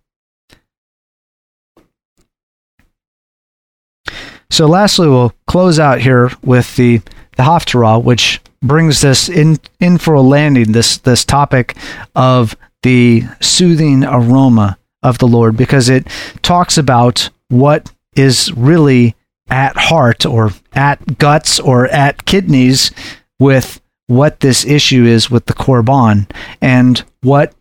So, 4.51 4.67
lastly, 4.67 5.09
we'll 5.09 5.35
close 5.47 5.79
out 5.79 6.01
here 6.01 6.31
with 6.45 6.77
the 6.77 6.99
the 7.37 7.43
Haftarah, 7.43 8.03
which 8.03 8.41
brings 8.63 9.01
this 9.01 9.29
in 9.29 9.59
in 9.81 9.99
for 9.99 10.15
a 10.15 10.21
landing. 10.21 10.73
This 10.73 10.99
this 10.99 11.25
topic 11.25 11.77
of 12.15 12.57
the 12.83 13.25
soothing 13.41 14.05
aroma 14.05 14.79
of 15.03 15.19
the 15.19 15.29
Lord, 15.29 15.57
because 15.57 15.89
it 15.89 16.07
talks 16.43 16.79
about 16.79 17.31
what 17.49 17.93
is 18.15 18.53
really 18.53 19.15
at 19.49 19.77
heart 19.77 20.27
or 20.27 20.51
at 20.73 21.19
guts 21.19 21.61
or 21.61 21.87
at 21.89 22.25
kidneys 22.25 22.91
with 23.39 23.81
what 24.09 24.41
this 24.41 24.65
issue 24.65 25.05
is 25.05 25.31
with 25.31 25.47
the 25.47 25.53
korban 25.53 26.31
and 26.61 27.05
what 27.23 27.55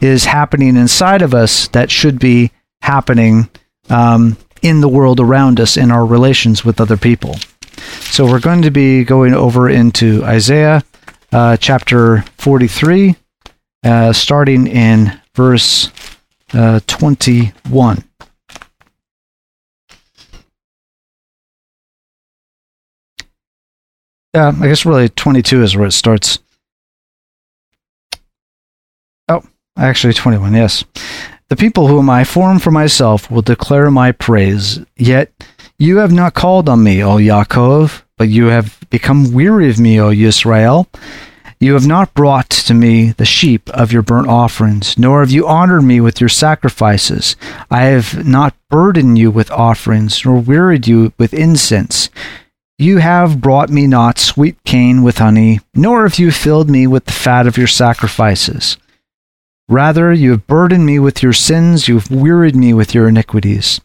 is 0.00 0.24
happening 0.24 0.76
inside 0.76 1.22
of 1.22 1.34
us 1.34 1.68
that 1.68 1.90
should 1.90 2.18
be 2.18 2.50
happening 2.80 3.48
um, 3.90 4.36
in 4.62 4.80
the 4.80 4.88
world 4.88 5.20
around 5.20 5.60
us 5.60 5.76
in 5.76 5.90
our 5.90 6.04
relations 6.04 6.64
with 6.64 6.80
other 6.80 6.96
people. 6.96 7.36
So 8.10 8.26
we're 8.26 8.40
going 8.40 8.62
to 8.62 8.70
be 8.70 9.04
going 9.04 9.34
over 9.34 9.68
into 9.68 10.24
Isaiah 10.24 10.82
uh, 11.32 11.56
chapter 11.56 12.22
43, 12.38 13.16
uh, 13.84 14.12
starting 14.12 14.66
in 14.66 15.20
verse 15.34 15.90
uh, 16.52 16.80
21. 16.86 18.04
Yeah, 24.34 24.52
I 24.58 24.66
guess 24.66 24.86
really 24.86 25.08
22 25.08 25.62
is 25.62 25.76
where 25.76 25.86
it 25.86 25.92
starts. 25.92 26.38
Oh, 29.28 29.42
actually 29.76 30.14
21, 30.14 30.54
yes. 30.54 30.84
The 31.48 31.56
people 31.56 31.86
whom 31.86 32.08
I 32.08 32.24
form 32.24 32.58
for 32.58 32.70
myself 32.70 33.30
will 33.30 33.42
declare 33.42 33.90
my 33.90 34.12
praise. 34.12 34.80
Yet 34.96 35.30
you 35.82 35.96
have 35.96 36.12
not 36.12 36.32
called 36.32 36.68
on 36.68 36.84
me, 36.84 37.02
O 37.02 37.16
Yaakov, 37.16 38.02
but 38.16 38.28
you 38.28 38.46
have 38.46 38.78
become 38.88 39.32
weary 39.32 39.68
of 39.68 39.80
me, 39.80 40.00
O 40.00 40.10
Israel. 40.12 40.86
You 41.58 41.74
have 41.74 41.88
not 41.88 42.14
brought 42.14 42.50
to 42.50 42.74
me 42.74 43.10
the 43.10 43.24
sheep 43.24 43.68
of 43.70 43.90
your 43.90 44.02
burnt 44.02 44.28
offerings, 44.28 44.96
nor 44.96 45.20
have 45.20 45.32
you 45.32 45.48
honored 45.48 45.82
me 45.82 46.00
with 46.00 46.20
your 46.20 46.28
sacrifices. 46.28 47.34
I 47.68 47.86
have 47.86 48.24
not 48.24 48.54
burdened 48.70 49.18
you 49.18 49.32
with 49.32 49.50
offerings, 49.50 50.24
nor 50.24 50.38
wearied 50.38 50.86
you 50.86 51.12
with 51.18 51.34
incense. 51.34 52.10
You 52.78 52.98
have 52.98 53.40
brought 53.40 53.68
me 53.68 53.88
not 53.88 54.20
sweet 54.20 54.62
cane 54.62 55.02
with 55.02 55.18
honey, 55.18 55.58
nor 55.74 56.04
have 56.04 56.16
you 56.16 56.30
filled 56.30 56.70
me 56.70 56.86
with 56.86 57.06
the 57.06 57.12
fat 57.12 57.48
of 57.48 57.58
your 57.58 57.66
sacrifices. 57.66 58.76
Rather, 59.68 60.12
you 60.12 60.30
have 60.30 60.46
burdened 60.46 60.86
me 60.86 61.00
with 61.00 61.24
your 61.24 61.32
sins, 61.32 61.88
you 61.88 61.98
have 61.98 62.08
wearied 62.08 62.54
me 62.54 62.72
with 62.72 62.94
your 62.94 63.08
iniquities. 63.08 63.80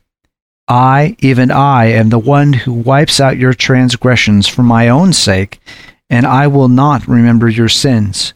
I, 0.67 1.15
even 1.19 1.49
I, 1.49 1.85
am 1.85 2.09
the 2.09 2.19
one 2.19 2.51
who 2.51 2.73
wipes 2.73 3.19
out 3.19 3.37
your 3.37 3.53
transgressions 3.53 4.47
for 4.47 4.63
my 4.63 4.89
own 4.89 5.13
sake, 5.13 5.61
and 6.09 6.25
I 6.25 6.47
will 6.47 6.67
not 6.67 7.07
remember 7.07 7.47
your 7.47 7.69
sins. 7.69 8.33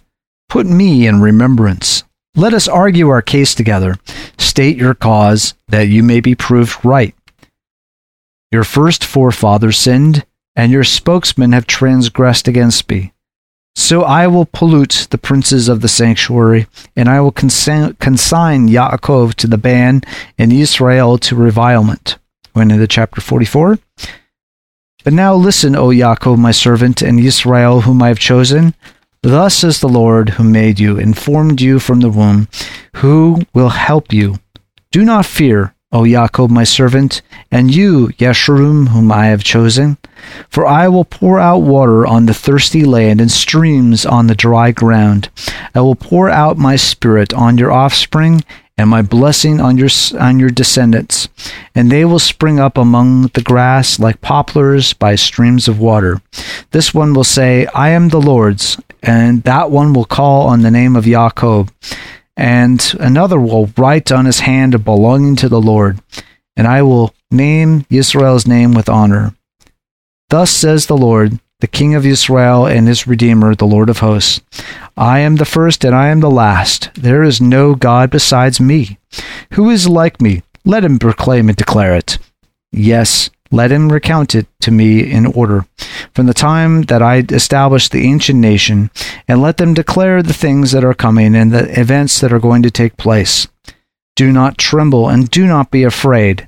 Put 0.48 0.66
me 0.66 1.08
in 1.08 1.22
remembrance. 1.22 2.04
Let 2.36 2.54
us 2.54 2.70
argue 2.70 3.10
our 3.10 3.22
case 3.22 3.54
together. 3.54 3.98
State 4.38 4.78
your 4.78 4.94
cause, 4.94 5.54
that 5.68 5.90
you 5.90 6.04
may 6.04 6.22
be 6.22 6.36
proved 6.36 6.86
right. 6.86 7.14
Your 8.52 8.64
first 8.64 9.04
forefathers 9.04 9.78
sinned, 9.78 10.26
and 10.56 10.72
your 10.72 10.86
spokesmen 10.86 11.52
have 11.52 11.68
transgressed 11.68 12.48
against 12.48 12.90
me. 12.90 13.12
So 13.76 14.04
I 14.04 14.28
will 14.28 14.46
pollute 14.46 15.08
the 15.10 15.18
princes 15.18 15.70
of 15.70 15.82
the 15.82 15.88
sanctuary, 15.88 16.68
and 16.96 17.08
I 17.08 17.22
will 17.22 17.32
consign, 17.32 17.94
consign 17.96 18.68
Yaakov 18.68 19.36
to 19.36 19.48
the 19.48 19.58
ban, 19.58 20.02
and 20.38 20.52
Israel 20.52 21.18
to 21.20 21.36
revilement. 21.36 22.18
Went 22.54 22.72
into 22.72 22.88
chapter 22.88 23.22
44. 23.22 23.80
But 25.04 25.14
now 25.14 25.34
listen, 25.34 25.76
O 25.76 25.88
Yaakov, 25.88 26.38
my 26.38 26.52
servant, 26.52 27.02
and 27.02 27.20
Israel, 27.20 27.82
whom 27.82 28.04
I 28.04 28.10
have 28.10 28.20
chosen. 28.20 28.76
Thus 29.24 29.56
says 29.56 29.80
the 29.80 29.90
Lord, 29.90 30.32
who 30.32 30.44
made 30.44 30.80
you, 30.80 31.00
and 31.00 31.18
formed 31.18 31.62
you 31.62 31.80
from 31.80 32.02
the 32.02 32.10
womb, 32.10 32.48
who 32.98 33.44
will 33.54 33.70
help 33.70 34.12
you. 34.12 34.40
Do 34.92 35.06
not 35.06 35.26
fear, 35.26 35.74
O 35.94 36.04
Yaakov, 36.04 36.50
my 36.50 36.64
servant, 36.64 37.22
and 37.52 37.76
you, 37.76 38.08
Yeshurun, 38.18 38.90
whom 38.90 39.12
I 39.12 39.26
have 39.26 39.44
chosen. 39.44 39.98
For 40.50 40.66
I 40.66 40.88
will 40.88 41.04
pour 41.04 41.38
out 41.38 41.60
water 41.60 42.08
on 42.08 42.28
the 42.28 42.34
thirsty 42.34 42.86
land 42.86 43.20
and 43.20 43.30
streams 43.30 44.06
on 44.06 44.28
the 44.28 44.36
dry 44.36 44.72
ground. 44.72 45.30
I 45.76 45.82
will 45.82 45.96
pour 45.96 46.30
out 46.30 46.58
my 46.58 46.78
spirit 46.78 47.34
on 47.34 47.58
your 47.58 47.74
offspring 47.74 48.44
and 48.78 48.90
my 48.90 49.02
blessing 49.02 49.60
on 49.60 49.78
your 49.78 49.90
on 50.18 50.40
your 50.40 50.50
descendants, 50.50 51.28
and 51.76 51.92
they 51.92 52.06
will 52.06 52.20
spring 52.20 52.60
up 52.60 52.78
among 52.78 53.28
the 53.34 53.42
grass 53.42 54.00
like 54.00 54.22
poplars 54.22 54.94
by 54.94 55.16
streams 55.16 55.68
of 55.68 55.80
water. 55.80 56.22
This 56.72 56.94
one 56.94 57.14
will 57.14 57.26
say, 57.26 57.66
I 57.76 57.90
am 57.90 58.10
the 58.10 58.22
Lord's, 58.22 58.80
and 59.04 59.44
that 59.44 59.70
one 59.70 59.94
will 59.94 60.06
call 60.06 60.48
on 60.48 60.62
the 60.62 60.72
name 60.72 60.96
of 60.96 61.04
Yaakov 61.04 61.70
and 62.38 62.96
another 63.00 63.40
will 63.40 63.70
write 63.78 64.12
on 64.12 64.26
his 64.26 64.42
hand 64.42 64.84
belonging 64.84 65.36
to 65.38 65.50
the 65.50 65.62
Lord, 65.62 66.00
and 66.56 66.68
I 66.68 66.82
will 66.82 67.14
name 67.30 67.86
Israel's 67.90 68.48
name 68.48 68.74
with 68.74 68.90
honor. 68.90 69.36
Thus 70.30 70.52
says 70.52 70.86
the 70.86 70.98
Lord, 70.98 71.40
the 71.60 71.68
King 71.68 71.94
of 71.94 72.06
Israel 72.06 72.66
and 72.66 72.88
his 72.88 73.06
Redeemer, 73.06 73.54
the 73.54 73.68
Lord 73.68 73.90
of 73.90 74.00
hosts 74.00 74.42
I 74.98 75.20
am 75.20 75.38
the 75.38 75.46
first 75.46 75.86
and 75.86 75.96
I 75.96 76.08
am 76.08 76.20
the 76.20 76.30
last. 76.30 76.90
There 76.96 77.24
is 77.24 77.40
no 77.40 77.76
God 77.76 78.10
besides 78.10 78.60
me. 78.60 78.98
Who 79.54 79.70
is 79.70 79.88
like 79.88 80.22
me? 80.22 80.44
Let 80.66 80.84
him 80.84 81.00
proclaim 81.00 81.50
and 81.50 81.58
declare 81.58 81.96
it. 81.96 82.18
Yes, 82.72 83.30
let 83.52 83.72
him 83.72 83.92
recount 83.92 84.36
it 84.36 84.48
to 84.62 84.72
me 84.72 85.00
in 85.12 85.26
order, 85.26 85.66
from 86.14 86.26
the 86.26 86.34
time 86.34 86.84
that 86.84 87.02
I 87.02 87.26
established 87.30 87.92
the 87.92 88.06
ancient 88.06 88.40
nation, 88.40 88.92
and 89.28 89.42
let 89.42 89.58
them 89.58 89.74
declare 89.74 90.22
the 90.22 90.34
things 90.34 90.72
that 90.72 90.84
are 90.84 90.94
coming 90.94 91.36
and 91.36 91.52
the 91.52 91.80
events 91.80 92.20
that 92.22 92.34
are 92.34 92.40
going 92.40 92.64
to 92.64 92.72
take 92.72 92.98
place. 92.98 93.48
Do 94.16 94.32
not 94.32 94.58
tremble 94.58 95.10
and 95.10 95.30
do 95.30 95.48
not 95.48 95.72
be 95.72 95.84
afraid. 95.84 96.48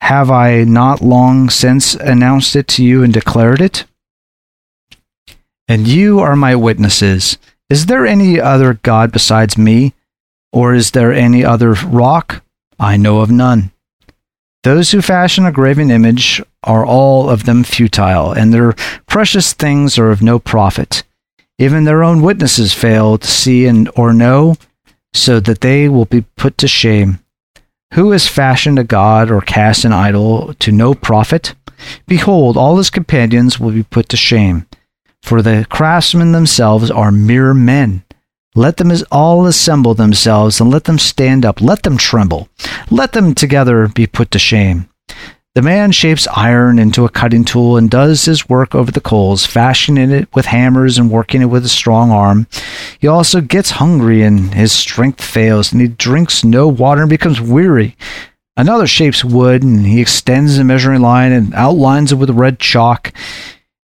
Have 0.00 0.30
I 0.30 0.64
not 0.64 1.00
long 1.00 1.48
since 1.48 1.94
announced 1.94 2.54
it 2.54 2.68
to 2.68 2.84
you 2.84 3.02
and 3.02 3.12
declared 3.12 3.60
it? 3.60 3.84
And 5.68 5.88
you 5.88 6.20
are 6.20 6.36
my 6.36 6.54
witnesses. 6.54 7.38
Is 7.68 7.86
there 7.86 8.06
any 8.06 8.40
other 8.40 8.74
God 8.74 9.10
besides 9.10 9.58
me? 9.58 9.94
Or 10.52 10.74
is 10.74 10.92
there 10.92 11.12
any 11.12 11.44
other 11.44 11.72
rock? 11.72 12.44
I 12.78 12.96
know 12.96 13.20
of 13.20 13.30
none. 13.30 13.72
Those 14.66 14.90
who 14.90 15.00
fashion 15.00 15.46
a 15.46 15.52
graven 15.52 15.92
image 15.92 16.42
are 16.64 16.84
all 16.84 17.30
of 17.30 17.44
them 17.44 17.62
futile, 17.62 18.32
and 18.32 18.52
their 18.52 18.72
precious 19.06 19.52
things 19.52 19.96
are 19.96 20.10
of 20.10 20.22
no 20.22 20.40
profit. 20.40 21.04
Even 21.56 21.84
their 21.84 22.02
own 22.02 22.20
witnesses 22.20 22.74
fail 22.74 23.16
to 23.16 23.28
see 23.28 23.66
and 23.66 23.88
or 23.94 24.12
know, 24.12 24.56
so 25.14 25.38
that 25.38 25.60
they 25.60 25.88
will 25.88 26.06
be 26.06 26.22
put 26.36 26.58
to 26.58 26.66
shame. 26.66 27.20
Who 27.94 28.10
has 28.10 28.26
fashioned 28.26 28.80
a 28.80 28.82
god 28.82 29.30
or 29.30 29.40
cast 29.40 29.84
an 29.84 29.92
idol 29.92 30.52
to 30.54 30.72
no 30.72 30.94
profit? 30.94 31.54
Behold, 32.08 32.56
all 32.56 32.76
his 32.76 32.90
companions 32.90 33.60
will 33.60 33.70
be 33.70 33.84
put 33.84 34.08
to 34.08 34.16
shame, 34.16 34.66
for 35.22 35.42
the 35.42 35.64
craftsmen 35.70 36.32
themselves 36.32 36.90
are 36.90 37.12
mere 37.12 37.54
men. 37.54 38.02
Let 38.56 38.78
them 38.78 38.90
all 39.12 39.44
assemble 39.44 39.92
themselves 39.92 40.60
and 40.62 40.70
let 40.70 40.84
them 40.84 40.98
stand 40.98 41.44
up. 41.44 41.60
Let 41.60 41.82
them 41.82 41.98
tremble. 41.98 42.48
Let 42.90 43.12
them 43.12 43.34
together 43.34 43.86
be 43.86 44.06
put 44.06 44.30
to 44.30 44.38
shame. 44.38 44.88
The 45.54 45.60
man 45.60 45.92
shapes 45.92 46.26
iron 46.34 46.78
into 46.78 47.04
a 47.04 47.10
cutting 47.10 47.44
tool 47.44 47.76
and 47.76 47.90
does 47.90 48.24
his 48.24 48.48
work 48.48 48.74
over 48.74 48.90
the 48.90 49.00
coals, 49.00 49.44
fashioning 49.44 50.10
it 50.10 50.34
with 50.34 50.46
hammers 50.46 50.96
and 50.96 51.10
working 51.10 51.42
it 51.42 51.46
with 51.46 51.66
a 51.66 51.68
strong 51.68 52.10
arm. 52.10 52.46
He 52.98 53.06
also 53.06 53.42
gets 53.42 53.72
hungry 53.72 54.22
and 54.22 54.54
his 54.54 54.72
strength 54.72 55.22
fails, 55.22 55.70
and 55.70 55.80
he 55.82 55.88
drinks 55.88 56.42
no 56.42 56.66
water 56.66 57.02
and 57.02 57.10
becomes 57.10 57.40
weary. 57.40 57.94
Another 58.56 58.86
shapes 58.86 59.22
wood 59.22 59.62
and 59.62 59.86
he 59.86 60.00
extends 60.00 60.56
the 60.56 60.64
measuring 60.64 61.02
line 61.02 61.32
and 61.32 61.54
outlines 61.54 62.10
it 62.10 62.16
with 62.16 62.30
red 62.30 62.58
chalk 62.58 63.12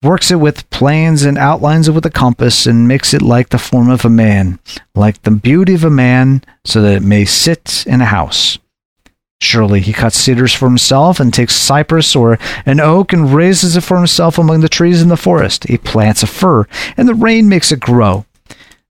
works 0.06 0.30
it 0.30 0.36
with 0.36 0.68
planes 0.70 1.24
and 1.24 1.36
outlines 1.36 1.88
it 1.88 1.92
with 1.92 2.06
a 2.06 2.10
compass 2.10 2.64
and 2.64 2.86
makes 2.86 3.12
it 3.12 3.20
like 3.20 3.48
the 3.48 3.58
form 3.58 3.90
of 3.90 4.04
a 4.04 4.10
man, 4.10 4.58
like 4.94 5.20
the 5.22 5.30
beauty 5.30 5.74
of 5.74 5.84
a 5.84 5.90
man, 5.90 6.42
so 6.64 6.80
that 6.80 6.96
it 6.96 7.02
may 7.02 7.24
sit 7.24 7.84
in 7.86 8.00
a 8.00 8.06
house. 8.06 8.58
Surely 9.42 9.80
he 9.80 9.92
cuts 9.92 10.16
cedars 10.16 10.54
for 10.54 10.66
himself 10.66 11.20
and 11.20 11.34
takes 11.34 11.54
cypress 11.54 12.16
or 12.16 12.38
an 12.64 12.80
oak 12.80 13.12
and 13.12 13.34
raises 13.34 13.76
it 13.76 13.82
for 13.82 13.96
himself 13.96 14.38
among 14.38 14.60
the 14.60 14.68
trees 14.68 15.02
in 15.02 15.08
the 15.08 15.16
forest. 15.16 15.64
He 15.64 15.76
plants 15.76 16.22
a 16.22 16.26
fir, 16.26 16.66
and 16.96 17.06
the 17.08 17.14
rain 17.14 17.48
makes 17.48 17.70
it 17.70 17.80
grow. 17.80 18.24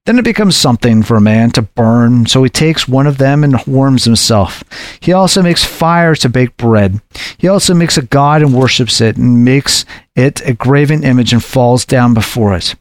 Then 0.07 0.19
it 0.19 0.23
becomes 0.23 0.55
something 0.55 1.03
for 1.03 1.17
a 1.17 1.21
man 1.21 1.51
to 1.51 1.61
burn, 1.61 2.27
so 2.27 2.41
he 2.41 2.49
takes 2.49 2.87
one 2.87 3.07
of 3.07 3.17
them 3.17 3.43
and 3.43 3.61
warms 3.67 4.05
himself. 4.05 4.63
He 5.01 5.11
also 5.11 5.43
makes 5.43 5.65
fire 5.65 6.15
to 6.15 6.29
bake 6.29 6.55
bread. 6.55 7.01
He 7.37 7.49
also 7.49 7.73
makes 7.73 7.97
a 7.97 8.03
god 8.03 8.41
and 8.41 8.53
worships 8.53 9.01
it, 9.01 9.17
and 9.17 9.43
makes 9.43 9.83
it 10.15 10.39
a 10.47 10.53
graven 10.53 11.03
image 11.03 11.33
and 11.33 11.43
falls 11.43 11.83
down 11.83 12.13
before 12.13 12.55
it. 12.55 12.75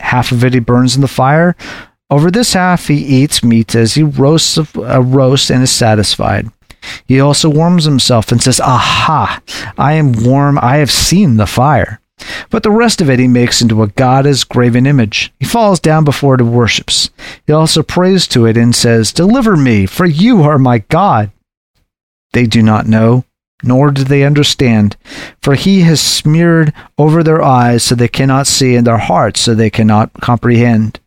Half 0.00 0.32
of 0.32 0.42
it 0.44 0.54
he 0.54 0.58
burns 0.58 0.96
in 0.96 1.02
the 1.02 1.06
fire. 1.06 1.54
Over 2.10 2.32
this 2.32 2.54
half 2.54 2.88
he 2.88 2.96
eats 2.96 3.44
meat 3.44 3.76
as 3.76 3.94
he 3.94 4.02
roasts 4.02 4.58
uh, 4.58 4.64
a 4.78 5.00
roast 5.00 5.50
and 5.50 5.62
is 5.62 5.70
satisfied. 5.70 6.50
He 7.06 7.20
also 7.20 7.48
warms 7.48 7.84
himself 7.84 8.32
and 8.32 8.42
says, 8.42 8.58
Aha, 8.58 9.40
I 9.78 9.92
am 9.92 10.24
warm, 10.24 10.58
I 10.60 10.78
have 10.78 10.90
seen 10.90 11.36
the 11.36 11.46
fire. 11.46 12.00
But 12.50 12.62
the 12.62 12.70
rest 12.70 13.00
of 13.00 13.08
it 13.08 13.18
he 13.18 13.28
makes 13.28 13.62
into 13.62 13.82
a 13.82 13.88
goddess 13.88 14.44
graven 14.44 14.86
image. 14.86 15.32
He 15.40 15.46
falls 15.46 15.80
down 15.80 16.04
before 16.04 16.34
it 16.34 16.40
and 16.40 16.52
worships. 16.52 17.10
He 17.46 17.52
also 17.52 17.82
prays 17.82 18.26
to 18.28 18.46
it 18.46 18.56
and 18.56 18.74
says, 18.74 19.12
Deliver 19.12 19.56
me, 19.56 19.86
for 19.86 20.06
you 20.06 20.42
are 20.42 20.58
my 20.58 20.78
God. 20.78 21.30
They 22.32 22.46
do 22.46 22.62
not 22.62 22.86
know, 22.86 23.24
nor 23.62 23.90
do 23.90 24.04
they 24.04 24.24
understand, 24.24 24.96
for 25.42 25.54
he 25.54 25.80
has 25.80 26.00
smeared 26.00 26.72
over 26.98 27.22
their 27.22 27.42
eyes 27.42 27.82
so 27.82 27.94
they 27.94 28.08
cannot 28.08 28.46
see, 28.46 28.74
and 28.74 28.86
their 28.86 28.98
hearts 28.98 29.40
so 29.40 29.54
they 29.54 29.70
cannot 29.70 30.12
comprehend. 30.14 31.00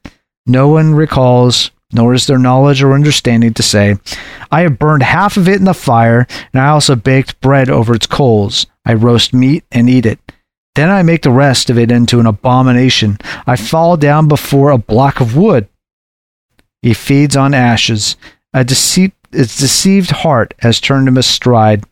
No 0.46 0.68
one 0.68 0.94
recalls 0.94 1.72
nor 1.96 2.14
is 2.14 2.28
there 2.28 2.38
knowledge 2.38 2.84
or 2.84 2.94
understanding 2.94 3.54
to 3.54 3.64
say, 3.64 3.96
I 4.52 4.62
have 4.62 4.78
burned 4.78 5.04
half 5.04 5.38
of 5.38 5.48
it 5.48 5.56
in 5.56 5.64
the 5.64 5.74
fire, 5.74 6.28
and 6.52 6.62
I 6.62 6.68
also 6.68 6.96
baked 6.96 7.40
bread 7.42 7.70
over 7.70 7.96
its 7.96 8.06
coals. 8.06 8.68
I 8.86 8.94
roast 8.94 9.34
meat 9.34 9.64
and 9.72 9.90
eat 9.90 10.06
it. 10.06 10.20
Then 10.76 10.90
I 10.90 11.04
make 11.04 11.22
the 11.22 11.32
rest 11.32 11.70
of 11.70 11.78
it 11.78 11.92
into 11.92 12.20
an 12.20 12.26
abomination. 12.26 13.18
I 13.48 13.56
fall 13.56 13.98
down 13.98 14.28
before 14.28 14.70
a 14.70 14.78
block 14.78 15.22
of 15.22 15.36
wood. 15.36 15.68
He 16.82 16.94
feeds 16.94 17.36
on 17.36 17.54
ashes. 17.54 18.18
A 18.54 18.64
deceit, 18.64 19.14
its 19.32 19.58
deceived 19.58 20.12
heart 20.12 20.54
has 20.60 20.80
turned 20.80 21.08
him 21.08 21.18
astride, 21.18 21.84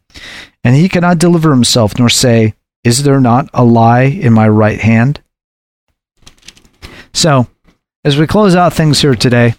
and 0.63 0.75
he 0.75 0.87
cannot 0.87 1.17
deliver 1.17 1.49
himself 1.51 1.97
nor 1.97 2.09
say, 2.09 2.53
Is 2.83 3.03
there 3.03 3.19
not 3.19 3.49
a 3.53 3.63
lie 3.63 4.03
in 4.03 4.33
my 4.33 4.47
right 4.47 4.79
hand? 4.79 5.21
So, 7.13 7.47
as 8.03 8.17
we 8.17 8.27
close 8.27 8.55
out 8.55 8.73
things 8.73 9.01
here 9.01 9.15
today, 9.15 9.55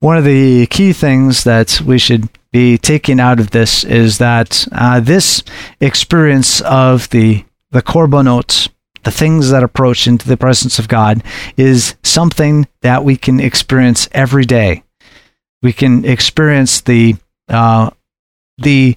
one 0.00 0.16
of 0.16 0.24
the 0.24 0.66
key 0.66 0.92
things 0.92 1.44
that 1.44 1.80
we 1.80 1.98
should 1.98 2.28
be 2.52 2.76
taking 2.76 3.20
out 3.20 3.38
of 3.38 3.50
this 3.50 3.84
is 3.84 4.18
that 4.18 4.66
uh, 4.72 5.00
this 5.00 5.42
experience 5.80 6.60
of 6.62 7.08
the 7.10 7.44
the 7.76 7.82
korbanot, 7.82 8.70
the 9.04 9.10
things 9.10 9.50
that 9.50 9.62
approach 9.62 10.06
into 10.06 10.26
the 10.26 10.36
presence 10.38 10.78
of 10.78 10.88
God, 10.88 11.22
is 11.58 11.94
something 12.02 12.66
that 12.80 13.04
we 13.04 13.16
can 13.16 13.38
experience 13.38 14.08
every 14.12 14.46
day. 14.46 14.82
We 15.62 15.74
can 15.74 16.04
experience 16.06 16.80
the 16.80 17.16
uh, 17.48 17.90
the 18.56 18.96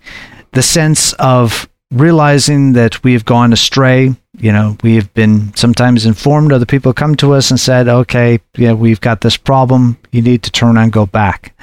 the 0.53 0.61
sense 0.61 1.11
of 1.13 1.67
realizing 1.91 2.73
that 2.73 3.03
we 3.03 3.11
have 3.13 3.25
gone 3.25 3.51
astray. 3.51 4.15
You 4.37 4.51
know, 4.53 4.77
we 4.81 4.95
have 4.95 5.13
been 5.13 5.53
sometimes 5.55 6.05
informed. 6.05 6.53
Other 6.53 6.65
people 6.65 6.93
come 6.93 7.15
to 7.15 7.33
us 7.33 7.51
and 7.51 7.59
said, 7.59 7.89
"Okay, 7.89 8.39
yeah, 8.55 8.73
we've 8.73 9.01
got 9.01 9.19
this 9.19 9.35
problem. 9.35 9.97
You 10.11 10.21
need 10.21 10.43
to 10.43 10.51
turn 10.51 10.77
and 10.77 10.91
go 10.91 11.05
back." 11.05 11.53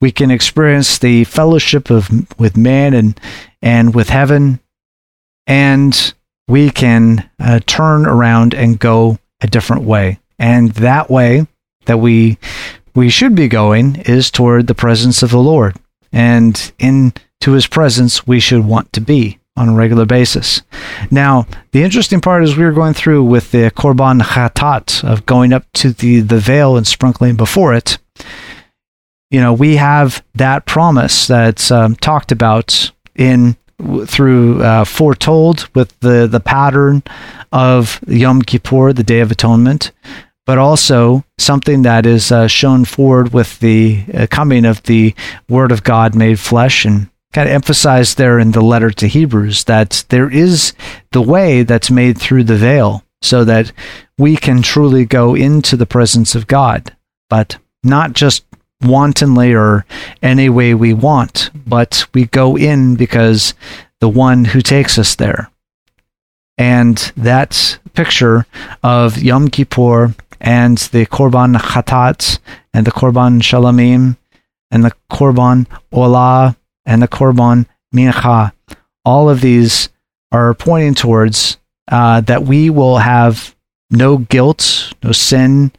We 0.00 0.10
can 0.10 0.30
experience 0.30 0.98
the 0.98 1.24
fellowship 1.24 1.90
of 1.90 2.08
with 2.38 2.56
man 2.56 2.94
and 2.94 3.20
and 3.60 3.94
with 3.94 4.08
heaven, 4.08 4.60
and 5.46 6.14
we 6.48 6.70
can 6.70 7.28
uh, 7.38 7.60
turn 7.66 8.06
around 8.06 8.54
and 8.54 8.78
go 8.78 9.18
a 9.40 9.46
different 9.46 9.82
way. 9.82 10.18
And 10.38 10.70
that 10.72 11.10
way 11.10 11.46
that 11.86 11.98
we 11.98 12.38
we 12.94 13.10
should 13.10 13.34
be 13.34 13.48
going 13.48 13.96
is 13.96 14.30
toward 14.30 14.66
the 14.66 14.74
presence 14.74 15.22
of 15.22 15.30
the 15.30 15.38
Lord. 15.38 15.76
And 16.12 16.72
into 16.78 17.52
his 17.52 17.66
presence 17.66 18.26
we 18.26 18.40
should 18.40 18.64
want 18.64 18.92
to 18.94 19.00
be 19.00 19.38
on 19.56 19.68
a 19.70 19.74
regular 19.74 20.04
basis. 20.04 20.62
Now, 21.10 21.46
the 21.72 21.82
interesting 21.82 22.20
part 22.20 22.44
is 22.44 22.56
we 22.56 22.64
were 22.64 22.72
going 22.72 22.94
through 22.94 23.24
with 23.24 23.52
the 23.52 23.70
Korban 23.70 24.20
Chatat 24.20 25.02
of 25.02 25.24
going 25.24 25.52
up 25.52 25.64
to 25.74 25.92
the, 25.92 26.20
the 26.20 26.38
veil 26.38 26.76
and 26.76 26.86
sprinkling 26.86 27.36
before 27.36 27.72
it. 27.74 27.98
You 29.30 29.40
know, 29.40 29.52
we 29.52 29.76
have 29.76 30.22
that 30.34 30.66
promise 30.66 31.26
that's 31.26 31.70
um, 31.70 31.96
talked 31.96 32.32
about 32.32 32.92
in 33.14 33.56
through 34.06 34.62
uh, 34.62 34.84
foretold 34.84 35.68
with 35.74 35.98
the 36.00 36.26
the 36.26 36.40
pattern 36.40 37.02
of 37.52 38.00
Yom 38.06 38.42
Kippur, 38.42 38.92
the 38.92 39.02
Day 39.02 39.20
of 39.20 39.30
Atonement, 39.30 39.92
but 40.46 40.58
also 40.58 41.24
something 41.38 41.82
that 41.82 42.06
is 42.06 42.32
uh, 42.32 42.46
shown 42.46 42.84
forward 42.84 43.32
with 43.32 43.58
the 43.60 44.04
uh, 44.14 44.26
coming 44.30 44.64
of 44.64 44.82
the 44.84 45.14
Word 45.48 45.72
of 45.72 45.84
God 45.84 46.14
made 46.14 46.40
flesh 46.40 46.84
and 46.84 47.08
kind 47.32 47.48
of 47.48 47.54
emphasized 47.54 48.16
there 48.16 48.38
in 48.38 48.52
the 48.52 48.62
letter 48.62 48.90
to 48.90 49.06
Hebrews 49.06 49.64
that 49.64 50.04
there 50.08 50.30
is 50.30 50.72
the 51.12 51.20
way 51.20 51.64
that's 51.64 51.90
made 51.90 52.16
through 52.16 52.44
the 52.44 52.56
veil 52.56 53.04
so 53.20 53.44
that 53.44 53.72
we 54.16 54.36
can 54.36 54.62
truly 54.62 55.04
go 55.04 55.34
into 55.34 55.76
the 55.76 55.84
presence 55.84 56.34
of 56.34 56.46
God, 56.46 56.96
but 57.28 57.58
not 57.82 58.12
just 58.12 58.44
wantonly 58.82 59.54
or 59.54 59.84
any 60.22 60.48
way 60.48 60.74
we 60.74 60.92
want, 60.92 61.50
but 61.66 62.06
we 62.14 62.26
go 62.26 62.56
in 62.56 62.96
because 62.96 63.54
the 64.00 64.08
one 64.08 64.44
who 64.44 64.60
takes 64.60 64.98
us 64.98 65.14
there. 65.14 65.50
And 66.58 66.96
that 67.16 67.78
picture 67.94 68.46
of 68.82 69.22
Yom 69.22 69.48
Kippur 69.48 70.14
and 70.40 70.78
the 70.78 71.06
Korban 71.06 71.56
Chatat 71.56 72.38
and 72.72 72.86
the 72.86 72.92
Korban 72.92 73.40
Shalamim 73.40 74.16
and 74.70 74.84
the 74.84 74.92
Korban 75.10 75.66
Olah 75.92 76.56
and 76.84 77.02
the 77.02 77.08
Korban 77.08 77.66
Mincha, 77.94 78.52
all 79.04 79.28
of 79.28 79.40
these 79.40 79.88
are 80.32 80.54
pointing 80.54 80.94
towards 80.94 81.58
uh, 81.88 82.20
that 82.22 82.42
we 82.42 82.70
will 82.70 82.98
have 82.98 83.54
no 83.90 84.18
guilt, 84.18 84.92
no 85.02 85.12
sin, 85.12 85.72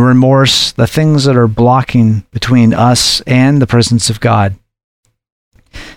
remorse, 0.00 0.72
the 0.72 0.86
things 0.86 1.24
that 1.24 1.36
are 1.36 1.48
blocking 1.48 2.24
between 2.30 2.74
us 2.74 3.20
and 3.22 3.60
the 3.60 3.66
presence 3.66 4.10
of 4.10 4.20
God. 4.20 4.56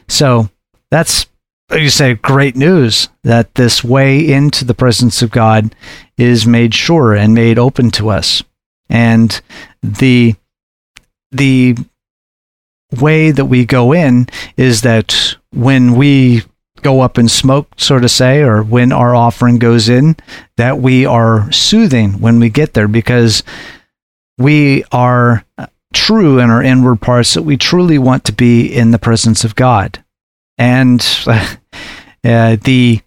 So 0.08 0.50
that's, 0.92 1.28
you 1.72 1.90
say, 1.90 2.16
great 2.16 2.56
news 2.56 3.10
that 3.24 3.56
this 3.56 3.84
way 3.84 4.32
into 4.32 4.66
the 4.66 4.74
presence 4.74 5.22
of 5.22 5.32
God 5.32 5.76
is 6.18 6.46
made 6.46 6.74
sure 6.74 7.14
and 7.14 7.34
made 7.34 7.60
open 7.60 7.92
to 7.92 8.10
us. 8.10 8.44
And 8.90 9.40
the, 9.84 10.36
the 11.32 11.78
way 13.00 13.32
that 13.32 13.46
we 13.46 13.66
go 13.66 13.94
in 13.94 14.28
is 14.58 14.82
that 14.82 15.36
when 15.52 15.94
we 15.96 16.44
go 16.82 17.02
up 17.02 17.18
in 17.18 17.28
smoke, 17.28 17.68
so 17.78 18.00
to 18.00 18.10
say, 18.10 18.42
or 18.42 18.64
when 18.64 18.92
our 18.92 19.14
offering 19.14 19.60
goes 19.60 19.90
in, 19.90 20.16
that 20.58 20.80
we 20.80 21.06
are 21.06 21.52
soothing 21.52 22.14
when 22.14 22.40
we 22.40 22.50
get 22.50 22.74
there 22.74 22.88
because 22.88 23.44
we 24.40 24.84
are 24.92 25.46
true 25.94 26.40
in 26.40 26.50
our 26.50 26.64
inward 26.64 27.02
parts 27.02 27.34
that 27.34 27.44
we 27.44 27.58
truly 27.58 27.98
want 27.98 28.24
to 28.24 28.32
be 28.32 28.66
in 28.66 28.92
the 28.92 29.00
presence 29.00 29.44
of 29.44 29.56
God. 29.56 30.04
And 30.58 31.06
uh, 31.28 32.56
the 32.64 33.02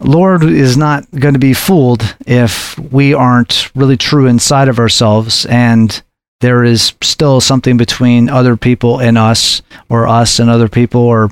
Lord 0.00 0.42
is 0.42 0.76
not 0.76 1.08
going 1.12 1.34
to 1.34 1.40
be 1.40 1.54
fooled 1.54 2.16
if 2.26 2.78
we 2.78 3.14
aren't 3.14 3.70
really 3.76 3.96
true 3.96 4.26
inside 4.26 4.68
of 4.68 4.78
ourselves 4.78 5.46
and 5.46 6.02
there 6.40 6.64
is 6.64 6.92
still 7.00 7.40
something 7.40 7.76
between 7.76 8.28
other 8.28 8.56
people 8.56 9.00
and 9.00 9.16
us 9.16 9.62
or 9.88 10.06
us 10.06 10.38
and 10.38 10.50
other 10.50 10.68
people 10.68 11.00
or 11.00 11.30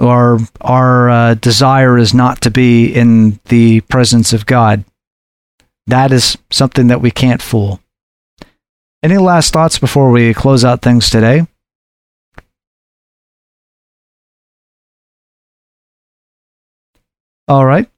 or 0.00 0.40
our 0.60 1.10
uh, 1.10 1.34
desire 1.34 1.96
is 1.96 2.12
not 2.12 2.40
to 2.40 2.50
be 2.50 2.92
in 2.92 3.38
the 3.44 3.82
presence 3.82 4.32
of 4.32 4.46
God. 4.46 4.84
That 5.86 6.10
is 6.10 6.36
something 6.50 6.88
that 6.88 7.00
we 7.00 7.12
can't 7.12 7.40
fool. 7.40 7.78
Any 9.04 9.18
last 9.18 9.52
thoughts 9.52 9.80
before 9.80 10.12
we 10.12 10.32
close 10.32 10.64
out 10.64 10.80
things 10.80 11.10
today? 11.10 11.44
All 17.48 17.66
right. 17.66 17.90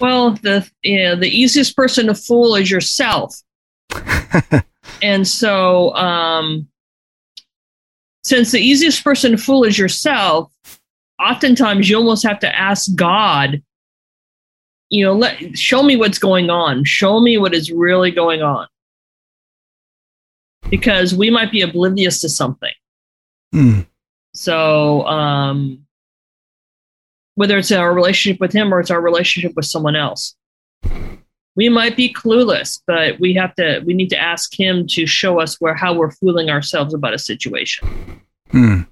Well, 0.00 0.32
the 0.32 0.68
yeah, 0.82 1.14
the 1.14 1.28
easiest 1.28 1.76
person 1.76 2.06
to 2.06 2.16
fool 2.16 2.56
is 2.56 2.68
yourself. 2.68 3.40
and 5.02 5.26
so 5.26 5.94
um 5.94 6.66
since 8.24 8.50
the 8.50 8.60
easiest 8.60 9.04
person 9.04 9.30
to 9.30 9.38
fool 9.38 9.62
is 9.62 9.78
yourself, 9.78 10.52
oftentimes 11.22 11.88
you 11.88 11.96
almost 11.96 12.26
have 12.26 12.40
to 12.40 12.58
ask 12.58 12.92
God, 12.96 13.62
you 14.90 15.04
know, 15.04 15.12
let 15.12 15.56
show 15.56 15.84
me 15.84 15.94
what's 15.94 16.18
going 16.18 16.50
on. 16.50 16.82
Show 16.82 17.20
me 17.20 17.38
what 17.38 17.54
is 17.54 17.70
really 17.70 18.10
going 18.10 18.42
on 18.42 18.66
because 20.70 21.14
we 21.14 21.30
might 21.30 21.50
be 21.50 21.62
oblivious 21.62 22.20
to 22.20 22.28
something. 22.28 22.72
Mm. 23.54 23.86
So, 24.34 25.06
um, 25.06 25.86
whether 27.34 27.58
it's 27.58 27.72
our 27.72 27.94
relationship 27.94 28.40
with 28.40 28.52
him 28.52 28.72
or 28.72 28.80
it's 28.80 28.90
our 28.90 29.00
relationship 29.00 29.52
with 29.56 29.66
someone 29.66 29.96
else, 29.96 30.34
we 31.54 31.68
might 31.68 31.96
be 31.96 32.12
clueless, 32.12 32.80
but 32.86 33.18
we 33.18 33.34
have 33.34 33.54
to 33.56 33.82
we 33.86 33.94
need 33.94 34.10
to 34.10 34.18
ask 34.18 34.58
him 34.58 34.86
to 34.88 35.06
show 35.06 35.40
us 35.40 35.60
where 35.60 35.74
how 35.74 35.94
we're 35.94 36.10
fooling 36.10 36.50
ourselves 36.50 36.94
about 36.94 37.14
a 37.14 37.18
situation. 37.18 37.88
Hmm. 38.50 38.82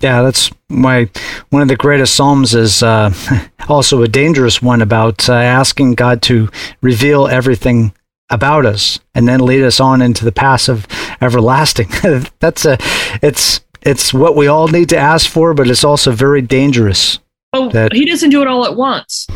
Yeah, 0.00 0.22
that's 0.22 0.50
why 0.68 1.08
one 1.50 1.62
of 1.62 1.68
the 1.68 1.76
greatest 1.76 2.14
psalms 2.14 2.54
is 2.54 2.82
uh, 2.82 3.12
also 3.68 4.02
a 4.02 4.08
dangerous 4.08 4.60
one 4.60 4.82
about 4.82 5.28
uh, 5.28 5.34
asking 5.34 5.94
God 5.94 6.20
to 6.22 6.50
reveal 6.82 7.26
everything 7.26 7.94
about 8.30 8.66
us 8.66 8.98
and 9.14 9.28
then 9.28 9.40
lead 9.40 9.62
us 9.62 9.80
on 9.80 10.02
into 10.02 10.24
the 10.24 10.32
path 10.32 10.68
of 10.68 10.86
everlasting. 11.20 11.88
That's 12.40 12.64
a 12.64 12.78
it's 13.22 13.60
it's 13.82 14.12
what 14.12 14.36
we 14.36 14.48
all 14.48 14.68
need 14.68 14.88
to 14.90 14.96
ask 14.96 15.30
for, 15.30 15.54
but 15.54 15.68
it's 15.68 15.84
also 15.84 16.10
very 16.10 16.42
dangerous. 16.42 17.20
Oh, 17.52 17.70
that, 17.70 17.92
he 17.92 18.04
doesn't 18.04 18.30
do 18.30 18.42
it 18.42 18.48
all 18.48 18.66
at 18.66 18.76
once. 18.76 19.26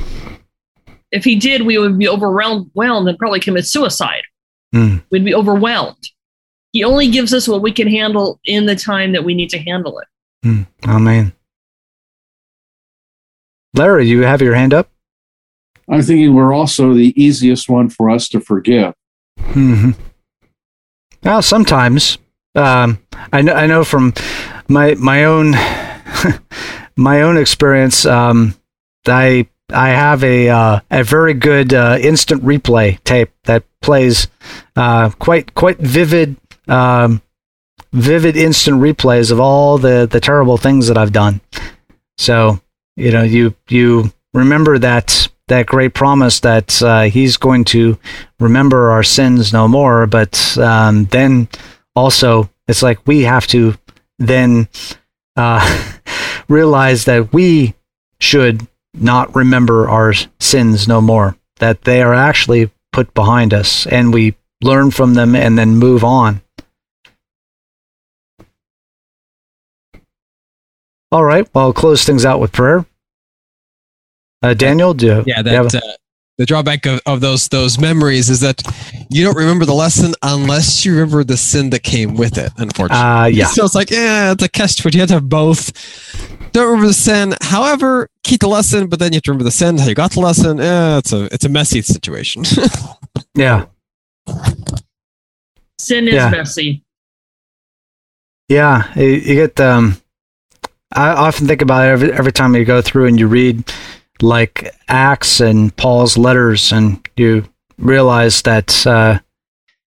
If 1.12 1.24
he 1.24 1.36
did, 1.36 1.62
we 1.62 1.78
would 1.78 1.98
be 1.98 2.08
overwhelmed 2.08 2.70
and 2.76 3.18
probably 3.18 3.40
commit 3.40 3.66
suicide. 3.66 4.22
Mm. 4.74 5.02
We'd 5.10 5.24
be 5.24 5.34
overwhelmed. 5.34 6.08
He 6.72 6.84
only 6.84 7.10
gives 7.10 7.34
us 7.34 7.48
what 7.48 7.62
we 7.62 7.72
can 7.72 7.88
handle 7.88 8.40
in 8.44 8.66
the 8.66 8.76
time 8.76 9.12
that 9.12 9.24
we 9.24 9.34
need 9.34 9.50
to 9.50 9.58
handle 9.58 9.98
it. 9.98 10.08
Mm. 10.46 10.66
Amen. 10.86 11.32
Larry, 13.74 14.08
you 14.08 14.22
have 14.22 14.42
your 14.42 14.54
hand 14.54 14.74
up? 14.74 14.90
I'm 15.90 16.02
thinking 16.02 16.34
we're 16.34 16.54
also 16.54 16.94
the 16.94 17.12
easiest 17.20 17.68
one 17.68 17.88
for 17.88 18.08
us 18.08 18.28
to 18.30 18.40
forgive. 18.40 18.94
Hmm. 19.38 19.90
Well, 21.22 21.42
sometimes 21.42 22.18
um, 22.54 22.98
I 23.32 23.42
know. 23.42 23.54
I 23.54 23.66
know 23.66 23.84
from 23.84 24.12
my 24.68 24.94
my 24.94 25.24
own 25.24 25.52
my 26.96 27.22
own 27.22 27.36
experience. 27.36 28.04
Um, 28.04 28.54
I 29.06 29.46
I 29.72 29.90
have 29.90 30.24
a 30.24 30.48
uh, 30.48 30.80
a 30.90 31.04
very 31.04 31.34
good 31.34 31.72
uh, 31.72 31.98
instant 32.00 32.42
replay 32.42 33.02
tape 33.04 33.30
that 33.44 33.64
plays 33.80 34.26
uh, 34.76 35.10
quite 35.10 35.54
quite 35.54 35.78
vivid 35.78 36.36
um, 36.66 37.22
vivid 37.92 38.36
instant 38.36 38.80
replays 38.80 39.30
of 39.30 39.38
all 39.38 39.78
the 39.78 40.08
the 40.10 40.20
terrible 40.20 40.56
things 40.56 40.88
that 40.88 40.98
I've 40.98 41.12
done. 41.12 41.40
So 42.18 42.60
you 42.96 43.12
know 43.12 43.22
you 43.22 43.54
you 43.68 44.12
remember 44.34 44.78
that 44.78 45.28
that 45.50 45.66
great 45.66 45.92
promise 45.94 46.40
that 46.40 46.82
uh, 46.82 47.02
he's 47.02 47.36
going 47.36 47.64
to 47.66 47.98
remember 48.38 48.90
our 48.90 49.02
sins 49.02 49.52
no 49.52 49.68
more, 49.68 50.06
but 50.06 50.56
um, 50.58 51.04
then 51.06 51.48
also 51.94 52.48
it's 52.66 52.82
like 52.82 53.06
we 53.06 53.22
have 53.22 53.46
to 53.48 53.74
then 54.18 54.68
uh, 55.36 55.92
realize 56.48 57.04
that 57.04 57.32
we 57.32 57.74
should 58.20 58.66
not 58.94 59.34
remember 59.34 59.88
our 59.88 60.14
sins 60.38 60.88
no 60.88 61.00
more, 61.00 61.36
that 61.56 61.82
they 61.82 62.00
are 62.00 62.14
actually 62.14 62.70
put 62.92 63.12
behind 63.12 63.52
us 63.52 63.86
and 63.86 64.14
we 64.14 64.34
learn 64.62 64.90
from 64.90 65.14
them 65.14 65.34
and 65.34 65.58
then 65.58 65.76
move 65.76 66.04
on. 66.04 66.40
All 71.12 71.24
right, 71.24 71.48
well, 71.52 71.66
I'll 71.66 71.72
close 71.72 72.04
things 72.04 72.24
out 72.24 72.38
with 72.38 72.52
prayer. 72.52 72.86
Uh, 74.42 74.54
Daniel, 74.54 74.94
do 74.94 75.22
yeah, 75.26 75.42
do 75.42 75.50
you 75.50 75.56
have 75.56 75.70
that 75.70 75.82
a- 75.82 75.86
uh, 75.86 75.92
the 76.38 76.46
drawback 76.46 76.86
of, 76.86 77.00
of 77.04 77.20
those 77.20 77.48
those 77.48 77.78
memories 77.78 78.30
is 78.30 78.40
that 78.40 78.62
you 79.10 79.22
don't 79.22 79.36
remember 79.36 79.66
the 79.66 79.74
lesson 79.74 80.14
unless 80.22 80.86
you 80.86 80.94
remember 80.94 81.22
the 81.22 81.36
sin 81.36 81.68
that 81.70 81.82
came 81.82 82.14
with 82.16 82.38
it. 82.38 82.50
Unfortunately, 82.56 83.04
uh, 83.04 83.26
yeah, 83.26 83.44
So 83.46 83.64
it's 83.66 83.74
like, 83.74 83.90
yeah, 83.90 84.32
it's 84.32 84.42
a 84.42 84.48
catch 84.48 84.82
but 84.82 84.94
You 84.94 85.00
have 85.00 85.08
to 85.10 85.14
have 85.16 85.28
both. 85.28 85.70
Don't 86.52 86.66
remember 86.66 86.86
the 86.88 86.94
sin. 86.94 87.34
However, 87.42 88.08
keep 88.24 88.40
the 88.40 88.48
lesson, 88.48 88.86
but 88.88 88.98
then 88.98 89.12
you 89.12 89.16
have 89.16 89.22
to 89.24 89.30
remember 89.32 89.44
the 89.44 89.50
sin, 89.50 89.76
how 89.76 89.86
you 89.86 89.94
got 89.94 90.12
the 90.12 90.20
lesson. 90.20 90.56
Yeah, 90.56 90.96
it's 90.98 91.12
a 91.12 91.24
it's 91.26 91.44
a 91.44 91.50
messy 91.50 91.82
situation. 91.82 92.44
yeah, 93.34 93.66
Sin 95.78 96.08
is 96.08 96.14
Yeah. 96.14 96.30
messy. 96.30 96.82
yeah. 98.48 98.92
You, 98.98 99.06
you 99.08 99.34
get 99.34 99.60
um, 99.60 99.96
I 100.92 101.08
often 101.10 101.46
think 101.46 101.60
about 101.60 101.86
it 101.86 101.90
every 101.90 102.12
every 102.14 102.32
time 102.32 102.56
you 102.56 102.64
go 102.64 102.80
through 102.80 103.06
and 103.06 103.18
you 103.20 103.26
read 103.28 103.70
like 104.22 104.74
Acts 104.88 105.40
and 105.40 105.74
Paul's 105.76 106.16
letters, 106.18 106.72
and 106.72 107.06
you 107.16 107.44
realize 107.78 108.42
that 108.42 108.86
uh, 108.86 109.18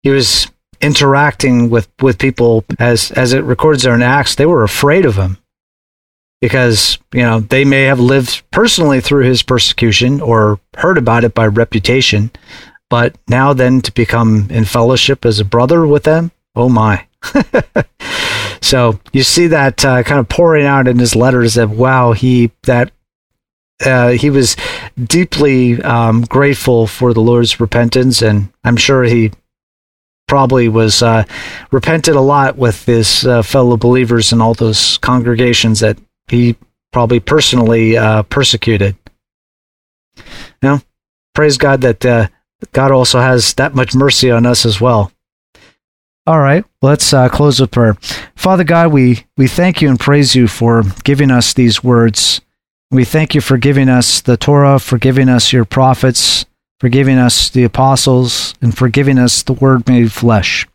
he 0.04 0.10
was 0.10 0.50
interacting 0.82 1.70
with 1.70 1.90
with 2.02 2.18
people 2.18 2.64
as 2.80 3.12
as 3.12 3.34
it 3.34 3.44
records 3.44 3.84
there 3.84 3.96
in 3.96 4.02
Acts. 4.02 4.36
They 4.36 4.46
were 4.46 4.64
afraid 4.64 5.06
of 5.06 5.16
him 5.16 5.38
because 6.42 6.98
you 7.14 7.22
know 7.22 7.40
they 7.42 7.66
may 7.66 7.84
have 7.84 8.00
lived 8.00 8.44
personally 8.52 9.02
through 9.02 9.26
his 9.26 9.44
persecution 9.44 10.22
or 10.22 10.60
heard 10.78 10.98
about 10.98 11.24
it 11.24 11.34
by 11.34 11.48
reputation, 11.48 12.32
but 12.90 13.16
now 13.28 13.54
then 13.54 13.82
to 13.82 13.92
become 13.92 14.48
in 14.50 14.66
fellowship 14.66 15.26
as 15.26 15.40
a 15.40 15.46
brother 15.46 15.86
with 15.86 16.04
them, 16.04 16.32
oh 16.56 16.70
my. 16.70 17.06
so 18.62 19.00
you 19.12 19.24
see 19.24 19.48
that 19.48 19.84
uh, 19.84 20.04
kind 20.04 20.20
of 20.20 20.30
pouring 20.30 20.66
out 20.66 20.88
in 20.88 20.98
his 20.98 21.16
letters 21.16 21.56
that 21.56 21.70
wow 21.70 22.14
he 22.14 22.50
that 22.64 22.92
uh, 23.86 24.10
he 24.10 24.30
was 24.30 24.56
deeply 25.02 25.82
um, 25.84 26.22
grateful 26.22 26.88
for 26.88 27.14
the 27.14 27.22
Lord's 27.22 27.60
repentance, 27.60 28.22
and 28.22 28.52
I'm 28.64 28.78
sure 28.78 29.04
he 29.04 29.32
probably 30.28 30.70
was 30.70 31.02
uh, 31.02 31.24
repented 31.72 32.16
a 32.16 32.22
lot 32.22 32.58
with 32.58 32.86
his 32.86 33.26
uh, 33.26 33.42
fellow 33.42 33.78
believers 33.78 34.32
and 34.32 34.42
all 34.42 34.54
those 34.54 34.98
congregations 35.00 35.80
that 35.80 35.98
he 36.28 36.56
probably 36.92 37.20
personally 37.20 37.98
uh, 37.98 38.24
persecuted. 38.24 38.96
Now, 40.62 40.82
praise 41.34 41.58
God 41.58 41.82
that 41.82 42.06
uh, 42.06 42.28
God 42.74 42.92
also 42.92 43.20
has 43.20 43.54
that 43.56 43.76
much 43.76 43.96
mercy 43.96 44.30
on 44.30 44.46
us 44.46 44.66
as 44.66 44.80
well. 44.80 45.12
All 46.28 46.40
right, 46.40 46.64
let's 46.82 47.12
uh, 47.12 47.28
close 47.30 47.60
with 47.60 47.72
prayer. 47.72 47.96
Father 48.36 48.64
God, 48.64 48.92
we, 48.94 49.26
we 49.36 49.48
thank 49.48 49.82
you 49.82 49.90
and 49.90 50.00
praise 50.00 50.36
you 50.36 50.48
for 50.48 50.84
giving 51.04 51.32
us 51.32 51.54
these 51.54 51.84
words. 51.84 52.42
We 52.91 53.06
thank 53.06 53.36
you 53.36 53.41
for 53.41 53.57
giving 53.57 53.88
us 53.88 54.20
the 54.20 54.36
Torah, 54.36 54.80
for 54.80 54.98
giving 54.98 55.30
us 55.30 55.53
your 55.53 55.64
prophets, 55.64 56.45
for 56.80 56.90
giving 56.90 57.20
us 57.20 57.48
the 57.48 57.64
apostles, 57.64 58.56
and 58.64 58.76
for 58.76 58.90
giving 58.90 59.20
us 59.20 59.44
the 59.44 59.53
Word 59.53 59.88
made 59.88 60.11
flesh, 60.11 60.68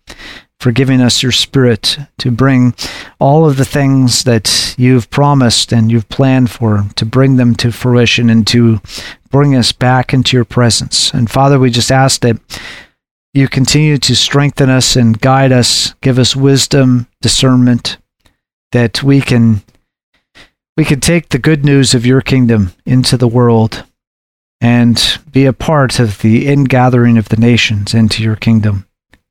for 0.61 0.71
giving 0.71 1.01
us 1.01 1.25
your 1.25 1.33
Spirit 1.33 1.99
to 2.19 2.31
bring 2.31 2.73
all 3.19 3.49
of 3.49 3.57
the 3.57 3.65
things 3.65 4.23
that 4.23 4.77
you've 4.79 5.11
promised 5.11 5.73
and 5.73 5.91
you've 5.91 6.09
planned 6.09 6.53
for, 6.53 6.85
to 6.95 7.05
bring 7.05 7.35
them 7.35 7.57
to 7.57 7.73
fruition 7.73 8.31
and 8.31 8.47
to 8.47 8.81
bring 9.31 9.57
us 9.57 9.73
back 9.73 10.15
into 10.15 10.37
your 10.37 10.45
presence. 10.45 11.13
And 11.13 11.29
Father, 11.29 11.59
we 11.59 11.69
just 11.69 11.91
ask 11.91 12.21
that 12.21 12.39
you 13.33 13.49
continue 13.49 13.99
to 13.99 14.15
strengthen 14.15 14.71
us 14.71 14.95
and 14.95 15.21
guide 15.21 15.51
us, 15.51 15.95
give 15.95 16.21
us 16.21 16.37
wisdom, 16.37 17.09
discernment, 17.21 17.97
that 18.71 19.03
we 19.03 19.21
can 19.21 19.63
we 20.77 20.85
can 20.85 21.01
take 21.01 21.29
the 21.29 21.39
good 21.39 21.65
news 21.65 21.95
of 21.95 22.05
your 22.05 22.21
kingdom 22.21 22.73
into 22.85 23.17
the 23.17 23.29
world 23.29 23.85
and 24.61 25.19
be 25.31 25.47
a 25.47 25.53
part 25.53 26.01
of 26.01 26.19
the 26.19 26.49
ingathering 26.49 27.17
of 27.19 27.29
the 27.29 27.37
nations 27.37 27.95
into 27.95 28.23
your 28.23 28.37
kingdom. 28.37 28.87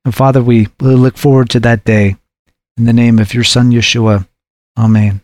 And 0.06 0.14
Father, 0.14 0.42
we 0.42 0.68
look 0.80 1.18
forward 1.18 1.50
to 1.52 1.60
that 1.62 1.84
day. 1.84 2.16
In 2.78 2.86
the 2.86 2.94
name 2.94 3.20
of 3.20 3.34
your 3.34 3.44
Son, 3.44 3.72
Yeshua. 3.72 4.28
Amen. 4.78 5.22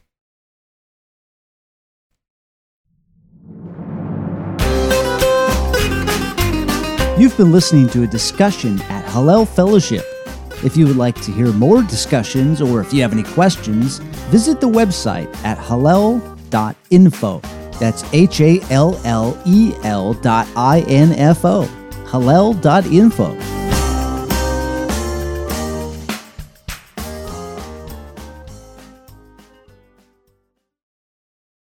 You've 7.19 7.35
been 7.35 7.51
listening 7.51 7.89
to 7.89 8.03
a 8.03 8.07
discussion 8.07 8.81
at 8.83 9.05
Hallel 9.05 9.47
Fellowship. 9.47 10.05
If 10.63 10.75
you 10.75 10.87
would 10.87 10.97
like 10.97 11.19
to 11.21 11.31
hear 11.31 11.53
more 11.53 11.81
discussions 11.83 12.61
or 12.61 12.81
if 12.81 12.93
you 12.93 13.01
have 13.01 13.13
any 13.13 13.23
questions, 13.23 13.99
visit 14.29 14.59
the 14.59 14.67
website 14.67 15.33
at 15.43 15.57
hallel.info. 15.57 17.41
That's 17.79 18.03
H 18.13 18.41
A 18.41 18.59
L 18.69 18.99
L 19.05 19.41
E 19.45 19.73
L 19.83 20.13
dot 20.15 20.47
I 20.55 20.81
N 20.87 21.13
F 21.13 21.45
O. 21.45 21.63
Hallel.info. 22.05 23.58